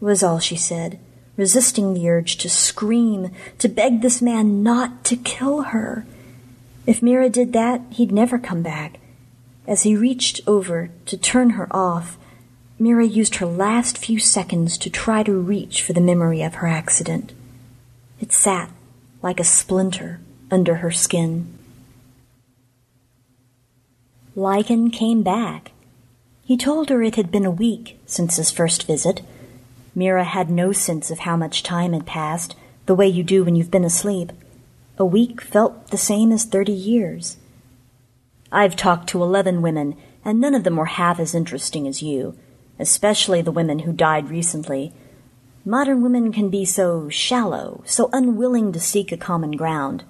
was 0.00 0.22
all 0.22 0.40
she 0.40 0.56
said, 0.56 0.98
resisting 1.40 1.94
the 1.94 2.08
urge 2.08 2.36
to 2.36 2.48
scream, 2.48 3.32
to 3.58 3.68
beg 3.68 4.00
this 4.00 4.22
man 4.22 4.62
not 4.62 5.02
to 5.04 5.16
kill 5.16 5.62
her. 5.62 6.06
If 6.86 7.02
Mira 7.02 7.28
did 7.28 7.52
that, 7.54 7.80
he'd 7.90 8.12
never 8.12 8.38
come 8.38 8.62
back. 8.62 8.98
As 9.66 9.82
he 9.82 9.96
reached 9.96 10.40
over 10.46 10.90
to 11.06 11.16
turn 11.16 11.50
her 11.50 11.66
off, 11.70 12.16
Mira 12.78 13.06
used 13.06 13.36
her 13.36 13.46
last 13.46 13.98
few 13.98 14.18
seconds 14.18 14.78
to 14.78 14.90
try 14.90 15.22
to 15.22 15.32
reach 15.32 15.82
for 15.82 15.92
the 15.92 16.00
memory 16.00 16.42
of 16.42 16.56
her 16.56 16.66
accident. 16.66 17.32
It 18.20 18.32
sat 18.32 18.70
like 19.22 19.40
a 19.40 19.44
splinter 19.44 20.20
under 20.50 20.76
her 20.76 20.90
skin. 20.90 21.58
Lycan 24.36 24.92
came 24.92 25.22
back. 25.22 25.72
He 26.44 26.56
told 26.56 26.88
her 26.88 27.02
it 27.02 27.16
had 27.16 27.30
been 27.30 27.44
a 27.44 27.50
week 27.50 28.00
since 28.06 28.36
his 28.36 28.50
first 28.50 28.86
visit. 28.86 29.22
Mira 29.94 30.24
had 30.24 30.50
no 30.50 30.72
sense 30.72 31.10
of 31.10 31.20
how 31.20 31.36
much 31.36 31.62
time 31.62 31.92
had 31.92 32.06
passed, 32.06 32.54
the 32.86 32.94
way 32.94 33.06
you 33.06 33.22
do 33.22 33.44
when 33.44 33.56
you've 33.56 33.70
been 33.70 33.84
asleep. 33.84 34.32
A 34.98 35.04
week 35.04 35.40
felt 35.40 35.88
the 35.88 35.96
same 35.96 36.32
as 36.32 36.44
thirty 36.44 36.72
years. 36.72 37.36
I've 38.52 38.76
talked 38.76 39.08
to 39.10 39.22
eleven 39.22 39.62
women, 39.62 39.96
and 40.24 40.40
none 40.40 40.54
of 40.54 40.64
them 40.64 40.76
were 40.76 40.86
half 40.86 41.18
as 41.18 41.34
interesting 41.34 41.88
as 41.88 42.02
you, 42.02 42.36
especially 42.78 43.42
the 43.42 43.52
women 43.52 43.80
who 43.80 43.92
died 43.92 44.28
recently. 44.28 44.92
Modern 45.64 46.02
women 46.02 46.32
can 46.32 46.48
be 46.48 46.64
so 46.64 47.08
shallow, 47.08 47.82
so 47.84 48.10
unwilling 48.12 48.72
to 48.72 48.80
seek 48.80 49.12
a 49.12 49.16
common 49.16 49.52
ground. 49.52 50.04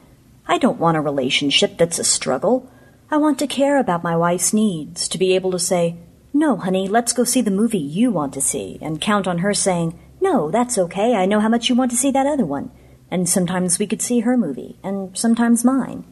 I 0.46 0.58
don't 0.58 0.78
want 0.78 0.96
a 0.96 1.00
relationship 1.00 1.76
that's 1.76 1.98
a 1.98 2.04
struggle. 2.04 2.70
I 3.10 3.16
want 3.16 3.38
to 3.40 3.46
care 3.46 3.78
about 3.78 4.04
my 4.04 4.16
wife's 4.16 4.52
needs, 4.52 5.08
to 5.08 5.18
be 5.18 5.34
able 5.34 5.50
to 5.50 5.58
say, 5.58 5.96
no, 6.32 6.56
honey, 6.56 6.88
let's 6.88 7.12
go 7.12 7.24
see 7.24 7.40
the 7.40 7.50
movie 7.50 7.78
you 7.78 8.10
want 8.10 8.34
to 8.34 8.40
see, 8.40 8.78
and 8.80 9.00
count 9.00 9.26
on 9.26 9.38
her 9.38 9.54
saying, 9.54 9.98
no, 10.20 10.50
that's 10.50 10.78
okay, 10.78 11.14
I 11.14 11.26
know 11.26 11.40
how 11.40 11.48
much 11.48 11.68
you 11.68 11.74
want 11.74 11.90
to 11.90 11.96
see 11.96 12.10
that 12.10 12.26
other 12.26 12.44
one. 12.44 12.70
And 13.10 13.28
sometimes 13.28 13.78
we 13.78 13.86
could 13.86 14.02
see 14.02 14.20
her 14.20 14.36
movie, 14.36 14.76
and 14.82 15.16
sometimes 15.18 15.64
mine. 15.64 16.04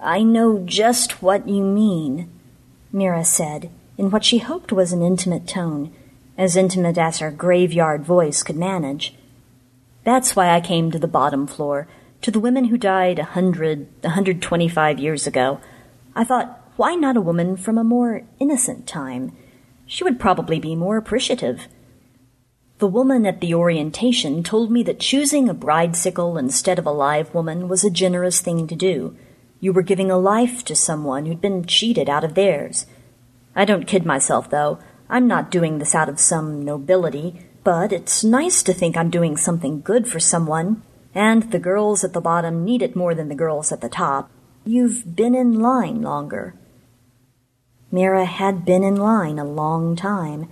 I 0.00 0.22
know 0.22 0.58
just 0.58 1.22
what 1.22 1.48
you 1.48 1.62
mean, 1.62 2.28
Mira 2.92 3.24
said, 3.24 3.70
in 3.96 4.10
what 4.10 4.24
she 4.24 4.38
hoped 4.38 4.72
was 4.72 4.92
an 4.92 5.02
intimate 5.02 5.46
tone, 5.46 5.92
as 6.36 6.56
intimate 6.56 6.98
as 6.98 7.18
her 7.18 7.30
graveyard 7.30 8.02
voice 8.04 8.42
could 8.42 8.56
manage. 8.56 9.14
That's 10.04 10.36
why 10.36 10.50
I 10.50 10.60
came 10.60 10.90
to 10.90 10.98
the 10.98 11.06
bottom 11.06 11.46
floor, 11.46 11.88
to 12.22 12.30
the 12.30 12.40
women 12.40 12.66
who 12.66 12.78
died 12.78 13.18
a 13.18 13.24
hundred, 13.24 13.88
a 14.02 14.10
hundred 14.10 14.42
twenty-five 14.42 14.98
years 14.98 15.26
ago. 15.26 15.60
I 16.14 16.24
thought, 16.24 16.60
why 16.76 16.94
not 16.94 17.16
a 17.16 17.22
woman 17.22 17.56
from 17.56 17.78
a 17.78 17.84
more 17.84 18.22
innocent 18.38 18.86
time? 18.86 19.36
She 19.86 20.04
would 20.04 20.20
probably 20.20 20.58
be 20.58 20.76
more 20.76 20.96
appreciative. 20.96 21.68
The 22.78 22.86
woman 22.86 23.24
at 23.24 23.40
the 23.40 23.54
orientation 23.54 24.42
told 24.42 24.70
me 24.70 24.82
that 24.82 25.00
choosing 25.00 25.48
a 25.48 25.54
bridesicle 25.54 26.38
instead 26.38 26.78
of 26.78 26.84
a 26.84 26.90
live 26.90 27.32
woman 27.32 27.68
was 27.68 27.84
a 27.84 27.90
generous 27.90 28.42
thing 28.42 28.66
to 28.66 28.74
do. 28.74 29.16
You 29.60 29.72
were 29.72 29.82
giving 29.82 30.10
a 30.10 30.18
life 30.18 30.62
to 30.66 30.76
someone 30.76 31.24
who'd 31.24 31.40
been 31.40 31.64
cheated 31.64 32.10
out 32.10 32.24
of 32.24 32.34
theirs. 32.34 32.84
I 33.54 33.64
don't 33.64 33.86
kid 33.86 34.04
myself, 34.04 34.50
though. 34.50 34.78
I'm 35.08 35.26
not 35.26 35.50
doing 35.50 35.78
this 35.78 35.94
out 35.94 36.10
of 36.10 36.20
some 36.20 36.62
nobility, 36.62 37.46
but 37.64 37.92
it's 37.92 38.22
nice 38.22 38.62
to 38.64 38.74
think 38.74 38.96
I'm 38.96 39.08
doing 39.08 39.38
something 39.38 39.80
good 39.80 40.06
for 40.06 40.20
someone, 40.20 40.82
and 41.14 41.50
the 41.50 41.58
girls 41.58 42.04
at 42.04 42.12
the 42.12 42.20
bottom 42.20 42.64
need 42.64 42.82
it 42.82 42.94
more 42.94 43.14
than 43.14 43.30
the 43.30 43.34
girls 43.34 43.72
at 43.72 43.80
the 43.80 43.88
top. 43.88 44.30
You've 44.66 45.16
been 45.16 45.34
in 45.34 45.60
line 45.60 46.02
longer. 46.02 46.54
Mira 47.90 48.24
had 48.24 48.64
been 48.64 48.82
in 48.82 48.96
line 48.96 49.38
a 49.38 49.44
long 49.44 49.96
time. 49.96 50.48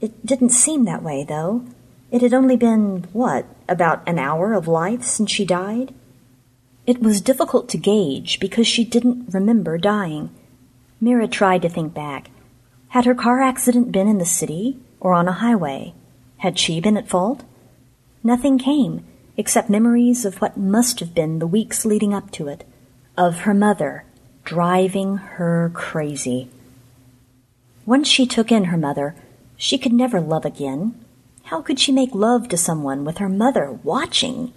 It 0.00 0.24
didn't 0.24 0.50
seem 0.50 0.84
that 0.84 1.02
way, 1.02 1.24
though. 1.24 1.64
It 2.10 2.22
had 2.22 2.34
only 2.34 2.56
been, 2.56 3.06
what, 3.12 3.46
about 3.68 4.06
an 4.06 4.18
hour 4.18 4.52
of 4.52 4.68
life 4.68 5.02
since 5.02 5.30
she 5.30 5.44
died? 5.44 5.94
It 6.86 7.00
was 7.00 7.20
difficult 7.20 7.68
to 7.70 7.78
gauge 7.78 8.40
because 8.40 8.66
she 8.66 8.84
didn't 8.84 9.32
remember 9.32 9.78
dying. 9.78 10.30
Mira 11.00 11.28
tried 11.28 11.62
to 11.62 11.68
think 11.68 11.94
back. 11.94 12.30
Had 12.88 13.04
her 13.04 13.14
car 13.14 13.40
accident 13.40 13.92
been 13.92 14.08
in 14.08 14.18
the 14.18 14.24
city 14.24 14.78
or 15.00 15.14
on 15.14 15.28
a 15.28 15.32
highway? 15.32 15.94
Had 16.38 16.58
she 16.58 16.80
been 16.80 16.96
at 16.96 17.08
fault? 17.08 17.44
Nothing 18.24 18.58
came 18.58 19.04
except 19.36 19.70
memories 19.70 20.24
of 20.24 20.40
what 20.40 20.56
must 20.56 21.00
have 21.00 21.14
been 21.14 21.38
the 21.38 21.46
weeks 21.46 21.84
leading 21.84 22.12
up 22.12 22.30
to 22.32 22.48
it, 22.48 22.64
of 23.16 23.40
her 23.40 23.54
mother 23.54 24.04
driving 24.44 25.16
her 25.16 25.70
crazy. 25.74 26.48
Once 27.84 28.06
she 28.06 28.26
took 28.26 28.52
in 28.52 28.64
her 28.64 28.76
mother, 28.76 29.14
she 29.56 29.76
could 29.76 29.92
never 29.92 30.20
love 30.20 30.44
again. 30.44 30.94
How 31.44 31.60
could 31.60 31.80
she 31.80 31.92
make 31.92 32.14
love 32.14 32.48
to 32.48 32.56
someone 32.56 33.04
with 33.04 33.18
her 33.18 33.28
mother 33.28 33.72
watching? 33.82 34.52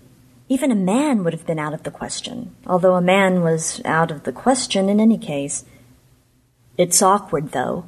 Even 0.47 0.71
a 0.71 0.75
man 0.75 1.23
would 1.23 1.33
have 1.33 1.45
been 1.45 1.57
out 1.57 1.73
of 1.73 1.83
the 1.83 1.91
question, 1.91 2.55
although 2.67 2.95
a 2.95 3.01
man 3.01 3.41
was 3.41 3.81
out 3.83 4.11
of 4.11 4.23
the 4.23 4.31
question 4.31 4.89
in 4.89 4.99
any 4.99 5.17
case. 5.17 5.65
It's 6.77 7.01
awkward, 7.01 7.51
though, 7.51 7.85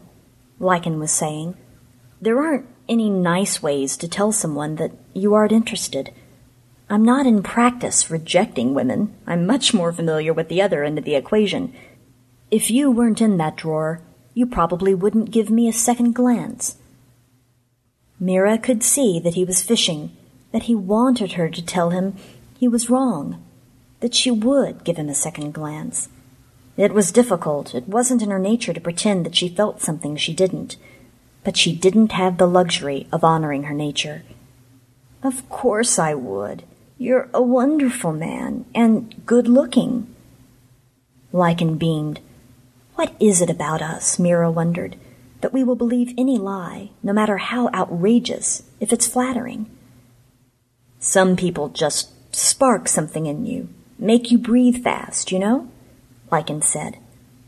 Lycan 0.60 0.98
was 0.98 1.12
saying. 1.12 1.56
There 2.20 2.42
aren't 2.42 2.68
any 2.90 3.10
nice 3.10 3.62
ways 3.62 3.96
to 3.98 4.08
tell 4.08 4.32
someone 4.32 4.76
that 4.78 4.92
you 5.14 5.36
aren't 5.36 5.52
interested. 5.52 6.12
I'm 6.90 7.04
not 7.04 7.28
in 7.28 7.44
practice 7.44 8.10
rejecting 8.10 8.74
women. 8.74 9.14
I'm 9.28 9.46
much 9.46 9.74
more 9.74 9.92
familiar 9.92 10.34
with 10.34 10.50
the 10.50 10.62
other 10.62 10.84
end 10.84 10.98
of 10.98 11.04
the 11.04 11.16
equation. 11.16 11.74
If 12.50 12.72
you 12.72 12.90
weren't 12.90 13.22
in 13.22 13.38
that 13.38 13.58
drawer, 13.58 14.02
you 14.38 14.46
probably 14.46 14.94
wouldn't 14.94 15.32
give 15.32 15.50
me 15.50 15.68
a 15.68 15.74
second 15.74 16.14
glance. 16.14 16.78
Mira 18.20 18.60
could 18.60 18.84
see 18.84 19.20
that 19.20 19.34
he 19.34 19.44
was 19.44 19.64
fishing, 19.64 20.16
that 20.52 20.64
he 20.64 20.76
wanted 20.76 21.32
her 21.32 21.50
to 21.50 21.66
tell 21.66 21.90
him 21.90 22.16
he 22.60 22.68
was 22.68 22.88
wrong, 22.88 23.44
that 24.00 24.14
she 24.14 24.30
would 24.30 24.84
give 24.84 24.98
him 24.98 25.10
a 25.10 25.16
second 25.16 25.56
glance. 25.56 26.10
It 26.78 26.94
was 26.94 27.12
difficult. 27.12 27.74
It 27.74 27.88
wasn't 27.88 28.22
in 28.22 28.30
her 28.30 28.38
nature 28.38 28.74
to 28.74 28.80
pretend 28.80 29.26
that 29.26 29.36
she 29.36 29.50
felt 29.50 29.82
something 29.82 30.16
she 30.16 30.36
didn't. 30.36 30.78
But 31.44 31.58
she 31.58 31.76
didn't 31.76 32.12
have 32.12 32.38
the 32.38 32.46
luxury 32.46 33.08
of 33.12 33.24
honoring 33.24 33.64
her 33.64 33.74
nature. 33.74 34.22
Of 35.24 35.50
course 35.50 35.98
I 35.98 36.14
would. 36.14 36.62
You're 37.00 37.28
a 37.34 37.42
wonderful 37.42 38.14
man, 38.14 38.66
and 38.76 39.26
good 39.26 39.48
looking. 39.48 40.14
Lycan 41.34 41.80
beamed. 41.80 42.20
What 42.98 43.14
is 43.20 43.44
it 43.44 43.50
about 43.52 43.84
us, 43.84 44.18
Mira 44.18 44.50
wondered, 44.50 44.96
that 45.42 45.54
we 45.54 45.64
will 45.64 45.76
believe 45.76 46.16
any 46.18 46.40
lie, 46.40 46.90
no 47.04 47.14
matter 47.14 47.38
how 47.38 47.70
outrageous, 47.72 48.64
if 48.80 48.92
it's 48.92 49.06
flattering? 49.06 49.70
Some 51.00 51.36
people 51.36 51.70
just 51.70 52.10
spark 52.36 52.88
something 52.88 53.28
in 53.28 53.46
you, 53.46 53.70
make 54.00 54.32
you 54.32 54.40
breathe 54.40 54.84
fast, 54.84 55.32
you 55.32 55.38
know? 55.38 55.70
Lycan 56.32 56.64
said. 56.64 56.98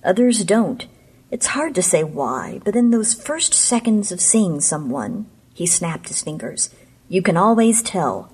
Others 0.03 0.43
don't. 0.43 0.85
It's 1.31 1.47
hard 1.47 1.73
to 1.73 1.81
say 1.81 2.03
why, 2.03 2.61
but 2.63 2.75
in 2.75 2.91
those 2.91 3.15
first 3.15 3.55
seconds 3.55 4.11
of 4.11 4.21
seeing 4.21 4.61
someone, 4.61 5.25
he 5.55 5.65
snapped 5.65 6.09
his 6.09 6.21
fingers, 6.21 6.69
you 7.07 7.23
can 7.23 7.37
always 7.37 7.81
tell. 7.81 8.31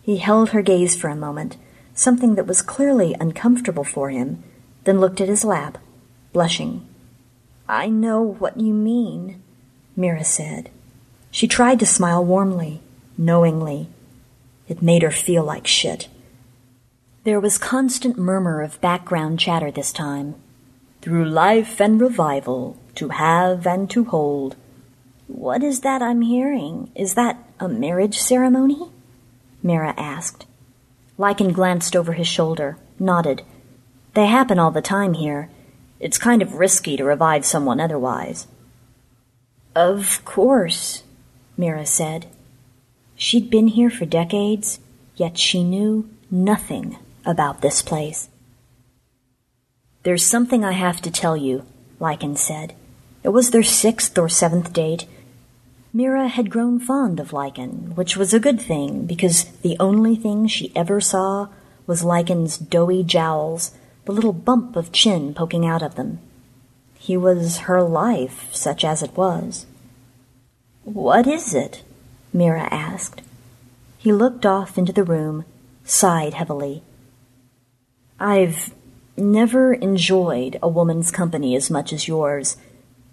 He 0.00 0.16
held 0.16 0.48
her 0.48 0.62
gaze 0.62 0.96
for 0.96 1.08
a 1.08 1.14
moment, 1.14 1.58
something 1.92 2.36
that 2.36 2.46
was 2.46 2.62
clearly 2.62 3.14
uncomfortable 3.20 3.84
for 3.84 4.08
him, 4.08 4.42
then 4.84 4.98
looked 4.98 5.20
at 5.20 5.28
his 5.28 5.44
lap, 5.44 5.76
blushing. 6.32 6.86
I 7.68 7.88
know 7.88 8.22
what 8.22 8.58
you 8.58 8.72
mean, 8.72 9.42
Mira 9.96 10.24
said. 10.24 10.70
She 11.30 11.46
tried 11.46 11.78
to 11.80 11.86
smile 11.86 12.24
warmly, 12.24 12.80
knowingly, 13.16 13.88
it 14.68 14.82
made 14.82 15.02
her 15.02 15.10
feel 15.10 15.44
like 15.44 15.66
shit. 15.66 16.08
There 17.24 17.40
was 17.40 17.58
constant 17.58 18.18
murmur 18.18 18.62
of 18.62 18.80
background 18.80 19.40
chatter 19.40 19.70
this 19.70 19.92
time. 19.92 20.34
Through 21.00 21.24
life 21.26 21.80
and 21.80 22.00
revival, 22.00 22.76
to 22.96 23.10
have 23.10 23.66
and 23.66 23.88
to 23.90 24.04
hold. 24.04 24.56
What 25.26 25.62
is 25.62 25.80
that 25.80 26.02
I'm 26.02 26.22
hearing? 26.22 26.90
Is 26.94 27.14
that 27.14 27.38
a 27.60 27.68
marriage 27.68 28.18
ceremony? 28.18 28.90
Mira 29.62 29.94
asked. 29.96 30.46
Lycan 31.18 31.52
glanced 31.52 31.96
over 31.96 32.12
his 32.12 32.28
shoulder, 32.28 32.76
nodded. 32.98 33.42
They 34.14 34.26
happen 34.26 34.58
all 34.58 34.70
the 34.70 34.82
time 34.82 35.14
here. 35.14 35.50
It's 36.00 36.18
kind 36.18 36.42
of 36.42 36.54
risky 36.54 36.96
to 36.96 37.04
revive 37.04 37.44
someone 37.44 37.80
otherwise. 37.80 38.46
Of 39.74 40.24
course, 40.24 41.02
Mira 41.56 41.86
said. 41.86 42.26
She'd 43.16 43.50
been 43.50 43.68
here 43.68 43.90
for 43.90 44.04
decades, 44.06 44.78
yet 45.16 45.38
she 45.38 45.64
knew 45.64 46.08
nothing 46.30 46.98
about 47.26 47.60
this 47.60 47.82
place. 47.82 48.28
There's 50.04 50.24
something 50.24 50.64
I 50.64 50.72
have 50.72 51.00
to 51.02 51.10
tell 51.10 51.36
you, 51.36 51.66
Lycan 52.00 52.38
said. 52.38 52.74
It 53.24 53.30
was 53.30 53.50
their 53.50 53.64
sixth 53.64 54.16
or 54.16 54.28
seventh 54.28 54.72
date. 54.72 55.06
Mira 55.92 56.28
had 56.28 56.50
grown 56.50 56.78
fond 56.78 57.18
of 57.18 57.32
Lycan, 57.32 57.96
which 57.96 58.16
was 58.16 58.32
a 58.32 58.40
good 58.40 58.60
thing 58.60 59.04
because 59.04 59.44
the 59.62 59.76
only 59.80 60.14
thing 60.14 60.46
she 60.46 60.72
ever 60.76 61.00
saw 61.00 61.48
was 61.86 62.04
Lycan's 62.04 62.56
doughy 62.56 63.02
jowls, 63.02 63.72
the 64.08 64.14
little 64.14 64.32
bump 64.32 64.74
of 64.74 64.90
chin 64.90 65.34
poking 65.34 65.66
out 65.66 65.82
of 65.82 65.96
them. 65.96 66.18
He 66.98 67.14
was 67.14 67.58
her 67.68 67.82
life, 67.82 68.48
such 68.54 68.82
as 68.82 69.02
it 69.02 69.14
was. 69.14 69.66
What 70.84 71.26
is 71.26 71.54
it? 71.54 71.82
Mira 72.32 72.72
asked. 72.72 73.20
He 73.98 74.10
looked 74.10 74.46
off 74.46 74.78
into 74.78 74.94
the 74.94 75.04
room, 75.04 75.44
sighed 75.84 76.32
heavily. 76.32 76.82
I've 78.18 78.72
never 79.14 79.74
enjoyed 79.74 80.58
a 80.62 80.68
woman's 80.70 81.10
company 81.10 81.54
as 81.54 81.68
much 81.68 81.92
as 81.92 82.08
yours. 82.08 82.56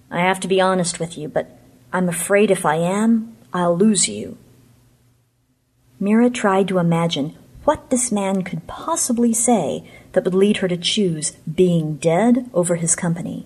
I 0.09 0.21
have 0.21 0.39
to 0.39 0.47
be 0.47 0.61
honest 0.61 0.97
with 0.97 1.17
you, 1.17 1.27
but 1.27 1.59
I'm 1.91 2.07
afraid 2.07 2.49
if 2.49 2.65
I 2.65 2.77
am, 2.77 3.35
I'll 3.53 3.75
lose 3.75 4.07
you. 4.07 4.37
Mira 5.99 6.29
tried 6.29 6.69
to 6.69 6.79
imagine 6.79 7.35
what 7.65 7.89
this 7.89 8.13
man 8.13 8.43
could 8.43 8.65
possibly 8.65 9.33
say 9.33 9.83
that 10.15 10.23
would 10.23 10.33
lead 10.33 10.57
her 10.57 10.67
to 10.67 10.77
choose 10.77 11.31
being 11.41 11.97
dead 11.97 12.49
over 12.53 12.77
his 12.77 12.95
company. 12.95 13.45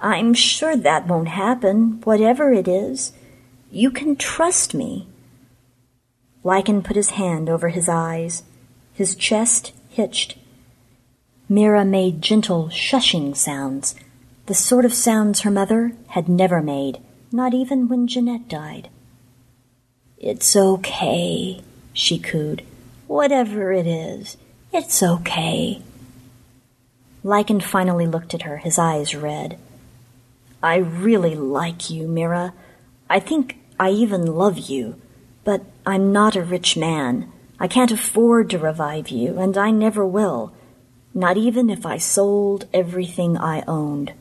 I'm 0.00 0.32
sure 0.34 0.76
that 0.76 1.08
won't 1.08 1.28
happen, 1.28 2.00
whatever 2.04 2.52
it 2.52 2.68
is. 2.68 3.12
You 3.70 3.90
can 3.90 4.14
trust 4.14 4.74
me. 4.74 5.08
Lycan 6.44 6.84
put 6.84 6.96
his 6.96 7.10
hand 7.10 7.48
over 7.48 7.70
his 7.70 7.88
eyes. 7.88 8.44
His 8.92 9.16
chest 9.16 9.72
hitched. 9.88 10.36
Mira 11.48 11.84
made 11.84 12.22
gentle 12.22 12.68
shushing 12.68 13.34
sounds, 13.34 13.94
the 14.46 14.54
sort 14.54 14.84
of 14.84 14.94
sounds 14.94 15.40
her 15.40 15.50
mother 15.50 15.92
had 16.08 16.28
never 16.28 16.62
made, 16.62 16.98
not 17.32 17.54
even 17.54 17.88
when 17.88 18.06
Jeanette 18.06 18.48
died. 18.48 18.88
It's 20.18 20.54
okay, 20.54 21.62
she 21.92 22.18
cooed. 22.18 22.64
Whatever 23.06 23.72
it 23.72 23.86
is, 23.86 24.36
it's 24.72 25.02
okay. 25.02 25.82
Lycan 27.24 27.62
finally 27.62 28.06
looked 28.06 28.34
at 28.34 28.42
her, 28.42 28.58
his 28.58 28.78
eyes 28.78 29.14
red. 29.14 29.58
I 30.62 30.76
really 30.76 31.34
like 31.34 31.90
you, 31.90 32.06
Mira. 32.08 32.52
I 33.08 33.20
think 33.20 33.58
I 33.78 33.90
even 33.90 34.26
love 34.26 34.58
you. 34.58 35.00
But 35.44 35.62
I'm 35.86 36.12
not 36.12 36.36
a 36.36 36.42
rich 36.42 36.76
man. 36.76 37.32
I 37.58 37.68
can't 37.68 37.90
afford 37.90 38.50
to 38.50 38.58
revive 38.58 39.08
you, 39.08 39.38
and 39.38 39.56
I 39.56 39.70
never 39.70 40.04
will. 40.04 40.52
Not 41.14 41.36
even 41.36 41.70
if 41.70 41.86
I 41.86 41.96
sold 41.96 42.66
everything 42.74 43.38
I 43.38 43.62
owned. 43.66 44.12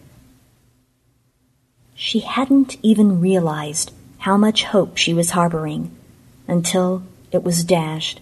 She 1.96 2.20
hadn't 2.20 2.78
even 2.82 3.20
realized 3.20 3.92
how 4.20 4.38
much 4.38 4.64
hope 4.64 4.98
she 4.98 5.14
was 5.14 5.32
harboring 5.32 5.96
until 6.48 7.04
it 7.32 7.44
was 7.44 7.64
dashed. 7.64 8.22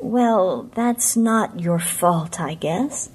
Well, 0.00 0.70
that's 0.74 1.14
not 1.16 1.60
your 1.60 1.78
fault, 1.78 2.40
I 2.40 2.54
guess. 2.54 3.10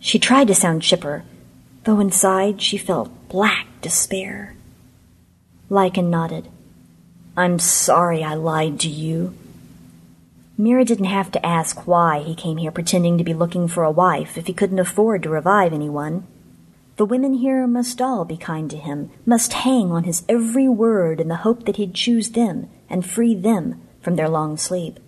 She 0.00 0.18
tried 0.18 0.48
to 0.48 0.54
sound 0.54 0.82
chipper, 0.82 1.24
though 1.84 2.00
inside 2.00 2.62
she 2.62 2.78
felt 2.78 3.28
black 3.28 3.66
despair. 3.82 4.54
Lycan 5.70 6.08
nodded. 6.08 6.48
I'm 7.36 7.58
sorry 7.58 8.24
I 8.24 8.34
lied 8.34 8.80
to 8.80 8.88
you. 8.88 9.34
Mira 10.56 10.84
didn't 10.84 11.04
have 11.04 11.30
to 11.32 11.46
ask 11.46 11.86
why 11.86 12.20
he 12.20 12.34
came 12.34 12.56
here 12.56 12.72
pretending 12.72 13.18
to 13.18 13.24
be 13.24 13.34
looking 13.34 13.68
for 13.68 13.84
a 13.84 13.90
wife 13.90 14.38
if 14.38 14.46
he 14.46 14.54
couldn't 14.54 14.78
afford 14.78 15.22
to 15.22 15.28
revive 15.28 15.72
anyone. 15.72 16.26
The 16.96 17.04
women 17.04 17.34
here 17.34 17.66
must 17.66 18.00
all 18.00 18.24
be 18.24 18.36
kind 18.36 18.70
to 18.70 18.76
him, 18.76 19.10
must 19.24 19.52
hang 19.52 19.92
on 19.92 20.04
his 20.04 20.24
every 20.28 20.68
word 20.68 21.20
in 21.20 21.28
the 21.28 21.36
hope 21.36 21.66
that 21.66 21.76
he'd 21.76 21.94
choose 21.94 22.30
them 22.30 22.68
and 22.90 23.06
free 23.06 23.34
them 23.34 23.80
from 24.00 24.16
their 24.16 24.28
long 24.28 24.56
sleep. 24.56 24.98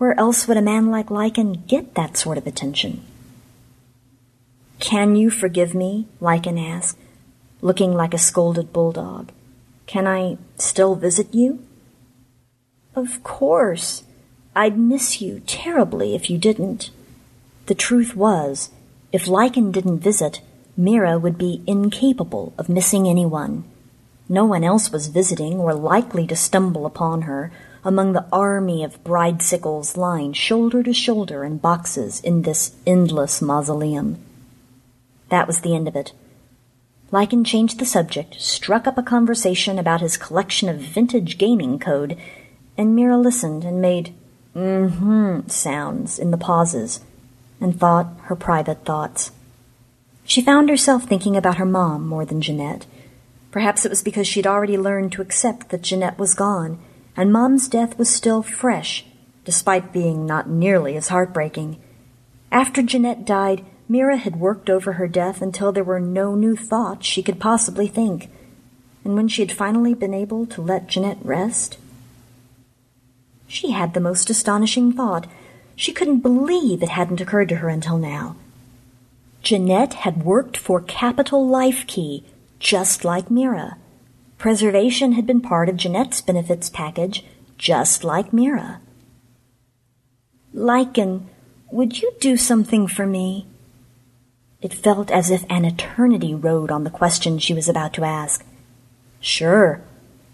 Where 0.00 0.18
else 0.18 0.48
would 0.48 0.56
a 0.56 0.62
man 0.62 0.90
like 0.90 1.08
Lycan 1.10 1.66
get 1.66 1.94
that 1.94 2.16
sort 2.16 2.38
of 2.38 2.46
attention? 2.46 3.02
Can 4.78 5.14
you 5.14 5.28
forgive 5.28 5.74
me? 5.74 6.06
Lycan 6.22 6.58
asked, 6.58 6.96
looking 7.60 7.92
like 7.92 8.14
a 8.14 8.18
scolded 8.18 8.72
bulldog. 8.72 9.30
Can 9.86 10.06
I 10.06 10.38
still 10.56 10.94
visit 10.94 11.34
you? 11.34 11.62
Of 12.94 13.22
course. 13.22 14.04
I'd 14.56 14.78
miss 14.78 15.20
you 15.20 15.40
terribly 15.40 16.14
if 16.14 16.30
you 16.30 16.38
didn't. 16.38 16.88
The 17.66 17.74
truth 17.74 18.16
was, 18.16 18.70
if 19.12 19.26
Lycan 19.26 19.70
didn't 19.70 19.98
visit, 19.98 20.40
Mira 20.78 21.18
would 21.18 21.36
be 21.36 21.62
incapable 21.66 22.54
of 22.56 22.70
missing 22.70 23.06
anyone. 23.06 23.64
No 24.30 24.46
one 24.46 24.64
else 24.64 24.90
was 24.90 25.08
visiting 25.08 25.58
or 25.58 25.74
likely 25.74 26.26
to 26.28 26.36
stumble 26.36 26.86
upon 26.86 27.22
her 27.22 27.52
among 27.84 28.12
the 28.12 28.26
army 28.32 28.84
of 28.84 29.02
bridesicles 29.04 29.96
lying 29.96 30.32
shoulder 30.32 30.82
to 30.82 30.92
shoulder 30.92 31.44
in 31.44 31.58
boxes 31.58 32.20
in 32.20 32.42
this 32.42 32.74
endless 32.86 33.40
mausoleum. 33.40 34.18
That 35.30 35.46
was 35.46 35.60
the 35.60 35.74
end 35.74 35.88
of 35.88 35.96
it. 35.96 36.12
Lycan 37.12 37.44
changed 37.44 37.78
the 37.78 37.86
subject, 37.86 38.40
struck 38.40 38.86
up 38.86 38.96
a 38.96 39.02
conversation 39.02 39.78
about 39.78 40.00
his 40.00 40.16
collection 40.16 40.68
of 40.68 40.78
vintage 40.78 41.38
gaming 41.38 41.78
code, 41.78 42.16
and 42.76 42.94
Mira 42.94 43.18
listened 43.18 43.64
and 43.64 43.80
made 43.80 44.14
mm-hmm 44.54 45.48
sounds 45.48 46.18
in 46.18 46.30
the 46.30 46.38
pauses 46.38 47.00
and 47.60 47.78
thought 47.78 48.08
her 48.24 48.36
private 48.36 48.84
thoughts. 48.84 49.32
She 50.24 50.40
found 50.40 50.68
herself 50.68 51.04
thinking 51.04 51.36
about 51.36 51.56
her 51.56 51.66
mom 51.66 52.06
more 52.06 52.24
than 52.24 52.40
Jeanette. 52.40 52.86
Perhaps 53.50 53.84
it 53.84 53.88
was 53.88 54.02
because 54.02 54.28
she'd 54.28 54.46
already 54.46 54.78
learned 54.78 55.10
to 55.12 55.22
accept 55.22 55.70
that 55.70 55.82
Jeanette 55.82 56.18
was 56.18 56.34
gone, 56.34 56.78
and 57.16 57.32
Mom's 57.32 57.68
death 57.68 57.98
was 57.98 58.08
still 58.08 58.42
fresh, 58.42 59.04
despite 59.44 59.92
being 59.92 60.26
not 60.26 60.48
nearly 60.48 60.96
as 60.96 61.08
heartbreaking. 61.08 61.80
After 62.52 62.82
Jeanette 62.82 63.24
died, 63.24 63.64
Mira 63.88 64.16
had 64.16 64.36
worked 64.36 64.70
over 64.70 64.92
her 64.92 65.08
death 65.08 65.42
until 65.42 65.72
there 65.72 65.84
were 65.84 66.00
no 66.00 66.34
new 66.34 66.56
thoughts 66.56 67.06
she 67.06 67.22
could 67.22 67.40
possibly 67.40 67.88
think. 67.88 68.30
And 69.04 69.14
when 69.14 69.28
she 69.28 69.42
had 69.42 69.52
finally 69.52 69.94
been 69.94 70.14
able 70.14 70.46
to 70.46 70.62
let 70.62 70.86
Jeanette 70.86 71.18
rest, 71.22 71.78
she 73.48 73.72
had 73.72 73.94
the 73.94 74.00
most 74.00 74.30
astonishing 74.30 74.92
thought. 74.92 75.26
She 75.74 75.92
couldn't 75.92 76.20
believe 76.20 76.82
it 76.82 76.90
hadn't 76.90 77.20
occurred 77.20 77.48
to 77.48 77.56
her 77.56 77.68
until 77.68 77.98
now. 77.98 78.36
Jeanette 79.42 79.94
had 79.94 80.22
worked 80.22 80.56
for 80.56 80.80
Capital 80.80 81.48
Life 81.48 81.84
Key, 81.88 82.24
just 82.60 83.04
like 83.04 83.30
Mira. 83.30 83.76
Preservation 84.40 85.12
had 85.12 85.24
been 85.26 85.40
part 85.42 85.68
of 85.68 85.76
Jeanette's 85.76 86.22
benefits 86.22 86.70
package, 86.70 87.26
just 87.58 88.04
like 88.04 88.32
Mira. 88.32 88.80
Lycan, 90.54 91.26
would 91.70 92.00
you 92.00 92.10
do 92.20 92.38
something 92.38 92.88
for 92.88 93.06
me? 93.06 93.46
It 94.62 94.72
felt 94.72 95.10
as 95.10 95.28
if 95.28 95.44
an 95.50 95.66
eternity 95.66 96.34
rode 96.34 96.70
on 96.70 96.84
the 96.84 96.90
question 96.90 97.38
she 97.38 97.52
was 97.52 97.68
about 97.68 97.92
to 97.92 98.04
ask. 98.04 98.42
Sure, 99.20 99.82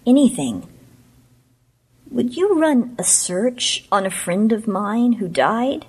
anything. 0.07 0.69
Would 2.09 2.37
you 2.37 2.61
run 2.61 2.95
a 3.01 3.03
search 3.03 3.89
on 3.91 4.07
a 4.07 4.11
friend 4.11 4.53
of 4.53 4.69
mine 4.69 5.15
who 5.15 5.27
died? 5.27 5.85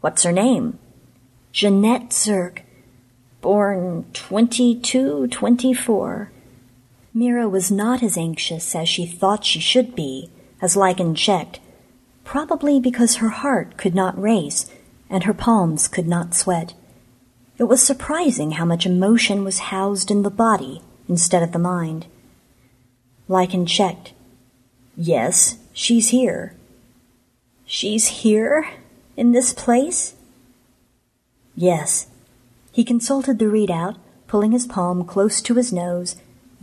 What's 0.00 0.22
her 0.22 0.32
name? 0.32 0.78
Jeanette 1.52 2.14
Zirk, 2.14 2.62
born 3.42 4.06
2224. 4.14 6.30
Mira 7.16 7.48
was 7.48 7.70
not 7.70 8.02
as 8.02 8.18
anxious 8.18 8.74
as 8.74 8.90
she 8.90 9.06
thought 9.06 9.42
she 9.42 9.58
should 9.58 9.96
be, 9.96 10.30
as 10.60 10.76
Lycan 10.76 11.16
checked, 11.16 11.60
probably 12.24 12.78
because 12.78 13.16
her 13.16 13.30
heart 13.30 13.78
could 13.78 13.94
not 13.94 14.20
race 14.20 14.70
and 15.08 15.24
her 15.24 15.32
palms 15.32 15.88
could 15.88 16.06
not 16.06 16.34
sweat. 16.34 16.74
It 17.56 17.64
was 17.64 17.82
surprising 17.82 18.50
how 18.50 18.66
much 18.66 18.84
emotion 18.84 19.44
was 19.44 19.70
housed 19.72 20.10
in 20.10 20.24
the 20.24 20.30
body 20.30 20.82
instead 21.08 21.42
of 21.42 21.52
the 21.52 21.58
mind. 21.58 22.04
Lycan 23.30 23.66
checked. 23.66 24.12
Yes, 24.94 25.56
she's 25.72 26.10
here. 26.10 26.54
She's 27.64 28.08
here? 28.08 28.68
In 29.16 29.32
this 29.32 29.54
place? 29.54 30.16
Yes. 31.54 32.08
He 32.72 32.84
consulted 32.84 33.38
the 33.38 33.46
readout, 33.46 33.96
pulling 34.26 34.52
his 34.52 34.66
palm 34.66 35.06
close 35.06 35.40
to 35.40 35.54
his 35.54 35.72
nose. 35.72 36.16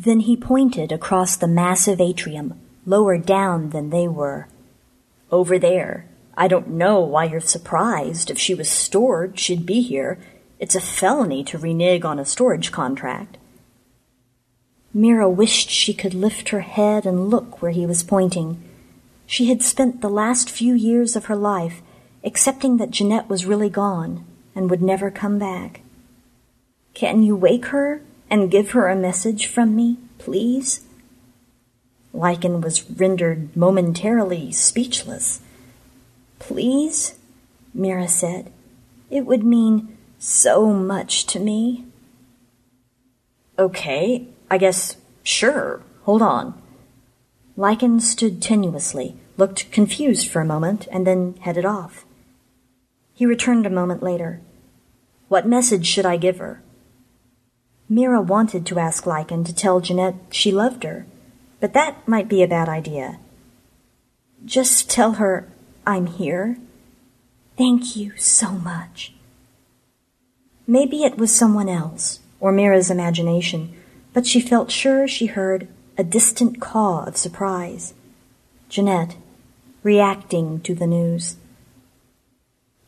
Then 0.03 0.21
he 0.21 0.35
pointed 0.35 0.91
across 0.91 1.37
the 1.37 1.47
massive 1.47 2.01
atrium, 2.01 2.59
lower 2.85 3.17
down 3.17 3.69
than 3.69 3.89
they 3.89 4.05
were. 4.05 4.49
Over 5.31 5.57
there. 5.57 6.05
I 6.35 6.49
don't 6.49 6.71
know 6.71 6.99
why 6.99 7.25
you're 7.25 7.39
surprised. 7.39 8.29
If 8.29 8.37
she 8.37 8.53
was 8.53 8.67
stored, 8.67 9.39
she'd 9.39 9.65
be 9.65 9.81
here. 9.81 10.19
It's 10.59 10.75
a 10.75 10.81
felony 10.81 11.43
to 11.45 11.57
renege 11.57 12.03
on 12.03 12.19
a 12.19 12.25
storage 12.25 12.69
contract. 12.71 13.37
Mira 14.93 15.29
wished 15.29 15.69
she 15.69 15.93
could 15.93 16.13
lift 16.13 16.49
her 16.49 16.61
head 16.61 17.05
and 17.05 17.29
look 17.29 17.61
where 17.61 17.71
he 17.71 17.85
was 17.85 18.03
pointing. 18.03 18.61
She 19.25 19.45
had 19.45 19.63
spent 19.63 20.01
the 20.01 20.09
last 20.09 20.49
few 20.49 20.73
years 20.73 21.15
of 21.15 21.25
her 21.25 21.35
life 21.35 21.81
accepting 22.25 22.75
that 22.77 22.91
Jeanette 22.91 23.29
was 23.29 23.45
really 23.45 23.69
gone 23.69 24.25
and 24.53 24.69
would 24.69 24.81
never 24.81 25.09
come 25.09 25.39
back. 25.39 25.81
Can 26.93 27.23
you 27.23 27.37
wake 27.37 27.67
her 27.67 28.01
and 28.33 28.49
give 28.49 28.71
her 28.71 28.87
a 28.87 28.95
message 28.95 29.45
from 29.45 29.75
me, 29.75 29.99
please? 30.17 30.81
Lycan 32.15 32.63
was 32.63 32.89
rendered 32.89 33.55
momentarily 33.55 34.51
speechless. 34.51 35.39
Please? 36.39 37.13
Mira 37.75 38.07
said. 38.07 38.51
It 39.11 39.27
would 39.27 39.43
mean 39.43 39.95
so 40.17 40.73
much 40.73 41.27
to 41.27 41.39
me. 41.39 41.85
Okay, 43.59 44.25
I 44.49 44.57
guess, 44.57 44.97
sure, 45.21 45.83
hold 46.01 46.23
on. 46.23 46.59
Lycan 47.55 48.01
stood 48.01 48.41
tenuously, 48.41 49.15
looked 49.37 49.71
confused 49.71 50.27
for 50.27 50.41
a 50.41 50.53
moment, 50.53 50.87
and 50.91 51.05
then 51.05 51.35
headed 51.41 51.65
off. 51.65 52.03
He 53.13 53.27
returned 53.27 53.67
a 53.67 53.79
moment 53.79 54.01
later. 54.01 54.41
What 55.27 55.47
message 55.47 55.85
should 55.85 56.07
I 56.07 56.17
give 56.17 56.39
her? 56.39 56.63
Mira 57.89 58.21
wanted 58.21 58.65
to 58.65 58.79
ask 58.79 59.03
Lycan 59.03 59.45
to 59.45 59.53
tell 59.53 59.79
Jeanette 59.79 60.15
she 60.31 60.51
loved 60.51 60.83
her, 60.83 61.05
but 61.59 61.73
that 61.73 62.07
might 62.07 62.27
be 62.27 62.41
a 62.41 62.47
bad 62.47 62.69
idea. 62.69 63.19
Just 64.45 64.89
tell 64.89 65.13
her 65.13 65.47
I'm 65.85 66.07
here. 66.07 66.57
Thank 67.57 67.95
you 67.95 68.15
so 68.17 68.51
much. 68.51 69.13
Maybe 70.65 71.03
it 71.03 71.17
was 71.17 71.35
someone 71.35 71.69
else, 71.69 72.19
or 72.39 72.51
Mira's 72.51 72.89
imagination, 72.89 73.75
but 74.13 74.25
she 74.25 74.39
felt 74.39 74.71
sure 74.71 75.07
she 75.07 75.25
heard 75.25 75.67
a 75.97 76.03
distant 76.03 76.61
caw 76.61 77.03
of 77.05 77.17
surprise. 77.17 77.93
Jeanette, 78.69 79.17
reacting 79.83 80.61
to 80.61 80.73
the 80.73 80.87
news. 80.87 81.35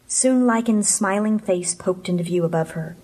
Soon 0.07 0.47
Lycan's 0.47 0.87
smiling 0.87 1.37
face 1.37 1.75
poked 1.75 2.07
into 2.07 2.23
view 2.23 2.45
above 2.45 2.71
her. 2.71 2.95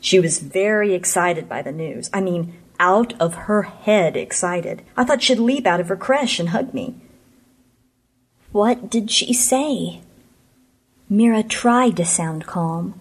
She 0.00 0.20
was 0.20 0.38
very 0.38 0.94
excited 0.94 1.48
by 1.48 1.62
the 1.62 1.72
news. 1.72 2.10
I 2.12 2.20
mean, 2.20 2.54
out 2.78 3.14
of 3.20 3.34
her 3.34 3.62
head 3.62 4.16
excited. 4.16 4.82
I 4.96 5.04
thought 5.04 5.22
she'd 5.22 5.38
leap 5.38 5.66
out 5.66 5.80
of 5.80 5.88
her 5.88 5.96
creche 5.96 6.38
and 6.38 6.50
hug 6.50 6.72
me. 6.72 6.94
What 8.52 8.88
did 8.90 9.10
she 9.10 9.32
say? 9.32 10.00
Mira 11.08 11.42
tried 11.42 11.96
to 11.96 12.04
sound 12.04 12.46
calm. 12.46 13.00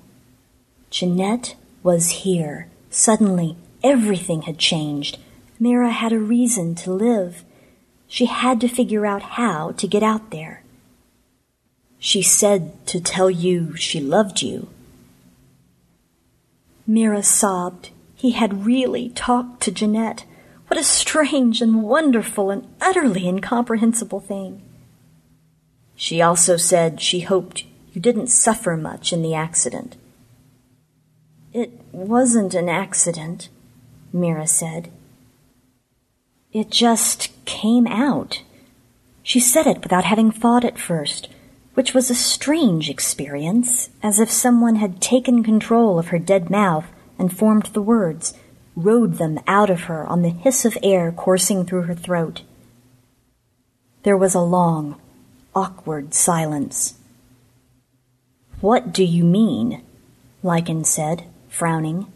Jeanette 0.90 1.56
was 1.84 2.10
here. 2.10 2.68
Suddenly, 2.90 3.58
everything 3.84 4.44
had 4.44 4.58
changed. 4.58 5.20
Mira 5.60 5.92
had 5.92 6.12
a 6.12 6.20
reason 6.20 6.76
to 6.76 6.92
live. 6.92 7.44
She 8.08 8.26
had 8.26 8.62
to 8.62 8.68
figure 8.68 9.06
out 9.06 9.22
how 9.22 9.72
to 9.74 9.88
get 9.88 10.04
out 10.04 10.32
there. 10.32 10.64
She 12.00 12.22
said 12.22 12.86
to 12.88 13.02
tell 13.02 13.30
you 13.30 13.76
she 13.76 14.00
loved 14.00 14.42
you. 14.42 14.70
Mira 16.88 17.22
sobbed. 17.22 17.90
He 18.16 18.32
had 18.32 18.66
really 18.66 19.10
talked 19.10 19.62
to 19.64 19.72
Jeanette. 19.72 20.24
What 20.68 20.80
a 20.80 20.84
strange 20.84 21.62
and 21.62 21.84
wonderful 21.84 22.50
and 22.50 22.66
utterly 22.80 23.28
incomprehensible 23.28 24.22
thing. 24.22 24.64
She 25.96 26.22
also 26.22 26.56
said 26.56 27.02
she 27.02 27.22
hoped 27.22 27.66
you 27.92 28.00
didn't 28.00 28.28
suffer 28.28 28.78
much 28.78 29.12
in 29.12 29.22
the 29.22 29.34
accident. 29.34 29.98
It 31.52 31.72
wasn't 31.92 32.54
an 32.54 32.70
accident, 32.70 33.50
Mira 34.14 34.48
said. 34.48 34.92
It 36.54 36.70
just 36.70 37.30
came 37.46 37.88
out. 37.88 38.44
She 39.24 39.40
said 39.40 39.68
it 39.68 39.82
without 39.82 40.06
having 40.06 40.32
thought 40.32 40.64
at 40.64 40.80
first, 40.80 41.28
which 41.78 41.94
was 41.94 42.10
a 42.10 42.16
strange 42.16 42.90
experience, 42.90 43.92
as 44.02 44.20
if 44.20 44.32
someone 44.32 44.78
had 44.78 45.00
taken 45.00 45.44
control 45.44 46.00
of 46.00 46.08
her 46.08 46.18
dead 46.18 46.50
mouth 46.50 46.88
and 47.20 47.38
formed 47.38 47.68
the 47.68 47.82
words, 47.84 48.34
rode 48.76 49.20
them 49.20 49.40
out 49.46 49.70
of 49.70 49.82
her 49.82 50.04
on 50.08 50.24
the 50.24 50.30
hiss 50.30 50.66
of 50.66 50.76
air 50.82 51.12
coursing 51.12 51.64
through 51.64 51.84
her 51.84 51.94
throat. 51.94 52.42
There 54.02 54.18
was 54.18 54.34
a 54.34 54.40
long, 54.40 55.00
awkward 55.54 56.16
silence. 56.16 56.96
What 58.60 58.92
do 58.92 59.04
you 59.04 59.24
mean? 59.24 59.84
Lycan 60.44 60.84
said, 60.84 61.26
frowning. 61.48 62.12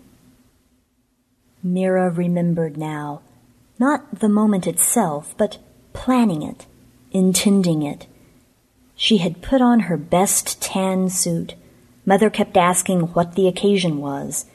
Mira 1.62 2.10
remembered 2.10 2.78
now, 2.78 3.22
not 3.78 4.22
the 4.22 4.28
moment 4.28 4.66
itself, 4.66 5.36
but 5.38 5.60
planning 5.94 6.42
it, 6.42 6.66
intending 7.12 7.84
it. 7.84 8.08
She 9.02 9.18
had 9.18 9.42
put 9.42 9.64
on 9.64 9.80
her 9.80 9.98
best 9.98 10.62
tan 10.62 11.10
suit. 11.10 11.56
Mother 12.06 12.30
kept 12.30 12.56
asking 12.56 13.00
what 13.14 13.34
the 13.34 13.48
occasion 13.48 13.98
was. 13.98 14.46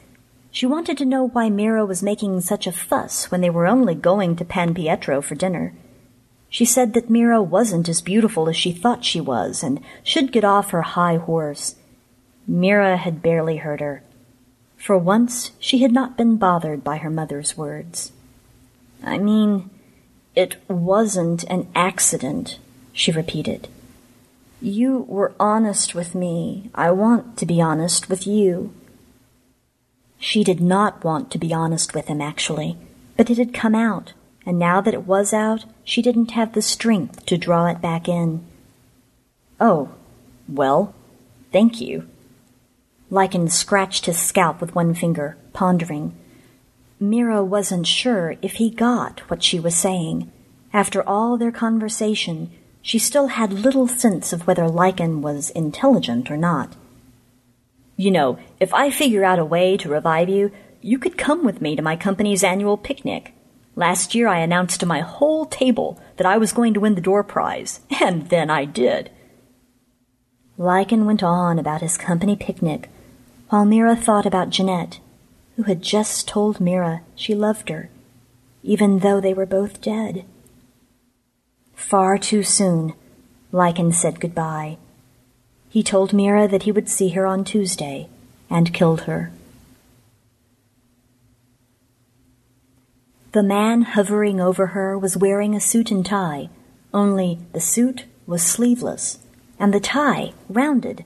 She 0.51 0.65
wanted 0.65 0.97
to 0.99 1.05
know 1.05 1.27
why 1.27 1.49
Mira 1.49 1.85
was 1.85 2.01
making 2.01 2.39
such 2.39 2.65
a 2.65 2.71
fuss 2.71 3.29
when 3.29 3.41
they 3.41 3.49
were 3.49 3.67
only 3.67 3.93
going 3.93 4.37
to 4.37 4.45
Pan 4.45 4.73
Pietro 4.73 5.21
for 5.21 5.35
dinner. 5.35 5.73
She 6.47 6.63
said 6.63 6.93
that 6.93 7.09
Mira 7.09 7.43
wasn't 7.43 7.89
as 7.89 7.99
beautiful 7.99 8.47
as 8.47 8.55
she 8.55 8.71
thought 8.71 9.03
she 9.03 9.19
was 9.19 9.63
and 9.63 9.81
should 10.01 10.31
get 10.31 10.45
off 10.45 10.71
her 10.71 10.83
high 10.83 11.17
horse. 11.17 11.75
Mira 12.47 12.95
had 12.95 13.21
barely 13.21 13.57
heard 13.57 13.81
her. 13.81 14.01
For 14.77 14.97
once, 14.97 15.51
she 15.59 15.79
had 15.79 15.91
not 15.91 16.15
been 16.15 16.37
bothered 16.37 16.85
by 16.85 16.99
her 16.99 17.09
mother's 17.09 17.57
words. 17.57 18.13
I 19.03 19.17
mean, 19.17 19.69
it 20.35 20.55
wasn't 20.69 21.43
an 21.49 21.67
accident, 21.75 22.59
she 22.93 23.11
repeated. 23.11 23.67
You 24.61 25.05
were 25.07 25.35
honest 25.39 25.93
with 25.93 26.15
me. 26.15 26.69
I 26.73 26.91
want 26.91 27.37
to 27.37 27.45
be 27.45 27.61
honest 27.61 28.09
with 28.09 28.25
you. 28.25 28.73
She 30.19 30.43
did 30.43 30.59
not 30.59 31.03
want 31.03 31.29
to 31.31 31.37
be 31.37 31.53
honest 31.53 31.93
with 31.93 32.07
him, 32.07 32.21
actually, 32.21 32.77
but 33.15 33.29
it 33.29 33.37
had 33.37 33.53
come 33.53 33.75
out 33.75 34.13
and 34.47 34.57
now 34.57 34.79
that 34.79 34.93
it 34.93 35.05
was 35.05 35.33
out, 35.33 35.65
she 35.83 36.01
didn't 36.01 36.31
have 36.31 36.53
the 36.53 36.61
strength 36.61 37.25
to 37.25 37.37
draw 37.37 37.65
it 37.67 37.81
back 37.81 38.07
in. 38.07 38.45
Oh, 39.59 39.89
well, 40.47 40.95
thank 41.51 41.81
you. 41.81 42.07
Lycan 43.11 43.51
scratched 43.51 44.05
his 44.05 44.17
scalp 44.17 44.61
with 44.61 44.73
one 44.73 44.93
finger, 44.93 45.35
pondering. 45.51 46.15
Mira 46.97 47.43
wasn't 47.43 47.87
sure 47.87 48.37
if 48.41 48.53
he 48.53 48.69
got 48.69 49.19
what 49.29 49.43
she 49.43 49.59
was 49.59 49.75
saying. 49.75 50.31
After 50.71 51.03
all 51.03 51.35
their 51.35 51.51
conversation, 51.51 52.49
she 52.81 52.99
still 52.99 53.27
had 53.27 53.51
little 53.51 53.87
sense 53.87 54.31
of 54.31 54.47
whether 54.47 54.67
Lycan 54.67 55.21
was 55.21 55.49
intelligent 55.51 56.31
or 56.31 56.37
not. 56.37 56.75
You 57.95 58.11
know, 58.11 58.37
if 58.59 58.73
I 58.73 58.91
figure 58.91 59.23
out 59.23 59.39
a 59.39 59.45
way 59.45 59.75
to 59.77 59.89
revive 59.89 60.29
you, 60.29 60.51
you 60.81 60.99
could 60.99 61.17
come 61.17 61.43
with 61.43 61.61
me 61.61 61.75
to 61.75 61.81
my 61.81 61.95
company's 61.95 62.43
annual 62.43 62.77
picnic. 62.77 63.33
Last 63.75 64.15
year 64.15 64.27
I 64.27 64.39
announced 64.39 64.79
to 64.79 64.85
my 64.85 65.01
whole 65.01 65.45
table 65.45 65.99
that 66.17 66.25
I 66.27 66.37
was 66.37 66.53
going 66.53 66.73
to 66.73 66.79
win 66.79 66.95
the 66.95 67.01
door 67.01 67.23
prize, 67.23 67.81
and 68.01 68.29
then 68.29 68.49
I 68.49 68.65
did. 68.65 69.11
Lycan 70.57 71.05
went 71.05 71.21
on 71.21 71.59
about 71.59 71.81
his 71.81 71.97
company 71.97 72.35
picnic, 72.35 72.89
while 73.49 73.65
Mira 73.65 73.95
thought 73.95 74.25
about 74.25 74.49
Jeanette, 74.49 74.99
who 75.55 75.63
had 75.63 75.81
just 75.81 76.27
told 76.27 76.59
Mira 76.59 77.01
she 77.15 77.35
loved 77.35 77.69
her, 77.69 77.89
even 78.63 78.99
though 78.99 79.21
they 79.21 79.33
were 79.33 79.45
both 79.45 79.81
dead. 79.81 80.25
Far 81.77 82.17
too 82.17 82.43
soon, 82.43 82.93
Lycan 83.53 83.93
said 83.93 84.19
goodbye. 84.19 84.77
He 85.69 85.83
told 85.83 86.11
Mira 86.11 86.47
that 86.47 86.63
he 86.63 86.71
would 86.71 86.89
see 86.89 87.09
her 87.09 87.25
on 87.25 87.45
Tuesday, 87.45 88.09
and 88.49 88.73
killed 88.73 89.01
her. 89.01 89.31
The 93.31 93.43
man 93.43 93.83
hovering 93.83 94.41
over 94.41 94.67
her 94.67 94.97
was 94.97 95.15
wearing 95.15 95.55
a 95.55 95.61
suit 95.61 95.91
and 95.91 96.05
tie, 96.05 96.49
only 96.93 97.39
the 97.53 97.61
suit 97.61 98.05
was 98.25 98.41
sleeveless, 98.41 99.19
and 99.59 99.73
the 99.73 99.79
tie 99.79 100.33
rounded, 100.49 101.05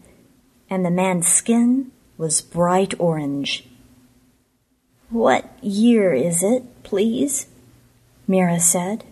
and 0.70 0.86
the 0.86 0.90
man's 0.90 1.28
skin 1.28 1.92
was 2.18 2.42
bright 2.42 2.94
orange. 2.98 3.68
What 5.10 5.46
year 5.62 6.14
is 6.14 6.42
it, 6.42 6.64
please? 6.84 7.48
Mira 8.26 8.60
said. 8.60 9.04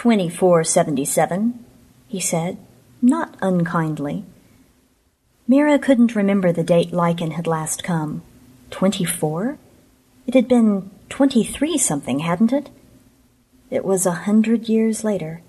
Twenty-four 0.00 0.64
seventy-seven, 0.64 1.62
he 2.08 2.20
said, 2.20 2.56
not 3.02 3.36
unkindly. 3.42 4.24
Mira 5.46 5.78
couldn't 5.78 6.16
remember 6.16 6.52
the 6.52 6.64
date 6.64 6.90
Lycan 6.90 7.32
had 7.32 7.46
last 7.46 7.84
come. 7.84 8.22
Twenty-four? 8.70 9.58
It 10.26 10.32
had 10.32 10.48
been 10.48 10.90
twenty-three 11.10 11.76
something, 11.76 12.20
hadn't 12.20 12.50
it? 12.50 12.70
It 13.68 13.84
was 13.84 14.06
a 14.06 14.22
hundred 14.24 14.70
years 14.70 15.04
later. 15.04 15.42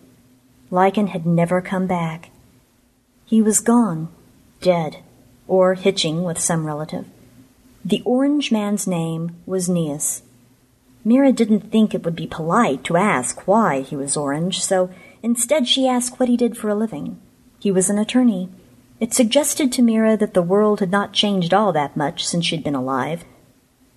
Lycan 0.70 1.08
had 1.08 1.26
never 1.26 1.62
come 1.62 1.88
back. 1.88 2.30
He 3.24 3.42
was 3.42 3.62
gone, 3.62 4.10
dead, 4.60 4.98
or 5.48 5.76
hitching 5.76 6.24
with 6.24 6.38
some 6.38 6.66
relative. 6.66 7.06
The 7.86 8.02
orange 8.04 8.52
man's 8.52 8.86
name 8.86 9.38
was 9.46 9.70
Neas. 9.70 10.24
Mira 11.04 11.32
didn't 11.32 11.72
think 11.72 11.94
it 11.94 12.04
would 12.04 12.16
be 12.16 12.28
polite 12.28 12.84
to 12.84 12.98
ask 12.98 13.48
why 13.48 13.82
he 13.82 13.96
was 13.96 14.16
orange, 14.16 14.64
so 14.64 14.90
instead 15.24 15.68
she 15.68 15.88
asked 15.88 16.20
what 16.20 16.30
he 16.30 16.38
did 16.38 16.58
for 16.58 16.70
a 16.70 16.76
living. 16.76 17.20
He 17.60 17.72
was 17.72 17.90
an 17.90 17.98
attorney. 17.98 18.50
It 19.00 19.14
suggested 19.14 19.72
to 19.72 19.82
Mira 19.82 20.16
that 20.18 20.36
the 20.36 20.44
world 20.44 20.80
had 20.80 20.92
not 20.92 21.14
changed 21.14 21.54
all 21.54 21.72
that 21.74 21.98
much 21.98 22.26
since 22.26 22.46
she'd 22.46 22.64
been 22.64 22.76
alive, 22.76 23.26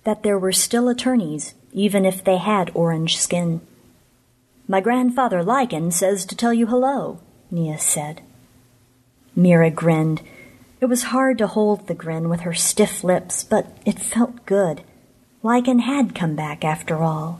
that 0.03 0.23
there 0.23 0.39
were 0.39 0.51
still 0.51 0.89
attorneys, 0.89 1.53
even 1.71 2.05
if 2.05 2.23
they 2.23 2.37
had 2.37 2.71
orange 2.73 3.17
skin. 3.17 3.61
My 4.67 4.81
grandfather 4.81 5.43
Lycan 5.43 5.93
says 5.93 6.25
to 6.25 6.35
tell 6.35 6.53
you 6.53 6.65
hello, 6.65 7.19
Neas 7.51 7.83
said. 7.83 8.21
Mira 9.35 9.69
grinned. 9.69 10.21
It 10.81 10.85
was 10.85 11.03
hard 11.03 11.37
to 11.37 11.47
hold 11.47 11.85
the 11.85 11.93
grin 11.93 12.29
with 12.29 12.41
her 12.41 12.53
stiff 12.53 13.03
lips, 13.03 13.43
but 13.43 13.67
it 13.85 13.99
felt 13.99 14.45
good. 14.45 14.81
Lycan 15.45 15.81
had 15.81 16.15
come 16.15 16.35
back 16.35 16.65
after 16.65 17.03
all. 17.03 17.39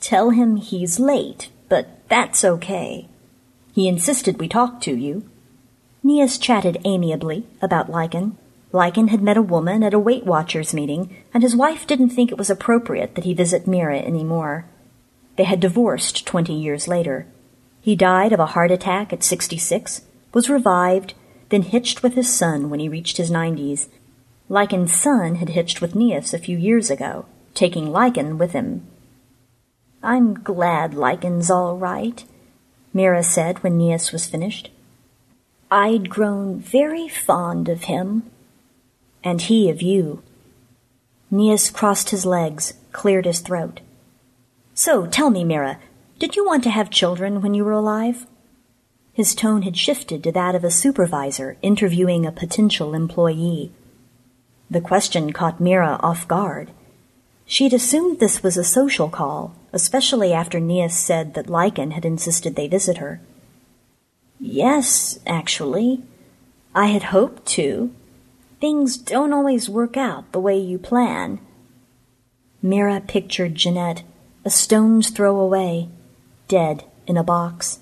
Tell 0.00 0.30
him 0.30 0.56
he's 0.56 0.98
late, 0.98 1.48
but 1.68 1.86
that's 2.08 2.44
okay. 2.44 3.06
He 3.72 3.86
insisted 3.86 4.40
we 4.40 4.48
talk 4.48 4.80
to 4.80 4.96
you. 4.96 5.30
Neas 6.02 6.38
chatted 6.38 6.80
amiably 6.84 7.46
about 7.62 7.88
Lycan. 7.88 8.32
Lycan 8.72 9.10
had 9.10 9.22
met 9.22 9.36
a 9.36 9.42
woman 9.42 9.84
at 9.84 9.94
a 9.94 9.98
Weight 10.00 10.26
Watchers 10.26 10.74
meeting, 10.74 11.14
and 11.32 11.44
his 11.44 11.54
wife 11.54 11.86
didn't 11.86 12.10
think 12.10 12.32
it 12.32 12.38
was 12.38 12.50
appropriate 12.50 13.14
that 13.14 13.22
he 13.22 13.32
visit 13.32 13.68
Mira 13.68 13.98
any 13.98 14.24
more. 14.24 14.64
They 15.36 15.44
had 15.44 15.60
divorced 15.60 16.26
twenty 16.26 16.54
years 16.54 16.88
later. 16.88 17.28
He 17.80 17.94
died 17.94 18.32
of 18.32 18.40
a 18.40 18.46
heart 18.46 18.72
attack 18.72 19.12
at 19.12 19.22
66, 19.22 20.02
was 20.34 20.50
revived, 20.50 21.14
then 21.50 21.62
hitched 21.62 22.02
with 22.02 22.14
his 22.14 22.34
son 22.34 22.70
when 22.70 22.80
he 22.80 22.88
reached 22.88 23.18
his 23.18 23.30
90s. 23.30 23.86
Lycan's 24.48 24.94
son 24.94 25.36
had 25.36 25.50
hitched 25.50 25.80
with 25.80 25.94
Neas 25.94 26.32
a 26.32 26.38
few 26.38 26.56
years 26.56 26.90
ago, 26.90 27.26
taking 27.54 27.86
Lycan 27.86 28.38
with 28.38 28.52
him. 28.52 28.86
I'm 30.02 30.34
glad 30.34 30.94
Lycan's 30.94 31.50
all 31.50 31.76
right, 31.76 32.24
Mira 32.94 33.22
said 33.22 33.62
when 33.62 33.76
Neas 33.76 34.12
was 34.12 34.26
finished. 34.26 34.70
I'd 35.70 36.08
grown 36.08 36.60
very 36.60 37.08
fond 37.08 37.68
of 37.68 37.84
him. 37.84 38.30
And 39.24 39.42
he 39.42 39.68
of 39.68 39.82
you. 39.82 40.22
Neas 41.28 41.68
crossed 41.68 42.10
his 42.10 42.24
legs, 42.24 42.74
cleared 42.92 43.26
his 43.26 43.40
throat. 43.40 43.80
So, 44.74 45.06
tell 45.06 45.30
me, 45.30 45.42
Mira, 45.42 45.80
did 46.20 46.36
you 46.36 46.46
want 46.46 46.62
to 46.64 46.70
have 46.70 46.88
children 46.88 47.42
when 47.42 47.52
you 47.54 47.64
were 47.64 47.72
alive? 47.72 48.26
His 49.12 49.34
tone 49.34 49.62
had 49.62 49.76
shifted 49.76 50.22
to 50.22 50.32
that 50.32 50.54
of 50.54 50.62
a 50.62 50.70
supervisor 50.70 51.56
interviewing 51.62 52.24
a 52.24 52.30
potential 52.30 52.94
employee. 52.94 53.72
The 54.70 54.80
question 54.80 55.32
caught 55.32 55.60
Mira 55.60 55.98
off 56.02 56.26
guard. 56.26 56.70
She'd 57.46 57.72
assumed 57.72 58.18
this 58.18 58.42
was 58.42 58.56
a 58.56 58.64
social 58.64 59.08
call, 59.08 59.54
especially 59.72 60.32
after 60.32 60.58
Neas 60.58 60.94
said 60.94 61.34
that 61.34 61.46
Lycan 61.46 61.92
had 61.92 62.04
insisted 62.04 62.56
they 62.56 62.66
visit 62.66 62.98
her. 62.98 63.20
Yes, 64.40 65.18
actually. 65.26 66.02
I 66.74 66.86
had 66.86 67.04
hoped 67.04 67.46
to. 67.54 67.94
Things 68.60 68.96
don't 68.96 69.32
always 69.32 69.70
work 69.70 69.96
out 69.96 70.32
the 70.32 70.40
way 70.40 70.58
you 70.58 70.78
plan. 70.78 71.38
Mira 72.60 73.00
pictured 73.00 73.54
Jeanette, 73.54 74.02
a 74.44 74.50
stone's 74.50 75.10
throw 75.10 75.38
away, 75.38 75.88
dead 76.48 76.84
in 77.06 77.16
a 77.16 77.22
box. 77.22 77.78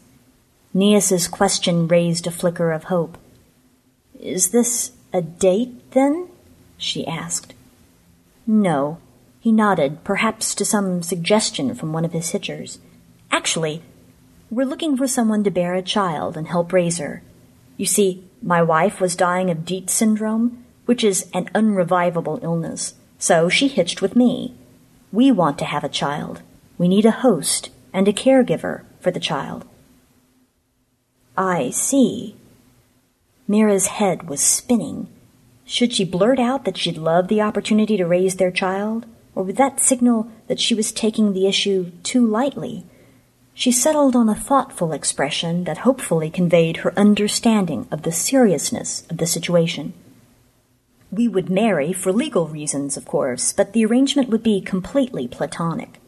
Neas's 0.75 1.29
question 1.29 1.89
raised 1.89 2.27
a 2.27 2.31
flicker 2.31 2.73
of 2.73 2.85
hope. 2.85 3.17
Is 4.19 4.51
this 4.51 4.93
a 5.13 5.23
date, 5.23 5.93
then? 5.93 6.29
She 6.77 7.07
asked. 7.07 7.55
No. 8.47 8.99
He 9.41 9.53
nodded, 9.53 10.05
perhaps 10.05 10.55
to 10.55 10.65
some 10.65 11.03
suggestion 11.03 11.75
from 11.75 11.93
one 11.93 12.05
of 12.05 12.13
his 12.13 12.33
hitchers. 12.33 12.79
Actually, 13.31 13.83
we're 14.51 14.67
looking 14.67 14.97
for 14.97 15.07
someone 15.07 15.45
to 15.45 15.51
bear 15.51 15.75
a 15.75 15.83
child 15.83 16.37
and 16.37 16.49
help 16.49 16.73
raise 16.73 16.99
her. 16.99 17.23
You 17.77 17.87
see, 17.87 18.25
my 18.43 18.63
wife 18.63 19.01
was 19.01 19.17
dying 19.17 19.51
of 19.51 19.65
Dietz 19.65 19.93
syndrome, 19.93 20.65
which 20.87 21.03
is 21.03 21.29
an 21.35 21.49
unrevivable 21.55 22.41
illness, 22.43 22.95
so 23.19 23.49
she 23.49 23.69
hitched 23.69 24.01
with 24.01 24.17
me. 24.17 24.55
We 25.13 25.33
want 25.33 25.59
to 25.59 25.65
have 25.65 25.85
a 25.85 25.89
child. 25.89 26.43
We 26.79 26.89
need 26.89 27.07
a 27.07 27.11
host 27.11 27.71
and 27.93 28.09
a 28.09 28.13
caregiver 28.13 28.83
for 29.01 29.11
the 29.11 29.21
child. 29.21 29.65
I 31.37 31.71
see. 31.71 32.37
Mira's 33.49 33.89
head 33.89 34.29
was 34.29 34.41
spinning. 34.41 35.09
Should 35.65 35.93
she 35.93 36.05
blurt 36.05 36.39
out 36.39 36.65
that 36.65 36.77
she'd 36.77 36.99
love 36.99 37.29
the 37.29 37.41
opportunity 37.41 37.97
to 37.97 38.07
raise 38.07 38.37
their 38.37 38.51
child, 38.51 39.07
or 39.35 39.43
would 39.43 39.57
that 39.57 39.81
signal 39.81 40.29
that 40.47 40.61
she 40.61 40.75
was 40.75 40.93
taking 40.93 41.33
the 41.33 41.47
issue 41.47 41.91
too 42.03 42.27
lightly? 42.27 42.85
She 43.55 43.73
settled 43.73 44.17
on 44.17 44.29
a 44.29 44.35
thoughtful 44.35 44.93
expression 44.93 45.65
that 45.65 45.79
hopefully 45.79 46.29
conveyed 46.29 46.79
her 46.79 46.99
understanding 46.99 47.87
of 47.91 48.03
the 48.03 48.13
seriousness 48.13 49.05
of 49.09 49.19
the 49.19 49.27
situation. 49.27 49.95
We 51.11 51.29
would 51.29 51.49
marry 51.49 51.93
for 51.93 52.13
legal 52.13 52.49
reasons, 52.49 52.97
of 52.97 53.05
course, 53.05 53.53
but 53.53 53.73
the 53.73 53.85
arrangement 53.87 54.29
would 54.29 54.43
be 54.43 54.61
completely 54.61 55.29
platonic. 55.29 56.01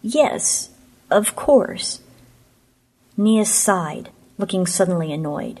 Yes, 0.00 0.70
of 1.10 1.34
course. 1.34 2.00
Neas 3.16 3.52
sighed, 3.52 4.10
looking 4.38 4.66
suddenly 4.66 5.12
annoyed. 5.12 5.60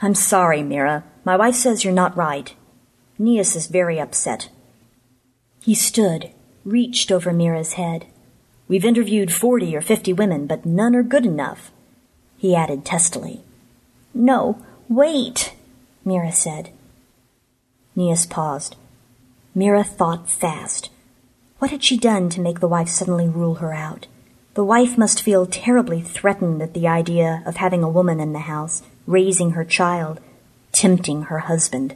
I'm 0.00 0.14
sorry, 0.14 0.62
Mira. 0.62 1.02
My 1.24 1.36
wife 1.36 1.54
says 1.54 1.84
you're 1.84 1.92
not 1.92 2.16
right. 2.16 2.54
Neas 3.18 3.56
is 3.56 3.66
very 3.66 3.98
upset. 3.98 4.50
He 5.62 5.74
stood, 5.74 6.30
reached 6.64 7.10
over 7.10 7.32
Mira's 7.32 7.74
head. 7.74 8.06
We've 8.68 8.84
interviewed 8.84 9.32
forty 9.32 9.74
or 9.76 9.80
fifty 9.80 10.12
women, 10.12 10.46
but 10.46 10.66
none 10.66 10.94
are 10.94 11.02
good 11.02 11.24
enough. 11.24 11.70
He 12.36 12.54
added 12.54 12.84
testily. 12.84 13.40
No, 14.12 14.62
wait, 14.88 15.54
Mira 16.04 16.32
said. 16.32 16.70
Neas 17.96 18.26
paused. 18.26 18.76
Mira 19.54 19.84
thought 19.84 20.28
fast. 20.28 20.90
What 21.58 21.70
had 21.70 21.82
she 21.82 21.96
done 21.96 22.28
to 22.30 22.40
make 22.40 22.60
the 22.60 22.68
wife 22.68 22.88
suddenly 22.88 23.28
rule 23.28 23.56
her 23.56 23.72
out? 23.72 24.06
The 24.54 24.64
wife 24.64 24.98
must 24.98 25.22
feel 25.22 25.46
terribly 25.46 26.02
threatened 26.02 26.60
at 26.60 26.74
the 26.74 26.86
idea 26.86 27.42
of 27.46 27.56
having 27.56 27.82
a 27.82 27.88
woman 27.88 28.20
in 28.20 28.32
the 28.32 28.40
house, 28.40 28.82
raising 29.06 29.52
her 29.52 29.64
child, 29.64 30.20
tempting 30.74 31.22
her 31.22 31.40
husband. 31.40 31.94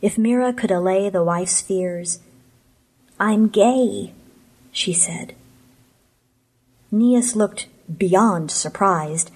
If 0.00 0.16
Mira 0.16 0.52
could 0.52 0.70
allay 0.70 1.10
the 1.10 1.24
wife's 1.24 1.60
fears, 1.60 2.20
I'm 3.20 3.48
gay, 3.48 4.12
she 4.70 4.92
said. 4.92 5.34
Neas 6.90 7.36
looked 7.36 7.66
beyond 7.96 8.50
surprised. 8.50 9.30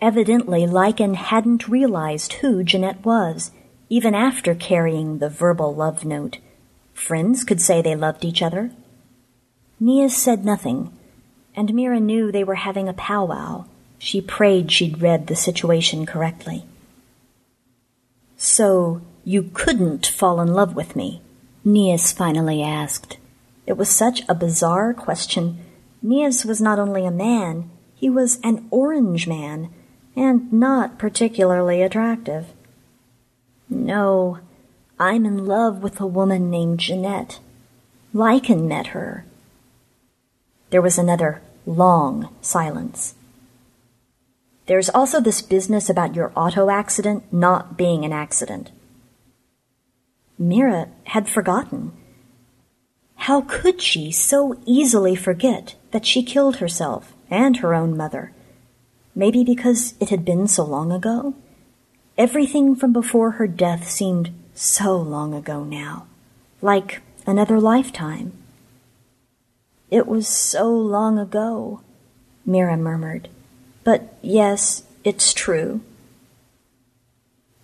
Evidently, 0.00 0.66
Lycan 0.66 1.16
hadn't 1.16 1.68
realized 1.68 2.34
who 2.34 2.62
Jeanette 2.62 3.04
was, 3.04 3.50
even 3.88 4.14
after 4.14 4.54
carrying 4.54 5.18
the 5.18 5.28
verbal 5.28 5.74
love 5.74 6.04
note. 6.04 6.38
Friends 6.94 7.44
could 7.44 7.60
say 7.60 7.82
they 7.82 7.96
loved 7.96 8.24
each 8.24 8.40
other. 8.40 8.70
Neas 9.80 10.16
said 10.16 10.44
nothing, 10.44 10.92
and 11.54 11.74
Mira 11.74 12.00
knew 12.00 12.30
they 12.30 12.44
were 12.44 12.54
having 12.54 12.88
a 12.88 12.94
powwow. 12.94 13.64
She 13.98 14.20
prayed 14.20 14.70
she'd 14.70 15.02
read 15.02 15.26
the 15.26 15.36
situation 15.36 16.06
correctly. 16.06 16.64
So, 18.36 19.00
you 19.24 19.50
couldn't 19.54 20.06
fall 20.06 20.40
in 20.40 20.52
love 20.52 20.74
with 20.74 20.94
me? 20.94 21.22
Neas 21.64 22.12
finally 22.12 22.62
asked. 22.62 23.16
It 23.66 23.76
was 23.76 23.88
such 23.88 24.22
a 24.28 24.34
bizarre 24.34 24.94
question. 24.94 25.58
Neas 26.02 26.44
was 26.44 26.60
not 26.60 26.78
only 26.78 27.04
a 27.04 27.10
man, 27.10 27.70
he 27.94 28.08
was 28.08 28.38
an 28.44 28.68
orange 28.70 29.26
man, 29.26 29.70
and 30.14 30.52
not 30.52 30.98
particularly 30.98 31.82
attractive. 31.82 32.46
No, 33.68 34.38
I'm 34.98 35.26
in 35.26 35.46
love 35.46 35.82
with 35.82 36.00
a 36.00 36.06
woman 36.06 36.50
named 36.50 36.80
Jeanette. 36.80 37.40
Lycan 38.14 38.68
met 38.68 38.88
her. 38.88 39.24
There 40.70 40.82
was 40.82 40.98
another 40.98 41.42
long 41.66 42.28
silence. 42.40 43.14
There's 44.66 44.90
also 44.90 45.20
this 45.20 45.42
business 45.42 45.88
about 45.88 46.14
your 46.14 46.32
auto 46.34 46.70
accident 46.70 47.32
not 47.32 47.76
being 47.76 48.04
an 48.04 48.12
accident. 48.12 48.72
Mira 50.38 50.88
had 51.04 51.28
forgotten. 51.28 51.92
How 53.14 53.40
could 53.42 53.80
she 53.80 54.10
so 54.10 54.60
easily 54.66 55.14
forget 55.16 55.76
that 55.92 56.04
she 56.04 56.22
killed 56.22 56.56
herself 56.56 57.14
and 57.30 57.58
her 57.58 57.74
own 57.74 57.96
mother? 57.96 58.32
Maybe 59.14 59.44
because 59.44 59.94
it 60.00 60.10
had 60.10 60.24
been 60.24 60.46
so 60.46 60.64
long 60.64 60.92
ago? 60.92 61.34
Everything 62.18 62.74
from 62.74 62.92
before 62.92 63.32
her 63.32 63.46
death 63.46 63.88
seemed 63.88 64.30
so 64.54 64.96
long 64.96 65.32
ago 65.32 65.64
now, 65.64 66.06
like 66.60 67.02
another 67.26 67.60
lifetime. 67.60 68.32
It 69.90 70.06
was 70.06 70.26
so 70.26 70.68
long 70.68 71.18
ago, 71.18 71.80
Mira 72.44 72.76
murmured. 72.76 73.28
But 73.86 74.12
yes, 74.20 74.82
it's 75.04 75.32
true. 75.32 75.80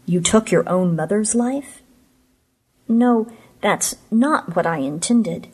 You 0.06 0.20
took 0.20 0.52
your 0.52 0.68
own 0.68 0.94
mother's 0.94 1.34
life? 1.34 1.82
No, 2.86 3.26
that's 3.60 3.96
not 4.08 4.54
what 4.54 4.64
I 4.64 4.78
intended. 4.78 5.48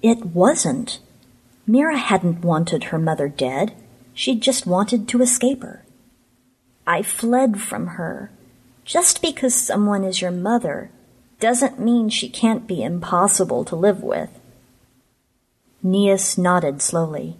It 0.00 0.26
wasn't. 0.26 1.00
Mira 1.66 1.98
hadn't 1.98 2.44
wanted 2.44 2.84
her 2.84 3.00
mother 3.00 3.28
dead. 3.28 3.74
She'd 4.14 4.42
just 4.42 4.64
wanted 4.64 5.08
to 5.08 5.20
escape 5.20 5.64
her. 5.64 5.84
I 6.86 7.02
fled 7.02 7.60
from 7.60 7.98
her. 7.98 8.30
Just 8.84 9.20
because 9.20 9.56
someone 9.56 10.04
is 10.04 10.20
your 10.20 10.30
mother 10.30 10.92
doesn't 11.40 11.80
mean 11.80 12.10
she 12.10 12.28
can't 12.28 12.68
be 12.68 12.84
impossible 12.84 13.64
to 13.64 13.74
live 13.74 14.04
with. 14.04 14.30
Neas 15.82 16.38
nodded 16.38 16.80
slowly. 16.80 17.38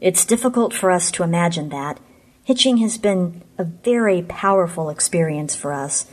It's 0.00 0.24
difficult 0.24 0.72
for 0.72 0.90
us 0.90 1.10
to 1.12 1.22
imagine 1.22 1.68
that. 1.70 2.00
Hitching 2.44 2.78
has 2.78 2.98
been 2.98 3.42
a 3.58 3.64
very 3.64 4.22
powerful 4.22 4.90
experience 4.90 5.54
for 5.54 5.72
us, 5.72 6.06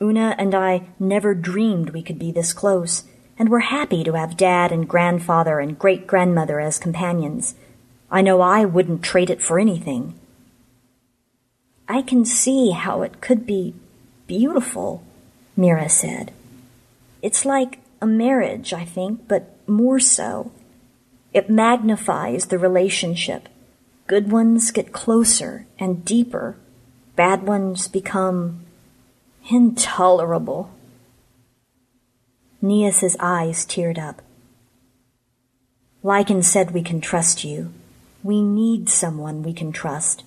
Una 0.00 0.34
and 0.38 0.54
I 0.54 0.88
never 0.98 1.34
dreamed 1.34 1.90
we 1.90 2.02
could 2.02 2.18
be 2.18 2.32
this 2.32 2.52
close. 2.52 3.04
and 3.38 3.50
we're 3.50 3.58
happy 3.60 4.02
to 4.02 4.14
have 4.14 4.36
dad 4.36 4.72
and 4.72 4.88
grandfather 4.88 5.60
and 5.60 5.78
great 5.78 6.06
grandmother 6.06 6.58
as 6.58 6.78
companions. 6.78 7.54
I 8.10 8.22
know 8.22 8.40
I 8.40 8.64
wouldn't 8.64 9.02
trade 9.02 9.28
it 9.28 9.42
for 9.42 9.58
anything. 9.58 10.18
I 11.86 12.00
can 12.00 12.24
see 12.24 12.70
how 12.70 13.02
it 13.02 13.20
could 13.20 13.46
be 13.46 13.74
beautiful, 14.26 15.02
Mira 15.54 15.88
said. 15.88 16.32
It's 17.20 17.44
like 17.44 17.78
a 18.00 18.06
marriage, 18.06 18.72
I 18.72 18.84
think, 18.86 19.28
but 19.28 19.54
more 19.68 20.00
so. 20.00 20.50
It 21.36 21.50
magnifies 21.50 22.46
the 22.46 22.58
relationship. 22.58 23.50
Good 24.06 24.32
ones 24.32 24.70
get 24.70 24.94
closer 24.94 25.66
and 25.78 26.02
deeper. 26.02 26.56
Bad 27.14 27.42
ones 27.42 27.88
become 27.88 28.64
intolerable. 29.50 30.70
Neas's 32.62 33.18
eyes 33.20 33.66
teared 33.66 33.98
up. 33.98 34.22
Lycan 36.02 36.42
said 36.42 36.70
we 36.70 36.80
can 36.80 37.02
trust 37.02 37.44
you. 37.44 37.70
We 38.22 38.40
need 38.40 38.88
someone 38.88 39.42
we 39.42 39.52
can 39.52 39.72
trust. 39.72 40.24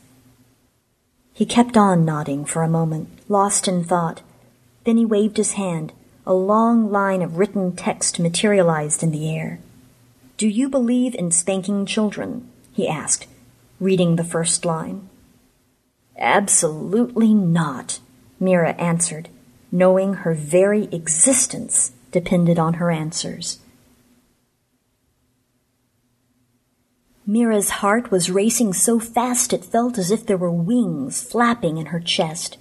He 1.34 1.44
kept 1.44 1.76
on 1.76 2.06
nodding 2.06 2.46
for 2.46 2.62
a 2.62 2.70
moment, 2.70 3.10
lost 3.28 3.68
in 3.68 3.84
thought. 3.84 4.22
Then 4.84 4.98
he 4.98 5.06
waved 5.08 5.38
his 5.38 5.54
hand. 5.54 5.92
A 6.28 6.36
long 6.36 6.92
line 6.92 7.24
of 7.24 7.40
written 7.40 7.76
text 7.76 8.20
materialized 8.20 9.02
in 9.02 9.10
the 9.10 9.36
air. 9.36 9.60
Do 10.40 10.48
you 10.48 10.70
believe 10.70 11.16
in 11.16 11.32
spanking 11.32 11.86
children? 11.86 12.50
he 12.72 12.88
asked, 12.88 13.28
reading 13.78 14.16
the 14.16 14.24
first 14.24 14.64
line. 14.64 15.10
Absolutely 16.18 17.34
not, 17.34 18.00
Mira 18.40 18.72
answered, 18.76 19.28
knowing 19.70 20.14
her 20.14 20.34
very 20.34 20.86
existence 20.94 21.92
depended 22.14 22.58
on 22.58 22.76
her 22.76 22.90
answers. 22.90 23.60
Mira's 27.28 27.82
heart 27.82 28.10
was 28.10 28.32
racing 28.32 28.72
so 28.72 28.98
fast 28.98 29.52
it 29.52 29.66
felt 29.66 29.98
as 29.98 30.10
if 30.10 30.26
there 30.26 30.38
were 30.38 30.50
wings 30.50 31.22
flapping 31.22 31.76
in 31.76 31.88
her 31.88 32.00
chest. 32.00 32.58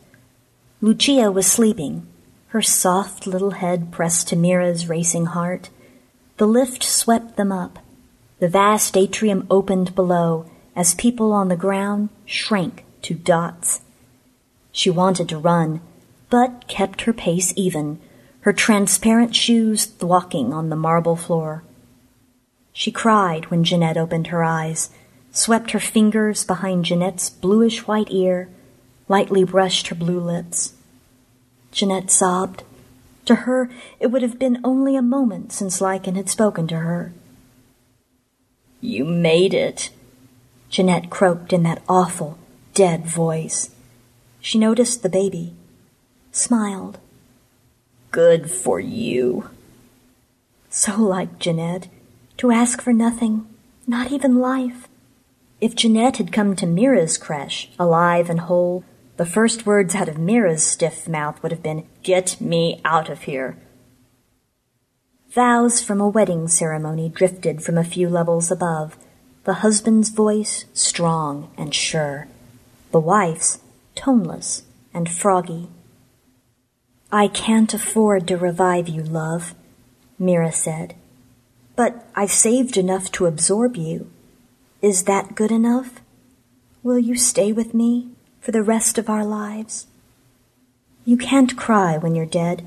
Lucia 0.80 1.30
was 1.30 1.46
sleeping, 1.46 2.08
her 2.48 2.60
soft 2.60 3.24
little 3.24 3.52
head 3.52 3.92
pressed 3.92 4.26
to 4.26 4.34
Mira's 4.34 4.88
racing 4.88 5.26
heart. 5.26 5.70
The 6.38 6.46
lift 6.46 6.84
swept 6.84 7.36
them 7.36 7.50
up. 7.50 7.80
The 8.38 8.48
vast 8.48 8.96
atrium 8.96 9.46
opened 9.50 9.96
below 9.96 10.48
as 10.76 10.94
people 10.94 11.32
on 11.32 11.48
the 11.48 11.56
ground 11.56 12.10
shrank 12.24 12.84
to 13.02 13.14
dots. 13.14 13.80
She 14.70 14.88
wanted 14.88 15.28
to 15.30 15.38
run, 15.38 15.80
but 16.30 16.68
kept 16.68 17.02
her 17.02 17.12
pace 17.12 17.52
even, 17.56 17.98
her 18.42 18.52
transparent 18.52 19.34
shoes 19.34 19.84
thwacking 19.84 20.52
on 20.52 20.68
the 20.68 20.76
marble 20.76 21.16
floor. 21.16 21.64
She 22.72 22.92
cried 22.92 23.46
when 23.46 23.64
Jeanette 23.64 23.96
opened 23.96 24.28
her 24.28 24.44
eyes, 24.44 24.90
swept 25.32 25.72
her 25.72 25.80
fingers 25.80 26.44
behind 26.44 26.84
Jeanette's 26.84 27.30
bluish 27.30 27.88
white 27.88 28.12
ear, 28.12 28.48
lightly 29.08 29.42
brushed 29.42 29.88
her 29.88 29.96
blue 29.96 30.20
lips. 30.20 30.74
Jeanette 31.72 32.12
sobbed. 32.12 32.62
To 33.28 33.34
her, 33.34 33.68
it 34.00 34.06
would 34.06 34.22
have 34.22 34.38
been 34.38 34.58
only 34.64 34.96
a 34.96 35.02
moment 35.02 35.52
since 35.52 35.82
Lycan 35.82 36.16
had 36.16 36.30
spoken 36.30 36.66
to 36.68 36.78
her. 36.78 37.12
You 38.80 39.04
made 39.04 39.52
it, 39.52 39.90
Jeanette 40.70 41.10
croaked 41.10 41.52
in 41.52 41.62
that 41.64 41.82
awful, 41.86 42.38
dead 42.72 43.04
voice. 43.04 43.68
She 44.40 44.58
noticed 44.58 45.02
the 45.02 45.10
baby, 45.10 45.52
smiled. 46.32 47.00
Good 48.12 48.50
for 48.50 48.80
you. 48.80 49.50
So 50.70 50.96
like 50.96 51.38
Jeanette, 51.38 51.88
to 52.38 52.50
ask 52.50 52.80
for 52.80 52.94
nothing, 52.94 53.46
not 53.86 54.10
even 54.10 54.40
life. 54.40 54.88
If 55.60 55.76
Jeanette 55.76 56.16
had 56.16 56.32
come 56.32 56.56
to 56.56 56.66
Mira's 56.66 57.18
creche, 57.18 57.68
alive 57.78 58.30
and 58.30 58.40
whole, 58.40 58.84
the 59.18 59.26
first 59.26 59.66
words 59.66 59.96
out 59.96 60.08
of 60.08 60.16
Mira's 60.16 60.62
stiff 60.62 61.08
mouth 61.08 61.42
would 61.42 61.50
have 61.50 61.62
been, 61.62 61.86
Get 62.04 62.40
me 62.40 62.80
out 62.84 63.10
of 63.10 63.22
here. 63.22 63.58
Vows 65.30 65.82
from 65.82 66.00
a 66.00 66.08
wedding 66.08 66.46
ceremony 66.46 67.08
drifted 67.08 67.62
from 67.62 67.76
a 67.76 67.84
few 67.84 68.08
levels 68.08 68.50
above, 68.52 68.96
the 69.42 69.54
husband's 69.54 70.10
voice 70.10 70.66
strong 70.72 71.50
and 71.58 71.74
sure, 71.74 72.28
the 72.92 73.00
wife's 73.00 73.58
toneless 73.96 74.62
and 74.94 75.10
froggy. 75.10 75.68
I 77.10 77.26
can't 77.26 77.74
afford 77.74 78.28
to 78.28 78.36
revive 78.36 78.88
you, 78.88 79.02
love, 79.02 79.52
Mira 80.16 80.52
said. 80.52 80.94
But 81.74 82.06
I've 82.14 82.30
saved 82.30 82.76
enough 82.76 83.10
to 83.12 83.26
absorb 83.26 83.76
you. 83.76 84.10
Is 84.80 85.04
that 85.04 85.34
good 85.34 85.50
enough? 85.50 86.00
Will 86.84 87.00
you 87.00 87.16
stay 87.16 87.50
with 87.50 87.74
me 87.74 88.12
for 88.40 88.52
the 88.52 88.62
rest 88.62 88.98
of 88.98 89.08
our 89.08 89.24
lives? 89.24 89.86
You 91.04 91.16
can't 91.16 91.56
cry 91.56 91.96
when 91.96 92.14
you're 92.14 92.26
dead, 92.26 92.66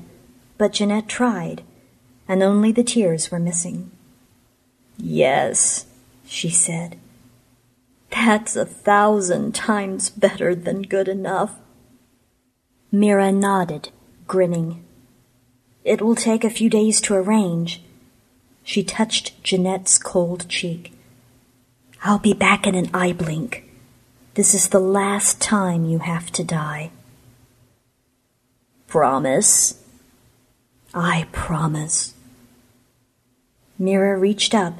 but 0.58 0.72
Jeanette 0.72 1.08
tried, 1.08 1.62
and 2.28 2.42
only 2.42 2.72
the 2.72 2.84
tears 2.84 3.30
were 3.30 3.38
missing. 3.38 3.90
Yes, 4.96 5.86
she 6.26 6.50
said. 6.50 6.98
That's 8.10 8.56
a 8.56 8.66
thousand 8.66 9.54
times 9.54 10.10
better 10.10 10.54
than 10.54 10.82
good 10.82 11.08
enough. 11.08 11.54
Mira 12.90 13.32
nodded, 13.32 13.90
grinning. 14.26 14.84
It 15.84 16.02
will 16.02 16.14
take 16.14 16.44
a 16.44 16.50
few 16.50 16.68
days 16.68 17.00
to 17.02 17.14
arrange, 17.14 17.82
she 18.64 18.84
touched 18.84 19.42
Jeanette's 19.42 19.98
cold 19.98 20.48
cheek. 20.48 20.92
I'll 22.04 22.18
be 22.18 22.34
back 22.34 22.66
in 22.66 22.74
an 22.74 22.90
eye 22.94 23.12
blink. 23.12 23.68
This 24.34 24.54
is 24.54 24.70
the 24.70 24.80
last 24.80 25.42
time 25.42 25.84
you 25.84 25.98
have 25.98 26.30
to 26.32 26.42
die. 26.42 26.90
Promise? 28.86 29.78
I 30.94 31.26
promise. 31.32 32.14
Mira 33.78 34.18
reached 34.18 34.54
up, 34.54 34.78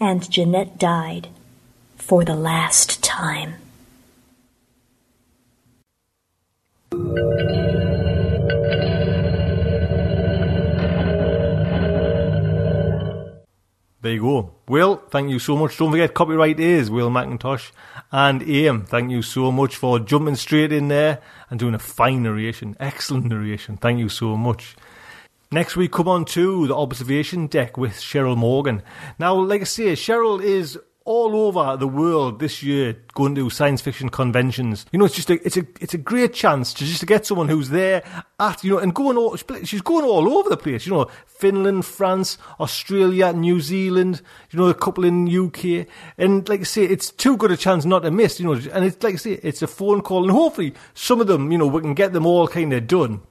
and 0.00 0.30
Jeanette 0.30 0.78
died 0.78 1.28
for 1.96 2.24
the 2.24 2.34
last 2.34 3.04
time. 3.04 3.56
There 14.00 14.12
you 14.14 14.22
go. 14.22 14.55
Will, 14.68 14.96
thank 14.96 15.30
you 15.30 15.38
so 15.38 15.56
much. 15.56 15.78
Don't 15.78 15.92
forget, 15.92 16.12
copyright 16.12 16.58
is 16.58 16.90
Will 16.90 17.08
McIntosh. 17.08 17.70
And 18.10 18.42
Aim, 18.42 18.84
thank 18.84 19.12
you 19.12 19.22
so 19.22 19.52
much 19.52 19.76
for 19.76 20.00
jumping 20.00 20.34
straight 20.34 20.72
in 20.72 20.88
there 20.88 21.20
and 21.48 21.60
doing 21.60 21.74
a 21.74 21.78
fine 21.78 22.24
narration. 22.24 22.76
Excellent 22.80 23.26
narration. 23.26 23.76
Thank 23.76 24.00
you 24.00 24.08
so 24.08 24.36
much. 24.36 24.74
Next 25.52 25.76
we 25.76 25.86
come 25.86 26.08
on 26.08 26.24
to 26.26 26.66
the 26.66 26.74
observation 26.74 27.46
deck 27.46 27.78
with 27.78 27.92
Cheryl 27.92 28.36
Morgan. 28.36 28.82
Now, 29.20 29.36
like 29.36 29.60
I 29.60 29.64
say, 29.64 29.92
Cheryl 29.92 30.42
is 30.42 30.76
all 31.06 31.46
over 31.46 31.76
the 31.76 31.86
world 31.86 32.40
this 32.40 32.62
year 32.62 32.96
going 33.14 33.34
to 33.36 33.48
science 33.48 33.80
fiction 33.80 34.08
conventions. 34.08 34.84
You 34.90 34.98
know, 34.98 35.04
it's 35.04 35.14
just 35.14 35.30
a, 35.30 35.34
it's 35.46 35.56
a, 35.56 35.64
it's 35.80 35.94
a 35.94 35.98
great 35.98 36.34
chance 36.34 36.74
to 36.74 36.84
just 36.84 37.00
to 37.00 37.06
get 37.06 37.24
someone 37.24 37.48
who's 37.48 37.70
there 37.70 38.02
at, 38.40 38.62
you 38.64 38.72
know, 38.72 38.78
and 38.78 38.92
going 38.92 39.16
all, 39.16 39.36
she's 39.62 39.80
going 39.80 40.04
all 40.04 40.36
over 40.36 40.50
the 40.50 40.56
place, 40.56 40.84
you 40.84 40.92
know, 40.92 41.08
Finland, 41.24 41.86
France, 41.86 42.38
Australia, 42.58 43.32
New 43.32 43.60
Zealand, 43.60 44.20
you 44.50 44.58
know, 44.58 44.66
a 44.66 44.74
couple 44.74 45.04
in 45.04 45.28
UK. 45.28 45.86
And 46.18 46.46
like 46.48 46.60
I 46.60 46.64
say, 46.64 46.82
it's 46.82 47.10
too 47.10 47.36
good 47.36 47.52
a 47.52 47.56
chance 47.56 47.84
not 47.84 48.00
to 48.00 48.10
miss, 48.10 48.40
you 48.40 48.46
know, 48.46 48.60
and 48.72 48.84
it's 48.84 49.02
like 49.02 49.14
I 49.14 49.18
say, 49.18 49.32
it's 49.42 49.62
a 49.62 49.68
phone 49.68 50.02
call 50.02 50.24
and 50.24 50.32
hopefully 50.32 50.74
some 50.94 51.20
of 51.20 51.28
them, 51.28 51.52
you 51.52 51.58
know, 51.58 51.68
we 51.68 51.80
can 51.80 51.94
get 51.94 52.12
them 52.12 52.26
all 52.26 52.48
kind 52.48 52.72
of 52.72 52.86
done 52.86 53.22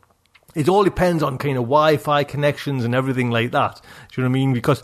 it 0.55 0.69
all 0.69 0.85
depends 0.85 1.21
on 1.21 1.37
kind 1.37 1.57
of 1.57 1.65
Wi-Fi 1.65 2.23
connections 2.23 2.85
and 2.85 2.95
everything 2.95 3.29
like 3.29 3.51
that. 3.51 3.81
Do 4.13 4.21
you 4.21 4.23
know 4.23 4.29
what 4.29 4.37
I 4.37 4.39
mean? 4.39 4.53
Because 4.53 4.83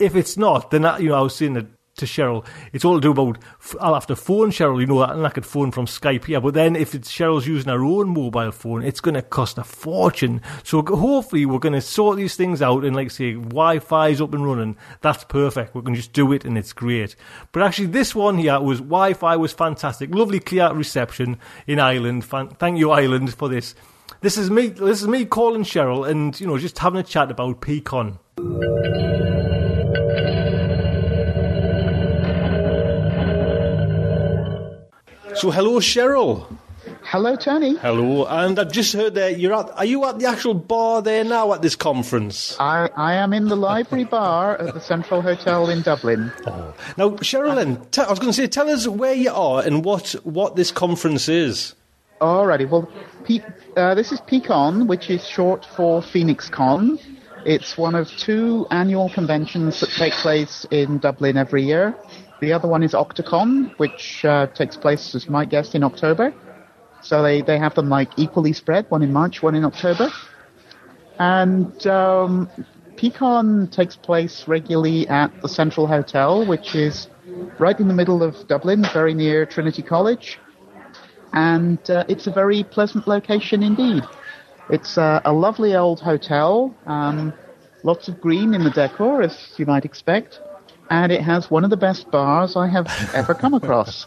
if 0.00 0.16
it's 0.16 0.36
not, 0.36 0.72
then 0.72 0.82
that, 0.82 1.00
you 1.00 1.10
know, 1.10 1.14
I 1.14 1.20
was 1.20 1.36
saying 1.36 1.54
that 1.54 1.66
to 1.96 2.06
Cheryl. 2.06 2.44
It's 2.72 2.84
all 2.84 2.94
to 2.94 3.00
do 3.00 3.10
about 3.10 3.38
I'll 3.80 3.94
have 3.94 4.06
to 4.08 4.16
phone 4.16 4.50
Cheryl, 4.50 4.80
you 4.80 4.86
know, 4.86 5.00
that, 5.00 5.10
and 5.10 5.26
I 5.26 5.30
could 5.30 5.46
phone 5.46 5.70
from 5.70 5.86
Skype 5.86 6.24
here. 6.24 6.40
But 6.40 6.54
then 6.54 6.76
if 6.76 6.94
it's 6.94 7.12
Cheryl's 7.12 7.46
using 7.46 7.72
her 7.72 7.84
own 7.84 8.08
mobile 8.08 8.52
phone, 8.52 8.82
it's 8.82 9.00
going 9.00 9.14
to 9.14 9.22
cost 9.22 9.58
a 9.58 9.64
fortune. 9.64 10.40
So 10.62 10.82
hopefully 10.82 11.46
we're 11.46 11.58
going 11.58 11.72
to 11.74 11.80
sort 11.80 12.16
these 12.16 12.36
things 12.36 12.62
out 12.62 12.84
and 12.84 12.94
like 12.94 13.10
say 13.10 13.34
Wi-Fi's 13.34 14.20
up 14.20 14.34
and 14.34 14.46
running. 14.46 14.76
That's 15.00 15.24
perfect. 15.24 15.74
We 15.74 15.82
can 15.82 15.94
just 15.94 16.12
do 16.12 16.32
it 16.32 16.44
and 16.44 16.56
it's 16.56 16.72
great. 16.72 17.16
But 17.52 17.62
actually 17.62 17.88
this 17.88 18.14
one 18.14 18.38
here 18.38 18.60
was 18.60 18.78
Wi-Fi 18.78 19.36
was 19.36 19.52
fantastic. 19.52 20.14
Lovely 20.14 20.40
clear 20.40 20.72
reception 20.72 21.38
in 21.66 21.80
Ireland. 21.80 22.24
Thank 22.24 22.78
you 22.78 22.90
Ireland 22.90 23.34
for 23.34 23.48
this. 23.48 23.74
This 24.20 24.38
is 24.38 24.50
me. 24.50 24.68
This 24.68 25.02
is 25.02 25.08
me 25.08 25.24
calling 25.24 25.62
Cheryl 25.62 26.08
and 26.08 26.38
you 26.40 26.46
know 26.46 26.58
just 26.58 26.78
having 26.78 27.00
a 27.00 27.02
chat 27.02 27.30
about 27.30 27.60
P-Con. 27.60 28.18
So, 35.36 35.50
hello, 35.50 35.80
Cheryl. 35.80 36.46
Hello, 37.02 37.36
Tony. 37.36 37.76
Hello, 37.76 38.24
and 38.24 38.58
I've 38.58 38.72
just 38.72 38.94
heard 38.94 39.14
that 39.16 39.38
you're 39.38 39.52
at. 39.52 39.70
Are 39.76 39.84
you 39.84 40.04
at 40.06 40.18
the 40.18 40.26
actual 40.26 40.54
bar 40.54 41.02
there 41.02 41.24
now 41.24 41.52
at 41.52 41.60
this 41.60 41.76
conference? 41.76 42.56
I, 42.58 42.88
I 42.96 43.14
am 43.14 43.34
in 43.34 43.48
the 43.48 43.54
library 43.56 44.04
bar 44.18 44.56
at 44.58 44.72
the 44.72 44.80
Central 44.80 45.20
Hotel 45.20 45.68
in 45.68 45.82
Dublin. 45.82 46.32
Oh. 46.46 46.74
Now, 46.96 47.10
Sherilyn, 47.10 47.90
te- 47.90 48.00
I 48.00 48.08
was 48.08 48.18
going 48.18 48.30
to 48.30 48.32
say, 48.32 48.46
tell 48.46 48.70
us 48.70 48.88
where 48.88 49.12
you 49.12 49.30
are 49.30 49.62
and 49.62 49.84
what 49.84 50.12
what 50.24 50.56
this 50.56 50.72
conference 50.72 51.28
is. 51.28 51.74
Alrighty, 52.20 52.68
well, 52.68 52.90
Pe- 53.24 53.40
uh, 53.76 53.94
this 53.94 54.12
is 54.12 54.20
P-Con, 54.22 54.86
which 54.86 55.10
is 55.10 55.26
short 55.28 55.66
for 55.76 56.00
Phoenix 56.00 56.48
Con. 56.48 56.98
It's 57.44 57.76
one 57.76 57.94
of 57.94 58.08
two 58.08 58.66
annual 58.70 59.10
conventions 59.10 59.80
that 59.80 59.90
take 59.90 60.14
place 60.14 60.66
in 60.70 60.98
Dublin 60.98 61.36
every 61.36 61.62
year. 61.64 61.94
The 62.40 62.52
other 62.52 62.68
one 62.68 62.82
is 62.82 62.92
Octocon, 62.92 63.78
which 63.78 64.24
uh, 64.24 64.46
takes 64.48 64.76
place, 64.76 65.14
as 65.14 65.28
might 65.28 65.48
guess, 65.48 65.74
in 65.74 65.82
October. 65.82 66.34
So 67.00 67.22
they, 67.22 67.40
they 67.40 67.58
have 67.58 67.74
them 67.74 67.88
like 67.88 68.10
equally 68.16 68.52
spread, 68.52 68.86
one 68.90 69.02
in 69.02 69.12
March, 69.12 69.42
one 69.42 69.54
in 69.54 69.64
October. 69.64 70.10
And 71.18 71.86
um, 71.86 72.50
takes 72.96 73.96
place 73.96 74.44
regularly 74.46 75.08
at 75.08 75.30
the 75.40 75.48
Central 75.48 75.86
Hotel, 75.86 76.44
which 76.46 76.74
is 76.74 77.08
right 77.58 77.78
in 77.78 77.88
the 77.88 77.94
middle 77.94 78.22
of 78.22 78.46
Dublin, 78.48 78.84
very 78.92 79.14
near 79.14 79.46
Trinity 79.46 79.82
College. 79.82 80.38
And 81.32 81.78
uh, 81.90 82.04
it's 82.08 82.26
a 82.26 82.30
very 82.30 82.64
pleasant 82.64 83.06
location 83.06 83.62
indeed. 83.62 84.02
It's 84.68 84.98
uh, 84.98 85.20
a 85.24 85.32
lovely 85.32 85.76
old 85.76 86.00
hotel, 86.00 86.74
um, 86.86 87.32
lots 87.82 88.08
of 88.08 88.20
green 88.20 88.52
in 88.54 88.64
the 88.64 88.70
decor, 88.70 89.22
as 89.22 89.54
you 89.56 89.66
might 89.66 89.84
expect, 89.84 90.40
and 90.90 91.12
it 91.12 91.22
has 91.22 91.50
one 91.50 91.64
of 91.64 91.70
the 91.70 91.76
best 91.76 92.10
bars 92.10 92.56
I 92.56 92.68
have 92.68 92.86
ever 93.14 93.34
come 93.34 93.54
across. 93.54 94.06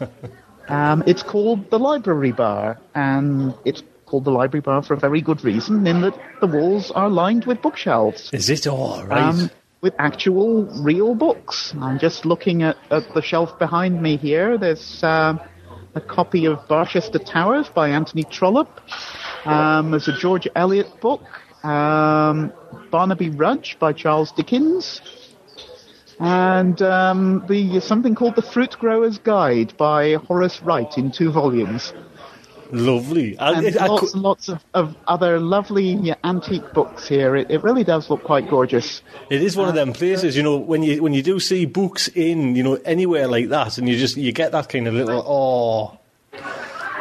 Um, 0.68 1.02
it's 1.06 1.22
called 1.22 1.70
the 1.70 1.78
Library 1.78 2.32
Bar, 2.32 2.78
and 2.94 3.54
it's 3.64 3.82
called 4.06 4.24
the 4.24 4.30
Library 4.30 4.62
Bar 4.62 4.82
for 4.82 4.94
a 4.94 4.98
very 4.98 5.20
good 5.20 5.42
reason, 5.44 5.86
in 5.86 6.00
that 6.02 6.18
the 6.40 6.46
walls 6.46 6.90
are 6.92 7.08
lined 7.08 7.44
with 7.44 7.60
bookshelves 7.62 8.30
Is 8.32 8.50
it 8.50 8.66
all 8.66 9.04
right? 9.04 9.22
um, 9.22 9.50
with 9.80 9.94
actual 9.98 10.64
real 10.82 11.14
books. 11.14 11.74
I'm 11.80 11.98
just 11.98 12.24
looking 12.26 12.62
at, 12.62 12.76
at 12.90 13.14
the 13.14 13.22
shelf 13.22 13.58
behind 13.58 14.00
me 14.02 14.16
here. 14.16 14.58
There's 14.58 15.02
uh, 15.02 15.38
a 15.94 16.00
copy 16.00 16.44
of 16.46 16.66
Barchester 16.68 17.18
Towers 17.18 17.68
by 17.68 17.88
Anthony 17.88 18.24
Trollope. 18.24 18.80
Um, 19.46 19.90
there's 19.90 20.06
a 20.06 20.12
George 20.18 20.46
Eliot 20.54 21.00
book, 21.00 21.22
um, 21.64 22.52
Barnaby 22.90 23.30
Rudge 23.30 23.76
by 23.80 23.92
Charles 23.94 24.32
Dickens, 24.32 25.00
and 26.20 26.80
um, 26.82 27.44
the 27.48 27.80
something 27.80 28.14
called 28.14 28.36
The 28.36 28.42
Fruit 28.42 28.78
Grower's 28.78 29.18
Guide 29.18 29.76
by 29.76 30.14
Horace 30.14 30.62
Wright 30.62 30.96
in 30.98 31.10
two 31.10 31.32
volumes. 31.32 31.92
Lovely. 32.72 33.36
And 33.38 33.74
lots 33.74 34.14
and 34.14 34.22
lots 34.22 34.48
of, 34.48 34.64
of 34.74 34.96
other 35.08 35.40
lovely 35.40 36.14
antique 36.22 36.72
books 36.72 37.08
here. 37.08 37.34
It, 37.34 37.50
it 37.50 37.64
really 37.64 37.82
does 37.82 38.08
look 38.10 38.22
quite 38.22 38.48
gorgeous. 38.48 39.02
It 39.28 39.42
is 39.42 39.56
one 39.56 39.68
of 39.68 39.74
them 39.74 39.92
places, 39.92 40.36
you 40.36 40.42
know, 40.42 40.56
when 40.56 40.82
you 40.82 41.02
when 41.02 41.12
you 41.12 41.22
do 41.22 41.40
see 41.40 41.64
books 41.64 42.08
in, 42.08 42.54
you 42.54 42.62
know, 42.62 42.74
anywhere 42.84 43.26
like 43.26 43.48
that, 43.48 43.78
and 43.78 43.88
you 43.88 43.98
just 43.98 44.16
you 44.16 44.30
get 44.30 44.52
that 44.52 44.68
kind 44.68 44.86
of 44.86 44.94
little 44.94 45.24
oh, 45.26 45.98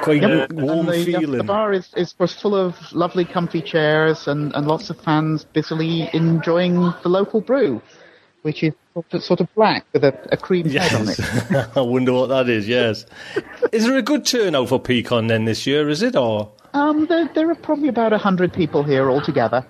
quite 0.01 0.23
Yep. 0.23 0.53
warm 0.53 0.87
the, 0.87 1.05
feeling. 1.05 1.37
The 1.37 1.43
bar 1.43 1.71
is, 1.73 1.93
is 1.95 2.15
was 2.17 2.33
full 2.33 2.55
of 2.55 2.75
lovely, 2.93 3.25
comfy 3.25 3.61
chairs 3.61 4.27
and, 4.27 4.55
and 4.55 4.67
lots 4.67 4.89
of 4.89 4.99
fans 4.99 5.43
busily 5.43 6.09
enjoying 6.13 6.93
the 7.03 7.09
local 7.09 7.41
brew, 7.41 7.81
which 8.41 8.63
is 8.63 8.73
sort 8.93 9.13
of, 9.13 9.23
sort 9.23 9.39
of 9.41 9.53
black 9.55 9.85
with 9.93 10.03
a, 10.03 10.17
a 10.31 10.37
cream 10.37 10.69
head 10.69 10.93
on 10.93 11.07
it. 11.09 11.19
I 11.77 11.81
wonder 11.81 12.13
what 12.13 12.27
that 12.27 12.49
is. 12.49 12.67
Yes, 12.67 13.05
is 13.71 13.85
there 13.85 13.97
a 13.97 14.01
good 14.01 14.25
turnout 14.25 14.69
for 14.69 14.79
P-Con 14.79 15.27
then 15.27 15.45
this 15.45 15.65
year? 15.67 15.89
Is 15.89 16.01
it 16.01 16.15
or 16.15 16.51
Um, 16.73 17.05
there, 17.07 17.29
there 17.33 17.49
are 17.49 17.55
probably 17.55 17.87
about 17.89 18.13
a 18.13 18.17
hundred 18.17 18.53
people 18.53 18.83
here 18.83 19.09
altogether, 19.09 19.65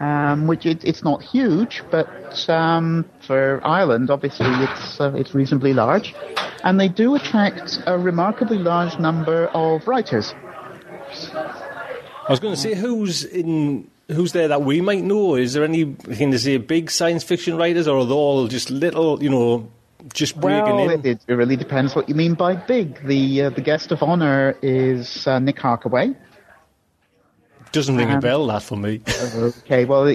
um, 0.00 0.46
which 0.46 0.66
it, 0.66 0.84
it's 0.84 1.02
not 1.02 1.22
huge, 1.22 1.82
but 1.90 2.08
um, 2.48 3.04
for 3.26 3.60
Ireland, 3.64 4.10
obviously, 4.10 4.46
it's 4.48 5.00
uh, 5.00 5.12
it's 5.14 5.34
reasonably 5.34 5.72
large, 5.72 6.14
and 6.64 6.78
they 6.78 6.88
do 6.88 7.14
attract 7.14 7.82
a 7.86 7.98
remarkably 7.98 8.58
large 8.58 8.98
number 8.98 9.46
of 9.48 9.86
writers. 9.86 10.34
I 11.34 12.30
was 12.30 12.40
going 12.40 12.54
to 12.54 12.60
say 12.60 12.74
who's 12.74 13.24
in 13.24 13.90
who's 14.08 14.32
there 14.32 14.48
that 14.48 14.62
we 14.62 14.80
might 14.80 15.02
know? 15.04 15.34
Is 15.36 15.52
there 15.54 15.64
any 15.64 15.94
can 15.94 16.30
they 16.30 16.38
say 16.38 16.56
big 16.58 16.90
science 16.90 17.24
fiction 17.24 17.56
writers, 17.56 17.86
or 17.88 17.98
are 17.98 18.04
they 18.04 18.12
all 18.14 18.48
just 18.48 18.70
little, 18.70 19.22
you 19.22 19.30
know, 19.30 19.70
just 20.12 20.40
breaking 20.40 20.76
Well, 20.76 20.90
in? 20.90 21.06
it, 21.06 21.20
it 21.26 21.32
really 21.34 21.56
depends 21.56 21.94
what 21.94 22.08
you 22.08 22.14
mean 22.14 22.34
by 22.34 22.56
big. 22.56 23.06
The 23.06 23.42
uh, 23.42 23.50
the 23.50 23.60
guest 23.60 23.92
of 23.92 24.02
honor 24.02 24.56
is 24.62 25.26
uh, 25.26 25.38
Nick 25.38 25.56
Harkaway. 25.56 26.16
Doesn't 27.72 27.96
ring 27.96 28.10
a 28.10 28.14
um, 28.14 28.20
bell 28.20 28.46
that 28.48 28.62
for 28.62 28.76
me. 28.76 29.00
Okay, 29.34 29.84
well, 29.86 30.06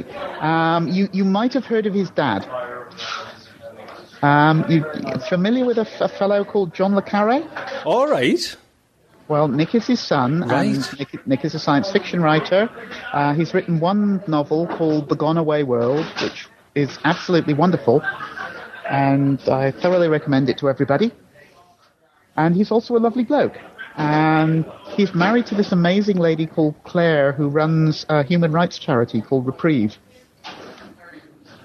um, 0.41 0.87
you 0.89 1.09
you 1.11 1.25
might 1.25 1.53
have 1.53 1.65
heard 1.65 1.85
of 1.87 1.93
his 1.93 2.09
dad. 2.11 2.45
Um, 4.21 4.65
you 4.69 4.83
familiar 5.29 5.63
with 5.65 5.77
a, 5.77 5.81
f- 5.81 6.01
a 6.01 6.07
fellow 6.09 6.43
called 6.43 6.73
John 6.73 6.95
le 6.95 7.01
Carre? 7.03 7.43
all 7.85 8.07
right. 8.07 8.55
Well, 9.27 9.47
Nick 9.49 9.75
is 9.75 9.85
his 9.85 9.99
son, 9.99 10.41
Right. 10.41 10.75
and 10.75 10.99
Nick, 10.99 11.27
Nick 11.27 11.43
is 11.43 11.53
a 11.53 11.59
science 11.59 11.91
fiction 11.91 12.21
writer. 12.21 12.69
Uh, 13.11 13.33
he's 13.33 13.53
written 13.53 13.79
one 13.79 14.23
novel 14.27 14.67
called 14.67 15.09
The 15.09 15.15
Gone 15.15 15.37
Away 15.37 15.63
World, 15.63 16.05
which 16.21 16.47
is 16.75 16.97
absolutely 17.03 17.53
wonderful, 17.53 18.01
and 18.89 19.39
I 19.49 19.71
thoroughly 19.71 20.07
recommend 20.07 20.47
it 20.49 20.57
to 20.59 20.69
everybody. 20.69 21.11
And 22.37 22.55
he's 22.55 22.71
also 22.71 22.95
a 22.95 22.99
lovely 22.99 23.23
bloke. 23.25 23.57
And 23.97 24.63
he's 24.95 25.13
married 25.13 25.47
to 25.47 25.55
this 25.55 25.71
amazing 25.71 26.17
lady 26.17 26.45
called 26.45 26.75
Claire, 26.83 27.31
who 27.33 27.49
runs 27.49 28.05
a 28.09 28.23
human 28.23 28.51
rights 28.51 28.77
charity 28.77 29.21
called 29.21 29.45
Reprieve. 29.47 29.97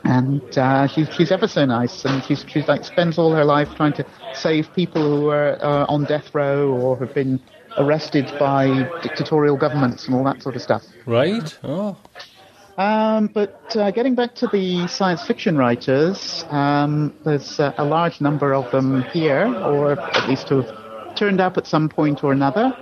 And 0.05 0.43
uh, 0.59 0.89
she's 0.89 1.09
she's 1.15 1.31
ever 1.31 1.47
so 1.47 1.65
nice, 1.65 2.05
and 2.05 2.25
she's 2.25 2.45
she's 2.49 2.67
like 2.67 2.85
spends 2.85 3.19
all 3.19 3.33
her 3.33 3.45
life 3.45 3.69
trying 3.77 3.93
to 3.93 4.05
save 4.35 4.73
people 4.75 5.01
who 5.21 5.29
are 5.29 5.57
uh, 5.65 5.87
on 5.89 6.05
death 6.07 6.35
row 6.35 6.73
or 6.73 6.97
have 6.99 7.15
been 7.15 7.39
arrested 7.79 8.31
by 8.39 8.89
dictatorial 9.03 9.57
governments 9.57 10.07
and 10.07 10.15
all 10.15 10.25
that 10.25 10.43
sort 10.43 10.57
of 10.57 10.63
stuff. 10.63 10.85
Right. 11.07 11.59
Oh. 11.63 11.97
Um, 12.79 13.27
but 13.27 13.77
uh, 13.77 13.91
getting 13.91 14.15
back 14.15 14.35
to 14.37 14.47
the 14.47 14.87
science 14.89 15.27
fiction 15.27 15.59
writers, 15.59 16.45
um, 16.49 17.15
there's 17.25 17.61
uh, 17.61 17.75
a 17.77 17.85
large 17.85 18.21
number 18.21 18.55
of 18.55 18.71
them 18.71 19.03
here, 19.13 19.47
or 19.47 19.93
at 19.93 20.29
least 20.29 20.49
who 20.49 20.63
have 20.63 21.15
turned 21.15 21.41
up 21.41 21.59
at 21.59 21.67
some 21.67 21.89
point 21.89 22.25
or 22.25 22.33
another. 22.33 22.75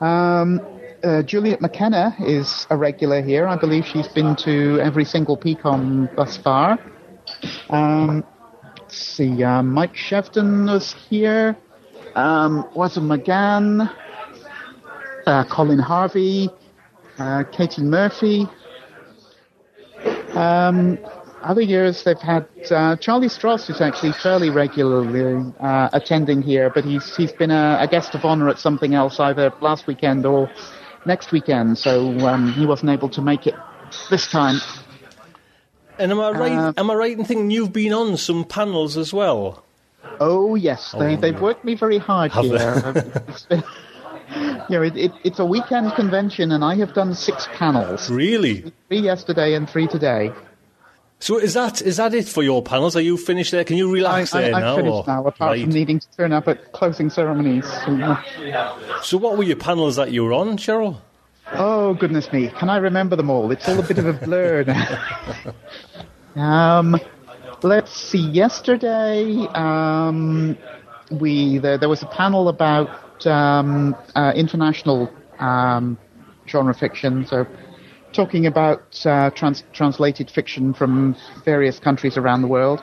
Um, 0.00 0.60
uh, 1.04 1.22
Juliet 1.22 1.60
McKenna 1.60 2.14
is 2.20 2.66
a 2.70 2.76
regular 2.76 3.22
here. 3.22 3.46
I 3.46 3.56
believe 3.56 3.86
she's 3.86 4.08
been 4.08 4.34
to 4.36 4.80
every 4.80 5.04
single 5.04 5.36
P-Con 5.36 6.10
thus 6.16 6.36
far. 6.36 6.78
Um, 7.70 8.24
let's 8.76 8.96
see, 8.96 9.42
uh, 9.42 9.62
Mike 9.62 9.94
Shevdon 9.94 10.70
was 10.70 10.94
here. 11.08 11.56
Um, 12.14 12.64
Oisín 12.74 13.06
McGann, 13.06 13.92
uh, 15.26 15.44
Colin 15.44 15.78
Harvey, 15.78 16.50
uh, 17.18 17.44
Katie 17.44 17.82
Murphy. 17.82 18.48
Um, 20.34 20.98
other 21.42 21.60
years 21.60 22.04
they've 22.04 22.18
had 22.18 22.46
uh, 22.70 22.96
Charlie 22.96 23.28
Stross 23.28 23.66
who's 23.66 23.80
actually 23.80 24.12
fairly 24.12 24.50
regularly 24.50 25.52
uh, 25.60 25.88
attending 25.92 26.42
here, 26.42 26.70
but 26.70 26.84
he's 26.84 27.16
he's 27.16 27.32
been 27.32 27.50
a, 27.50 27.78
a 27.80 27.88
guest 27.88 28.14
of 28.14 28.24
honor 28.24 28.48
at 28.48 28.58
something 28.58 28.94
else 28.94 29.18
either 29.20 29.52
last 29.60 29.86
weekend 29.86 30.26
or 30.26 30.50
next 31.06 31.32
weekend, 31.32 31.78
so 31.78 32.10
um, 32.26 32.52
he 32.52 32.66
wasn't 32.66 32.90
able 32.90 33.08
to 33.10 33.22
make 33.22 33.46
it 33.46 33.54
this 34.10 34.30
time. 34.30 34.60
And 35.98 36.12
am 36.12 36.20
I 36.20 36.30
right? 36.30 36.52
Uh, 36.52 36.72
am 36.76 36.90
I 36.90 36.94
right 36.94 37.18
in 37.18 37.24
thinking 37.24 37.50
you've 37.50 37.72
been 37.72 37.92
on 37.92 38.16
some 38.16 38.44
panels 38.44 38.96
as 38.96 39.12
well? 39.12 39.64
Oh 40.18 40.54
yes, 40.54 40.92
they, 40.98 41.14
Oh. 41.14 41.16
they've 41.16 41.40
worked 41.40 41.64
me 41.64 41.74
very 41.74 41.98
hard 41.98 42.32
Have 42.32 42.44
here. 42.44 42.82
It's 43.28 43.42
been- 43.46 43.64
you 44.68 44.76
know, 44.76 44.82
it, 44.82 44.96
it, 44.96 45.12
it's 45.24 45.40
a 45.40 45.44
weekend 45.44 45.92
convention, 45.94 46.52
and 46.52 46.64
I 46.64 46.76
have 46.76 46.94
done 46.94 47.14
six 47.14 47.48
panels, 47.54 48.08
Really? 48.08 48.72
three 48.86 49.00
yesterday 49.00 49.54
and 49.54 49.68
three 49.68 49.88
today. 49.88 50.30
So 51.18 51.36
is 51.38 51.54
that 51.54 51.82
is 51.82 51.96
that 51.98 52.14
it 52.14 52.28
for 52.28 52.42
your 52.44 52.62
panels? 52.62 52.94
Are 52.96 53.00
you 53.00 53.16
finished 53.16 53.50
there? 53.50 53.64
Can 53.64 53.76
you 53.76 53.88
I, 53.90 53.92
relax 53.92 54.30
there 54.30 54.54
I, 54.54 54.60
now? 54.60 54.70
I'm 54.70 54.76
finished 54.76 54.94
or- 54.94 55.04
now, 55.06 55.20
apart 55.26 55.50
Right. 55.50 55.62
from 55.62 55.70
needing 55.72 55.98
to 55.98 56.06
turn 56.16 56.32
up 56.32 56.46
at 56.48 56.72
closing 56.72 57.10
ceremonies. 57.10 57.66
So 59.02 59.18
what 59.18 59.36
were 59.36 59.42
your 59.44 59.56
panels 59.56 59.96
that 59.96 60.12
you 60.12 60.24
were 60.24 60.32
on, 60.32 60.56
Cheryl? 60.56 60.98
Oh 61.52 61.94
goodness 61.94 62.32
me, 62.32 62.48
can 62.56 62.70
I 62.70 62.76
remember 62.76 63.16
them 63.16 63.28
all? 63.30 63.50
It's 63.50 63.68
all 63.68 63.80
a 63.80 63.82
bit 63.82 63.98
of 63.98 64.06
a 64.06 64.12
blur 64.12 64.62
now. 64.64 65.54
um, 66.36 66.98
let's 67.62 67.92
see. 67.92 68.18
Yesterday, 68.30 69.46
um, 69.54 70.56
we 71.10 71.58
there, 71.58 71.78
there 71.78 71.88
was 71.88 72.02
a 72.02 72.06
panel 72.06 72.48
about 72.48 73.26
um, 73.26 73.94
uh, 74.14 74.32
international 74.34 75.10
um, 75.38 75.98
genre 76.48 76.74
fiction, 76.74 77.26
so 77.26 77.46
talking 78.12 78.46
about 78.46 78.82
uh, 79.06 79.30
trans- 79.30 79.64
translated 79.72 80.30
fiction 80.30 80.74
from 80.74 81.16
various 81.44 81.78
countries 81.78 82.16
around 82.16 82.42
the 82.42 82.48
world. 82.48 82.82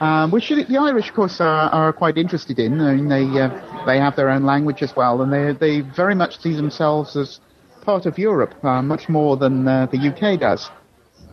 um, 0.00 0.30
which 0.30 0.48
the 0.50 0.76
Irish, 0.76 1.08
of 1.08 1.14
course, 1.14 1.40
are, 1.40 1.70
are 1.70 1.92
quite 1.92 2.18
interested 2.18 2.58
in. 2.58 2.80
I 2.80 2.94
mean, 2.94 3.08
they 3.08 3.24
uh, 3.40 3.84
they 3.86 3.98
have 3.98 4.16
their 4.16 4.28
own 4.30 4.44
language 4.44 4.82
as 4.82 4.94
well, 4.96 5.22
and 5.22 5.32
they 5.32 5.52
they 5.52 5.80
very 5.80 6.14
much 6.14 6.38
see 6.40 6.54
themselves 6.54 7.16
as 7.16 7.40
part 7.82 8.04
of 8.06 8.18
Europe, 8.18 8.52
uh, 8.64 8.82
much 8.82 9.08
more 9.08 9.36
than 9.36 9.66
uh, 9.66 9.86
the 9.86 9.98
UK 9.98 10.40
does. 10.40 10.70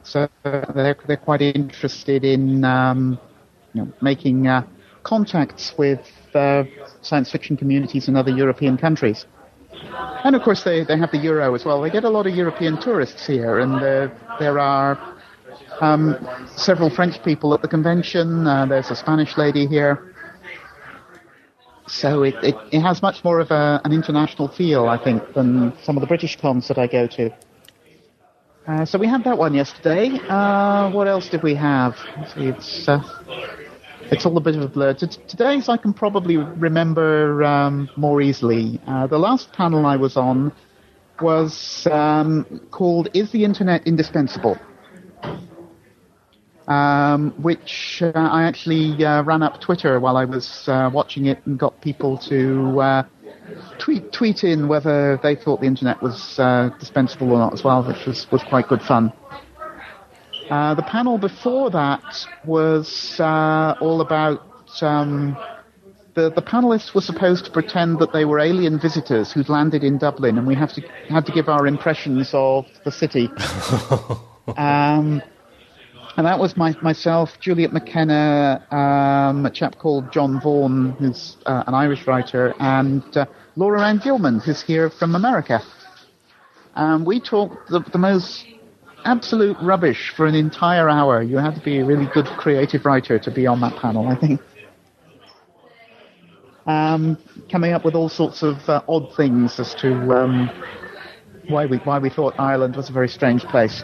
So 0.04 0.28
they're 0.44 0.98
they're 1.08 1.18
quite 1.18 1.42
interested 1.42 2.24
in 2.24 2.64
um, 2.66 3.20
you 3.74 3.84
know, 3.84 3.94
making 4.02 4.48
uh, 4.48 4.66
contacts 5.04 5.74
with 5.78 6.02
uh, 6.34 6.64
science 7.02 7.32
fiction 7.32 7.58
communities 7.58 8.08
in 8.08 8.16
other 8.16 8.32
European 8.32 8.78
countries. 8.78 9.26
And 10.24 10.36
of 10.36 10.42
course, 10.44 10.64
they, 10.64 10.84
they 10.84 10.98
have 10.98 11.12
the 11.12 11.18
euro 11.18 11.54
as 11.56 11.66
well. 11.66 11.82
They 11.82 11.90
get 11.90 12.04
a 12.04 12.10
lot 12.10 12.28
of 12.28 12.36
European 12.36 12.80
tourists 12.80 13.28
here, 13.28 13.60
and 13.60 13.76
uh, 13.76 14.10
there 14.40 14.60
are 14.60 14.98
um, 15.82 16.16
several 16.56 16.90
French 16.90 17.22
people 17.24 17.54
at 17.54 17.62
the 17.62 17.68
convention. 17.68 18.48
Uh, 18.48 18.66
there's 18.66 18.92
a 18.92 18.96
Spanish 18.96 19.38
lady 19.38 19.68
here. 19.68 20.14
So 21.88 22.24
it, 22.24 22.36
it, 22.42 22.56
it 22.72 22.80
has 22.80 23.02
much 23.02 23.24
more 23.24 23.40
of 23.40 23.52
a, 23.52 23.82
an 23.84 23.92
international 23.92 24.48
feel, 24.48 24.88
I 24.88 25.04
think, 25.04 25.34
than 25.34 25.74
some 25.84 25.98
of 25.98 26.02
the 26.02 26.08
British 26.08 26.40
cons 26.40 26.68
that 26.70 26.78
I 26.78 26.88
go 26.88 27.08
to. 27.08 27.30
Uh, 28.66 28.86
so 28.86 28.98
we 28.98 29.08
had 29.08 29.24
that 29.26 29.38
one 29.38 29.54
yesterday. 29.54 30.10
Uh, 30.30 30.90
what 30.92 31.06
else 31.08 31.28
did 31.28 31.44
we 31.44 31.54
have? 31.54 31.98
See, 32.34 32.48
it's 32.48 32.88
uh, 32.88 33.04
it's 34.10 34.26
all 34.26 34.38
a 34.38 34.40
bit 34.40 34.56
of 34.56 34.62
a 34.62 34.70
blur. 34.70 34.94
T- 34.94 35.08
today's 35.28 35.68
I 35.68 35.76
can 35.76 35.94
probably 35.94 36.38
remember 36.38 37.44
um, 37.44 37.90
more 37.98 38.22
easily. 38.22 38.80
Uh, 38.88 39.06
the 39.08 39.20
last 39.20 39.52
panel 39.52 39.86
I 39.86 39.98
was 39.98 40.16
on 40.16 40.54
was 41.20 41.86
um, 41.92 42.46
called 42.72 43.10
"Is 43.14 43.32
the 43.32 43.44
Internet 43.44 43.86
Indispensable?" 43.86 44.58
um, 46.70 47.32
which 47.42 48.02
uh, 48.02 48.12
I 48.16 48.44
actually 48.44 49.04
uh, 49.04 49.24
ran 49.24 49.44
up 49.44 49.60
Twitter 49.60 50.00
while 50.00 50.16
I 50.16 50.24
was 50.24 50.64
watching 50.68 51.26
it 51.26 51.46
and 51.46 51.60
got 51.60 51.82
people 51.82 52.18
to 52.30 53.04
tweet 53.80 54.12
tweet 54.12 54.44
in 54.44 54.68
whether 54.68 55.20
they 55.24 55.36
thought 55.36 55.62
the 55.62 55.68
internet 55.68 56.02
was 56.02 56.40
uh, 56.40 56.70
dispensable 56.80 57.32
or 57.32 57.40
not 57.40 57.54
as 57.54 57.64
well, 57.64 57.84
which 57.84 58.06
was, 58.06 58.30
was 58.32 58.44
quite 58.44 58.68
good 58.68 58.82
fun. 58.82 59.12
Uh, 60.50 60.74
the 60.76 60.84
panel 60.84 61.18
before 61.18 61.70
that 61.72 62.28
was 62.46 63.20
all 63.20 64.02
about. 64.02 64.42
Um, 64.82 65.38
the, 66.16 66.30
the 66.30 66.42
panelists 66.42 66.94
were 66.94 67.02
supposed 67.02 67.46
to 67.46 67.52
pretend 67.52 68.00
that 68.00 68.14
they 68.14 68.26
were 68.26 68.40
alien 68.40 68.80
visitors 68.80 69.32
who'd 69.32 69.50
landed 69.50 69.84
in 69.84 69.98
Dublin, 69.98 70.38
and 70.38 70.46
we 70.46 70.56
have 70.56 70.72
to 70.74 70.82
had 71.10 71.26
to 71.26 71.32
give 71.32 71.50
our 71.50 71.66
impressions 71.66 72.30
of 72.34 72.66
the 72.86 72.92
city. 72.92 73.30
um, 74.58 75.24
and 76.16 76.28
that 76.28 76.38
was 76.38 76.56
my, 76.56 76.76
myself, 76.82 77.40
Juliet 77.40 77.74
McKenna, 77.74 78.66
um, 78.70 79.46
a 79.46 79.50
chap 79.50 79.80
called 79.80 80.12
John 80.12 80.40
Vaughan, 80.40 80.92
who's 80.92 81.38
uh, 81.46 81.64
an 81.66 81.74
Irish 81.74 82.06
writer, 82.06 82.54
and 82.60 83.04
uh, 83.18 83.26
Laura 83.56 83.82
Anne 83.88 83.98
Gilman, 83.98 84.40
who's 84.40 84.62
here 84.62 84.92
from 84.92 85.16
America. 85.16 85.62
We 87.06 87.20
talked 87.20 87.70
the, 87.70 87.80
the, 87.80 87.98
most 87.98 88.46
absolute 89.06 89.58
rubbish 89.62 90.14
for 90.16 90.28
an 90.28 90.36
entire 90.36 90.88
hour. 90.88 91.22
You 91.24 91.38
had 91.38 91.56
to 91.56 91.62
be 91.62 91.80
a 91.80 91.86
really 91.86 92.08
good 92.14 92.26
creative 92.26 92.86
writer 92.86 93.18
to 93.18 93.32
be 93.32 93.48
on 93.48 93.60
that 93.62 93.76
panel, 93.78 94.08
I 94.08 94.16
think. 94.16 94.40
Um, 96.66 97.18
coming 97.52 97.74
up 97.74 97.84
with 97.84 97.96
all 97.96 98.08
sorts 98.08 98.42
of 98.42 98.58
uh, 98.70 98.82
odd 98.88 99.16
things 99.16 99.60
as 99.60 99.76
to 99.76 99.94
um, 100.14 100.50
why 101.50 101.66
we 101.66 101.78
why 101.80 102.00
we 102.00 102.10
thought 102.10 102.36
Ireland 102.40 102.78
was 102.78 102.90
a 102.90 102.94
very 102.94 103.10
strange 103.10 103.44
place. 103.44 103.84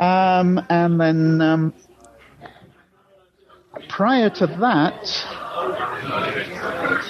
Um, 0.00 0.64
and 0.70 0.98
then 0.98 1.42
um, 1.42 1.74
prior 3.90 4.30
to 4.30 4.46
that, 4.46 4.94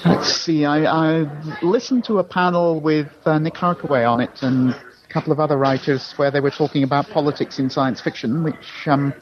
let's 0.04 0.32
see, 0.32 0.64
I, 0.64 1.22
I 1.22 1.60
listened 1.62 2.04
to 2.06 2.18
a 2.18 2.24
panel 2.24 2.80
with 2.80 3.06
uh, 3.24 3.38
Nick 3.38 3.54
Harkaway 3.54 4.10
on 4.10 4.20
it 4.20 4.42
and 4.42 4.70
a 4.70 5.08
couple 5.08 5.32
of 5.32 5.38
other 5.38 5.56
writers 5.56 6.14
where 6.16 6.32
they 6.32 6.40
were 6.40 6.50
talking 6.50 6.82
about 6.82 7.08
politics 7.10 7.60
in 7.60 7.70
science 7.70 8.00
fiction, 8.00 8.42
which 8.42 8.86
um, 8.86 9.14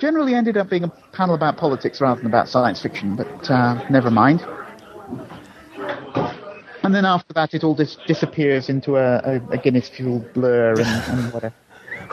generally 0.00 0.34
ended 0.34 0.56
up 0.56 0.70
being 0.70 0.84
a 0.84 0.92
panel 1.12 1.34
about 1.34 1.58
politics 1.58 2.00
rather 2.00 2.22
than 2.22 2.26
about 2.26 2.48
science 2.48 2.80
fiction, 2.80 3.16
but 3.16 3.50
uh, 3.50 3.86
never 3.90 4.10
mind. 4.10 4.40
And 6.82 6.94
then 6.94 7.04
after 7.04 7.34
that, 7.34 7.52
it 7.52 7.64
all 7.64 7.74
dis- 7.74 7.98
disappears 8.06 8.70
into 8.70 8.96
a, 8.96 9.18
a, 9.18 9.50
a 9.50 9.58
Guinness-fueled 9.58 10.32
blur 10.32 10.70
and, 10.70 10.80
and 10.80 11.32
whatever 11.34 11.54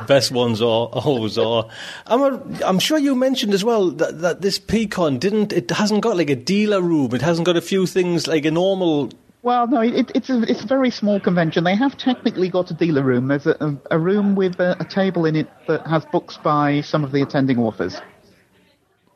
best 0.07 0.31
ones 0.31 0.61
are 0.61 0.87
always 0.87 1.37
are. 1.37 1.67
I'm, 2.05 2.21
a, 2.21 2.65
I'm 2.65 2.79
sure 2.79 2.97
you 2.97 3.15
mentioned 3.15 3.53
as 3.53 3.63
well 3.63 3.91
that, 3.91 4.19
that 4.21 4.41
this 4.41 4.59
P-Con 4.59 5.19
didn't. 5.19 5.53
It 5.53 5.71
hasn't 5.71 6.01
got 6.01 6.17
like 6.17 6.29
a 6.29 6.35
dealer 6.35 6.81
room. 6.81 7.13
It 7.13 7.21
hasn't 7.21 7.45
got 7.45 7.57
a 7.57 7.61
few 7.61 7.85
things 7.85 8.27
like 8.27 8.45
a 8.45 8.51
normal. 8.51 9.11
Well, 9.41 9.67
no, 9.67 9.81
it, 9.81 10.11
it's 10.15 10.29
a 10.29 10.41
it's 10.43 10.63
a 10.63 10.67
very 10.67 10.89
small 10.89 11.19
convention. 11.19 11.63
They 11.63 11.75
have 11.75 11.97
technically 11.97 12.49
got 12.49 12.71
a 12.71 12.73
dealer 12.73 13.03
room. 13.03 13.27
There's 13.27 13.45
a, 13.45 13.77
a 13.91 13.99
room 13.99 14.35
with 14.35 14.59
a, 14.59 14.75
a 14.79 14.85
table 14.85 15.25
in 15.25 15.35
it 15.35 15.47
that 15.67 15.85
has 15.85 16.03
books 16.05 16.37
by 16.37 16.81
some 16.81 17.03
of 17.03 17.11
the 17.11 17.21
attending 17.21 17.59
authors. 17.59 18.01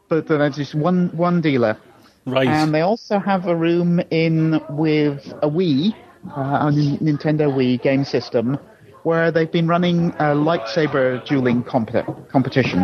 But 0.08 0.28
there's 0.28 0.56
just 0.56 0.76
one 0.76 1.10
one 1.18 1.42
dealer. 1.42 1.78
Right. 2.26 2.48
And 2.48 2.74
they 2.76 2.82
also 2.82 3.18
have 3.18 3.48
a 3.48 3.56
room 3.56 4.02
in 4.12 4.62
with 4.70 5.34
a 5.42 5.50
Wii, 5.50 5.96
uh, 6.28 6.68
a 6.68 6.72
Nintendo 6.72 7.52
Wii 7.52 7.82
game 7.82 8.06
system, 8.06 8.60
where 9.04 9.32
they've 9.32 9.52
been 9.52 9.68
running 9.68 10.10
a 10.12 10.36
lightsaber 10.36 11.26
dueling 11.26 11.64
compet- 11.64 12.30
competition. 12.30 12.84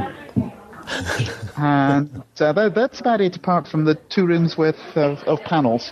and 1.58 2.24
uh, 2.40 2.70
that's 2.70 3.00
about 3.00 3.22
it, 3.22 3.36
apart 3.36 3.68
from 3.68 3.86
the 3.86 3.96
two 3.96 4.26
rooms 4.26 4.58
worth 4.58 4.80
of, 4.96 5.20
of 5.24 5.42
panels. 5.42 5.92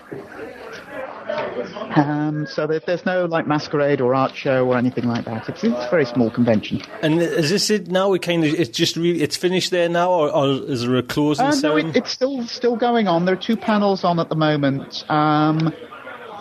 Um, 1.96 2.48
so 2.48 2.68
there's 2.68 3.06
no 3.06 3.26
like 3.26 3.48
masquerade 3.48 4.02
or 4.02 4.16
art 4.16 4.36
show 4.36 4.68
or 4.68 4.78
anything 4.78 5.06
like 5.06 5.26
that. 5.26 5.48
It's, 5.48 5.64
it's 5.64 5.86
a 5.86 5.90
very 5.90 6.06
small 6.06 6.30
convention. 6.30 6.82
And 7.02 7.22
is 7.22 7.50
this 7.50 7.70
it 7.70 7.88
now? 7.88 8.14
It 8.14 8.22
kind 8.22 8.44
of 8.44 8.54
it's 8.54 8.76
just 8.76 8.96
really 8.96 9.22
it's 9.22 9.38
finished 9.38 9.72
there 9.72 9.90
now, 9.90 10.12
or, 10.12 10.30
or 10.34 10.48
is 10.70 10.82
there 10.82 10.96
a 10.96 11.04
closing? 11.04 11.46
Uh, 11.46 11.56
no, 11.62 11.78
it, 11.78 11.96
it's 11.96 12.12
still 12.12 12.46
still 12.48 12.76
going 12.76 13.08
on. 13.08 13.26
There 13.26 13.34
are 13.34 13.42
two 13.42 13.58
panels 13.58 14.04
on 14.04 14.20
at 14.20 14.30
the 14.30 14.36
moment. 14.36 15.10
Um, 15.10 15.74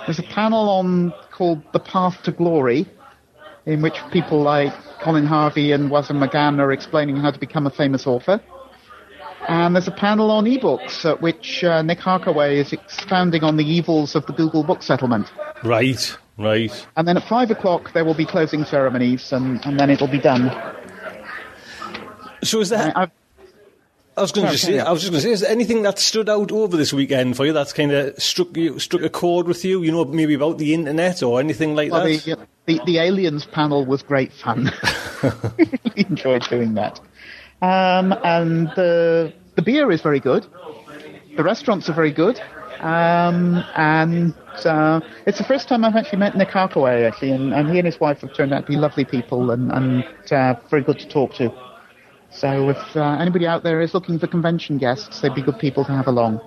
there's 0.07 0.19
a 0.19 0.25
panel 0.25 0.69
on 0.71 1.13
called 1.31 1.63
"The 1.73 1.81
Path 1.81 2.23
to 2.25 2.33
Glory," 2.33 2.87
in 3.67 3.83
which 3.83 3.99
people 4.11 4.41
like 4.43 4.73
Colin 5.01 5.27
Harvey 5.27 5.73
and 5.73 5.91
Oisín 5.91 6.25
McGann 6.25 6.59
are 6.59 6.73
explaining 6.73 7.17
how 7.17 7.31
to 7.31 7.39
become 7.39 7.67
a 7.67 7.71
famous 7.71 8.07
author. 8.07 8.41
And 9.49 9.75
there's 9.75 9.89
a 9.89 9.93
panel 9.93 10.31
on 10.31 10.45
ebooks 10.45 11.05
at 11.05 11.21
which 11.21 11.65
uh, 11.65 11.83
Nick 11.83 11.99
Harkaway 11.99 12.57
is 12.57 12.73
expounding 12.73 13.43
on 13.43 13.57
the 13.57 13.65
evils 13.65 14.15
of 14.15 14.25
the 14.27 14.33
Google 14.33 14.63
book 14.63 14.83
settlement. 14.83 15.33
Right, 15.65 16.17
right. 16.39 16.87
And 16.97 17.09
then 17.09 17.17
at 17.17 17.25
five 17.25 17.51
o'clock 17.51 17.93
there 17.93 18.05
will 18.05 18.15
be 18.15 18.25
closing 18.25 18.65
ceremonies, 18.65 19.33
and, 19.33 19.65
and 19.67 19.79
then 19.81 19.91
it'll 19.91 20.07
be 20.07 20.21
done. 20.21 20.51
So 22.45 22.61
is 22.61 22.69
that? 22.71 22.97
I, 22.97 23.11
I 24.17 24.21
was 24.21 24.33
going 24.33 24.49
to 24.49 24.59
say. 24.59 24.79
I 24.79 24.91
was 24.91 25.01
just 25.01 25.11
going 25.11 25.23
to 25.23 25.27
say, 25.27 25.33
is 25.33 25.41
there 25.41 25.51
anything 25.51 25.83
that 25.83 25.99
stood 25.99 26.29
out 26.29 26.53
over 26.53 26.77
this 26.77 26.93
weekend 26.93 27.37
for 27.37 27.47
you 27.47 27.53
that's 27.53 27.73
kind 27.73 27.93
of 27.93 28.21
struck 28.23 28.55
you, 28.57 28.79
struck 28.79 29.03
a 29.03 29.09
chord 29.09 29.47
with 29.47 29.65
you? 29.65 29.83
You 29.83 29.93
know, 29.93 30.05
maybe 30.05 30.35
about 30.35 30.59
the 30.59 30.75
internet 30.75 31.23
or 31.23 31.41
anything 31.41 31.75
like 31.75 31.91
well, 31.91 32.05
that. 32.05 32.25
The, 32.25 32.39
the, 32.67 32.81
the 32.85 32.99
aliens 32.99 33.47
panel 33.47 33.87
was 33.87 34.03
great 34.03 34.33
fun. 34.33 34.71
really 35.23 35.81
enjoyed 35.97 36.43
doing 36.51 36.75
that. 36.75 37.01
Um, 37.63 38.13
and 38.25 38.69
the 38.77 39.33
the 39.55 39.63
beer 39.63 39.91
is 39.91 40.03
very 40.03 40.21
good. 40.21 40.47
The 41.37 41.43
restaurants 41.43 41.89
are 41.89 41.95
very 41.95 42.13
good. 42.13 42.41
Um, 42.81 43.65
and 43.77 44.35
uh, 44.65 45.01
it's 45.25 45.39
the 45.39 45.45
first 45.45 45.69
time 45.69 45.85
I've 45.85 45.95
actually 45.95 46.19
met 46.19 46.37
Nick 46.37 46.49
Harkaway, 46.49 47.07
actually, 47.07 47.31
and, 47.31 47.55
and, 47.55 47.71
he 47.71 47.79
and 47.79 47.87
his 47.87 48.01
wife 48.01 48.23
have 48.23 48.35
turned 48.35 48.53
out 48.53 48.67
to 48.67 48.73
be 48.73 48.77
lovely 48.77 49.05
people 49.05 49.53
and, 49.53 49.71
and 49.71 50.05
uh, 50.33 50.55
very 50.69 50.83
good 50.83 50.99
to 50.99 51.09
talk 51.09 51.33
to. 51.35 51.53
So 52.35 52.71
if 52.71 52.97
uh, 52.97 53.17
anybody 53.21 53.47
out 53.47 53.63
there 53.63 53.81
is 53.81 53.95
looking 53.95 54.19
for 54.19 54.27
convention 54.27 54.79
guests, 54.79 55.21
they'd 55.21 55.35
be 55.35 55.43
good 55.43 55.59
people 55.59 55.85
to 55.85 55.93
have 55.93 56.07
along. 56.07 56.41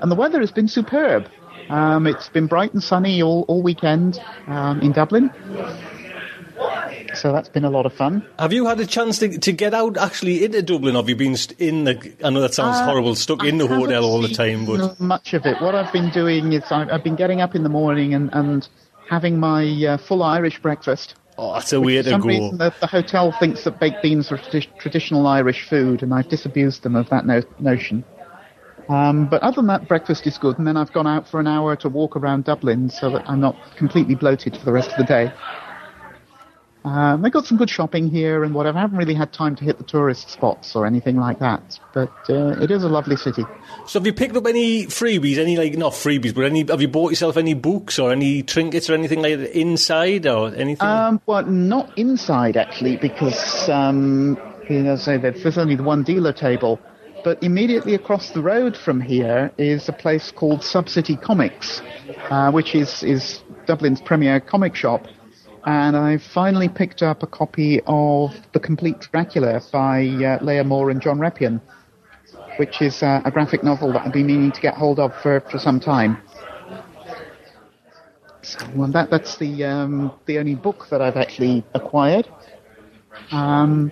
And 0.00 0.10
the 0.10 0.16
weather 0.16 0.40
has 0.40 0.50
been 0.50 0.68
superb. 0.68 1.28
Um, 1.68 2.06
it's 2.06 2.28
been 2.28 2.46
bright 2.46 2.72
and 2.72 2.82
sunny 2.82 3.22
all, 3.22 3.44
all 3.48 3.62
weekend 3.62 4.20
um, 4.46 4.80
in 4.80 4.92
Dublin. 4.92 5.30
So 7.14 7.32
that's 7.32 7.48
been 7.48 7.64
a 7.64 7.70
lot 7.70 7.86
of 7.86 7.92
fun. 7.92 8.26
Have 8.38 8.52
you 8.52 8.66
had 8.66 8.80
a 8.80 8.86
chance 8.86 9.18
to, 9.18 9.38
to 9.38 9.52
get 9.52 9.72
out 9.72 9.96
actually 9.96 10.44
into 10.44 10.62
Dublin? 10.62 10.96
Have 10.96 11.08
you 11.08 11.16
been 11.16 11.36
in 11.58 11.84
the? 11.84 12.12
I 12.24 12.30
know 12.30 12.40
that 12.40 12.54
sounds 12.54 12.78
uh, 12.78 12.84
horrible, 12.86 13.14
stuck 13.14 13.44
I 13.44 13.48
in 13.48 13.58
the 13.58 13.66
hotel 13.66 14.04
all 14.04 14.20
the 14.20 14.28
time. 14.28 14.66
But 14.66 14.98
much 14.98 15.32
of 15.32 15.46
it. 15.46 15.60
What 15.60 15.74
I've 15.74 15.92
been 15.92 16.10
doing 16.10 16.52
is 16.52 16.64
I've, 16.70 16.90
I've 16.90 17.04
been 17.04 17.16
getting 17.16 17.40
up 17.40 17.54
in 17.54 17.62
the 17.62 17.68
morning 17.68 18.14
and, 18.14 18.30
and 18.32 18.68
having 19.08 19.38
my 19.38 19.64
uh, 19.86 19.96
full 19.96 20.22
Irish 20.22 20.60
breakfast. 20.60 21.14
Oh, 21.36 21.54
that's 21.54 21.72
a 21.72 21.80
way 21.80 21.96
to 21.96 22.02
go. 22.02 22.04
For 22.04 22.10
some 22.10 22.28
reason, 22.28 22.58
the, 22.58 22.74
the, 22.80 22.86
hotel 22.86 23.32
thinks 23.32 23.64
that 23.64 23.80
baked 23.80 24.02
beans 24.02 24.30
are 24.30 24.38
traditional 24.78 25.26
Irish 25.26 25.68
food, 25.68 26.02
and 26.02 26.14
I've 26.14 26.28
disabused 26.28 26.82
them 26.84 26.94
of 26.94 27.08
that 27.10 27.26
no- 27.26 27.42
notion. 27.58 28.04
Um, 28.88 29.26
but 29.26 29.42
other 29.42 29.56
than 29.56 29.66
that, 29.68 29.88
breakfast 29.88 30.26
is 30.26 30.38
good, 30.38 30.58
and 30.58 30.66
then 30.66 30.76
I've 30.76 30.92
gone 30.92 31.06
out 31.06 31.26
for 31.26 31.40
an 31.40 31.46
hour 31.46 31.74
to 31.76 31.88
walk 31.88 32.16
around 32.16 32.44
Dublin 32.44 32.88
so 32.88 33.10
that 33.10 33.28
I'm 33.28 33.40
not 33.40 33.56
completely 33.76 34.14
bloated 34.14 34.56
for 34.56 34.64
the 34.64 34.72
rest 34.72 34.90
of 34.90 34.98
the 34.98 35.04
day. 35.04 35.32
Um, 36.84 37.22
they 37.22 37.30
got 37.30 37.46
some 37.46 37.56
good 37.56 37.70
shopping 37.70 38.10
here 38.10 38.44
and 38.44 38.54
whatever. 38.54 38.76
I 38.76 38.82
haven't 38.82 38.98
really 38.98 39.14
had 39.14 39.32
time 39.32 39.56
to 39.56 39.64
hit 39.64 39.78
the 39.78 39.84
tourist 39.84 40.28
spots 40.28 40.76
or 40.76 40.84
anything 40.84 41.16
like 41.16 41.38
that, 41.38 41.78
but 41.94 42.12
uh, 42.28 42.60
it 42.60 42.70
is 42.70 42.84
a 42.84 42.88
lovely 42.88 43.16
city. 43.16 43.42
So 43.86 43.98
have 43.98 44.06
you 44.06 44.12
picked 44.12 44.36
up 44.36 44.46
any 44.46 44.84
freebies? 44.84 45.38
Any 45.38 45.56
like 45.56 45.78
not 45.78 45.92
freebies, 45.92 46.34
but 46.34 46.44
any? 46.44 46.62
Have 46.64 46.82
you 46.82 46.88
bought 46.88 47.10
yourself 47.10 47.38
any 47.38 47.54
books 47.54 47.98
or 47.98 48.12
any 48.12 48.42
trinkets 48.42 48.90
or 48.90 48.94
anything 48.94 49.22
like 49.22 49.38
that 49.38 49.58
inside 49.58 50.26
or 50.26 50.54
anything? 50.54 50.86
Um, 50.86 51.22
well, 51.24 51.46
not 51.46 51.96
inside 51.96 52.58
actually, 52.58 52.98
because 52.98 53.66
um, 53.70 54.38
you 54.68 54.82
know, 54.82 54.96
say 54.96 55.16
that 55.16 55.42
there's 55.42 55.56
only 55.56 55.76
the 55.76 55.82
one 55.82 56.02
dealer 56.02 56.34
table. 56.34 56.78
But 57.24 57.42
immediately 57.42 57.94
across 57.94 58.32
the 58.32 58.42
road 58.42 58.76
from 58.76 59.00
here 59.00 59.50
is 59.56 59.88
a 59.88 59.94
place 59.94 60.30
called 60.30 60.62
Subcity 60.62 61.16
Comics, 61.16 61.80
uh, 62.28 62.50
which 62.50 62.74
is 62.74 63.02
is 63.02 63.40
Dublin's 63.64 64.02
premier 64.02 64.40
comic 64.40 64.74
shop. 64.74 65.06
And 65.66 65.96
I 65.96 66.18
finally 66.18 66.68
picked 66.68 67.02
up 67.02 67.22
a 67.22 67.26
copy 67.26 67.80
of 67.86 68.34
The 68.52 68.60
Complete 68.60 69.00
Dracula 69.10 69.62
by 69.72 70.06
uh, 70.06 70.44
Leah 70.44 70.64
Moore 70.64 70.90
and 70.90 71.00
John 71.00 71.18
Reppion, 71.18 71.60
which 72.58 72.82
is 72.82 73.02
uh, 73.02 73.22
a 73.24 73.30
graphic 73.30 73.64
novel 73.64 73.92
that 73.94 74.02
I've 74.06 74.12
been 74.12 74.26
meaning 74.26 74.52
to 74.52 74.60
get 74.60 74.74
hold 74.74 74.98
of 74.98 75.14
for, 75.22 75.40
for 75.50 75.58
some 75.58 75.80
time. 75.80 76.18
So 78.42 78.58
well, 78.74 78.88
that 78.88 79.08
that's 79.08 79.38
the 79.38 79.64
um, 79.64 80.12
the 80.26 80.38
only 80.38 80.54
book 80.54 80.88
that 80.90 81.00
I've 81.00 81.16
actually 81.16 81.64
acquired. 81.72 82.28
Um, 83.30 83.90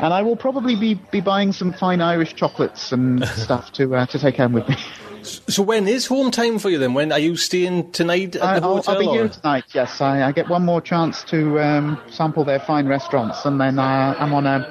and 0.00 0.14
I 0.14 0.22
will 0.22 0.36
probably 0.36 0.76
be, 0.76 0.94
be 1.10 1.20
buying 1.20 1.52
some 1.52 1.72
fine 1.72 2.00
Irish 2.00 2.34
chocolates 2.34 2.92
and 2.92 3.26
stuff 3.36 3.72
to 3.72 3.96
uh, 3.96 4.06
to 4.06 4.18
take 4.20 4.36
home 4.36 4.52
with 4.52 4.68
me. 4.68 4.76
so 5.26 5.62
when 5.62 5.86
is 5.88 6.06
home 6.06 6.30
time 6.30 6.58
for 6.58 6.70
you 6.70 6.78
then? 6.78 6.94
When 6.94 7.12
are 7.12 7.18
you 7.18 7.36
staying 7.36 7.92
tonight 7.92 8.36
at 8.36 8.42
I, 8.42 8.60
the 8.60 8.66
I'll, 8.66 8.76
hotel? 8.76 8.94
I'll 8.94 9.00
be 9.00 9.06
or- 9.06 9.14
here 9.14 9.28
tonight. 9.28 9.64
Yes, 9.72 10.00
I, 10.00 10.22
I 10.22 10.32
get 10.32 10.48
one 10.48 10.64
more 10.64 10.80
chance 10.80 11.22
to 11.24 11.60
um, 11.60 12.00
sample 12.10 12.44
their 12.44 12.60
fine 12.60 12.86
restaurants, 12.86 13.44
and 13.44 13.60
then 13.60 13.78
uh, 13.78 14.14
I'm 14.18 14.32
on 14.32 14.46
a 14.46 14.66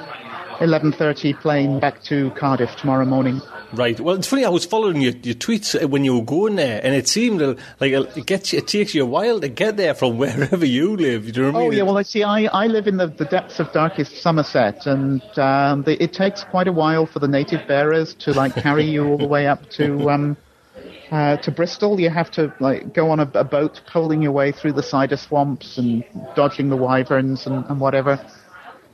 11:30 0.59 1.39
plane 1.41 1.79
back 1.79 2.01
to 2.03 2.31
Cardiff 2.31 2.75
tomorrow 2.75 3.05
morning. 3.05 3.41
Right. 3.73 3.99
Well, 3.99 4.15
it's 4.15 4.27
funny. 4.27 4.45
I 4.45 4.49
was 4.49 4.65
following 4.65 5.01
your, 5.01 5.11
your 5.13 5.35
tweets 5.35 5.81
uh, 5.81 5.87
when 5.87 6.05
you 6.05 6.15
were 6.17 6.23
going 6.23 6.55
there, 6.55 6.79
and 6.83 6.95
it 6.95 7.07
seemed 7.07 7.41
like 7.41 7.91
it 7.91 8.25
gets 8.25 8.53
it 8.53 8.67
takes 8.67 8.93
you 8.95 9.03
a 9.03 9.05
while 9.05 9.39
to 9.41 9.49
get 9.49 9.75
there 9.77 9.93
from 9.93 10.17
wherever 10.21 10.65
you 10.65 10.95
live. 10.95 11.31
Do 11.33 11.41
you 11.41 11.45
know 11.47 11.51
what 11.51 11.59
I 11.59 11.65
Oh 11.65 11.69
mean? 11.69 11.77
yeah, 11.79 11.83
well 11.83 11.97
I 11.97 12.03
see. 12.03 12.23
I, 12.23 12.43
I 12.45 12.67
live 12.67 12.87
in 12.87 12.97
the, 12.97 13.07
the 13.07 13.25
depths 13.25 13.59
of 13.59 13.71
darkest 13.73 14.17
Somerset, 14.21 14.85
and 14.85 15.21
um, 15.37 15.83
the, 15.83 16.01
it 16.01 16.13
takes 16.13 16.43
quite 16.43 16.67
a 16.67 16.71
while 16.71 17.05
for 17.05 17.19
the 17.19 17.27
native 17.27 17.67
bearers 17.67 18.13
to 18.19 18.31
like 18.33 18.53
carry 18.55 18.85
you 18.85 19.05
all 19.07 19.17
the 19.17 19.27
way 19.27 19.47
up 19.47 19.69
to 19.71 20.09
um, 20.09 20.37
uh, 21.11 21.37
to 21.37 21.51
Bristol. 21.51 21.99
You 21.99 22.09
have 22.09 22.31
to 22.31 22.53
like 22.59 22.93
go 22.93 23.09
on 23.09 23.19
a, 23.19 23.29
a 23.33 23.43
boat, 23.43 23.81
poling 23.87 24.21
your 24.21 24.31
way 24.31 24.51
through 24.51 24.73
the 24.73 24.83
cider 24.83 25.17
swamps 25.17 25.77
and 25.77 26.03
dodging 26.35 26.69
the 26.69 26.77
wyverns 26.77 27.45
and, 27.45 27.65
and 27.65 27.79
whatever. 27.79 28.19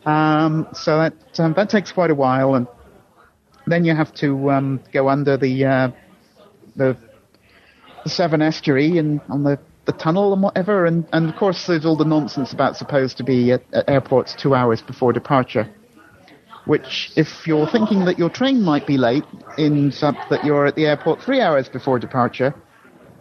Um, 0.06 0.68
so 0.74 0.98
that 0.98 1.14
um, 1.40 1.54
that 1.54 1.70
takes 1.70 1.92
quite 1.92 2.10
a 2.10 2.16
while, 2.16 2.56
and 2.56 2.68
then 3.68 3.86
you 3.86 3.96
have 3.96 4.14
to 4.16 4.50
um, 4.50 4.80
go 4.92 5.10
under 5.10 5.38
the 5.38 5.66
uh, 5.66 5.92
the 6.76 6.98
Severn 8.06 8.42
Estuary 8.42 8.98
and 8.98 9.22
on 9.30 9.44
the, 9.44 9.60
the 9.86 9.92
tunnel 9.92 10.34
and 10.34 10.42
whatever. 10.42 10.86
And, 10.86 11.08
and 11.14 11.30
of 11.30 11.36
course, 11.36 11.68
there's 11.68 11.86
all 11.86 11.96
the 11.96 12.06
nonsense 12.06 12.54
about 12.54 12.78
supposed 12.78 13.18
to 13.18 13.24
be 13.24 13.52
at, 13.52 13.64
at 13.74 13.90
airports 13.90 14.36
two 14.36 14.56
hours 14.56 14.82
before 14.82 15.14
departure. 15.14 15.70
Which, 16.66 17.12
if 17.16 17.48
you're 17.48 17.68
thinking 17.68 18.06
that 18.06 18.20
your 18.20 18.30
train 18.30 18.62
might 18.62 18.86
be 18.86 18.98
late, 18.98 19.24
ends 19.58 20.04
up 20.04 20.16
that 20.30 20.44
you're 20.46 20.68
at 20.68 20.76
the 20.76 20.86
airport 20.86 21.22
three 21.22 21.42
hours 21.42 21.68
before 21.68 21.98
departure. 21.98 22.54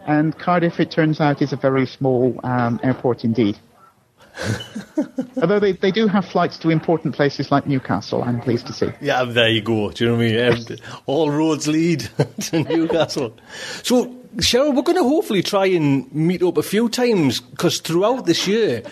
And 0.07 0.37
Cardiff, 0.37 0.79
it 0.79 0.91
turns 0.91 1.19
out, 1.19 1.41
is 1.41 1.51
a 1.51 1.57
very 1.57 1.85
small 1.87 2.39
um, 2.43 2.79
airport 2.83 3.23
indeed. 3.23 3.57
Although 5.41 5.59
they, 5.59 5.73
they 5.73 5.91
do 5.91 6.07
have 6.07 6.25
flights 6.25 6.57
to 6.59 6.69
important 6.69 7.15
places 7.15 7.51
like 7.51 7.67
Newcastle, 7.67 8.23
I'm 8.23 8.41
pleased 8.41 8.67
to 8.67 8.73
see. 8.73 8.89
Yeah, 9.01 9.23
there 9.25 9.49
you 9.49 9.61
go. 9.61 9.91
Do 9.91 10.03
you 10.03 10.11
know 10.11 10.17
what 10.17 10.25
I 10.25 10.59
mean? 10.59 10.79
All 11.05 11.29
roads 11.31 11.67
lead 11.67 12.09
to 12.41 12.63
Newcastle. 12.63 13.35
So, 13.83 14.05
Cheryl, 14.37 14.75
we're 14.75 14.83
going 14.83 14.97
to 14.97 15.03
hopefully 15.03 15.43
try 15.43 15.65
and 15.67 16.11
meet 16.13 16.41
up 16.43 16.57
a 16.57 16.63
few 16.63 16.89
times 16.89 17.41
because 17.41 17.79
throughout 17.79 18.25
this 18.25 18.47
year, 18.47 18.83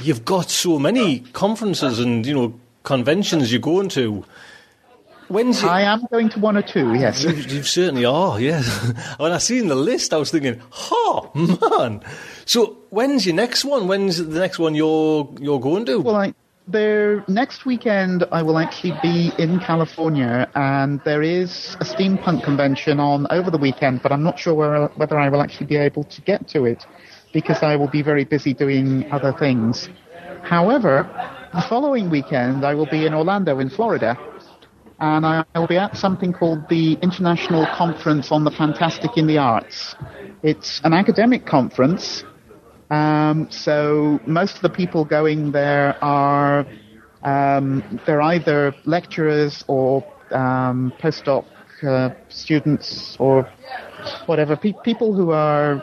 you've 0.00 0.24
got 0.24 0.50
so 0.50 0.78
many 0.78 1.20
conferences 1.20 1.98
and 1.98 2.26
you 2.26 2.34
know 2.34 2.60
conventions 2.82 3.52
you're 3.52 3.60
going 3.60 3.88
to. 3.90 4.24
When's 5.28 5.64
I 5.64 5.82
am 5.82 6.06
going 6.12 6.28
to 6.30 6.38
one 6.38 6.56
or 6.56 6.62
two, 6.62 6.94
yes. 6.94 7.24
You, 7.24 7.30
you 7.30 7.62
certainly 7.64 8.04
are, 8.04 8.40
yes. 8.40 8.64
when 9.16 9.32
I 9.32 9.38
seen 9.38 9.66
the 9.66 9.74
list, 9.74 10.14
I 10.14 10.18
was 10.18 10.30
thinking, 10.30 10.62
"Oh 10.72 11.30
man!" 11.34 12.00
So, 12.48 12.78
when's 12.90 13.26
your 13.26 13.34
next 13.34 13.64
one? 13.64 13.88
When's 13.88 14.18
the 14.18 14.38
next 14.38 14.60
one 14.60 14.76
you're 14.76 15.28
you're 15.40 15.58
going 15.58 15.84
to? 15.86 15.98
Well, 15.98 16.14
I, 16.14 16.32
there 16.68 17.24
next 17.26 17.66
weekend 17.66 18.24
I 18.30 18.42
will 18.42 18.56
actually 18.56 18.96
be 19.02 19.32
in 19.36 19.58
California, 19.58 20.48
and 20.54 21.00
there 21.04 21.22
is 21.22 21.76
a 21.80 21.84
steampunk 21.84 22.44
convention 22.44 23.00
on 23.00 23.26
over 23.30 23.50
the 23.50 23.58
weekend, 23.58 24.00
but 24.00 24.12
I'm 24.12 24.22
not 24.22 24.38
sure 24.38 24.54
where, 24.54 24.86
whether 24.94 25.18
I 25.18 25.28
will 25.28 25.42
actually 25.42 25.66
be 25.66 25.74
able 25.74 26.04
to 26.04 26.20
get 26.20 26.46
to 26.50 26.66
it 26.66 26.86
because 27.32 27.64
I 27.64 27.74
will 27.74 27.88
be 27.88 28.00
very 28.00 28.24
busy 28.24 28.54
doing 28.54 29.10
other 29.10 29.32
things. 29.32 29.88
However, 30.44 31.02
the 31.52 31.62
following 31.62 32.10
weekend 32.10 32.64
I 32.64 32.74
will 32.74 32.86
be 32.86 33.06
in 33.06 33.12
Orlando, 33.12 33.58
in 33.58 33.70
Florida, 33.70 34.16
and 35.00 35.26
I 35.26 35.44
will 35.56 35.66
be 35.66 35.78
at 35.78 35.96
something 35.96 36.32
called 36.32 36.68
the 36.68 36.92
International 37.02 37.66
Conference 37.74 38.30
on 38.30 38.44
the 38.44 38.52
Fantastic 38.52 39.16
in 39.16 39.26
the 39.26 39.38
Arts. 39.38 39.96
It's 40.44 40.80
an 40.84 40.92
academic 40.92 41.44
conference 41.44 42.22
um, 42.90 43.48
so 43.50 44.20
most 44.26 44.56
of 44.56 44.62
the 44.62 44.70
people 44.70 45.04
going 45.04 45.52
there 45.52 45.96
are 46.02 46.66
um, 47.22 48.00
they're 48.06 48.22
either 48.22 48.74
lecturers 48.84 49.64
or 49.66 50.04
um, 50.30 50.92
postdoc 51.00 51.44
uh, 51.82 52.10
students 52.28 53.16
or 53.18 53.50
whatever 54.26 54.56
pe- 54.56 54.74
people 54.84 55.12
who 55.12 55.30
are 55.30 55.82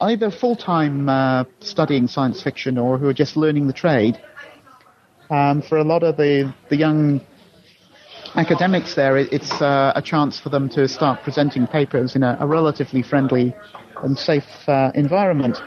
either 0.00 0.30
full 0.30 0.56
time 0.56 1.08
uh, 1.08 1.44
studying 1.60 2.08
science 2.08 2.42
fiction 2.42 2.76
or 2.76 2.98
who 2.98 3.08
are 3.08 3.14
just 3.14 3.36
learning 3.36 3.68
the 3.68 3.72
trade. 3.72 4.20
Um, 5.30 5.62
for 5.62 5.78
a 5.78 5.84
lot 5.84 6.02
of 6.02 6.16
the 6.16 6.52
the 6.68 6.76
young 6.76 7.20
academics 8.34 8.94
there, 8.94 9.16
it, 9.16 9.32
it's 9.32 9.52
uh, 9.62 9.92
a 9.94 10.02
chance 10.02 10.40
for 10.40 10.48
them 10.48 10.68
to 10.70 10.88
start 10.88 11.22
presenting 11.22 11.68
papers 11.68 12.16
in 12.16 12.24
a, 12.24 12.36
a 12.40 12.46
relatively 12.46 13.02
friendly 13.02 13.54
and 14.02 14.18
safe 14.18 14.68
uh, 14.68 14.90
environment 14.96 15.60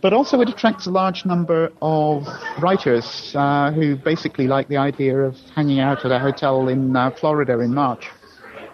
but 0.00 0.12
also 0.12 0.40
it 0.40 0.48
attracts 0.48 0.86
a 0.86 0.90
large 0.90 1.24
number 1.24 1.72
of 1.82 2.26
writers 2.60 3.32
uh, 3.34 3.72
who 3.72 3.96
basically 3.96 4.46
like 4.46 4.68
the 4.68 4.76
idea 4.76 5.18
of 5.18 5.36
hanging 5.54 5.80
out 5.80 6.04
at 6.04 6.12
a 6.12 6.18
hotel 6.18 6.68
in 6.68 6.96
uh, 6.96 7.10
Florida 7.10 7.58
in 7.60 7.74
March, 7.74 8.06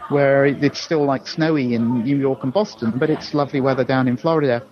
where 0.09 0.44
it's 0.47 0.81
still 0.81 1.05
like 1.05 1.27
snowy 1.27 1.74
in 1.74 2.05
New 2.05 2.16
York 2.16 2.43
and 2.43 2.52
Boston, 2.52 2.93
but 2.97 3.11
it's 3.11 3.35
lovely 3.35 3.61
weather 3.61 3.85
down 3.85 4.09
in 4.09 4.16
Florida. 4.16 4.62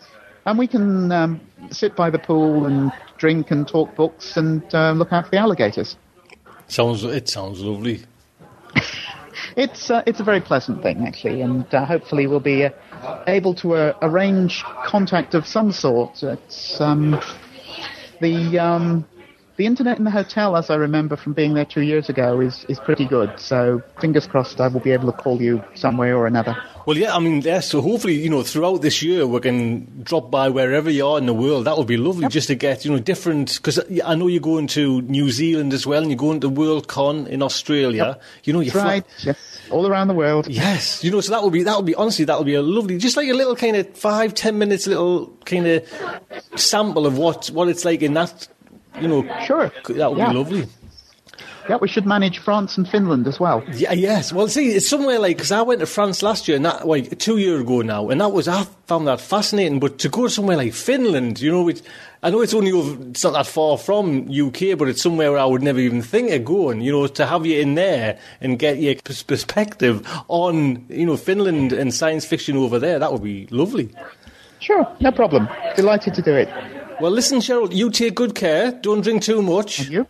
And 0.44 0.58
we 0.58 0.66
can 0.66 1.12
um, 1.12 1.40
sit 1.70 1.94
by 1.94 2.10
the 2.10 2.18
pool 2.18 2.66
and 2.66 2.92
drink 3.16 3.50
and 3.50 3.66
talk 3.66 3.94
books 3.94 4.36
and 4.36 4.62
uh, 4.74 4.92
look 4.92 5.12
out 5.12 5.26
for 5.26 5.30
the 5.30 5.38
alligators. 5.38 5.96
Sounds 6.68 7.04
it 7.04 7.28
sounds 7.28 7.60
lovely. 7.60 8.02
It's 9.56 9.90
uh, 9.90 10.02
it's 10.06 10.20
a 10.20 10.24
very 10.24 10.40
pleasant 10.40 10.82
thing 10.82 11.06
actually, 11.06 11.42
and 11.42 11.66
uh, 11.74 11.84
hopefully 11.84 12.26
we'll 12.26 12.40
be 12.40 12.64
uh, 12.64 12.70
able 13.26 13.54
to 13.56 13.74
uh, 13.74 13.92
arrange 14.00 14.64
contact 14.84 15.34
of 15.34 15.46
some 15.46 15.72
sort. 15.72 16.22
It's 16.22 16.80
um, 16.80 17.20
the 18.20 18.58
um, 18.58 19.06
the 19.62 19.66
internet 19.66 19.96
in 19.96 20.02
the 20.02 20.10
hotel, 20.10 20.56
as 20.56 20.70
I 20.70 20.74
remember 20.74 21.14
from 21.14 21.34
being 21.34 21.54
there 21.54 21.64
two 21.64 21.82
years 21.82 22.08
ago, 22.08 22.40
is 22.40 22.64
is 22.68 22.80
pretty 22.80 23.04
good. 23.04 23.30
So 23.38 23.80
fingers 24.00 24.26
crossed, 24.26 24.60
I 24.60 24.66
will 24.66 24.80
be 24.80 24.90
able 24.90 25.12
to 25.12 25.16
call 25.16 25.40
you 25.40 25.62
some 25.74 25.96
way 25.96 26.12
or 26.12 26.26
another. 26.26 26.56
Well, 26.84 26.98
yeah, 26.98 27.14
I 27.14 27.20
mean, 27.20 27.42
yeah, 27.42 27.60
so 27.60 27.80
hopefully, 27.80 28.14
you 28.14 28.28
know, 28.28 28.42
throughout 28.42 28.82
this 28.82 29.02
year, 29.02 29.24
we 29.24 29.38
can 29.38 30.02
drop 30.02 30.32
by 30.32 30.48
wherever 30.48 30.90
you 30.90 31.06
are 31.06 31.16
in 31.16 31.26
the 31.26 31.32
world. 31.32 31.66
That 31.66 31.78
would 31.78 31.86
be 31.86 31.96
lovely 31.96 32.26
just 32.26 32.48
to 32.48 32.56
get, 32.56 32.84
you 32.84 32.90
know, 32.90 32.98
different, 32.98 33.54
because 33.54 33.78
I 34.04 34.16
know 34.16 34.26
you're 34.26 34.40
going 34.40 34.66
to 34.68 35.00
New 35.02 35.30
Zealand 35.30 35.72
as 35.72 35.86
well, 35.86 36.02
and 36.02 36.10
you're 36.10 36.18
going 36.18 36.40
to 36.40 36.50
WorldCon 36.50 37.28
in 37.28 37.40
Australia. 37.40 38.18
You 38.42 38.52
know, 38.54 38.58
you're 38.58 38.74
right, 38.74 39.06
yes, 39.22 39.60
all 39.70 39.86
around 39.86 40.08
the 40.08 40.14
world. 40.14 40.48
Yes, 40.48 41.04
you 41.04 41.12
know, 41.12 41.20
so 41.20 41.30
that 41.30 41.44
would 41.44 41.52
be 41.52 41.62
that 41.62 41.76
would 41.76 41.86
be 41.86 41.94
honestly 41.94 42.24
that 42.24 42.36
would 42.36 42.46
be 42.46 42.56
a 42.56 42.62
lovely, 42.62 42.98
just 42.98 43.16
like 43.16 43.28
a 43.28 43.32
little 43.32 43.54
kind 43.54 43.76
of 43.76 43.96
five 43.96 44.34
ten 44.34 44.58
minutes, 44.58 44.88
little 44.88 45.28
kind 45.44 45.68
of 45.68 45.88
sample 46.56 47.06
of 47.06 47.16
what 47.16 47.46
what 47.50 47.68
it's 47.68 47.84
like 47.84 48.02
in 48.02 48.14
that, 48.14 48.48
you 49.00 49.08
know. 49.08 49.22
Sure. 49.46 49.70
That 49.88 50.10
would 50.10 50.18
Yeah. 50.18 50.30
be 50.30 50.36
lovely. 50.36 50.64
Yeah, 51.68 51.76
we 51.80 51.86
should 51.86 52.06
manage 52.06 52.38
France 52.40 52.76
and 52.76 52.88
Finland 52.88 53.28
as 53.28 53.38
well. 53.38 53.62
Yeah, 53.72 53.92
yes. 53.92 54.32
Well, 54.32 54.48
see, 54.48 54.70
it's 54.70 54.88
somewhere 54.88 55.20
like 55.20 55.36
because 55.36 55.52
I 55.52 55.62
went 55.62 55.78
to 55.78 55.86
France 55.86 56.20
last 56.20 56.48
year, 56.48 56.56
and 56.56 56.64
that 56.66 56.88
like 56.88 57.18
two 57.20 57.38
years 57.38 57.60
ago 57.60 57.82
now, 57.82 58.10
and 58.10 58.20
that 58.20 58.32
was 58.32 58.48
I 58.48 58.64
found 58.88 59.06
that 59.06 59.20
fascinating. 59.20 59.78
But 59.78 59.98
to 59.98 60.08
go 60.08 60.26
somewhere 60.26 60.56
like 60.56 60.72
Finland, 60.72 61.40
you 61.40 61.52
know, 61.52 61.62
which 61.62 61.80
I 62.24 62.30
know 62.30 62.40
it's 62.40 62.52
only 62.52 62.72
over, 62.72 62.96
it's 63.10 63.22
not 63.22 63.34
that 63.34 63.46
far 63.46 63.78
from 63.78 64.26
UK, 64.28 64.74
but 64.76 64.88
it's 64.88 65.00
somewhere 65.00 65.30
where 65.30 65.38
I 65.40 65.44
would 65.44 65.62
never 65.62 65.78
even 65.78 66.02
think 66.02 66.32
of 66.32 66.44
going. 66.44 66.80
You 66.80 66.90
know, 66.90 67.06
to 67.06 67.26
have 67.26 67.46
you 67.46 67.60
in 67.60 67.76
there 67.76 68.18
and 68.40 68.58
get 68.58 68.78
your 68.78 68.96
perspective 69.04 70.04
on 70.26 70.84
you 70.88 71.06
know 71.06 71.16
Finland 71.16 71.72
and 71.72 71.94
science 71.94 72.26
fiction 72.26 72.56
over 72.56 72.80
there, 72.80 72.98
that 72.98 73.12
would 73.12 73.22
be 73.22 73.46
lovely. 73.52 73.88
Sure, 74.58 74.84
no 75.00 75.12
problem. 75.12 75.48
Delighted 75.76 76.14
to 76.14 76.22
do 76.22 76.34
it. 76.34 76.48
Well, 77.02 77.10
listen, 77.10 77.40
Cheryl, 77.40 77.74
you 77.74 77.90
take 77.90 78.14
good 78.14 78.36
care. 78.36 78.70
Don't 78.70 79.00
drink 79.00 79.24
too 79.24 79.42
much. 79.42 79.80
And 79.80 79.88
you? 79.88 80.06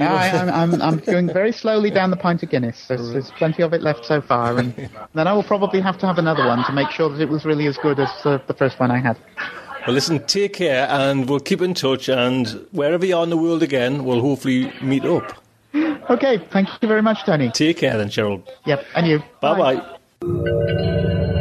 Yeah, 0.00 0.12
I, 0.12 0.36
I'm, 0.36 0.72
I'm, 0.72 0.82
I'm 0.82 0.98
going 0.98 1.28
very 1.32 1.52
slowly 1.52 1.92
down 1.92 2.10
the 2.10 2.16
pint 2.16 2.42
of 2.42 2.50
Guinness. 2.50 2.88
There's, 2.88 3.12
there's 3.12 3.30
plenty 3.30 3.62
of 3.62 3.72
it 3.72 3.82
left 3.82 4.04
so 4.04 4.20
far, 4.20 4.58
and 4.58 4.74
then 5.14 5.28
I 5.28 5.32
will 5.32 5.44
probably 5.44 5.80
have 5.80 5.96
to 5.98 6.06
have 6.08 6.18
another 6.18 6.44
one 6.44 6.64
to 6.64 6.72
make 6.72 6.90
sure 6.90 7.08
that 7.08 7.20
it 7.20 7.28
was 7.28 7.44
really 7.44 7.68
as 7.68 7.78
good 7.78 8.00
as 8.00 8.10
uh, 8.24 8.38
the 8.48 8.54
first 8.54 8.80
one 8.80 8.90
I 8.90 8.98
had. 8.98 9.16
Well, 9.86 9.94
listen, 9.94 10.26
take 10.26 10.54
care, 10.54 10.88
and 10.90 11.28
we'll 11.28 11.38
keep 11.38 11.62
in 11.62 11.74
touch. 11.74 12.08
And 12.08 12.48
wherever 12.72 13.06
you 13.06 13.16
are 13.16 13.22
in 13.22 13.30
the 13.30 13.36
world 13.36 13.62
again, 13.62 14.04
we'll 14.04 14.20
hopefully 14.20 14.72
meet 14.82 15.04
up. 15.04 15.40
Okay, 15.72 16.38
thank 16.50 16.68
you 16.82 16.88
very 16.88 17.02
much, 17.02 17.24
Tony. 17.26 17.52
Take 17.52 17.76
care, 17.76 17.96
then, 17.96 18.08
Cheryl. 18.08 18.42
Yep, 18.66 18.84
and 18.96 19.06
you. 19.06 19.22
Bye 19.40 19.78
bye. 20.20 21.34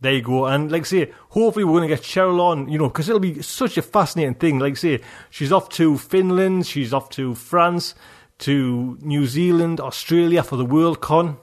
There 0.00 0.12
you 0.12 0.22
go. 0.22 0.46
And 0.46 0.70
like 0.70 0.82
I 0.82 0.84
say, 0.84 1.12
hopefully 1.30 1.64
we're 1.64 1.78
going 1.78 1.88
to 1.88 1.94
get 1.94 2.04
Cheryl 2.04 2.40
on, 2.40 2.68
you 2.68 2.78
know, 2.78 2.88
because 2.88 3.08
it'll 3.08 3.20
be 3.20 3.40
such 3.40 3.78
a 3.78 3.82
fascinating 3.82 4.34
thing. 4.34 4.58
Like 4.58 4.72
I 4.72 4.76
say, 4.76 5.00
she's 5.30 5.52
off 5.52 5.70
to 5.70 5.96
Finland, 5.96 6.66
she's 6.66 6.92
off 6.92 7.08
to 7.10 7.34
France, 7.34 7.94
to 8.38 8.98
New 9.00 9.26
Zealand, 9.26 9.80
Australia 9.80 10.42
for 10.42 10.56
the 10.56 10.66
World 10.66 11.00
Con. 11.00 11.38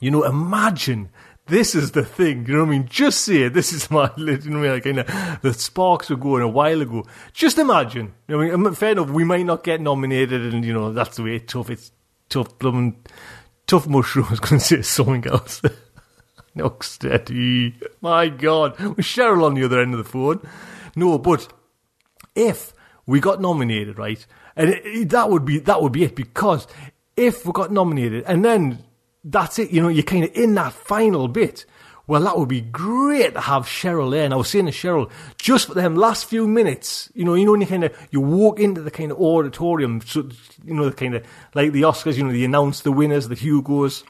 You 0.00 0.10
know, 0.10 0.24
imagine 0.24 1.10
this 1.46 1.74
is 1.76 1.92
the 1.92 2.04
thing. 2.04 2.46
You 2.46 2.54
know 2.54 2.60
what 2.64 2.68
I 2.68 2.72
mean? 2.72 2.86
Just 2.88 3.22
say 3.22 3.42
it. 3.42 3.54
this 3.54 3.72
is 3.72 3.90
my, 3.90 4.10
you 4.16 4.38
know 4.50 4.64
I? 4.64 4.74
Like, 4.74 4.84
kind 4.84 4.98
of, 4.98 5.40
the 5.42 5.54
sparks 5.54 6.10
were 6.10 6.16
going 6.16 6.42
a 6.42 6.48
while 6.48 6.82
ago. 6.82 7.04
Just 7.32 7.58
imagine. 7.58 8.14
You 8.28 8.36
know, 8.36 8.52
I 8.52 8.56
mean, 8.56 8.74
fair 8.74 8.92
enough, 8.92 9.10
we 9.10 9.24
might 9.24 9.46
not 9.46 9.62
get 9.64 9.80
nominated, 9.80 10.52
and 10.52 10.64
you 10.64 10.72
know 10.72 10.92
that's 10.92 11.16
the 11.16 11.22
way. 11.22 11.36
It's 11.36 11.52
tough. 11.52 11.70
It's 11.70 11.92
tough. 12.28 12.58
Blooming, 12.58 12.96
tough 13.66 13.86
mushroom. 13.86 14.26
I 14.26 14.30
was 14.30 14.40
going 14.40 14.58
to 14.58 14.64
say 14.64 14.82
something 14.82 15.26
else. 15.26 15.62
no 16.56 16.76
steady. 16.80 17.74
My 18.00 18.28
God, 18.28 18.78
with 18.80 19.06
Cheryl 19.06 19.44
on 19.44 19.54
the 19.54 19.64
other 19.64 19.80
end 19.80 19.94
of 19.94 19.98
the 19.98 20.10
phone. 20.10 20.40
No, 20.96 21.18
but 21.18 21.46
if 22.34 22.72
we 23.06 23.20
got 23.20 23.40
nominated, 23.40 23.98
right, 23.98 24.24
and 24.56 24.70
it, 24.70 24.82
it- 24.84 25.08
that 25.10 25.30
would 25.30 25.44
be 25.44 25.58
that 25.60 25.80
would 25.82 25.92
be 25.92 26.04
it 26.04 26.16
because 26.16 26.66
if 27.16 27.46
we 27.46 27.52
got 27.52 27.70
nominated 27.72 28.24
and 28.26 28.44
then 28.44 28.78
that's 29.24 29.58
it, 29.58 29.70
you 29.70 29.80
know, 29.82 29.88
you're 29.88 30.02
kind 30.02 30.24
of 30.24 30.30
in 30.34 30.54
that 30.54 30.72
final 30.72 31.28
bit. 31.28 31.64
Well, 32.08 32.22
that 32.22 32.38
would 32.38 32.48
be 32.48 32.60
great 32.60 33.34
to 33.34 33.40
have 33.40 33.64
Cheryl 33.66 34.12
there. 34.12 34.24
And 34.24 34.32
I 34.32 34.36
was 34.36 34.48
saying 34.48 34.66
to 34.66 34.70
Cheryl, 34.72 35.10
just 35.38 35.66
for 35.66 35.74
them 35.74 35.96
last 35.96 36.26
few 36.26 36.46
minutes, 36.46 37.10
you 37.16 37.24
know, 37.24 37.34
you 37.34 37.44
know, 37.44 37.50
when 37.50 37.62
you 37.62 37.66
kind 37.66 37.82
of 37.82 37.96
you 38.12 38.20
walk 38.20 38.60
into 38.60 38.80
the 38.80 38.92
kind 38.92 39.10
of 39.10 39.18
auditorium, 39.20 40.00
so 40.02 40.28
you 40.64 40.74
know, 40.74 40.88
the 40.88 40.94
kind 40.94 41.16
of 41.16 41.24
like 41.54 41.72
the 41.72 41.82
Oscars, 41.82 42.16
you 42.16 42.22
know, 42.22 42.30
they 42.32 42.44
announce 42.44 42.82
the 42.82 42.92
winners, 42.92 43.26
the 43.26 43.34
Hugos 43.34 44.04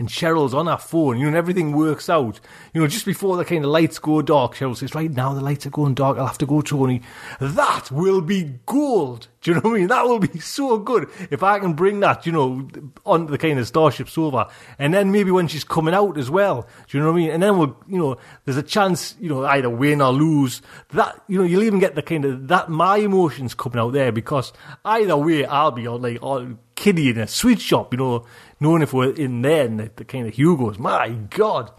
and 0.00 0.08
Cheryl's 0.08 0.54
on 0.54 0.66
her 0.66 0.78
phone, 0.78 1.18
you 1.18 1.24
know, 1.24 1.28
and 1.28 1.36
everything 1.36 1.76
works 1.76 2.08
out. 2.08 2.40
You 2.72 2.80
know, 2.80 2.86
just 2.86 3.04
before 3.04 3.36
the 3.36 3.44
kind 3.44 3.62
of 3.66 3.70
lights 3.70 3.98
go 3.98 4.22
dark, 4.22 4.54
Cheryl 4.54 4.74
says, 4.74 4.94
right 4.94 5.10
now 5.10 5.34
the 5.34 5.42
lights 5.42 5.66
are 5.66 5.70
going 5.70 5.92
dark, 5.92 6.16
I'll 6.16 6.26
have 6.26 6.38
to 6.38 6.46
go, 6.46 6.62
Tony. 6.62 7.02
That 7.38 7.90
will 7.90 8.22
be 8.22 8.54
gold. 8.64 9.28
Do 9.42 9.50
you 9.50 9.54
know 9.54 9.60
what 9.60 9.76
I 9.76 9.78
mean? 9.78 9.88
That 9.88 10.04
will 10.04 10.18
be 10.18 10.38
so 10.38 10.78
good 10.78 11.08
if 11.30 11.42
I 11.42 11.58
can 11.58 11.74
bring 11.74 12.00
that, 12.00 12.26
you 12.26 12.32
know, 12.32 12.68
onto 13.06 13.30
the 13.30 13.38
kind 13.38 13.58
of 13.58 13.66
Starship 13.66 14.08
Sofa. 14.08 14.50
And 14.78 14.92
then 14.92 15.12
maybe 15.12 15.30
when 15.30 15.48
she's 15.48 15.64
coming 15.64 15.94
out 15.94 16.18
as 16.18 16.30
well. 16.30 16.66
Do 16.88 16.96
you 16.96 17.02
know 17.02 17.10
what 17.10 17.18
I 17.18 17.20
mean? 17.22 17.30
And 17.30 17.42
then 17.42 17.58
we'll, 17.58 17.76
you 17.88 17.98
know, 17.98 18.16
there's 18.44 18.58
a 18.58 18.62
chance, 18.62 19.16
you 19.20 19.28
know, 19.28 19.44
either 19.44 19.70
win 19.70 20.02
or 20.02 20.12
lose. 20.12 20.60
That, 20.92 21.22
you 21.26 21.38
know, 21.38 21.44
you'll 21.44 21.62
even 21.62 21.78
get 21.78 21.94
the 21.94 22.02
kind 22.02 22.24
of, 22.24 22.48
that, 22.48 22.68
my 22.68 22.98
emotions 22.98 23.54
coming 23.54 23.78
out 23.78 23.92
there 23.92 24.12
because 24.12 24.52
either 24.84 25.16
way, 25.16 25.46
I'll 25.46 25.70
be 25.70 25.86
on 25.86 26.02
like, 26.02 26.22
all 26.22 26.56
kiddie 26.80 27.10
in 27.10 27.18
a 27.18 27.26
sweet 27.26 27.60
shop, 27.60 27.92
you 27.92 27.98
know, 27.98 28.26
knowing 28.60 28.82
if 28.82 28.92
we're 28.92 29.12
in 29.12 29.42
there 29.42 29.66
and 29.66 29.80
the, 29.80 30.04
kind 30.04 30.28
of 30.28 30.34
Hugos. 30.34 30.78
My 30.78 31.08
God. 31.08 31.72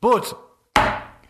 But, 0.00 0.36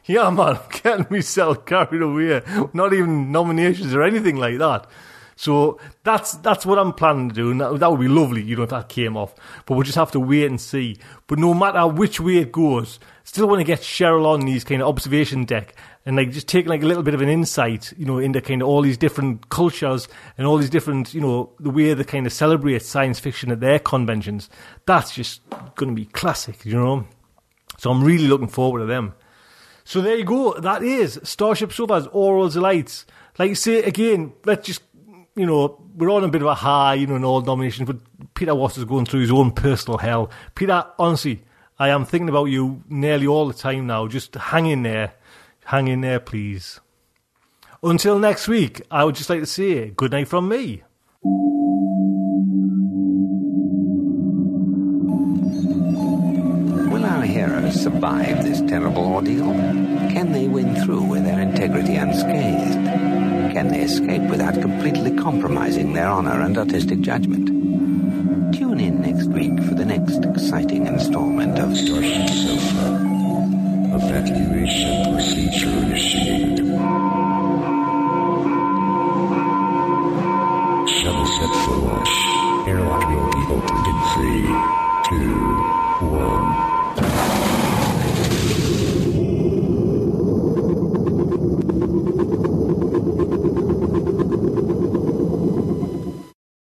yeah, 0.07 0.31
man, 0.31 0.59
getting 0.83 1.07
myself 1.11 1.67
carried 1.67 2.01
away. 2.01 2.41
Not 2.73 2.95
even 2.95 3.31
nominations 3.33 3.95
or 3.95 4.03
anything 4.03 4.37
like 4.37 4.59
that. 4.59 4.87
So 5.35 5.81
that's 6.05 6.35
that's 6.35 6.65
what 6.65 6.79
I'm 6.79 6.93
planning 6.93 7.31
to 7.31 7.35
do, 7.35 7.51
and 7.51 7.61
that, 7.61 7.81
that 7.81 7.91
would 7.91 7.99
be 7.99 8.07
lovely, 8.07 8.43
you 8.43 8.55
know, 8.55 8.63
if 8.63 8.71
that 8.71 8.89
came 8.89 9.17
off. 9.17 9.35
But 9.67 9.75
we'll 9.75 9.83
just 9.83 9.99
have 9.99 10.13
to 10.13 10.21
wait 10.21 10.47
and 10.47 10.61
see. 10.61 10.99
But 11.27 11.39
no 11.39 11.53
matter 11.53 11.87
which 11.87 12.21
way 12.21 12.37
it 12.37 12.53
goes, 12.53 13.01
still 13.25 13.49
want 13.49 13.59
to 13.59 13.65
get 13.65 13.81
Cheryl 13.81 14.27
on 14.27 14.41
these 14.41 14.63
kind 14.63 14.83
of 14.83 14.89
observation 14.89 15.45
deck 15.45 15.75
and 16.05 16.17
like 16.17 16.31
just 16.31 16.49
take 16.49 16.67
like 16.67 16.83
a 16.83 16.87
little 16.87 17.03
bit 17.03 17.15
of 17.15 17.21
an 17.21 17.29
insight, 17.29 17.93
you 17.97 18.05
know, 18.05 18.19
into 18.19 18.41
kind 18.41 18.63
of 18.63 18.69
all 18.69 18.83
these 18.83 18.99
different 18.99 19.49
cultures 19.49 20.09
and 20.37 20.47
all 20.47 20.57
these 20.57 20.71
different, 20.71 21.15
you 21.15 21.21
know, 21.21 21.53
the 21.61 21.71
way 21.71 21.95
they 21.95 22.05
kind 22.05 22.27
of 22.27 22.33
celebrate 22.33 22.83
science 22.83 23.21
fiction 23.21 23.51
at 23.53 23.61
their 23.61 23.79
conventions. 23.79 24.51
That's 24.87 25.15
just 25.15 25.41
going 25.77 25.91
to 25.91 25.95
be 25.95 26.07
classic, 26.07 26.65
you 26.65 26.75
know. 26.75 27.07
So 27.79 27.91
I'm 27.91 28.03
really 28.03 28.27
looking 28.27 28.49
forward 28.49 28.81
to 28.81 28.87
them. 28.87 29.15
So 29.85 30.01
there 30.01 30.17
you 30.17 30.25
go. 30.25 30.55
That 30.59 30.83
is 30.83 31.19
Starship 31.23 31.73
Sofa's 31.73 32.07
Aural 32.09 32.49
Delights. 32.49 33.07
Like 33.39 33.49
you 33.49 33.55
say 33.55 33.83
again, 33.83 34.33
let's 34.45 34.67
just 34.67 34.83
you 35.35 35.47
know 35.47 35.83
we're 35.97 36.11
on 36.11 36.25
a 36.25 36.29
bit 36.29 36.43
of 36.43 36.49
a 36.49 36.55
high, 36.55 36.95
you 36.95 37.07
know, 37.07 37.17
in 37.17 37.25
all 37.25 37.41
nominations. 37.41 37.87
But 37.87 37.99
Peter 38.35 38.55
Watts 38.55 38.79
is 38.79 38.85
going 38.85 39.07
through 39.07 39.21
his 39.21 39.31
own 39.31 39.53
personal 39.53 39.99
hell. 39.99 40.31
Peter, 40.55 40.85
honestly, 40.99 41.43
I 41.79 41.89
am 41.89 42.05
thinking 42.05 42.29
about 42.29 42.47
you 42.47 42.83
nearly 42.89 43.27
all 43.27 43.47
the 43.47 43.55
time 43.55 43.87
now. 43.87 44.07
Just 44.07 44.35
hang 44.35 44.67
in 44.67 44.83
there, 44.83 45.15
hang 45.65 45.89
in 45.89 46.01
there, 46.01 46.21
please. 46.21 46.81
Until 47.83 48.19
next 48.19 48.47
week, 48.47 48.83
I 48.91 49.05
would 49.05 49.17
just 49.17 49.29
like 49.29 49.41
to 49.41 49.47
say 49.47 49.91
good 49.91 50.13
night 50.13 50.29
from 50.29 50.49
me. 50.49 50.83
Will 56.93 57.05
our 57.05 57.23
heroes 57.23 57.83
survive 57.83 58.45
this 58.45 58.61
terrible 58.63 59.05
ordeal? 59.05 59.53
Can 60.13 60.33
they 60.33 60.47
win 60.47 60.77
through 60.85 61.03
with 61.03 61.25
their 61.25 61.41
integrity 61.41 61.97
unscathed? 61.97 62.75
Can 63.53 63.69
they 63.69 63.81
escape 63.83 64.23
without 64.31 64.61
completely 64.61 65.17
compromising 65.17 65.93
their 65.93 66.09
honor 66.09 66.41
and 66.41 66.57
artistic 66.57 67.01
judgment? 67.01 67.49
Tune 68.55 68.79
in 68.79 69.01
next 69.03 69.27
week 69.27 69.59
for 69.65 69.75
the 69.75 69.85
next 69.85 70.25
exciting 70.25 70.87
installment 70.87 71.59
of 71.59 71.77
Starship 71.77 72.29
Sofa. 72.29 73.12
Evacuation 73.95 75.13
procedure 75.13 75.69
initiated. 75.69 76.67
Shuttle 80.89 81.27
set 81.27 81.53
for 81.65 81.77
launch. 81.77 82.69
Airlock 82.69 83.07
will 83.11 83.31
be 83.33 83.43
opened 83.53 83.87
in 83.87 83.99
three. 84.15 84.82